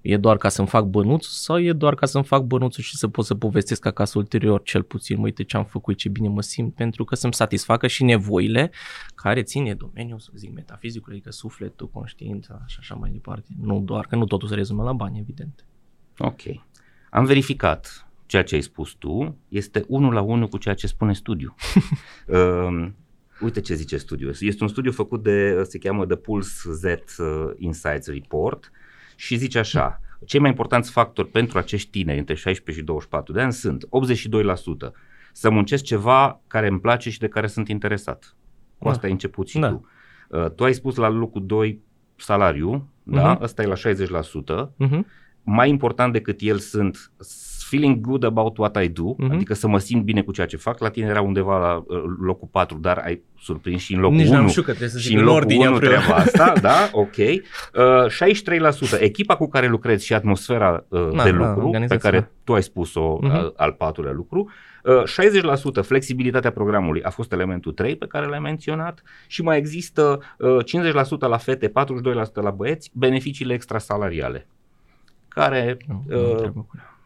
E 0.00 0.16
doar 0.16 0.36
ca 0.36 0.48
să-mi 0.48 0.68
fac 0.68 0.84
bănuț 0.84 1.26
sau 1.26 1.60
e 1.60 1.72
doar 1.72 1.94
ca 1.94 2.06
să-mi 2.06 2.24
fac 2.24 2.42
bănuțul 2.42 2.82
și 2.82 2.96
să 2.96 3.08
pot 3.08 3.24
să 3.24 3.34
povestesc 3.34 3.86
acasă 3.86 4.18
ulterior 4.18 4.62
cel 4.62 4.82
puțin, 4.82 5.18
uite 5.18 5.42
ce 5.42 5.56
am 5.56 5.64
făcut, 5.64 5.96
ce 5.96 6.08
bine 6.08 6.28
mă 6.28 6.42
simt, 6.42 6.74
pentru 6.74 7.04
că 7.04 7.14
să-mi 7.14 7.34
satisfacă 7.34 7.86
și 7.86 8.04
nevoile 8.04 8.70
care 9.14 9.42
ține 9.42 9.74
domeniul, 9.74 10.18
să 10.18 10.30
zic, 10.34 10.54
metafizicul, 10.54 11.12
adică 11.12 11.30
sufletul, 11.30 11.88
conștiința 11.88 12.62
și 12.66 12.76
așa 12.80 12.94
mai 12.94 13.10
departe. 13.10 13.48
Nu 13.60 13.80
doar, 13.80 14.06
că 14.06 14.16
nu 14.16 14.24
totul 14.24 14.48
se 14.48 14.54
rezumă 14.54 14.82
la 14.82 14.92
bani, 14.92 15.18
evident. 15.18 15.64
Ok. 16.18 16.42
Am 17.10 17.24
verificat 17.24 18.06
ceea 18.26 18.42
ce 18.42 18.54
ai 18.54 18.60
spus 18.60 18.92
tu, 18.92 19.36
este 19.48 19.84
unul 19.88 20.12
la 20.12 20.20
unul 20.20 20.48
cu 20.48 20.58
ceea 20.58 20.74
ce 20.74 20.86
spune 20.86 21.12
studiu. 21.12 21.54
uh, 22.26 22.88
uite 23.40 23.60
ce 23.60 23.74
zice 23.74 23.96
studiul. 23.96 24.34
Este 24.40 24.62
un 24.62 24.68
studiu 24.68 24.92
făcut 24.92 25.22
de, 25.22 25.62
se 25.62 25.78
cheamă 25.78 26.06
The 26.06 26.16
Pulse 26.16 26.72
Z 26.72 26.84
uh, 26.84 27.50
Insights 27.58 28.06
Report 28.06 28.70
și 29.16 29.36
zice 29.36 29.58
așa, 29.58 30.00
cei 30.24 30.40
mai 30.40 30.50
importanți 30.50 30.90
factori 30.90 31.28
pentru 31.28 31.58
acești 31.58 31.90
tineri 31.90 32.18
între 32.18 32.34
16 32.34 32.82
și 32.82 32.86
24 32.86 33.32
de 33.32 33.40
ani 33.40 33.52
sunt 33.52 33.84
82% 33.84 33.88
să 35.32 35.50
muncesc 35.50 35.84
ceva 35.84 36.40
care 36.46 36.66
îmi 36.66 36.80
place 36.80 37.10
și 37.10 37.18
de 37.18 37.28
care 37.28 37.46
sunt 37.46 37.68
interesat. 37.68 38.36
Cu 38.78 38.84
da. 38.84 38.90
asta 38.90 39.00
da. 39.00 39.06
ai 39.06 39.12
început 39.12 39.48
și 39.48 39.58
da. 39.58 39.68
tu. 39.68 39.88
Uh, 40.28 40.50
tu 40.50 40.64
ai 40.64 40.74
spus 40.74 40.96
la 40.96 41.08
locul 41.08 41.46
2 41.46 41.80
salariu, 42.16 42.90
uh-huh. 42.90 43.14
da? 43.14 43.32
Mhm. 43.32 43.42
Ăsta 43.42 43.62
e 43.62 43.66
la 43.66 43.74
60%. 43.74 44.68
Uh-huh 44.86 45.24
mai 45.46 45.68
important 45.68 46.12
decât 46.12 46.40
el 46.40 46.58
sunt 46.58 47.10
feeling 47.68 48.00
good 48.00 48.24
about 48.24 48.58
what 48.58 48.76
I 48.82 48.88
do, 48.88 49.14
uh-huh. 49.14 49.32
adică 49.32 49.54
să 49.54 49.68
mă 49.68 49.78
simt 49.78 50.04
bine 50.04 50.22
cu 50.22 50.32
ceea 50.32 50.46
ce 50.46 50.56
fac. 50.56 50.80
La 50.80 50.88
tine 50.88 51.06
era 51.06 51.20
undeva 51.20 51.58
la 51.58 51.76
uh, 51.76 52.02
locul 52.20 52.48
4, 52.50 52.78
dar 52.78 52.98
ai 52.98 53.22
surprins 53.38 53.82
și 53.82 53.94
în 53.94 54.00
locul 54.00 54.16
Nici 54.16 54.28
1. 54.28 54.48
Știu 54.48 54.62
că 54.62 54.70
trebuie 54.70 54.88
să 54.88 54.98
și 54.98 55.14
în 55.14 55.24
locul 55.24 55.56
1 55.58 55.78
treaba 55.78 56.14
asta, 56.14 56.52
da, 56.68 56.88
ok. 56.92 57.16
Uh, 57.16 57.36
63% 58.98 59.00
echipa 59.00 59.36
cu 59.36 59.48
care 59.48 59.66
lucrezi 59.66 60.04
și 60.04 60.14
atmosfera 60.14 60.84
uh, 60.88 61.08
da, 61.16 61.22
de 61.22 61.30
da, 61.30 61.36
lucru, 61.36 61.70
da, 61.70 61.78
pe 61.78 61.96
care 61.96 62.30
tu 62.44 62.54
ai 62.54 62.62
spus-o 62.62 63.18
uh-huh. 63.22 63.30
al, 63.30 63.52
al 63.56 63.72
patrulea 63.72 64.12
lucru. 64.12 64.50
Uh, 64.84 65.02
60% 65.80 65.82
flexibilitatea 65.82 66.50
programului 66.50 67.02
a 67.02 67.10
fost 67.10 67.32
elementul 67.32 67.72
3 67.72 67.96
pe 67.96 68.06
care 68.06 68.26
l-ai 68.26 68.38
menționat 68.38 69.02
și 69.26 69.42
mai 69.42 69.58
există 69.58 70.20
uh, 70.38 70.56
50% 71.16 71.18
la 71.18 71.36
fete, 71.36 71.68
42% 71.68 71.72
la 72.32 72.50
băieți, 72.50 72.90
beneficiile 72.94 73.54
extrasalariale 73.54 74.46
care 75.40 75.76
nu, 75.86 76.04
uh, 76.44 76.50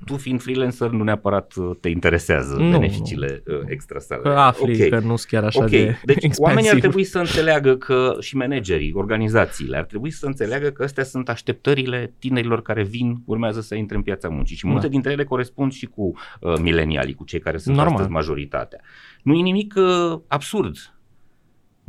tu 0.05 0.17
fiind 0.17 0.43
freelancer 0.43 0.89
nu 0.91 1.03
neapărat 1.05 1.55
uh, 1.57 1.71
te 1.81 1.89
interesează 1.89 2.55
Nu, 2.57 2.71
beneficiile 2.71 3.43
uh, 3.47 3.55
extra 3.67 3.99
Că 3.99 4.05
salariale. 4.05 4.41
afli 4.41 4.83
Ok. 4.83 4.89
că 4.89 4.99
nu 4.99 5.17
sunt 5.17 5.21
chiar 5.31 5.45
așa 5.45 5.63
Ok, 5.63 5.71
de 5.71 5.77
deci 6.05 6.15
expensiv. 6.15 6.45
oamenii 6.45 6.71
ar 6.71 6.79
trebui 6.79 7.05
să 7.05 7.19
înțeleagă 7.19 7.77
că 7.77 8.17
și 8.21 8.37
managerii, 8.37 8.93
organizațiile, 8.95 9.77
ar 9.77 9.85
trebui 9.85 10.11
să 10.11 10.27
înțeleagă 10.27 10.69
că 10.71 10.83
astea 10.83 11.05
sunt 11.05 11.29
așteptările 11.29 12.15
tinerilor 12.19 12.63
care 12.63 12.83
vin, 12.83 13.23
urmează 13.27 13.61
să 13.61 13.75
intre 13.75 13.97
în 13.97 14.03
piața 14.03 14.29
muncii 14.29 14.57
și 14.57 14.67
multe 14.67 14.87
Da. 14.87 14.93
dintre 14.93 15.13
ele 15.13 15.25
corespund 15.25 15.73
și 15.73 15.87
cu 15.87 16.13
uh, 16.41 16.55
milenialii, 16.61 17.15
cu 17.15 17.25
cei 17.25 17.41
care 17.41 17.57
sunt 17.59 17.75
Normal. 17.77 17.93
astăzi 17.95 18.11
majoritatea. 18.13 18.81
Nu 19.23 19.35
e 19.35 19.41
nimic 19.43 19.75
uh, 19.77 20.19
absurd. 20.27 20.77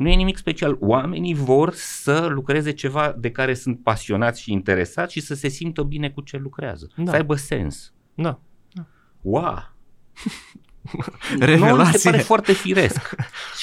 Nu 0.02 0.10
e 0.10 0.16
nimic 0.16 0.38
special. 0.38 0.78
Oamenii 0.80 1.34
vor 1.34 1.72
să 1.74 2.28
lucreze 2.30 2.72
ceva 2.72 3.16
de 3.18 3.32
care 3.32 3.54
sunt 3.54 3.80
pasionați 3.84 4.42
și 4.42 4.52
interesați 4.52 5.14
și 5.14 5.20
să 5.20 5.34
se 5.34 5.48
simtă 5.48 5.84
bine 5.84 6.10
cu 6.10 6.22
ce 6.22 6.38
lucrează. 6.38 6.88
Da. 6.96 7.12
Să 7.12 7.16
aibă 7.16 7.36
sens. 7.36 7.94
Da. 8.14 8.40
Wow! 9.22 9.58
Nu, 11.38 11.46
Revelație. 11.46 11.92
mi 11.92 11.98
se 11.98 12.10
pare 12.10 12.22
foarte 12.22 12.54
firesc. 12.54 13.16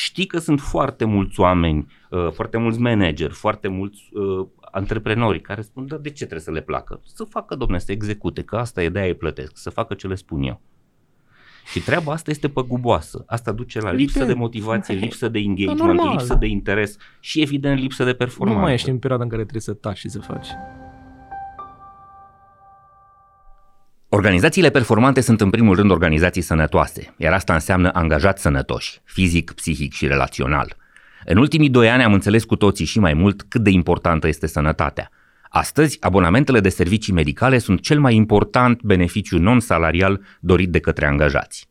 Știi 0.04 0.26
că 0.26 0.38
sunt 0.38 0.60
foarte 0.60 1.04
mulți 1.04 1.40
oameni, 1.40 1.86
uh, 2.10 2.32
foarte 2.32 2.56
mulți 2.56 2.78
manageri, 2.78 3.32
foarte 3.32 3.68
mulți 3.68 4.08
uh, 4.12 4.46
antreprenori 4.60 5.40
care 5.40 5.62
spun, 5.62 5.86
da, 5.86 5.96
de 5.96 6.08
ce 6.08 6.24
trebuie 6.24 6.40
să 6.40 6.50
le 6.50 6.60
placă? 6.60 7.00
Să 7.04 7.24
facă, 7.24 7.54
domne, 7.54 7.78
să 7.78 7.92
execute, 7.92 8.42
că 8.42 8.56
asta 8.56 8.82
e 8.82 8.88
de 8.88 8.98
aia 8.98 9.08
îi 9.08 9.14
plătesc, 9.14 9.56
să 9.56 9.70
facă 9.70 9.94
ce 9.94 10.06
le 10.06 10.14
spun 10.14 10.42
eu. 10.42 10.60
Și 11.70 11.80
treaba 11.80 12.12
asta 12.12 12.30
este 12.30 12.48
păguboasă. 12.48 13.24
Asta 13.26 13.52
duce 13.52 13.80
la 13.80 13.92
lipsă 13.92 14.12
de 14.12 14.18
Evident. 14.18 14.40
motivație, 14.40 14.94
lipsă 14.94 15.28
de 15.28 15.38
Da, 15.42 15.44
engagement, 15.44 15.78
normal. 15.98 16.10
lipsă 16.16 16.34
de 16.34 16.46
interes 16.46 16.96
și, 17.20 17.40
evident, 17.40 17.80
lipsă 17.80 18.04
de 18.04 18.10
Nu 18.10 18.16
performanță. 18.16 18.60
mai 18.62 18.72
ești 18.72 18.88
în 18.90 18.98
perioada 18.98 19.24
în 19.24 19.30
care 19.30 19.42
trebuie 19.42 19.62
să 19.62 19.72
taci 19.72 19.98
și 19.98 20.08
să 20.08 20.18
faci. 20.20 20.46
Organizațiile 24.08 24.70
performante 24.70 25.20
sunt 25.20 25.40
în 25.40 25.50
primul 25.50 25.76
rând 25.76 25.90
organizații 25.90 26.42
sănătoase, 26.42 27.14
iar 27.16 27.32
asta 27.32 27.54
înseamnă 27.54 27.90
angajați 27.92 28.42
sănătoși, 28.42 29.00
fizic, 29.04 29.52
psihic 29.52 29.92
și 29.92 30.06
relațional. 30.06 30.76
În 31.24 31.36
ultimii 31.36 31.70
doi 31.70 31.90
ani 31.90 32.02
am 32.02 32.12
înțeles 32.12 32.44
cu 32.44 32.56
toții 32.56 32.84
și 32.84 32.98
mai 32.98 33.14
mult 33.14 33.42
cât 33.42 33.60
de 33.62 33.70
importantă 33.70 34.28
este 34.28 34.46
sănătatea. 34.46 35.10
Astăzi, 35.48 35.96
abonamentele 36.00 36.60
de 36.60 36.68
servicii 36.68 37.12
medicale 37.12 37.58
sunt 37.58 37.80
cel 37.80 38.00
mai 38.00 38.14
important 38.14 38.82
beneficiu 38.82 39.38
non-salarial 39.38 40.20
dorit 40.40 40.70
de 40.70 40.78
către 40.78 41.06
angajați. 41.06 41.68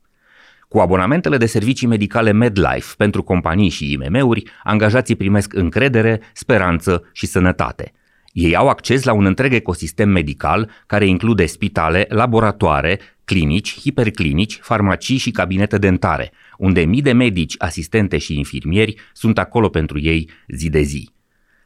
Cu 0.67 0.79
abonamentele 0.79 1.37
de 1.37 1.45
servicii 1.45 1.87
medicale 1.87 2.31
MedLife 2.31 2.93
pentru 2.97 3.23
companii 3.23 3.69
și 3.69 3.91
IMM-uri, 3.91 4.43
angajații 4.63 5.15
primesc 5.15 5.53
încredere, 5.53 6.21
speranță 6.33 7.09
și 7.11 7.25
sănătate. 7.25 7.91
Ei 8.31 8.55
au 8.55 8.69
acces 8.69 9.03
la 9.03 9.13
un 9.13 9.25
întreg 9.25 9.53
ecosistem 9.53 10.09
medical 10.09 10.69
care 10.85 11.05
include 11.05 11.45
spitale, 11.45 12.05
laboratoare, 12.09 12.99
clinici, 13.25 13.79
hiperclinici, 13.79 14.59
farmacii 14.61 15.17
și 15.17 15.31
cabinete 15.31 15.77
dentare, 15.77 16.31
unde 16.57 16.81
mii 16.81 17.01
de 17.01 17.11
medici, 17.11 17.55
asistente 17.57 18.17
și 18.17 18.37
infirmieri 18.37 18.95
sunt 19.13 19.37
acolo 19.37 19.69
pentru 19.69 19.99
ei 19.99 20.29
zi 20.47 20.69
de 20.69 20.81
zi. 20.81 21.09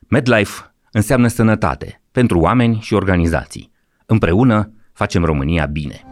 MedLife 0.08 0.71
înseamnă 0.92 1.28
sănătate 1.28 2.02
pentru 2.12 2.40
oameni 2.40 2.80
și 2.82 2.94
organizații. 2.94 3.72
Împreună 4.06 4.72
facem 4.94 5.24
România 5.24 5.66
bine. 5.66 6.06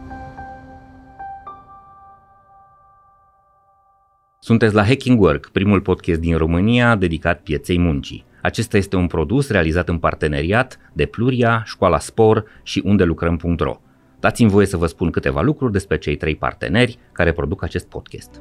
Sunteți 4.40 4.74
la 4.74 4.84
Hacking 4.84 5.20
Work, 5.20 5.48
primul 5.48 5.80
podcast 5.80 6.20
din 6.20 6.36
România 6.36 6.96
dedicat 6.96 7.40
pieței 7.40 7.78
muncii. 7.78 8.24
Acesta 8.42 8.76
este 8.76 8.96
un 8.96 9.06
produs 9.06 9.50
realizat 9.50 9.88
în 9.88 9.98
parteneriat 9.98 10.78
de 10.92 11.06
Pluria, 11.06 11.62
Școala 11.66 11.98
Spor 11.98 12.44
și 12.62 12.82
unde 12.84 13.04
lucrăm.ro. 13.04 13.80
Dați-mi 14.20 14.50
voie 14.50 14.66
să 14.66 14.76
vă 14.76 14.86
spun 14.86 15.10
câteva 15.10 15.40
lucruri 15.40 15.72
despre 15.72 15.98
cei 15.98 16.16
trei 16.16 16.36
parteneri 16.36 16.98
care 17.12 17.32
produc 17.32 17.62
acest 17.62 17.88
podcast. 17.88 18.40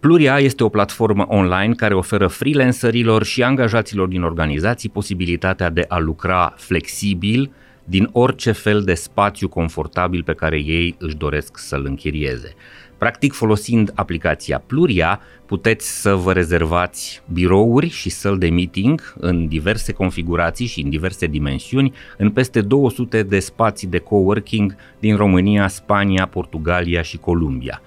Pluria 0.00 0.38
este 0.38 0.64
o 0.64 0.68
platformă 0.68 1.24
online 1.28 1.74
care 1.74 1.94
oferă 1.94 2.26
freelancerilor 2.26 3.24
și 3.24 3.42
angajaților 3.42 4.08
din 4.08 4.22
organizații 4.22 4.88
posibilitatea 4.88 5.70
de 5.70 5.84
a 5.88 5.98
lucra 5.98 6.54
flexibil 6.56 7.50
din 7.84 8.08
orice 8.12 8.52
fel 8.52 8.82
de 8.82 8.94
spațiu 8.94 9.48
confortabil 9.48 10.22
pe 10.22 10.32
care 10.32 10.56
ei 10.56 10.94
își 10.98 11.16
doresc 11.16 11.58
să-l 11.58 11.84
închirieze. 11.84 12.54
Practic, 12.98 13.32
folosind 13.32 13.92
aplicația 13.94 14.62
Pluria, 14.66 15.20
puteți 15.46 16.00
să 16.00 16.14
vă 16.14 16.32
rezervați 16.32 17.22
birouri 17.32 17.88
și 17.88 18.10
săli 18.10 18.38
de 18.38 18.48
meeting 18.48 19.14
în 19.18 19.46
diverse 19.46 19.92
configurații 19.92 20.66
și 20.66 20.80
în 20.80 20.90
diverse 20.90 21.26
dimensiuni 21.26 21.92
în 22.16 22.30
peste 22.30 22.60
200 22.60 23.22
de 23.22 23.38
spații 23.38 23.88
de 23.88 23.98
coworking 23.98 24.76
din 24.98 25.16
România, 25.16 25.68
Spania, 25.68 26.26
Portugalia 26.26 27.02
și 27.02 27.16
Columbia. 27.16 27.82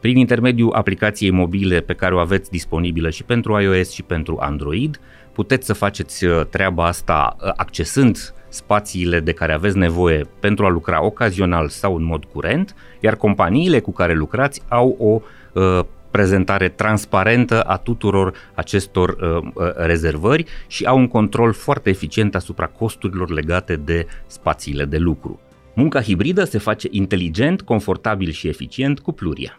Prin 0.00 0.16
intermediul 0.16 0.72
aplicației 0.72 1.30
mobile 1.30 1.80
pe 1.80 1.94
care 1.94 2.14
o 2.14 2.18
aveți 2.18 2.50
disponibilă 2.50 3.10
și 3.10 3.24
pentru 3.24 3.60
iOS 3.60 3.90
și 3.90 4.02
pentru 4.02 4.38
Android, 4.40 5.00
puteți 5.32 5.66
să 5.66 5.72
faceți 5.72 6.24
uh, 6.24 6.40
treaba 6.50 6.86
asta 6.86 7.36
uh, 7.40 7.52
accesând 7.56 8.32
spațiile 8.48 9.20
de 9.20 9.32
care 9.32 9.52
aveți 9.52 9.76
nevoie 9.76 10.26
pentru 10.40 10.64
a 10.64 10.68
lucra 10.68 11.04
ocazional 11.04 11.68
sau 11.68 11.96
în 11.96 12.04
mod 12.04 12.24
curent, 12.24 12.74
iar 13.00 13.16
companiile 13.16 13.80
cu 13.80 13.92
care 13.92 14.14
lucrați 14.14 14.62
au 14.68 14.96
o 14.98 15.20
uh, 15.60 15.84
prezentare 16.10 16.68
transparentă 16.68 17.62
a 17.62 17.76
tuturor 17.76 18.34
acestor 18.54 19.08
uh, 19.08 19.50
uh, 19.54 19.72
rezervări 19.74 20.44
și 20.66 20.84
au 20.84 20.98
un 20.98 21.08
control 21.08 21.52
foarte 21.52 21.90
eficient 21.90 22.34
asupra 22.34 22.66
costurilor 22.66 23.30
legate 23.30 23.76
de 23.76 24.06
spațiile 24.26 24.84
de 24.84 24.96
lucru. 24.98 25.40
Munca 25.74 26.00
hibridă 26.00 26.44
se 26.44 26.58
face 26.58 26.88
inteligent, 26.90 27.62
confortabil 27.62 28.30
și 28.30 28.48
eficient 28.48 28.98
cu 28.98 29.12
Pluria. 29.12 29.58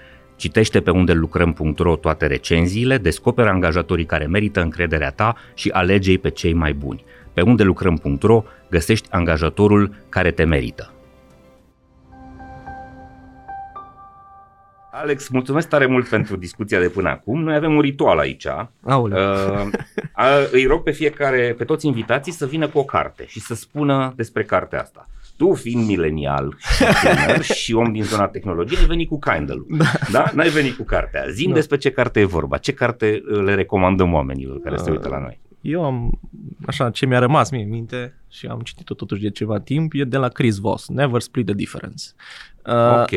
Citește 0.41 0.81
pe 0.81 0.91
unde 0.91 1.13
lucrăm.ro 1.13 1.95
toate 1.95 2.27
recenziile, 2.27 2.97
descoperă 2.97 3.49
angajatorii 3.49 4.05
care 4.05 4.25
merită 4.25 4.61
încrederea 4.61 5.09
ta 5.09 5.35
și 5.53 5.69
alege-i 5.69 6.17
pe 6.17 6.29
cei 6.29 6.53
mai 6.53 6.73
buni. 6.73 7.03
Pe 7.33 7.41
unde 7.41 7.63
lucrăm.ro 7.63 8.43
găsești 8.69 9.07
angajatorul 9.11 9.93
care 10.09 10.31
te 10.31 10.43
merită. 10.43 10.93
Alex, 14.91 15.27
mulțumesc 15.27 15.67
tare 15.67 15.85
mult 15.85 16.07
pentru 16.07 16.35
discuția 16.35 16.79
de 16.79 16.89
până 16.89 17.09
acum. 17.09 17.41
Noi 17.41 17.55
avem 17.55 17.73
un 17.75 17.81
ritual 17.81 18.17
aici. 18.17 18.47
Aoleu. 18.81 19.17
Uh, 19.17 19.69
a, 20.13 20.27
îi 20.51 20.65
rog 20.65 20.83
pe 20.83 20.91
fiecare, 20.91 21.55
pe 21.57 21.63
toți 21.63 21.85
invitații 21.85 22.31
să 22.31 22.45
vină 22.45 22.67
cu 22.67 22.77
o 22.77 22.83
carte 22.83 23.25
și 23.27 23.39
să 23.39 23.55
spună 23.55 24.13
despre 24.15 24.43
cartea 24.43 24.81
asta. 24.81 25.07
Tu 25.41 25.53
fiind 25.53 25.87
milenial 25.87 26.55
și 26.59 26.83
tânăr 27.03 27.41
și 27.43 27.73
om 27.73 27.91
din 27.91 28.03
zona 28.03 28.27
tehnologiei, 28.27 28.79
ai 28.79 28.85
venit 28.85 29.07
cu 29.07 29.19
Kindle. 29.19 29.65
Da. 29.77 29.91
da? 30.11 30.31
N-ai 30.33 30.49
venit 30.49 30.75
cu 30.75 30.83
cartea. 30.83 31.25
Zim 31.29 31.49
da. 31.49 31.53
despre 31.53 31.77
ce 31.77 31.91
carte 31.91 32.19
e 32.19 32.25
vorba. 32.25 32.57
Ce 32.57 32.73
carte 32.73 33.23
le 33.43 33.55
recomandăm 33.55 34.13
oamenilor 34.13 34.59
care 34.59 34.75
uh, 34.75 34.81
se 34.81 34.91
uită 34.91 35.09
la 35.09 35.19
noi? 35.19 35.39
Eu 35.61 35.83
am, 35.83 36.19
așa, 36.65 36.89
ce 36.89 37.05
mi-a 37.05 37.19
rămas 37.19 37.51
mie 37.51 37.63
în 37.63 37.69
minte 37.69 38.15
și 38.29 38.45
am 38.45 38.59
citit-o 38.59 38.93
totuși 38.93 39.21
de 39.21 39.29
ceva 39.29 39.59
timp, 39.59 39.91
e 39.93 40.03
de 40.03 40.17
la 40.17 40.27
Chris 40.27 40.57
Voss, 40.57 40.87
Never 40.87 41.21
Split 41.21 41.45
the 41.45 41.55
Difference. 41.55 42.03
Uh, 42.65 43.01
ok. 43.01 43.11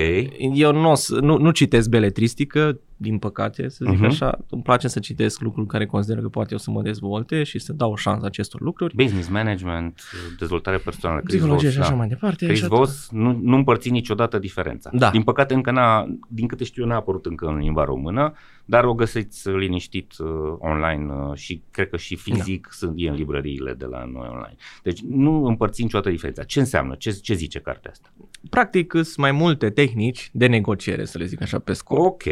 Eu 0.54 0.72
nu, 0.72 0.92
nu, 1.20 1.38
nu 1.38 1.50
citesc 1.50 1.88
beletristică, 1.88 2.80
din 2.96 3.18
păcate, 3.18 3.68
să 3.68 3.84
zic 3.90 4.02
uh-huh. 4.02 4.06
așa. 4.06 4.38
Îmi 4.50 4.62
place 4.62 4.88
să 4.88 4.98
citesc 4.98 5.40
lucruri 5.40 5.66
care 5.66 5.86
consider 5.86 6.18
că 6.22 6.28
poate 6.28 6.48
eu 6.52 6.58
să 6.58 6.70
mă 6.70 6.82
dezvolte 6.82 7.42
și 7.42 7.58
să 7.58 7.72
dau 7.72 7.92
o 7.92 7.96
șansă 7.96 8.26
acestor 8.26 8.60
lucruri. 8.60 8.94
Business 8.94 9.28
management, 9.28 10.02
dezvoltare 10.38 10.76
personală, 10.76 11.20
Psihologie 11.24 11.70
și 11.70 11.78
așa 11.78 11.88
da. 11.88 11.94
mai 11.94 12.08
departe. 12.08 12.46
Chris 12.46 12.66
Voss 12.66 13.08
nu, 13.10 13.38
nu 13.42 13.56
împărți 13.56 13.90
niciodată 13.90 14.38
diferența. 14.38 14.90
Da. 14.92 15.10
Din 15.10 15.22
păcate 15.22 15.54
încă 15.54 15.70
n-a, 15.70 16.06
din 16.28 16.46
câte 16.46 16.64
știu, 16.64 16.86
n-a 16.86 16.96
apărut 16.96 17.26
încă 17.26 17.46
în 17.46 17.56
limba 17.56 17.84
română, 17.84 18.32
dar 18.64 18.84
o 18.84 18.94
găsiți 18.94 19.48
liniștit 19.48 20.12
uh, 20.18 20.26
online 20.58 21.12
uh, 21.12 21.36
și 21.36 21.62
cred 21.70 21.88
că 21.88 21.96
și 21.96 22.16
fizic 22.16 22.62
da. 22.62 22.68
sunt 22.70 22.92
e 22.96 23.08
în 23.08 23.14
librăriile 23.14 23.72
de 23.72 23.84
la 23.84 24.04
noi 24.04 24.28
online. 24.30 24.56
Deci 24.82 25.00
nu 25.00 25.44
împărți 25.44 25.82
niciodată 25.82 26.10
diferența. 26.10 26.42
Ce 26.42 26.58
înseamnă? 26.58 26.94
Ce, 26.94 27.10
ce 27.10 27.34
zice 27.34 27.58
cartea 27.58 27.90
asta? 27.90 28.12
Practic 28.50 28.92
sunt 28.92 29.16
mai 29.16 29.32
multe 29.32 29.70
tehnici 29.70 30.30
de 30.32 30.46
negociere, 30.46 31.04
să 31.04 31.18
le 31.18 31.24
zic 31.24 31.42
așa 31.42 31.58
pe 31.58 31.72
scurt. 31.72 32.00
Ok. 32.00 32.22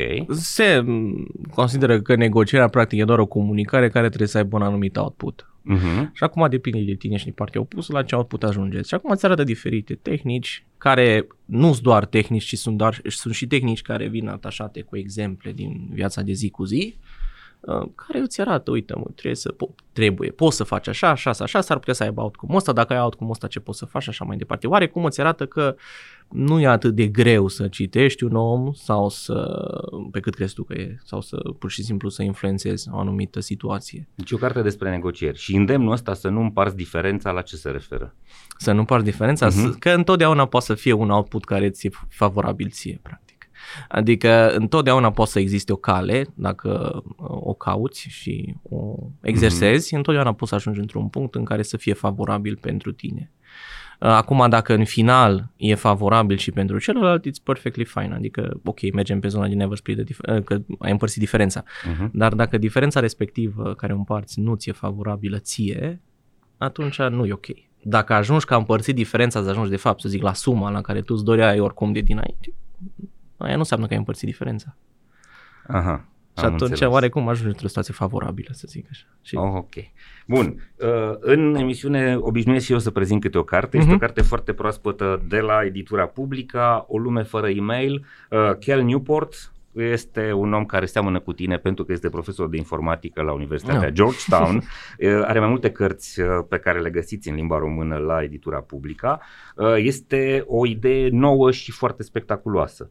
Se 0.52 0.84
consideră 1.50 2.00
că 2.00 2.14
negocierea 2.14 2.68
practic 2.68 2.98
e 2.98 3.04
doar 3.04 3.18
o 3.18 3.26
comunicare 3.26 3.88
care 3.88 4.08
trebuie 4.08 4.28
să 4.28 4.38
aibă 4.38 4.56
un 4.56 4.62
anumit 4.62 4.96
output. 4.96 5.46
Uh-huh. 5.74 6.10
Și 6.12 6.24
acum 6.24 6.46
depinde 6.48 6.80
de 6.80 6.94
tine 6.94 7.16
și 7.16 7.24
din 7.24 7.32
partea 7.32 7.60
opusă 7.60 7.92
la 7.92 8.02
ce 8.02 8.14
output 8.14 8.42
ajungeți. 8.42 8.88
Și 8.88 8.94
acum 8.94 9.10
îți 9.10 9.24
arată 9.24 9.44
diferite 9.44 9.94
tehnici 9.94 10.64
care 10.78 11.26
nu 11.44 11.72
sunt 11.72 11.82
doar 11.82 12.04
tehnici, 12.04 12.44
ci 12.44 12.56
sunt, 12.56 12.76
doar, 12.76 13.00
sunt 13.04 13.34
și 13.34 13.46
tehnici 13.46 13.82
care 13.82 14.06
vin 14.06 14.28
atașate 14.28 14.80
cu 14.80 14.96
exemple 14.96 15.52
din 15.52 15.88
viața 15.92 16.22
de 16.22 16.32
zi 16.32 16.50
cu 16.50 16.64
zi, 16.64 16.96
uh, 16.98 17.22
care 17.94 18.18
îți 18.18 18.40
arată, 18.40 18.70
uite 18.70 18.94
mă, 18.94 19.04
trebuie 19.14 19.34
să, 19.34 19.54
po- 19.54 19.92
trebuie, 19.92 20.30
poți 20.30 20.56
să 20.56 20.64
faci 20.64 20.88
așa, 20.88 21.10
așa, 21.10 21.30
așa, 21.38 21.60
s-ar 21.60 21.78
putea 21.78 21.94
să 21.94 22.02
aibă 22.02 22.20
outcome 22.20 22.56
ăsta, 22.56 22.72
dacă 22.72 22.92
ai 22.92 23.00
outcome 23.00 23.30
ăsta 23.30 23.46
ce 23.46 23.60
poți 23.60 23.78
să 23.78 23.84
faci 23.84 24.08
așa 24.08 24.24
mai 24.24 24.36
departe. 24.36 24.66
Oare 24.66 24.88
cum 24.88 25.04
îți 25.04 25.20
arată 25.20 25.46
că 25.46 25.76
nu 26.28 26.60
e 26.60 26.66
atât 26.66 26.94
de 26.94 27.06
greu 27.06 27.48
să 27.48 27.68
citești 27.68 28.24
un 28.24 28.36
om 28.36 28.72
sau 28.72 29.08
să, 29.08 29.68
pe 30.10 30.20
cât 30.20 30.34
crezi 30.34 30.54
tu 30.54 30.62
că 30.62 30.74
e, 30.74 30.96
sau 31.04 31.20
să 31.20 31.36
pur 31.58 31.70
și 31.70 31.82
simplu 31.82 32.08
să 32.08 32.22
influențezi 32.22 32.88
o 32.92 32.98
anumită 32.98 33.40
situație. 33.40 34.08
Deci 34.14 34.32
o 34.32 34.36
carte 34.36 34.62
despre 34.62 34.90
negocieri 34.90 35.38
și 35.38 35.56
îndemnul 35.56 35.92
ăsta 35.92 36.14
să 36.14 36.28
nu 36.28 36.40
împarți 36.40 36.76
diferența 36.76 37.30
la 37.30 37.42
ce 37.42 37.56
se 37.56 37.70
referă. 37.70 38.14
Să 38.56 38.72
nu 38.72 38.78
împarți 38.78 39.04
diferența, 39.04 39.48
uh-huh. 39.48 39.78
că 39.78 39.90
întotdeauna 39.90 40.46
poate 40.46 40.66
să 40.66 40.74
fie 40.74 40.92
un 40.92 41.10
output 41.10 41.44
care 41.44 41.70
ți-e 41.70 41.90
favorabil 42.08 42.70
ție, 42.70 43.00
practic. 43.02 43.21
Adică 43.88 44.54
întotdeauna 44.54 45.10
poate 45.10 45.30
să 45.30 45.38
existe 45.38 45.72
o 45.72 45.76
cale, 45.76 46.26
dacă 46.34 47.02
uh, 47.04 47.26
o 47.28 47.54
cauți 47.54 48.06
și 48.08 48.54
o 48.62 48.94
exersezi, 49.20 49.88
mm-hmm. 49.88 49.96
întotdeauna 49.96 50.32
poți 50.32 50.50
să 50.50 50.56
ajungi 50.56 50.80
într-un 50.80 51.08
punct 51.08 51.34
în 51.34 51.44
care 51.44 51.62
să 51.62 51.76
fie 51.76 51.92
favorabil 51.92 52.58
pentru 52.60 52.92
tine. 52.92 53.32
Uh, 54.00 54.08
acum, 54.08 54.46
dacă 54.48 54.74
în 54.74 54.84
final 54.84 55.50
e 55.56 55.74
favorabil 55.74 56.36
și 56.36 56.50
pentru 56.50 56.78
celălalt, 56.78 57.26
it's 57.28 57.42
perfectly 57.42 57.84
fine. 57.84 58.14
Adică, 58.14 58.60
ok, 58.64 58.92
mergem 58.92 59.20
pe 59.20 59.28
zona 59.28 59.48
din 59.48 59.56
never 59.56 59.76
split, 59.76 59.96
the 59.96 60.04
dif- 60.04 60.36
uh, 60.36 60.42
că 60.42 60.58
ai 60.78 60.90
împărțit 60.90 61.18
diferența. 61.18 61.62
Uh-huh. 61.62 62.10
Dar 62.12 62.34
dacă 62.34 62.58
diferența 62.58 63.00
respectivă 63.00 63.74
care 63.74 63.92
o 63.92 63.96
împarți 63.96 64.40
nu 64.40 64.54
ți-e 64.54 64.72
favorabilă 64.72 65.38
ție, 65.38 66.00
atunci 66.56 66.98
nu 66.98 67.26
e 67.26 67.32
ok. 67.32 67.46
Dacă 67.82 68.12
ajungi 68.12 68.44
ca 68.44 68.56
împărțit 68.56 68.94
diferența, 68.94 69.42
să 69.42 69.48
ajungi 69.48 69.70
de 69.70 69.76
fapt, 69.76 70.00
să 70.00 70.08
zic, 70.08 70.22
la 70.22 70.32
suma 70.32 70.70
la 70.70 70.80
care 70.80 71.00
tu 71.00 71.14
îți 71.14 71.24
doreai 71.24 71.60
oricum 71.60 71.92
de 71.92 72.00
dinainte, 72.00 72.54
aia 73.42 73.52
nu 73.52 73.58
înseamnă 73.58 73.86
că 73.86 73.92
ai 73.92 73.98
împărțit 73.98 74.28
diferența. 74.28 74.76
Aha. 75.66 76.06
Și 76.38 76.44
atunci 76.44 76.60
înțeles. 76.60 76.92
oarecum 76.92 77.28
ajungi 77.28 77.50
într-o 77.50 77.66
situație 77.66 77.94
favorabilă, 77.94 78.48
să 78.52 78.64
zic 78.68 78.86
așa. 78.90 79.06
Și... 79.22 79.36
Oh, 79.36 79.52
ok. 79.54 79.74
Bun. 80.26 80.72
Uh, 80.76 81.16
în 81.20 81.54
emisiune 81.54 82.16
obișnuiesc 82.20 82.64
și 82.64 82.72
eu 82.72 82.78
să 82.78 82.90
prezint 82.90 83.20
câte 83.20 83.38
o 83.38 83.42
carte. 83.42 83.76
Este 83.76 83.90
uh-huh. 83.90 83.94
o 83.94 83.98
carte 83.98 84.22
foarte 84.22 84.52
proaspătă 84.52 85.22
de 85.28 85.40
la 85.40 85.64
editura 85.64 86.06
Publica, 86.06 86.84
O 86.88 86.98
lume 86.98 87.22
fără 87.22 87.48
e-mail. 87.48 88.06
Uh, 88.30 88.38
Cal 88.58 88.82
Newport 88.82 89.52
este 89.72 90.32
un 90.32 90.52
om 90.52 90.64
care 90.64 90.86
seamănă 90.86 91.20
cu 91.20 91.32
tine 91.32 91.56
pentru 91.56 91.84
că 91.84 91.92
este 91.92 92.08
profesor 92.08 92.48
de 92.48 92.56
informatică 92.56 93.22
la 93.22 93.32
Universitatea 93.32 93.88
no. 93.88 93.94
Georgetown. 93.94 94.56
uh, 94.98 95.22
are 95.24 95.38
mai 95.38 95.48
multe 95.48 95.70
cărți 95.70 96.20
uh, 96.20 96.26
pe 96.48 96.58
care 96.58 96.80
le 96.80 96.90
găsiți 96.90 97.28
în 97.28 97.34
limba 97.34 97.58
română 97.58 97.96
la 97.96 98.22
editura 98.22 98.58
Publica. 98.60 99.20
Uh, 99.56 99.74
este 99.76 100.44
o 100.46 100.66
idee 100.66 101.08
nouă 101.08 101.50
și 101.50 101.72
foarte 101.72 102.02
spectaculoasă. 102.02 102.90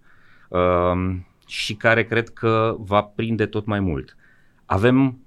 Uh, 0.52 1.16
și 1.48 1.76
care 1.76 2.04
cred 2.04 2.30
că 2.30 2.76
va 2.80 3.02
prinde 3.02 3.46
tot 3.46 3.66
mai 3.66 3.80
mult. 3.80 4.16
Avem 4.66 5.20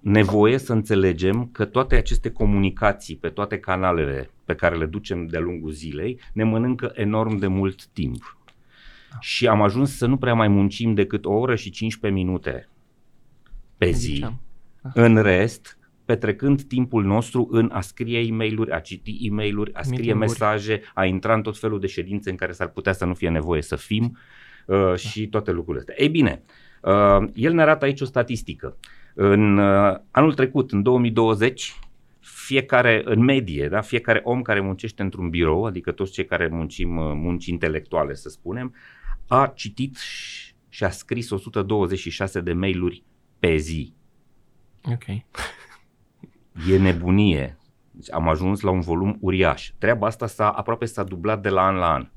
nevoie 0.00 0.58
să 0.58 0.72
înțelegem 0.72 1.48
că 1.52 1.64
toate 1.64 1.94
aceste 1.96 2.30
comunicații 2.30 3.16
pe 3.16 3.28
toate 3.28 3.58
canalele 3.58 4.30
pe 4.44 4.54
care 4.54 4.76
le 4.76 4.86
ducem 4.86 5.26
de-a 5.26 5.40
lungul 5.40 5.70
zilei 5.70 6.20
ne 6.32 6.44
mănâncă 6.44 6.92
enorm 6.94 7.36
de 7.36 7.46
mult 7.46 7.86
timp. 7.86 8.38
Da. 9.10 9.16
Și 9.20 9.48
am 9.48 9.62
ajuns 9.62 9.96
să 9.96 10.06
nu 10.06 10.16
prea 10.16 10.34
mai 10.34 10.48
muncim 10.48 10.94
decât 10.94 11.24
o 11.24 11.32
oră 11.32 11.54
și 11.54 11.70
15 11.70 12.20
minute 12.20 12.68
pe 13.76 13.90
zi. 13.90 14.18
Da. 14.18 14.32
În 14.94 15.22
rest, 15.22 15.78
petrecând 16.04 16.62
timpul 16.62 17.04
nostru 17.04 17.48
în 17.50 17.70
a 17.72 17.80
scrie 17.80 18.18
e 18.18 18.30
mail 18.30 18.72
a 18.72 18.78
citi 18.78 19.18
e 19.20 19.30
mail 19.30 19.70
a 19.72 19.82
scrie 19.82 20.14
mesaje, 20.14 20.82
a 20.94 21.04
intra 21.04 21.34
în 21.34 21.42
tot 21.42 21.58
felul 21.58 21.80
de 21.80 21.86
ședințe 21.86 22.30
în 22.30 22.36
care 22.36 22.52
s-ar 22.52 22.68
putea 22.68 22.92
să 22.92 23.04
nu 23.04 23.14
fie 23.14 23.30
nevoie 23.30 23.62
să 23.62 23.76
fim 23.76 24.04
uh, 24.04 24.18
și 24.96 25.28
toate 25.28 25.50
lucrurile 25.50 25.84
astea. 25.88 26.04
Ei 26.04 26.08
bine, 26.08 26.42
uh, 26.82 27.28
el 27.34 27.52
ne 27.52 27.62
arată 27.62 27.84
aici 27.84 28.00
o 28.00 28.04
statistică. 28.04 28.76
În 29.14 29.58
uh, 29.58 29.96
anul 30.10 30.34
trecut, 30.34 30.72
în 30.72 30.82
2020, 30.82 31.78
fiecare, 32.20 33.02
în 33.04 33.24
medie, 33.24 33.68
da, 33.68 33.80
fiecare 33.80 34.20
om 34.24 34.42
care 34.42 34.60
muncește 34.60 35.02
într-un 35.02 35.30
birou, 35.30 35.64
adică 35.64 35.92
toți 35.92 36.12
cei 36.12 36.24
care 36.24 36.48
muncim 36.48 36.96
uh, 36.96 37.12
munci 37.14 37.46
intelectuale, 37.46 38.14
să 38.14 38.28
spunem, 38.28 38.74
a 39.28 39.52
citit 39.54 39.98
și 40.68 40.84
a 40.84 40.90
scris 40.90 41.30
126 41.30 42.40
de 42.40 42.52
mail-uri 42.52 43.04
pe 43.38 43.56
zi. 43.56 43.94
Ok. 44.84 45.04
E 46.70 46.78
nebunie. 46.78 47.58
Deci 47.90 48.12
am 48.12 48.28
ajuns 48.28 48.60
la 48.60 48.70
un 48.70 48.80
volum 48.80 49.16
uriaș. 49.20 49.70
Treaba 49.78 50.06
asta 50.06 50.26
s-a, 50.26 50.50
aproape 50.50 50.84
s-a 50.84 51.04
dublat 51.04 51.42
de 51.42 51.48
la 51.48 51.66
an 51.66 51.74
la 51.74 51.92
an. 51.92 52.08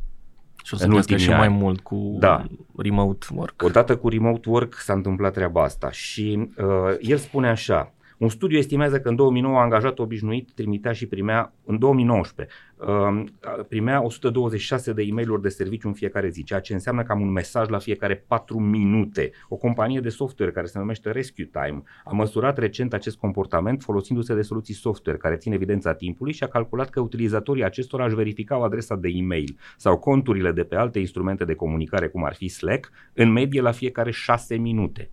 Și 0.70 0.76
o 0.76 0.78
să 0.78 0.88
crească 0.88 1.18
și 1.18 1.30
mai 1.30 1.48
mult 1.48 1.80
cu 1.80 2.16
da. 2.20 2.46
remote 2.78 3.26
work. 3.34 3.62
Odată 3.64 3.98
cu 3.98 4.10
remote 4.10 4.50
work 4.50 4.74
s-a 4.74 4.94
întâmplat 4.94 5.34
treaba 5.34 5.64
asta 5.64 5.92
și 5.92 6.50
uh, 6.58 6.66
el 7.00 7.18
spune 7.18 7.50
așa, 7.50 7.94
un 8.20 8.30
studiu 8.30 8.58
estimează 8.58 9.00
că 9.00 9.10
în 9.10 9.16
2009 9.16 9.60
angajat 9.60 10.00
obișnuit 10.00 10.52
trimitea 10.52 10.92
și 10.92 11.08
primea, 11.08 11.54
în 11.66 11.80
2019, 11.80 12.56
um, 12.78 13.30
primea 13.68 14.04
126 14.04 14.94
de 14.94 15.02
e 15.02 15.12
mail 15.12 15.40
de 15.42 15.50
serviciu 15.50 15.88
în 15.88 15.94
fiecare 15.94 16.30
zi, 16.30 16.44
ceea 16.44 16.60
ce 16.60 16.74
înseamnă 16.74 17.04
cam 17.04 17.22
un 17.22 17.32
mesaj 17.32 17.70
la 17.70 17.78
fiecare 17.78 18.26
4 18.28 18.60
minute. 18.60 19.32
O 19.48 19.56
companie 19.56 20.00
de 20.00 20.10
software 20.10 20.52
care 20.52 20.66
se 20.66 20.80
numește 20.80 21.12
Rescue 21.12 21.50
Time 21.52 21.84
a 22.04 22.12
măsurat 22.12 22.58
recent 22.58 22.94
acest 22.94 23.18
comportament 23.18 23.82
folosindu-se 23.82 24.36
de 24.36 24.42
soluții 24.42 24.74
software 24.74 25.18
care 25.18 25.36
țin 25.36 25.54
evidența 25.54 25.94
timpului 25.94 26.34
și 26.34 26.44
a 26.44 26.48
calculat 26.48 26.90
că 26.90 27.00
utilizatorii 27.00 27.64
acestora 27.64 28.06
își 28.06 28.16
verificau 28.16 28.64
adresa 28.64 28.96
de 28.96 29.10
e-mail 29.14 29.58
sau 29.78 29.98
conturile 29.98 30.52
de 30.52 30.64
pe 30.64 30.76
alte 30.76 31.00
instrumente 31.00 31.46
de 31.46 31.54
comunicare, 31.54 32.08
cum 32.08 32.24
ar 32.24 32.36
fi 32.36 32.48
Slack, 32.48 32.92
în 33.14 33.32
medie 33.32 33.62
la 33.62 33.72
fiecare 33.72 34.12
6 34.12 34.56
minute. 34.56 35.10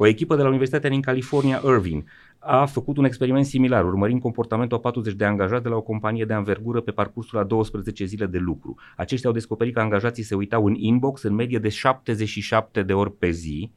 O 0.00 0.06
echipă 0.06 0.36
de 0.36 0.42
la 0.42 0.48
Universitatea 0.48 0.90
din 0.90 1.00
California, 1.00 1.60
Irvine, 1.64 2.04
a 2.38 2.66
făcut 2.66 2.96
un 2.96 3.04
experiment 3.04 3.44
similar, 3.44 3.84
urmărind 3.84 4.20
comportamentul 4.20 4.76
a 4.76 4.80
40 4.80 5.14
de 5.14 5.24
angajați 5.24 5.62
de 5.62 5.68
la 5.68 5.76
o 5.76 5.82
companie 5.82 6.24
de 6.24 6.32
anvergură 6.32 6.80
pe 6.80 6.90
parcursul 6.90 7.38
a 7.38 7.44
12 7.44 8.04
zile 8.04 8.26
de 8.26 8.38
lucru. 8.38 8.74
Aceștia 8.96 9.28
au 9.28 9.34
descoperit 9.34 9.74
că 9.74 9.80
angajații 9.80 10.22
se 10.22 10.34
uitau 10.34 10.66
în 10.66 10.74
inbox 10.74 11.22
în 11.22 11.34
medie 11.34 11.58
de 11.58 11.68
77 11.68 12.82
de 12.82 12.92
ori 12.92 13.12
pe 13.12 13.30
zi, 13.30 13.70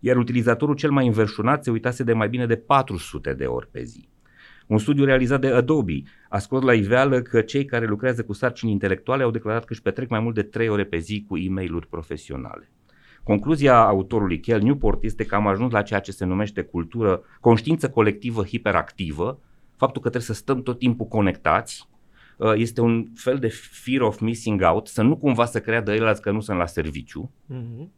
iar 0.00 0.16
utilizatorul 0.16 0.74
cel 0.74 0.90
mai 0.90 1.06
înverșunat 1.06 1.64
se 1.64 1.70
uitase 1.70 2.02
de 2.02 2.12
mai 2.12 2.28
bine 2.28 2.46
de 2.46 2.56
400 2.56 3.32
de 3.32 3.44
ori 3.44 3.68
pe 3.70 3.82
zi. 3.82 4.08
Un 4.66 4.78
studiu 4.78 5.04
realizat 5.04 5.40
de 5.40 5.48
Adobe 5.48 6.02
a 6.28 6.38
scos 6.38 6.62
la 6.62 6.74
iveală 6.74 7.22
că 7.22 7.40
cei 7.40 7.64
care 7.64 7.86
lucrează 7.86 8.24
cu 8.24 8.32
sarcini 8.32 8.72
intelectuale 8.72 9.22
au 9.22 9.30
declarat 9.30 9.64
că 9.64 9.72
își 9.72 9.82
petrec 9.82 10.08
mai 10.08 10.20
mult 10.20 10.34
de 10.34 10.42
3 10.42 10.68
ore 10.68 10.84
pe 10.84 10.98
zi 10.98 11.24
cu 11.28 11.36
e 11.36 11.48
mail 11.48 11.86
profesionale. 11.90 12.70
Concluzia 13.28 13.86
autorului 13.86 14.40
Kel 14.40 14.62
Newport 14.62 15.04
este 15.04 15.24
că 15.24 15.34
am 15.34 15.46
ajuns 15.46 15.72
la 15.72 15.82
ceea 15.82 16.00
ce 16.00 16.12
se 16.12 16.24
numește 16.24 16.62
cultură, 16.62 17.22
conștiință 17.40 17.90
colectivă 17.90 18.44
hiperactivă, 18.44 19.40
faptul 19.76 20.02
că 20.02 20.08
trebuie 20.08 20.22
să 20.22 20.42
stăm 20.42 20.62
tot 20.62 20.78
timpul 20.78 21.06
conectați, 21.06 21.88
uh, 22.36 22.52
este 22.54 22.80
un 22.80 23.06
fel 23.14 23.38
de 23.38 23.48
fear 23.70 24.00
of 24.00 24.20
missing 24.20 24.62
out, 24.62 24.86
să 24.86 25.02
nu 25.02 25.16
cumva 25.16 25.44
să 25.44 25.60
creadă 25.60 25.94
el 25.94 26.14
că 26.14 26.30
nu 26.30 26.40
sunt 26.40 26.58
la 26.58 26.66
serviciu. 26.66 27.30
Mm-hmm. 27.52 27.88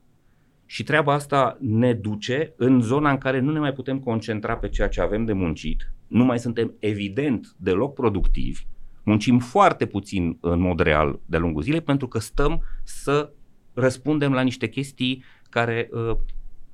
Și 0.67 0.83
treaba 0.83 1.13
asta 1.13 1.57
ne 1.61 1.93
duce 1.93 2.53
în 2.57 2.81
zona 2.81 3.11
în 3.11 3.19
care 3.19 3.41
nu 3.41 3.53
ne 3.53 3.59
mai 3.59 3.73
putem 3.73 3.99
concentra 3.99 4.57
pe 4.57 4.69
ceea 4.69 4.89
ce 4.89 5.01
avem 5.01 5.25
de 5.25 5.33
muncit, 5.33 5.93
nu 6.07 6.25
mai 6.25 6.39
suntem 6.39 6.75
evident 6.79 7.55
deloc 7.57 7.95
productivi, 7.95 8.67
muncim 9.03 9.39
foarte 9.39 9.87
puțin 9.87 10.39
în 10.41 10.61
mod 10.61 10.81
real 10.81 11.21
de-a 11.27 11.39
lungul 11.39 11.63
zilei 11.63 11.81
pentru 11.81 12.09
că 12.09 12.19
stăm 12.19 12.63
să 12.83 13.33
răspundem 13.75 14.33
la 14.33 14.43
niște 14.43 14.69
chestii 14.69 15.25
care 15.51 15.89
uh, 15.93 16.17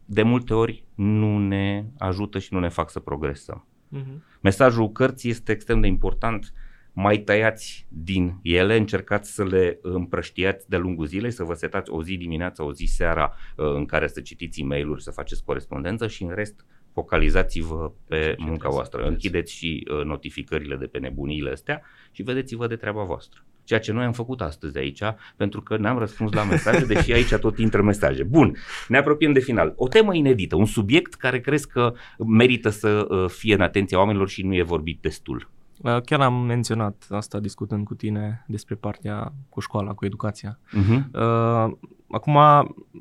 de 0.04 0.22
multe 0.22 0.54
ori 0.54 0.84
nu 0.94 1.38
ne 1.38 1.84
ajută 1.98 2.38
și 2.38 2.54
nu 2.54 2.60
ne 2.60 2.68
fac 2.68 2.90
să 2.90 3.00
progresăm. 3.00 3.66
Uh-huh. 3.96 4.38
Mesajul 4.40 4.92
cărții 4.92 5.30
este 5.30 5.52
extrem 5.52 5.80
de 5.80 5.86
important. 5.86 6.52
Mai 6.92 7.18
tăiați 7.18 7.86
din 7.88 8.38
ele, 8.42 8.76
încercați 8.76 9.34
să 9.34 9.44
le 9.44 9.78
împrăștiați 9.82 10.68
de 10.68 10.76
lungul 10.76 11.06
zilei, 11.06 11.30
să 11.30 11.44
vă 11.44 11.54
setați 11.54 11.90
o 11.90 12.02
zi 12.02 12.16
dimineața, 12.16 12.64
o 12.64 12.72
zi 12.72 12.84
seara 12.84 13.34
uh, 13.56 13.74
în 13.74 13.84
care 13.84 14.06
să 14.08 14.20
citiți 14.20 14.60
e 14.60 14.64
mail 14.64 14.98
să 14.98 15.10
faceți 15.10 15.44
corespondență 15.44 16.06
și 16.06 16.22
în 16.22 16.34
rest 16.34 16.66
focalizați-vă 16.92 17.92
pe 18.06 18.34
Ce 18.38 18.44
munca 18.44 18.68
voastră. 18.68 19.06
Închideți 19.06 19.52
și 19.52 19.86
uh, 19.90 20.04
notificările 20.04 20.76
de 20.76 20.86
pe 20.86 20.98
nebunile 20.98 21.50
astea 21.50 21.82
și 22.10 22.22
vedeți-vă 22.22 22.66
de 22.66 22.76
treaba 22.76 23.02
voastră. 23.02 23.44
Ceea 23.66 23.80
ce 23.80 23.92
noi 23.92 24.04
am 24.04 24.12
făcut 24.12 24.40
astăzi 24.40 24.78
aici, 24.78 25.02
pentru 25.36 25.62
că 25.62 25.76
n-am 25.76 25.98
răspuns 25.98 26.32
la 26.32 26.44
mesaje, 26.44 26.84
deși 26.84 27.12
aici 27.12 27.34
tot 27.34 27.58
intră 27.58 27.82
mesaje. 27.82 28.22
Bun, 28.22 28.56
ne 28.88 28.98
apropiem 28.98 29.32
de 29.32 29.40
final. 29.40 29.72
O 29.76 29.88
temă 29.88 30.14
inedită, 30.14 30.56
un 30.56 30.64
subiect 30.64 31.14
care 31.14 31.40
crezi 31.40 31.68
că 31.68 31.94
merită 32.26 32.68
să 32.68 33.06
uh, 33.08 33.28
fie 33.28 33.54
în 33.54 33.60
atenția 33.60 33.98
oamenilor 33.98 34.28
și 34.28 34.42
nu 34.42 34.54
e 34.54 34.62
vorbit 34.62 34.98
destul. 35.00 35.50
Uh, 35.76 36.00
chiar 36.00 36.20
am 36.20 36.34
menționat 36.34 37.06
asta 37.10 37.40
discutând 37.40 37.84
cu 37.84 37.94
tine 37.94 38.44
despre 38.48 38.74
partea 38.74 39.32
cu 39.48 39.60
școala, 39.60 39.92
cu 39.92 40.04
educația. 40.04 40.58
Uh-huh. 40.68 41.04
Uh, 41.12 41.76
acum, 42.10 42.38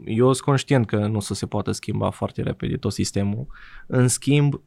eu 0.05 0.33
sunt 0.33 0.45
conștient 0.45 0.85
că 0.85 1.07
nu 1.07 1.15
o 1.15 1.19
să 1.19 1.33
se 1.33 1.45
poată 1.45 1.71
schimba 1.71 2.09
foarte 2.09 2.41
repede 2.41 2.77
tot 2.77 2.91
sistemul. 2.91 3.47
În 3.87 4.07
schimb, 4.07 4.61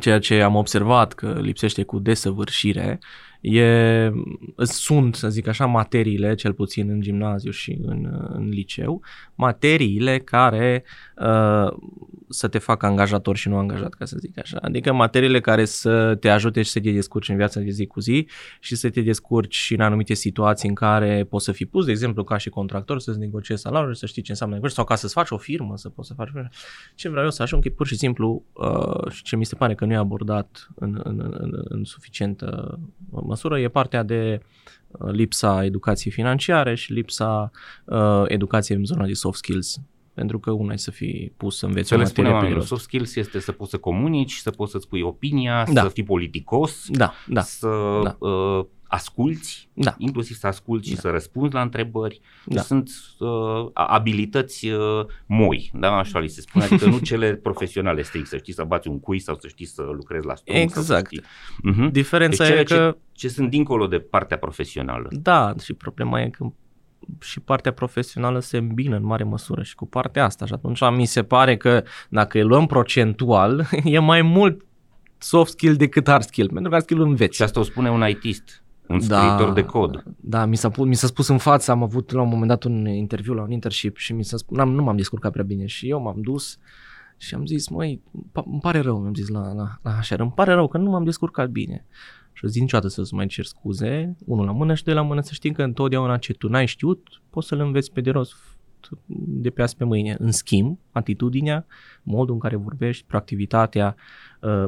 ceea 0.00 0.18
ce 0.18 0.42
am 0.42 0.54
observat 0.54 1.12
că 1.12 1.38
lipsește 1.40 1.82
cu 1.82 1.98
desăvârșire 1.98 2.98
e, 3.44 4.10
sunt, 4.56 5.14
să 5.14 5.28
zic 5.28 5.46
așa, 5.46 5.66
materiile, 5.66 6.34
cel 6.34 6.52
puțin 6.52 6.90
în 6.90 7.00
gimnaziu 7.00 7.50
și 7.50 7.78
în, 7.82 8.28
în 8.32 8.48
liceu, 8.48 9.02
materiile 9.34 10.18
care 10.18 10.84
uh, 11.16 11.72
să 12.28 12.48
te 12.48 12.58
facă 12.58 12.86
angajator 12.86 13.36
și 13.36 13.48
nu 13.48 13.56
angajat, 13.56 13.94
ca 13.94 14.04
să 14.04 14.16
zic 14.18 14.38
așa. 14.38 14.58
Adică 14.62 14.92
materiile 14.92 15.40
care 15.40 15.64
să 15.64 16.14
te 16.14 16.28
ajute 16.28 16.62
și 16.62 16.70
să 16.70 16.80
te 16.80 16.90
descurci 16.90 17.28
în 17.28 17.36
viața 17.36 17.60
de 17.60 17.70
zi 17.70 17.86
cu 17.86 18.00
zi 18.00 18.28
și 18.60 18.76
să 18.76 18.90
te 18.90 19.00
descurci 19.00 19.54
și 19.54 19.74
în 19.74 19.80
anumite 19.80 20.14
situații 20.14 20.68
în 20.68 20.74
care 20.74 21.26
poți 21.28 21.44
să 21.44 21.52
fii 21.52 21.66
pus, 21.66 21.84
de 21.84 21.90
exemplu, 21.90 22.24
ca 22.24 22.36
și 22.36 22.48
contractor, 22.48 23.00
să-ți 23.00 23.18
negociezi 23.18 23.62
salariul, 23.62 23.94
să 23.94 24.06
știi 24.06 24.22
ce 24.22 24.30
înseamnă 24.30 24.54
negocieri, 24.54 24.86
sau 24.86 24.94
ca 24.94 25.00
să-ți 25.00 25.14
faci 25.14 25.30
o 25.30 25.36
firmă, 25.36 25.76
să 25.76 25.88
poți 25.88 26.08
să 26.08 26.14
faci... 26.14 26.28
Ce 26.94 27.08
vreau 27.08 27.24
eu 27.24 27.30
să 27.30 27.42
ajung, 27.42 27.64
e 27.64 27.70
pur 27.70 27.86
și 27.86 27.96
simplu, 27.96 28.44
uh, 28.52 29.10
și 29.10 29.22
ce 29.22 29.36
mi 29.36 29.44
se 29.44 29.54
pare 29.54 29.74
că 29.74 29.84
nu 29.84 29.92
e 29.92 29.96
abordat 29.96 30.68
în, 30.74 31.00
în, 31.04 31.36
în, 31.38 31.62
în 31.64 31.84
suficientă 31.84 32.78
măsură, 33.34 33.60
e 33.60 33.68
partea 33.68 34.02
de 34.02 34.40
uh, 34.88 35.10
lipsa 35.10 35.64
educației 35.64 36.12
financiare 36.12 36.74
și 36.74 36.92
lipsa 36.92 37.50
uh, 37.84 38.22
educației 38.26 38.78
în 38.78 38.84
zona 38.84 39.06
de 39.06 39.12
soft 39.12 39.38
skills 39.38 39.80
pentru 40.14 40.38
că 40.38 40.50
una 40.50 40.72
e 40.72 40.76
să 40.76 40.90
fii 40.90 41.32
pus 41.36 41.58
să 41.58 41.66
înveți 41.66 41.88
să 41.88 41.94
o 41.94 41.98
le 41.98 42.04
spunem 42.04 42.32
oamenilor, 42.32 42.64
soft 42.64 42.82
skills 42.82 43.14
este 43.16 43.38
să 43.38 43.52
poți 43.52 43.70
să 43.70 43.78
comunici, 43.78 44.32
să 44.32 44.50
poți 44.50 44.70
să-ți 44.70 44.88
pui 44.88 45.00
opinia, 45.00 45.66
da. 45.72 45.82
să 45.82 45.88
fii 45.88 46.02
politicos, 46.02 46.86
da, 46.88 47.12
da, 47.26 47.40
să 47.40 48.00
da. 48.02 48.16
Uh, 48.26 48.64
asculți, 48.88 49.68
da. 49.72 49.94
inclusiv 49.98 50.36
să 50.36 50.46
asculți 50.46 50.88
da. 50.88 50.94
și 50.94 51.00
să 51.00 51.10
răspunzi 51.10 51.54
la 51.54 51.60
întrebări. 51.60 52.20
Da. 52.46 52.60
Sunt 52.60 52.90
uh, 53.18 53.28
abilități 53.72 54.68
uh, 54.68 55.04
moi, 55.26 55.70
da, 55.74 55.96
așa 55.96 56.18
li 56.18 56.28
se 56.28 56.40
spune, 56.40 56.64
adică 56.64 56.86
nu 56.88 56.98
cele 57.10 57.34
profesionale 57.34 58.02
strict, 58.02 58.26
să 58.26 58.36
știi 58.36 58.52
să 58.52 58.64
bați 58.64 58.88
un 58.88 59.00
cui 59.00 59.18
sau 59.18 59.36
să 59.40 59.48
știi 59.48 59.66
să 59.66 59.82
lucrezi 59.82 60.26
la 60.26 60.34
strom. 60.34 60.56
Exact. 60.56 61.08
Uh-huh. 61.12 61.90
Diferența 61.90 62.48
deci, 62.48 62.58
e 62.58 62.74
că... 62.74 62.74
Ce, 62.74 62.98
ce 63.12 63.28
sunt 63.28 63.50
dincolo 63.50 63.86
de 63.86 63.98
partea 63.98 64.38
profesională. 64.38 65.08
Da, 65.10 65.54
și 65.62 65.72
problema 65.72 66.20
e 66.20 66.28
că 66.28 66.52
și 67.20 67.40
partea 67.40 67.72
profesională 67.72 68.40
se 68.40 68.56
îmbină 68.56 68.96
în 68.96 69.04
mare 69.04 69.24
măsură 69.24 69.62
și 69.62 69.74
cu 69.74 69.86
partea 69.86 70.24
asta 70.24 70.46
și 70.46 70.52
atunci 70.52 70.80
mi 70.96 71.06
se 71.06 71.22
pare 71.22 71.56
că 71.56 71.82
dacă 72.08 72.40
îl 72.40 72.46
luăm 72.46 72.66
procentual 72.66 73.68
e 73.84 73.98
mai 73.98 74.22
mult 74.22 74.64
soft 75.18 75.50
skill 75.50 75.76
decât 75.76 76.08
hard 76.08 76.24
skill, 76.24 76.46
pentru 76.46 76.68
că 76.68 76.70
hard 76.70 76.84
skill 76.84 77.00
înveți. 77.00 77.36
Și 77.36 77.42
asta 77.42 77.60
o 77.60 77.62
spune 77.62 77.90
un 77.90 78.08
ITist, 78.08 78.63
un 78.88 79.08
da, 79.08 79.20
scriitor 79.20 79.52
de 79.52 79.64
cod. 79.64 80.02
Da, 80.20 80.44
mi 80.44 80.56
s-a, 80.56 80.70
mi 80.76 80.94
s-a 80.94 81.06
spus 81.06 81.28
în 81.28 81.38
față, 81.38 81.70
am 81.70 81.82
avut 81.82 82.10
la 82.10 82.22
un 82.22 82.28
moment 82.28 82.48
dat 82.48 82.64
un 82.64 82.86
interviu 82.86 83.34
la 83.34 83.42
un 83.42 83.50
internship 83.50 83.96
și 83.96 84.12
mi 84.12 84.24
s-a 84.24 84.36
spus, 84.36 84.56
nu 84.56 84.82
m-am 84.82 84.96
descurcat 84.96 85.32
prea 85.32 85.44
bine 85.44 85.66
și 85.66 85.88
eu 85.88 86.00
m-am 86.00 86.20
dus 86.20 86.58
și 87.16 87.34
am 87.34 87.46
zis, 87.46 87.68
măi, 87.68 88.02
îmi 88.32 88.60
pare 88.60 88.80
rău, 88.80 89.00
mi-am 89.00 89.14
zis 89.14 89.28
la, 89.28 89.52
la, 89.52 89.78
la 89.82 90.00
HR, 90.00 90.20
îmi 90.20 90.32
pare 90.32 90.52
rău 90.52 90.68
că 90.68 90.78
nu 90.78 90.90
m-am 90.90 91.04
descurcat 91.04 91.50
bine. 91.50 91.86
Și 92.32 92.44
o 92.44 92.48
zi 92.48 92.60
niciodată 92.60 92.88
să-ți 92.88 93.14
mai 93.14 93.26
cer 93.26 93.44
scuze, 93.44 94.16
unul 94.24 94.44
la 94.44 94.52
mână 94.52 94.74
și 94.74 94.84
doi 94.84 94.94
la 94.94 95.02
mână, 95.02 95.20
să 95.20 95.32
știi 95.32 95.52
că 95.52 95.62
întotdeauna 95.62 96.16
ce 96.16 96.32
tu 96.32 96.48
n-ai 96.48 96.66
știut, 96.66 97.22
poți 97.30 97.46
să-l 97.46 97.60
înveți 97.60 97.92
pe 97.92 98.00
de 98.00 98.10
rost 98.10 98.34
de 99.16 99.50
pe 99.50 99.62
azi 99.62 99.76
pe 99.76 99.84
mâine. 99.84 100.16
În 100.18 100.30
schimb, 100.30 100.78
atitudinea, 100.90 101.66
modul 102.02 102.34
în 102.34 102.40
care 102.40 102.56
vorbești, 102.56 103.04
proactivitatea, 103.06 103.94
uh, 103.96 104.02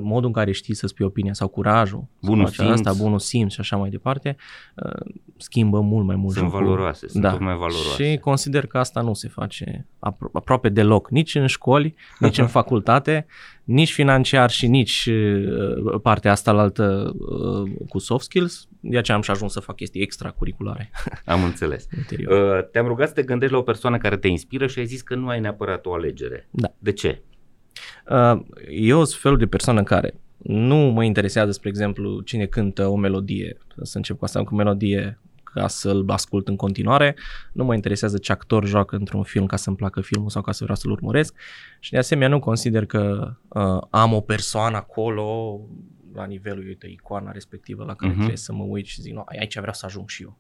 modul 0.01 0.27
în 0.27 0.33
care 0.33 0.53
știi 0.53 0.75
să 0.75 0.87
spui 0.87 1.05
opinia 1.05 1.33
sau 1.33 1.49
curajul, 1.49 2.05
bunul 2.23 2.47
simț. 2.47 2.69
Asta, 2.69 2.93
bunul 2.93 3.19
simț 3.19 3.53
și 3.53 3.61
așa 3.61 3.77
mai 3.77 3.91
departe, 3.91 4.37
uh, 4.75 5.15
schimbă 5.37 5.81
mult 5.81 6.07
mai 6.07 6.17
mult. 6.17 6.35
Sunt 6.35 6.51
jocul. 6.51 6.65
valoroase, 6.65 7.09
sunt 7.09 7.23
da. 7.23 7.31
mai 7.33 7.55
valoroase. 7.55 8.05
Și 8.05 8.19
consider 8.19 8.67
că 8.67 8.79
asta 8.79 9.01
nu 9.01 9.15
se 9.15 9.29
face 9.29 9.87
apro- 9.99 10.33
aproape 10.33 10.69
deloc, 10.69 11.11
nici 11.11 11.35
în 11.35 11.47
școli, 11.47 11.95
nici 12.19 12.39
în 12.39 12.47
facultate, 12.59 13.27
nici 13.65 13.93
financiar 13.93 14.51
și 14.51 14.67
nici 14.67 15.09
uh, 15.11 16.01
partea 16.03 16.31
asta 16.31 16.53
la 16.53 16.61
altă 16.61 17.17
cu 17.89 17.99
soft 17.99 18.25
skills. 18.25 18.69
De 18.81 18.99
aceea 18.99 19.17
am 19.17 19.23
și 19.23 19.31
ajuns 19.31 19.53
să 19.53 19.61
fac 19.61 19.77
chestii 19.77 20.03
extracurriculare. 20.03 20.91
Am 21.25 21.45
înțeles. 21.45 21.87
uh, 22.11 22.69
te-am 22.73 22.87
rugat 22.87 23.09
să 23.09 23.15
te 23.15 23.23
gândești 23.23 23.53
la 23.53 23.61
o 23.61 23.63
persoană 23.63 23.99
care 23.99 24.17
te 24.17 24.29
inspiră 24.29 24.67
și 24.67 24.79
ai 24.79 24.87
zis 24.87 25.03
că 25.03 25.15
nu 25.15 25.29
ai 25.29 25.41
neapărat 25.41 25.87
o 25.87 25.95
alegere. 25.95 26.49
Da. 26.51 26.75
De 26.79 26.93
ce? 26.93 27.23
Uh, 28.11 28.41
eu 28.69 29.05
sunt 29.05 29.21
felul 29.21 29.39
de 29.39 29.47
persoană 29.47 29.83
care 29.83 30.15
nu 30.37 30.77
mă 30.77 31.05
interesează, 31.05 31.51
spre 31.51 31.69
exemplu, 31.69 32.21
cine 32.21 32.47
cântă 32.47 32.87
o 32.87 32.97
melodie, 32.97 33.57
să 33.83 33.97
încep 33.97 34.19
cu 34.19 34.25
asta, 34.25 34.45
cu 34.45 34.55
melodie 34.55 35.19
ca 35.45 35.69
să-l 35.69 36.05
ascult 36.07 36.49
în 36.49 36.57
continuare, 36.57 37.17
nu 37.53 37.65
mă 37.65 37.75
interesează 37.75 38.19
ce 38.19 38.33
actor 38.33 38.67
joacă 38.67 38.97
într-un 38.97 39.23
film 39.23 39.47
ca 39.47 39.57
să-mi 39.57 39.77
placă 39.77 40.01
filmul 40.01 40.31
sau 40.31 40.43
ca 40.43 40.53
să 40.53 40.63
vreau 40.63 40.77
să-l 40.77 40.91
urmăresc 40.91 41.35
și 41.81 41.91
de 41.91 41.99
asemenea 41.99 42.29
nu 42.29 42.39
consider 42.39 42.87
că 42.87 43.33
uh, 43.49 43.83
am 43.91 44.13
o 44.13 44.21
persoană 44.21 44.77
acolo 44.77 45.61
la 46.15 46.25
nivelul, 46.25 46.67
uite, 46.67 46.87
icoana 46.87 47.31
respectivă 47.31 47.85
la 47.85 47.95
care 47.95 48.13
uh-huh. 48.13 48.17
trebuie 48.17 48.37
să 48.37 48.53
mă 48.53 48.63
uit 48.63 48.87
și 48.87 49.01
zic, 49.01 49.13
nu, 49.13 49.23
aici 49.27 49.59
vreau 49.59 49.73
să 49.73 49.87
ajung 49.87 50.09
și 50.09 50.23
eu. 50.23 50.39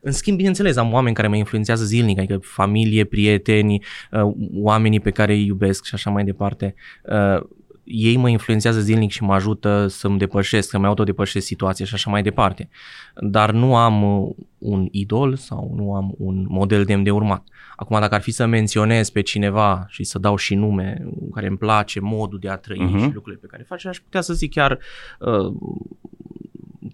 În 0.00 0.12
schimb, 0.12 0.36
bineînțeles, 0.36 0.76
am 0.76 0.92
oameni 0.92 1.14
care 1.14 1.28
mă 1.28 1.36
influențează 1.36 1.84
zilnic, 1.84 2.18
adică 2.18 2.38
familie, 2.42 3.04
prieteni, 3.04 3.82
uh, 4.10 4.32
oamenii 4.54 5.00
pe 5.00 5.10
care 5.10 5.32
îi 5.32 5.46
iubesc 5.46 5.84
și 5.84 5.94
așa 5.94 6.10
mai 6.10 6.24
departe. 6.24 6.74
Uh, 7.02 7.46
ei 7.84 8.16
mă 8.16 8.28
influențează 8.28 8.80
zilnic 8.80 9.10
și 9.10 9.22
mă 9.22 9.34
ajută 9.34 9.86
să-mi 9.86 10.18
depășesc, 10.18 10.68
să-mi 10.68 10.86
autodepășesc 10.86 11.46
situația 11.46 11.84
și 11.84 11.94
așa 11.94 12.10
mai 12.10 12.22
departe. 12.22 12.68
Dar 13.14 13.50
nu 13.50 13.76
am 13.76 14.02
uh, 14.02 14.34
un 14.58 14.88
idol 14.90 15.36
sau 15.36 15.74
nu 15.76 15.94
am 15.94 16.14
un 16.18 16.46
model 16.48 16.84
demn 16.84 17.02
de 17.02 17.10
urmat. 17.10 17.44
Acum, 17.76 18.00
dacă 18.00 18.14
ar 18.14 18.20
fi 18.20 18.30
să 18.30 18.46
menționez 18.46 19.10
pe 19.10 19.20
cineva 19.20 19.86
și 19.88 20.04
să 20.04 20.18
dau 20.18 20.36
și 20.36 20.54
nume 20.54 21.06
care 21.34 21.46
îmi 21.46 21.56
place, 21.56 22.00
modul 22.00 22.38
de 22.38 22.48
a 22.48 22.56
trăi 22.56 22.78
uh-huh. 22.78 23.00
și 23.00 23.14
lucrurile 23.14 23.40
pe 23.40 23.46
care 23.46 23.62
face, 23.62 23.88
aș 23.88 23.98
putea 23.98 24.20
să 24.20 24.34
zic 24.34 24.52
chiar 24.52 24.78
uh, 25.20 25.52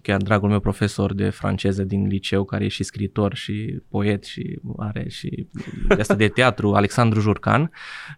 chiar 0.03 0.21
dragul 0.21 0.49
meu 0.49 0.59
profesor 0.59 1.13
de 1.13 1.29
franceză 1.29 1.83
din 1.83 2.07
liceu, 2.07 2.43
care 2.43 2.65
e 2.65 2.67
și 2.67 2.83
scritor 2.83 3.35
și 3.35 3.81
poet 3.89 4.23
și 4.23 4.59
are 4.77 5.05
și 5.09 5.47
de 5.87 5.99
asta 5.99 6.15
de 6.15 6.27
teatru, 6.27 6.73
Alexandru 6.81 7.19
Jurcan, 7.19 7.71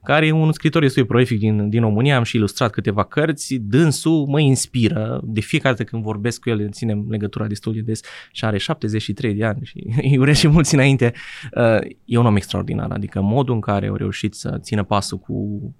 care 0.03 0.25
e 0.25 0.31
un 0.31 0.51
scritor 0.51 0.81
destul 0.81 1.01
de 1.01 1.07
prolific 1.07 1.39
din, 1.39 1.69
din 1.69 1.81
România, 1.81 2.17
am 2.17 2.23
și 2.23 2.35
ilustrat 2.35 2.71
câteva 2.71 3.03
cărți, 3.03 3.55
dânsul 3.55 4.25
mă 4.25 4.39
inspiră, 4.39 5.19
de 5.23 5.39
fiecare 5.39 5.75
dată 5.75 5.89
când 5.89 6.03
vorbesc 6.03 6.39
cu 6.41 6.49
el, 6.49 6.69
ținem 6.71 7.05
legătura 7.09 7.47
destul 7.47 7.73
de 7.73 7.81
des 7.81 7.99
și 8.31 8.45
are 8.45 8.57
73 8.57 9.33
de 9.33 9.45
ani 9.45 9.59
și 9.63 9.83
îi 10.01 10.17
urez 10.17 10.37
și 10.37 10.47
mulți 10.47 10.73
înainte. 10.73 11.13
Uh, 11.55 11.79
e 12.05 12.17
un 12.17 12.25
om 12.25 12.35
extraordinar, 12.35 12.91
adică 12.91 13.21
modul 13.21 13.53
în 13.53 13.59
care 13.59 13.87
au 13.87 13.95
reușit 13.95 14.33
să 14.33 14.57
țină 14.61 14.83
pasul 14.83 15.17
cu 15.17 15.33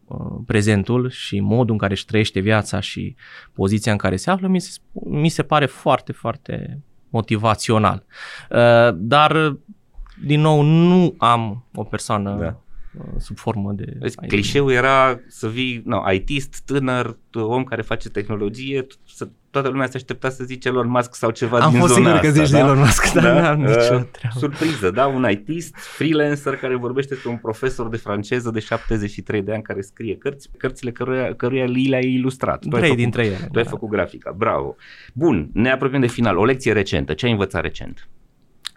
uh, 0.06 0.18
prezentul 0.45 1.10
și 1.10 1.40
modul 1.40 1.72
în 1.72 1.77
care 1.77 1.94
își 1.94 2.06
trăiește 2.06 2.40
viața 2.40 2.80
și 2.80 3.15
poziția 3.53 3.91
în 3.91 3.98
care 3.98 4.15
se 4.15 4.30
află, 4.30 4.48
mi 4.48 4.61
se, 4.61 4.80
mi 5.06 5.30
se 5.30 5.44
pare 5.44 5.65
foarte, 5.65 5.95
foarte 6.12 6.80
motivațional. 7.10 8.04
Uh, 8.50 8.90
dar, 8.94 9.58
din 10.24 10.42
nou, 10.42 10.62
nu 10.62 11.16
am 11.18 11.66
o 11.76 11.84
persoană 11.84 12.38
da. 12.40 12.60
Sub 13.18 13.38
formă 13.38 13.72
de... 13.72 13.94
Deci, 14.00 14.14
clișeul 14.28 14.72
era 14.72 15.20
să 15.28 15.48
vii, 15.50 15.82
no, 15.86 16.12
ITist, 16.12 16.62
tânăr, 16.66 17.18
om 17.34 17.64
care 17.64 17.82
face 17.82 18.10
tehnologie, 18.10 18.86
să, 19.16 19.28
toată 19.50 19.68
lumea 19.68 19.88
se 19.88 19.98
aștepta 19.98 20.30
să 20.30 20.44
zici 20.44 20.66
Elon 20.66 20.88
Musk 20.90 21.16
sau 21.16 21.32
ceva 21.32 21.60
Am 21.60 21.72
din 21.72 21.80
fost 21.80 21.94
zona 21.94 22.06
sigur 22.06 22.20
asta. 22.20 22.28
că 22.40 22.44
zici 22.46 22.52
da? 22.54 22.60
Elon 22.60 22.78
Musk, 22.78 23.14
dar 23.14 23.24
Da? 23.24 23.42
n-am 23.42 23.60
nicio 23.60 23.72
Uh, 23.96 24.04
treabă. 24.12 24.38
Surpriză, 24.40 24.92
da? 24.92 25.06
Un 25.06 25.28
ITist, 25.32 25.76
freelancer 25.76 26.56
care 26.56 26.76
vorbește 26.76 27.14
despre 27.14 27.30
un 27.32 27.38
profesor 27.38 27.90
de 27.90 27.98
franceză 27.98 28.50
de 28.52 28.60
73 28.60 29.42
de 29.42 29.54
ani 29.54 29.64
care 29.64 29.82
scrie 29.82 30.16
cărți, 30.18 30.50
cărțile 30.58 30.92
căruia, 30.92 31.36
căruia 31.36 31.66
li 31.66 31.88
le-ai 31.88 32.14
ilustrat. 32.14 32.60
Tu 32.60 32.68
ai 32.76 32.82
Trei 32.82 32.82
făcut- 32.84 32.98
dintre 33.04 33.26
ele. 33.26 33.48
Tu 33.52 33.58
ai 33.58 33.64
da. 33.64 33.70
făcut 33.70 33.90
grafica, 33.90 34.32
bravo. 34.38 34.76
Bun, 35.14 35.50
ne 35.54 35.72
apropiem 35.72 36.02
de 36.02 36.08
final. 36.08 36.38
O 36.38 36.46
lecție 36.46 36.72
recentă. 36.74 37.14
Ce 37.14 37.26
ai 37.26 37.32
învățat 37.32 37.62
recent? 37.62 38.08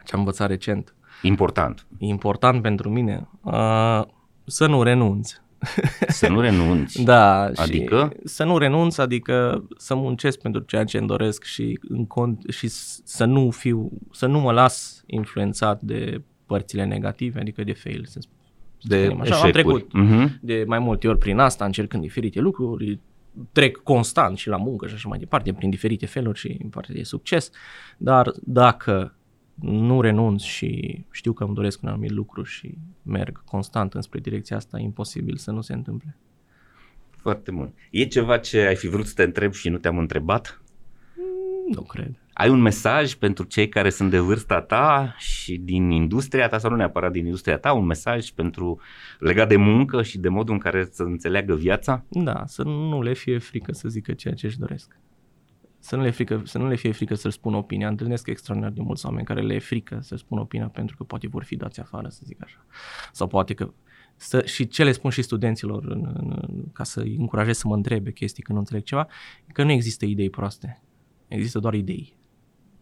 Ce 0.04 0.12
am 0.14 0.18
învățat 0.18 0.48
recent. 0.48 0.94
Important. 1.22 1.86
Important 1.98 2.62
pentru 2.62 2.88
mine. 2.90 3.28
Uh, 3.42 4.02
să 4.44 4.66
nu 4.66 4.82
renunț. 4.82 5.32
Să 6.08 6.28
nu 6.28 6.40
renunți. 6.40 7.02
Da, 7.12 7.42
Adică? 7.54 8.12
și 8.20 8.28
să 8.28 8.44
nu 8.44 8.58
renunț, 8.58 8.98
adică 8.98 9.64
să 9.76 9.94
muncesc 9.94 10.38
pentru 10.40 10.60
ceea 10.60 10.84
ce 10.84 10.98
îmi 10.98 11.06
doresc 11.06 11.44
și, 11.44 11.78
în 11.88 12.06
cont, 12.06 12.42
și 12.48 12.68
s- 12.68 13.00
să 13.04 13.24
nu 13.24 13.50
fiu, 13.50 13.90
să 14.12 14.26
nu 14.26 14.38
mă 14.40 14.52
las 14.52 15.02
influențat 15.06 15.80
de 15.80 16.22
părțile 16.46 16.84
negative, 16.84 17.40
adică 17.40 17.64
de 17.64 17.72
fail, 17.72 18.04
să 18.06 18.18
sp- 18.18 18.36
să 18.78 18.86
De 18.88 18.98
spunem 19.04 19.20
așa. 19.20 19.36
Am 19.36 19.48
eșecuri. 19.48 19.82
trecut 19.82 19.92
Mhm. 19.92 20.38
de 20.40 20.64
mai 20.66 20.78
multe 20.78 21.08
ori 21.08 21.18
prin 21.18 21.38
asta, 21.38 21.64
încercând 21.64 22.02
diferite 22.02 22.40
lucruri, 22.40 22.98
trec 23.52 23.76
constant 23.76 24.36
și 24.38 24.48
la 24.48 24.56
muncă 24.56 24.86
și 24.86 24.94
așa 24.94 25.08
mai 25.08 25.18
departe, 25.18 25.52
prin 25.52 25.70
diferite 25.70 26.06
feluri 26.06 26.38
și 26.38 26.58
în 26.62 26.68
parte 26.68 26.92
de 26.92 27.02
succes, 27.02 27.50
dar 27.96 28.32
dacă 28.42 29.14
nu 29.60 30.00
renunț 30.00 30.42
și 30.42 31.04
știu 31.10 31.32
că 31.32 31.44
îmi 31.44 31.54
doresc 31.54 31.82
un 31.82 31.88
anumit 31.88 32.10
lucru 32.10 32.42
și 32.42 32.78
merg 33.02 33.44
constant 33.44 33.94
înspre 33.94 34.20
direcția 34.20 34.56
asta, 34.56 34.78
e 34.78 34.82
imposibil 34.82 35.36
să 35.36 35.50
nu 35.50 35.60
se 35.60 35.72
întâmple. 35.72 36.16
Foarte 37.10 37.50
bun. 37.50 37.72
E 37.90 38.04
ceva 38.04 38.38
ce 38.38 38.60
ai 38.60 38.76
fi 38.76 38.88
vrut 38.88 39.06
să 39.06 39.14
te 39.14 39.22
întreb 39.22 39.52
și 39.52 39.68
nu 39.68 39.78
te-am 39.78 39.98
întrebat? 39.98 40.62
Nu 41.68 41.82
cred. 41.82 42.10
Ai 42.32 42.48
un 42.48 42.60
mesaj 42.60 43.14
pentru 43.14 43.44
cei 43.44 43.68
care 43.68 43.90
sunt 43.90 44.10
de 44.10 44.18
vârsta 44.18 44.60
ta 44.60 45.14
și 45.18 45.56
din 45.56 45.90
industria 45.90 46.48
ta 46.48 46.58
sau 46.58 46.70
nu 46.70 46.76
neapărat 46.76 47.12
din 47.12 47.24
industria 47.24 47.58
ta, 47.58 47.72
un 47.72 47.84
mesaj 47.84 48.30
pentru 48.30 48.80
legat 49.18 49.48
de 49.48 49.56
muncă 49.56 50.02
și 50.02 50.18
de 50.18 50.28
modul 50.28 50.54
în 50.54 50.60
care 50.60 50.88
să 50.90 51.02
înțeleagă 51.02 51.54
viața? 51.54 52.04
Da, 52.08 52.42
să 52.46 52.62
nu 52.62 53.02
le 53.02 53.12
fie 53.12 53.38
frică 53.38 53.72
să 53.72 53.88
zică 53.88 54.12
ceea 54.12 54.34
ce 54.34 54.46
își 54.46 54.58
doresc. 54.58 54.96
Să 55.80 55.96
nu 55.96 56.02
le, 56.02 56.10
frică, 56.10 56.42
să 56.44 56.58
nu 56.58 56.68
le 56.68 56.76
fie 56.76 56.92
frică 56.92 57.14
să-și 57.14 57.36
spună 57.36 57.56
opinia. 57.56 57.88
Întâlnesc 57.88 58.26
extraordinar 58.26 58.74
de 58.74 58.80
mulți 58.80 59.06
oameni 59.06 59.26
care 59.26 59.40
le 59.40 59.54
e 59.54 59.58
frică 59.58 59.98
să 60.02 60.16
spună 60.16 60.40
opinia 60.40 60.68
pentru 60.68 60.96
că 60.96 61.04
poate 61.04 61.28
vor 61.28 61.44
fi 61.44 61.56
dați 61.56 61.80
afară, 61.80 62.08
să 62.08 62.20
zic 62.24 62.42
așa. 62.42 62.66
Sau 63.12 63.26
poate 63.26 63.54
că 63.54 63.72
să, 64.16 64.44
și 64.44 64.66
ce 64.66 64.84
le 64.84 64.92
spun 64.92 65.10
și 65.10 65.22
studenților 65.22 65.84
în, 65.84 66.12
în, 66.14 66.64
ca 66.72 66.84
să 66.84 67.00
îi 67.00 67.16
încurajez 67.18 67.58
să 67.58 67.68
mă 67.68 67.74
întrebe 67.74 68.12
chestii 68.12 68.42
când 68.42 68.58
nu 68.58 68.64
înțeleg 68.64 68.84
ceva, 68.84 69.06
e 69.46 69.52
că 69.52 69.62
nu 69.62 69.70
există 69.70 70.04
idei 70.04 70.30
proaste. 70.30 70.82
Există 71.28 71.58
doar 71.58 71.74
idei. 71.74 72.16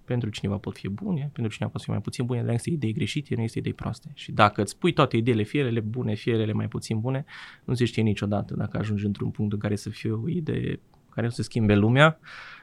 Pentru 0.04 0.28
cineva 0.28 0.56
pot 0.56 0.76
fi 0.76 0.88
bune, 0.88 1.30
pentru 1.32 1.52
cineva 1.52 1.72
pot 1.72 1.82
fi 1.82 1.90
mai 1.90 2.00
puțin 2.00 2.24
bune, 2.24 2.38
dar 2.38 2.48
nu 2.48 2.52
există 2.52 2.74
idei 2.74 2.92
greșite, 2.92 3.34
nu 3.34 3.40
există 3.40 3.58
idei 3.58 3.74
proaste. 3.74 4.10
Și 4.14 4.32
dacă 4.32 4.62
îți 4.62 4.78
pui 4.78 4.92
toate 4.92 5.16
ideile, 5.16 5.42
fie 5.42 5.60
ele 5.60 5.80
bune, 5.80 6.14
fie 6.14 6.32
ele 6.32 6.52
mai 6.52 6.68
puțin 6.68 7.00
bune, 7.00 7.24
nu 7.64 7.74
se 7.74 7.84
știe 7.84 8.02
niciodată 8.02 8.54
dacă 8.54 8.78
ajungi 8.78 9.06
într-un 9.06 9.30
punct 9.30 9.52
în 9.52 9.58
care 9.58 9.76
să 9.76 9.90
fie 9.90 10.10
o 10.10 10.28
idee 10.28 10.80
care 11.16 11.28
să 11.28 11.42
schimbe 11.42 11.74
lumea 11.74 12.18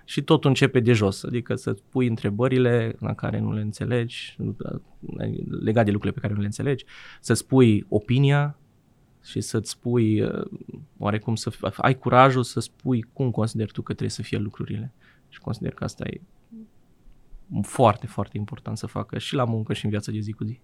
și 0.05 0.21
totul 0.21 0.49
începe 0.49 0.79
de 0.79 0.93
jos, 0.93 1.23
adică 1.23 1.55
să-ți 1.55 1.83
pui 1.89 2.07
întrebările 2.07 2.95
la 2.99 3.13
care 3.13 3.39
nu 3.39 3.53
le 3.53 3.61
înțelegi, 3.61 4.37
legat 5.49 5.85
de 5.85 5.91
lucrurile 5.91 6.11
pe 6.11 6.19
care 6.19 6.33
nu 6.33 6.39
le 6.39 6.45
înțelegi, 6.45 6.85
să-ți 7.21 7.47
pui 7.47 7.85
opinia 7.89 8.57
și 9.23 9.41
să-ți 9.41 9.69
spui 9.69 10.21
uh, 10.21 10.45
oarecum 10.97 11.35
să 11.35 11.51
f- 11.51 11.75
ai 11.75 11.97
curajul 11.97 12.43
să 12.43 12.59
spui 12.59 13.05
cum 13.13 13.31
consideri 13.31 13.71
tu 13.71 13.81
că 13.81 13.91
trebuie 13.91 14.09
să 14.09 14.21
fie 14.21 14.37
lucrurile. 14.37 14.93
Și 15.29 15.39
consider 15.39 15.73
că 15.73 15.83
asta 15.83 16.03
e 16.07 16.21
foarte, 17.61 18.07
foarte 18.07 18.37
important 18.37 18.77
să 18.77 18.87
facă 18.87 19.17
și 19.17 19.35
la 19.35 19.43
muncă 19.43 19.73
și 19.73 19.85
în 19.85 19.89
viața 19.91 20.11
de 20.11 20.19
zi 20.19 20.31
cu 20.31 20.43
zi. 20.43 20.59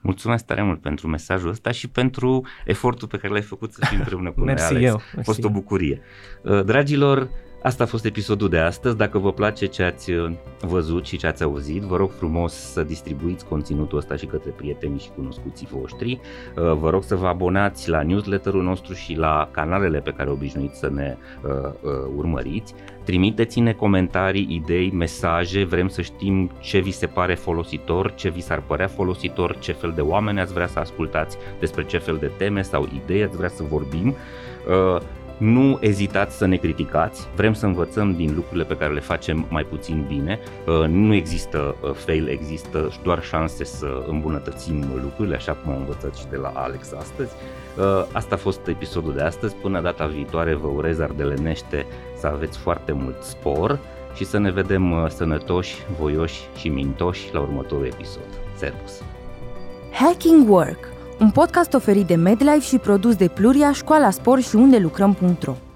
Mulțumesc 0.00 0.44
tare 0.44 0.62
mult 0.62 0.80
pentru 0.80 1.06
mesajul 1.08 1.48
ăsta 1.48 1.70
și 1.70 1.88
pentru 1.88 2.46
efortul 2.64 3.08
pe 3.08 3.16
care 3.16 3.32
l-ai 3.32 3.42
făcut 3.42 3.72
să 3.72 3.86
fii 3.88 3.96
împreună 4.02 4.30
cu 4.30 4.38
noi, 4.40 4.46
Mersi 4.46 4.64
Alex. 4.72 4.84
eu. 4.86 4.94
A 4.94 5.00
mersi 5.14 5.30
fost 5.30 5.44
o 5.44 5.46
eu. 5.46 5.52
bucurie. 5.52 6.00
Uh, 6.42 6.64
Dragilor, 6.64 7.28
asta 7.62 7.82
a 7.82 7.86
fost 7.86 8.04
episodul 8.04 8.48
de 8.48 8.58
astăzi. 8.58 8.96
Dacă 8.96 9.18
vă 9.18 9.32
place 9.32 9.66
ce 9.66 9.82
ați 9.82 10.10
uh, 10.10 10.32
văzut 10.60 11.06
și 11.06 11.16
ce 11.16 11.26
ați 11.26 11.42
auzit, 11.42 11.82
vă 11.82 11.96
rog 11.96 12.10
frumos 12.10 12.52
să 12.54 12.82
distribuiți 12.82 13.46
conținutul 13.46 13.98
ăsta 13.98 14.16
și 14.16 14.26
către 14.26 14.50
prietenii 14.50 14.98
și 15.00 15.10
cunoscuții 15.16 15.68
voștri. 15.70 16.20
Uh, 16.56 16.72
Vă 16.72 16.90
rog 16.90 17.02
să 17.04 17.16
vă 17.16 17.26
abonați 17.26 17.88
la 17.88 18.02
newsletterul 18.02 18.62
nostru 18.62 18.94
și 18.94 19.14
la 19.14 19.48
canalele 19.52 20.00
pe 20.00 20.10
care 20.12 20.30
obișnuiți 20.30 20.78
să 20.78 20.90
ne 20.90 21.16
uh, 21.44 21.50
uh, 21.82 21.90
urmăriți. 22.16 22.74
Trimiteți-ne 23.10 23.72
comentarii, 23.72 24.46
idei, 24.50 24.90
mesaje, 24.90 25.64
vrem 25.64 25.88
să 25.88 26.02
știm 26.02 26.50
ce 26.60 26.78
vi 26.78 26.90
se 26.90 27.06
pare 27.06 27.34
folositor, 27.34 28.14
ce 28.14 28.28
vi 28.28 28.40
s-ar 28.40 28.62
părea 28.66 28.86
folositor, 28.86 29.58
ce 29.58 29.72
fel 29.72 29.92
de 29.94 30.00
oameni 30.00 30.40
ați 30.40 30.52
vrea 30.52 30.66
să 30.66 30.78
ascultați, 30.78 31.36
despre 31.60 31.84
ce 31.84 31.98
fel 31.98 32.16
de 32.16 32.30
teme 32.36 32.62
sau 32.62 32.88
idei 33.04 33.22
ați 33.22 33.36
vrea 33.36 33.48
să 33.48 33.62
vorbim. 33.62 34.14
Uh, 34.68 35.00
Nu 35.38 35.78
ezitați 35.80 36.36
să 36.36 36.46
ne 36.46 36.56
criticați, 36.56 37.28
vrem 37.36 37.52
să 37.52 37.66
învățăm 37.66 38.14
din 38.14 38.34
lucrurile 38.34 38.64
pe 38.64 38.76
care 38.76 38.92
le 38.92 39.00
facem 39.00 39.46
mai 39.48 39.64
puțin 39.64 40.04
bine. 40.08 40.38
Uh, 40.66 40.86
Nu 40.88 41.14
există 41.14 41.76
uh, 41.82 41.90
fail, 41.92 42.28
există 42.28 42.90
doar 43.02 43.22
șanse 43.22 43.64
să 43.64 44.04
îmbunătățim 44.08 44.84
lucrurile, 45.02 45.34
așa 45.36 45.52
cum 45.52 45.72
am 45.72 45.78
învățat 45.78 46.16
și 46.16 46.26
de 46.30 46.36
la 46.36 46.52
Alex 46.54 46.92
astăzi. 46.92 47.32
Uh, 47.78 48.06
Asta 48.12 48.34
a 48.34 48.38
fost 48.38 48.66
episodul 48.66 49.14
de 49.14 49.22
astăzi. 49.22 49.54
Până 49.54 49.80
data 49.80 50.06
viitoare 50.06 50.54
vă 50.54 50.66
urez 50.66 51.00
ardelenește 51.00 51.86
să 52.20 52.26
aveți 52.26 52.58
foarte 52.58 52.92
mult 52.92 53.22
spor 53.22 53.78
și 54.14 54.24
să 54.24 54.38
ne 54.38 54.50
vedem 54.50 54.90
uh, 54.92 55.08
sănătoși, 55.08 55.76
voioși 55.98 56.40
și 56.56 56.68
mintoși 56.68 57.28
la 57.32 57.40
următorul 57.40 57.84
episod. 57.86 58.28
Servus! 58.56 59.02
Hacking 59.92 60.48
Work, 60.48 60.88
un 61.20 61.30
podcast 61.30 61.74
oferit 61.74 62.06
de 62.06 62.14
MedLife 62.14 62.60
și 62.60 62.78
produs 62.78 63.16
de 63.16 63.28
Pluria, 63.28 63.72
Școala 63.72 64.10
Spor 64.10 64.40
și 64.40 64.56
unde 64.56 64.78
lucrăm.ro 64.78 65.69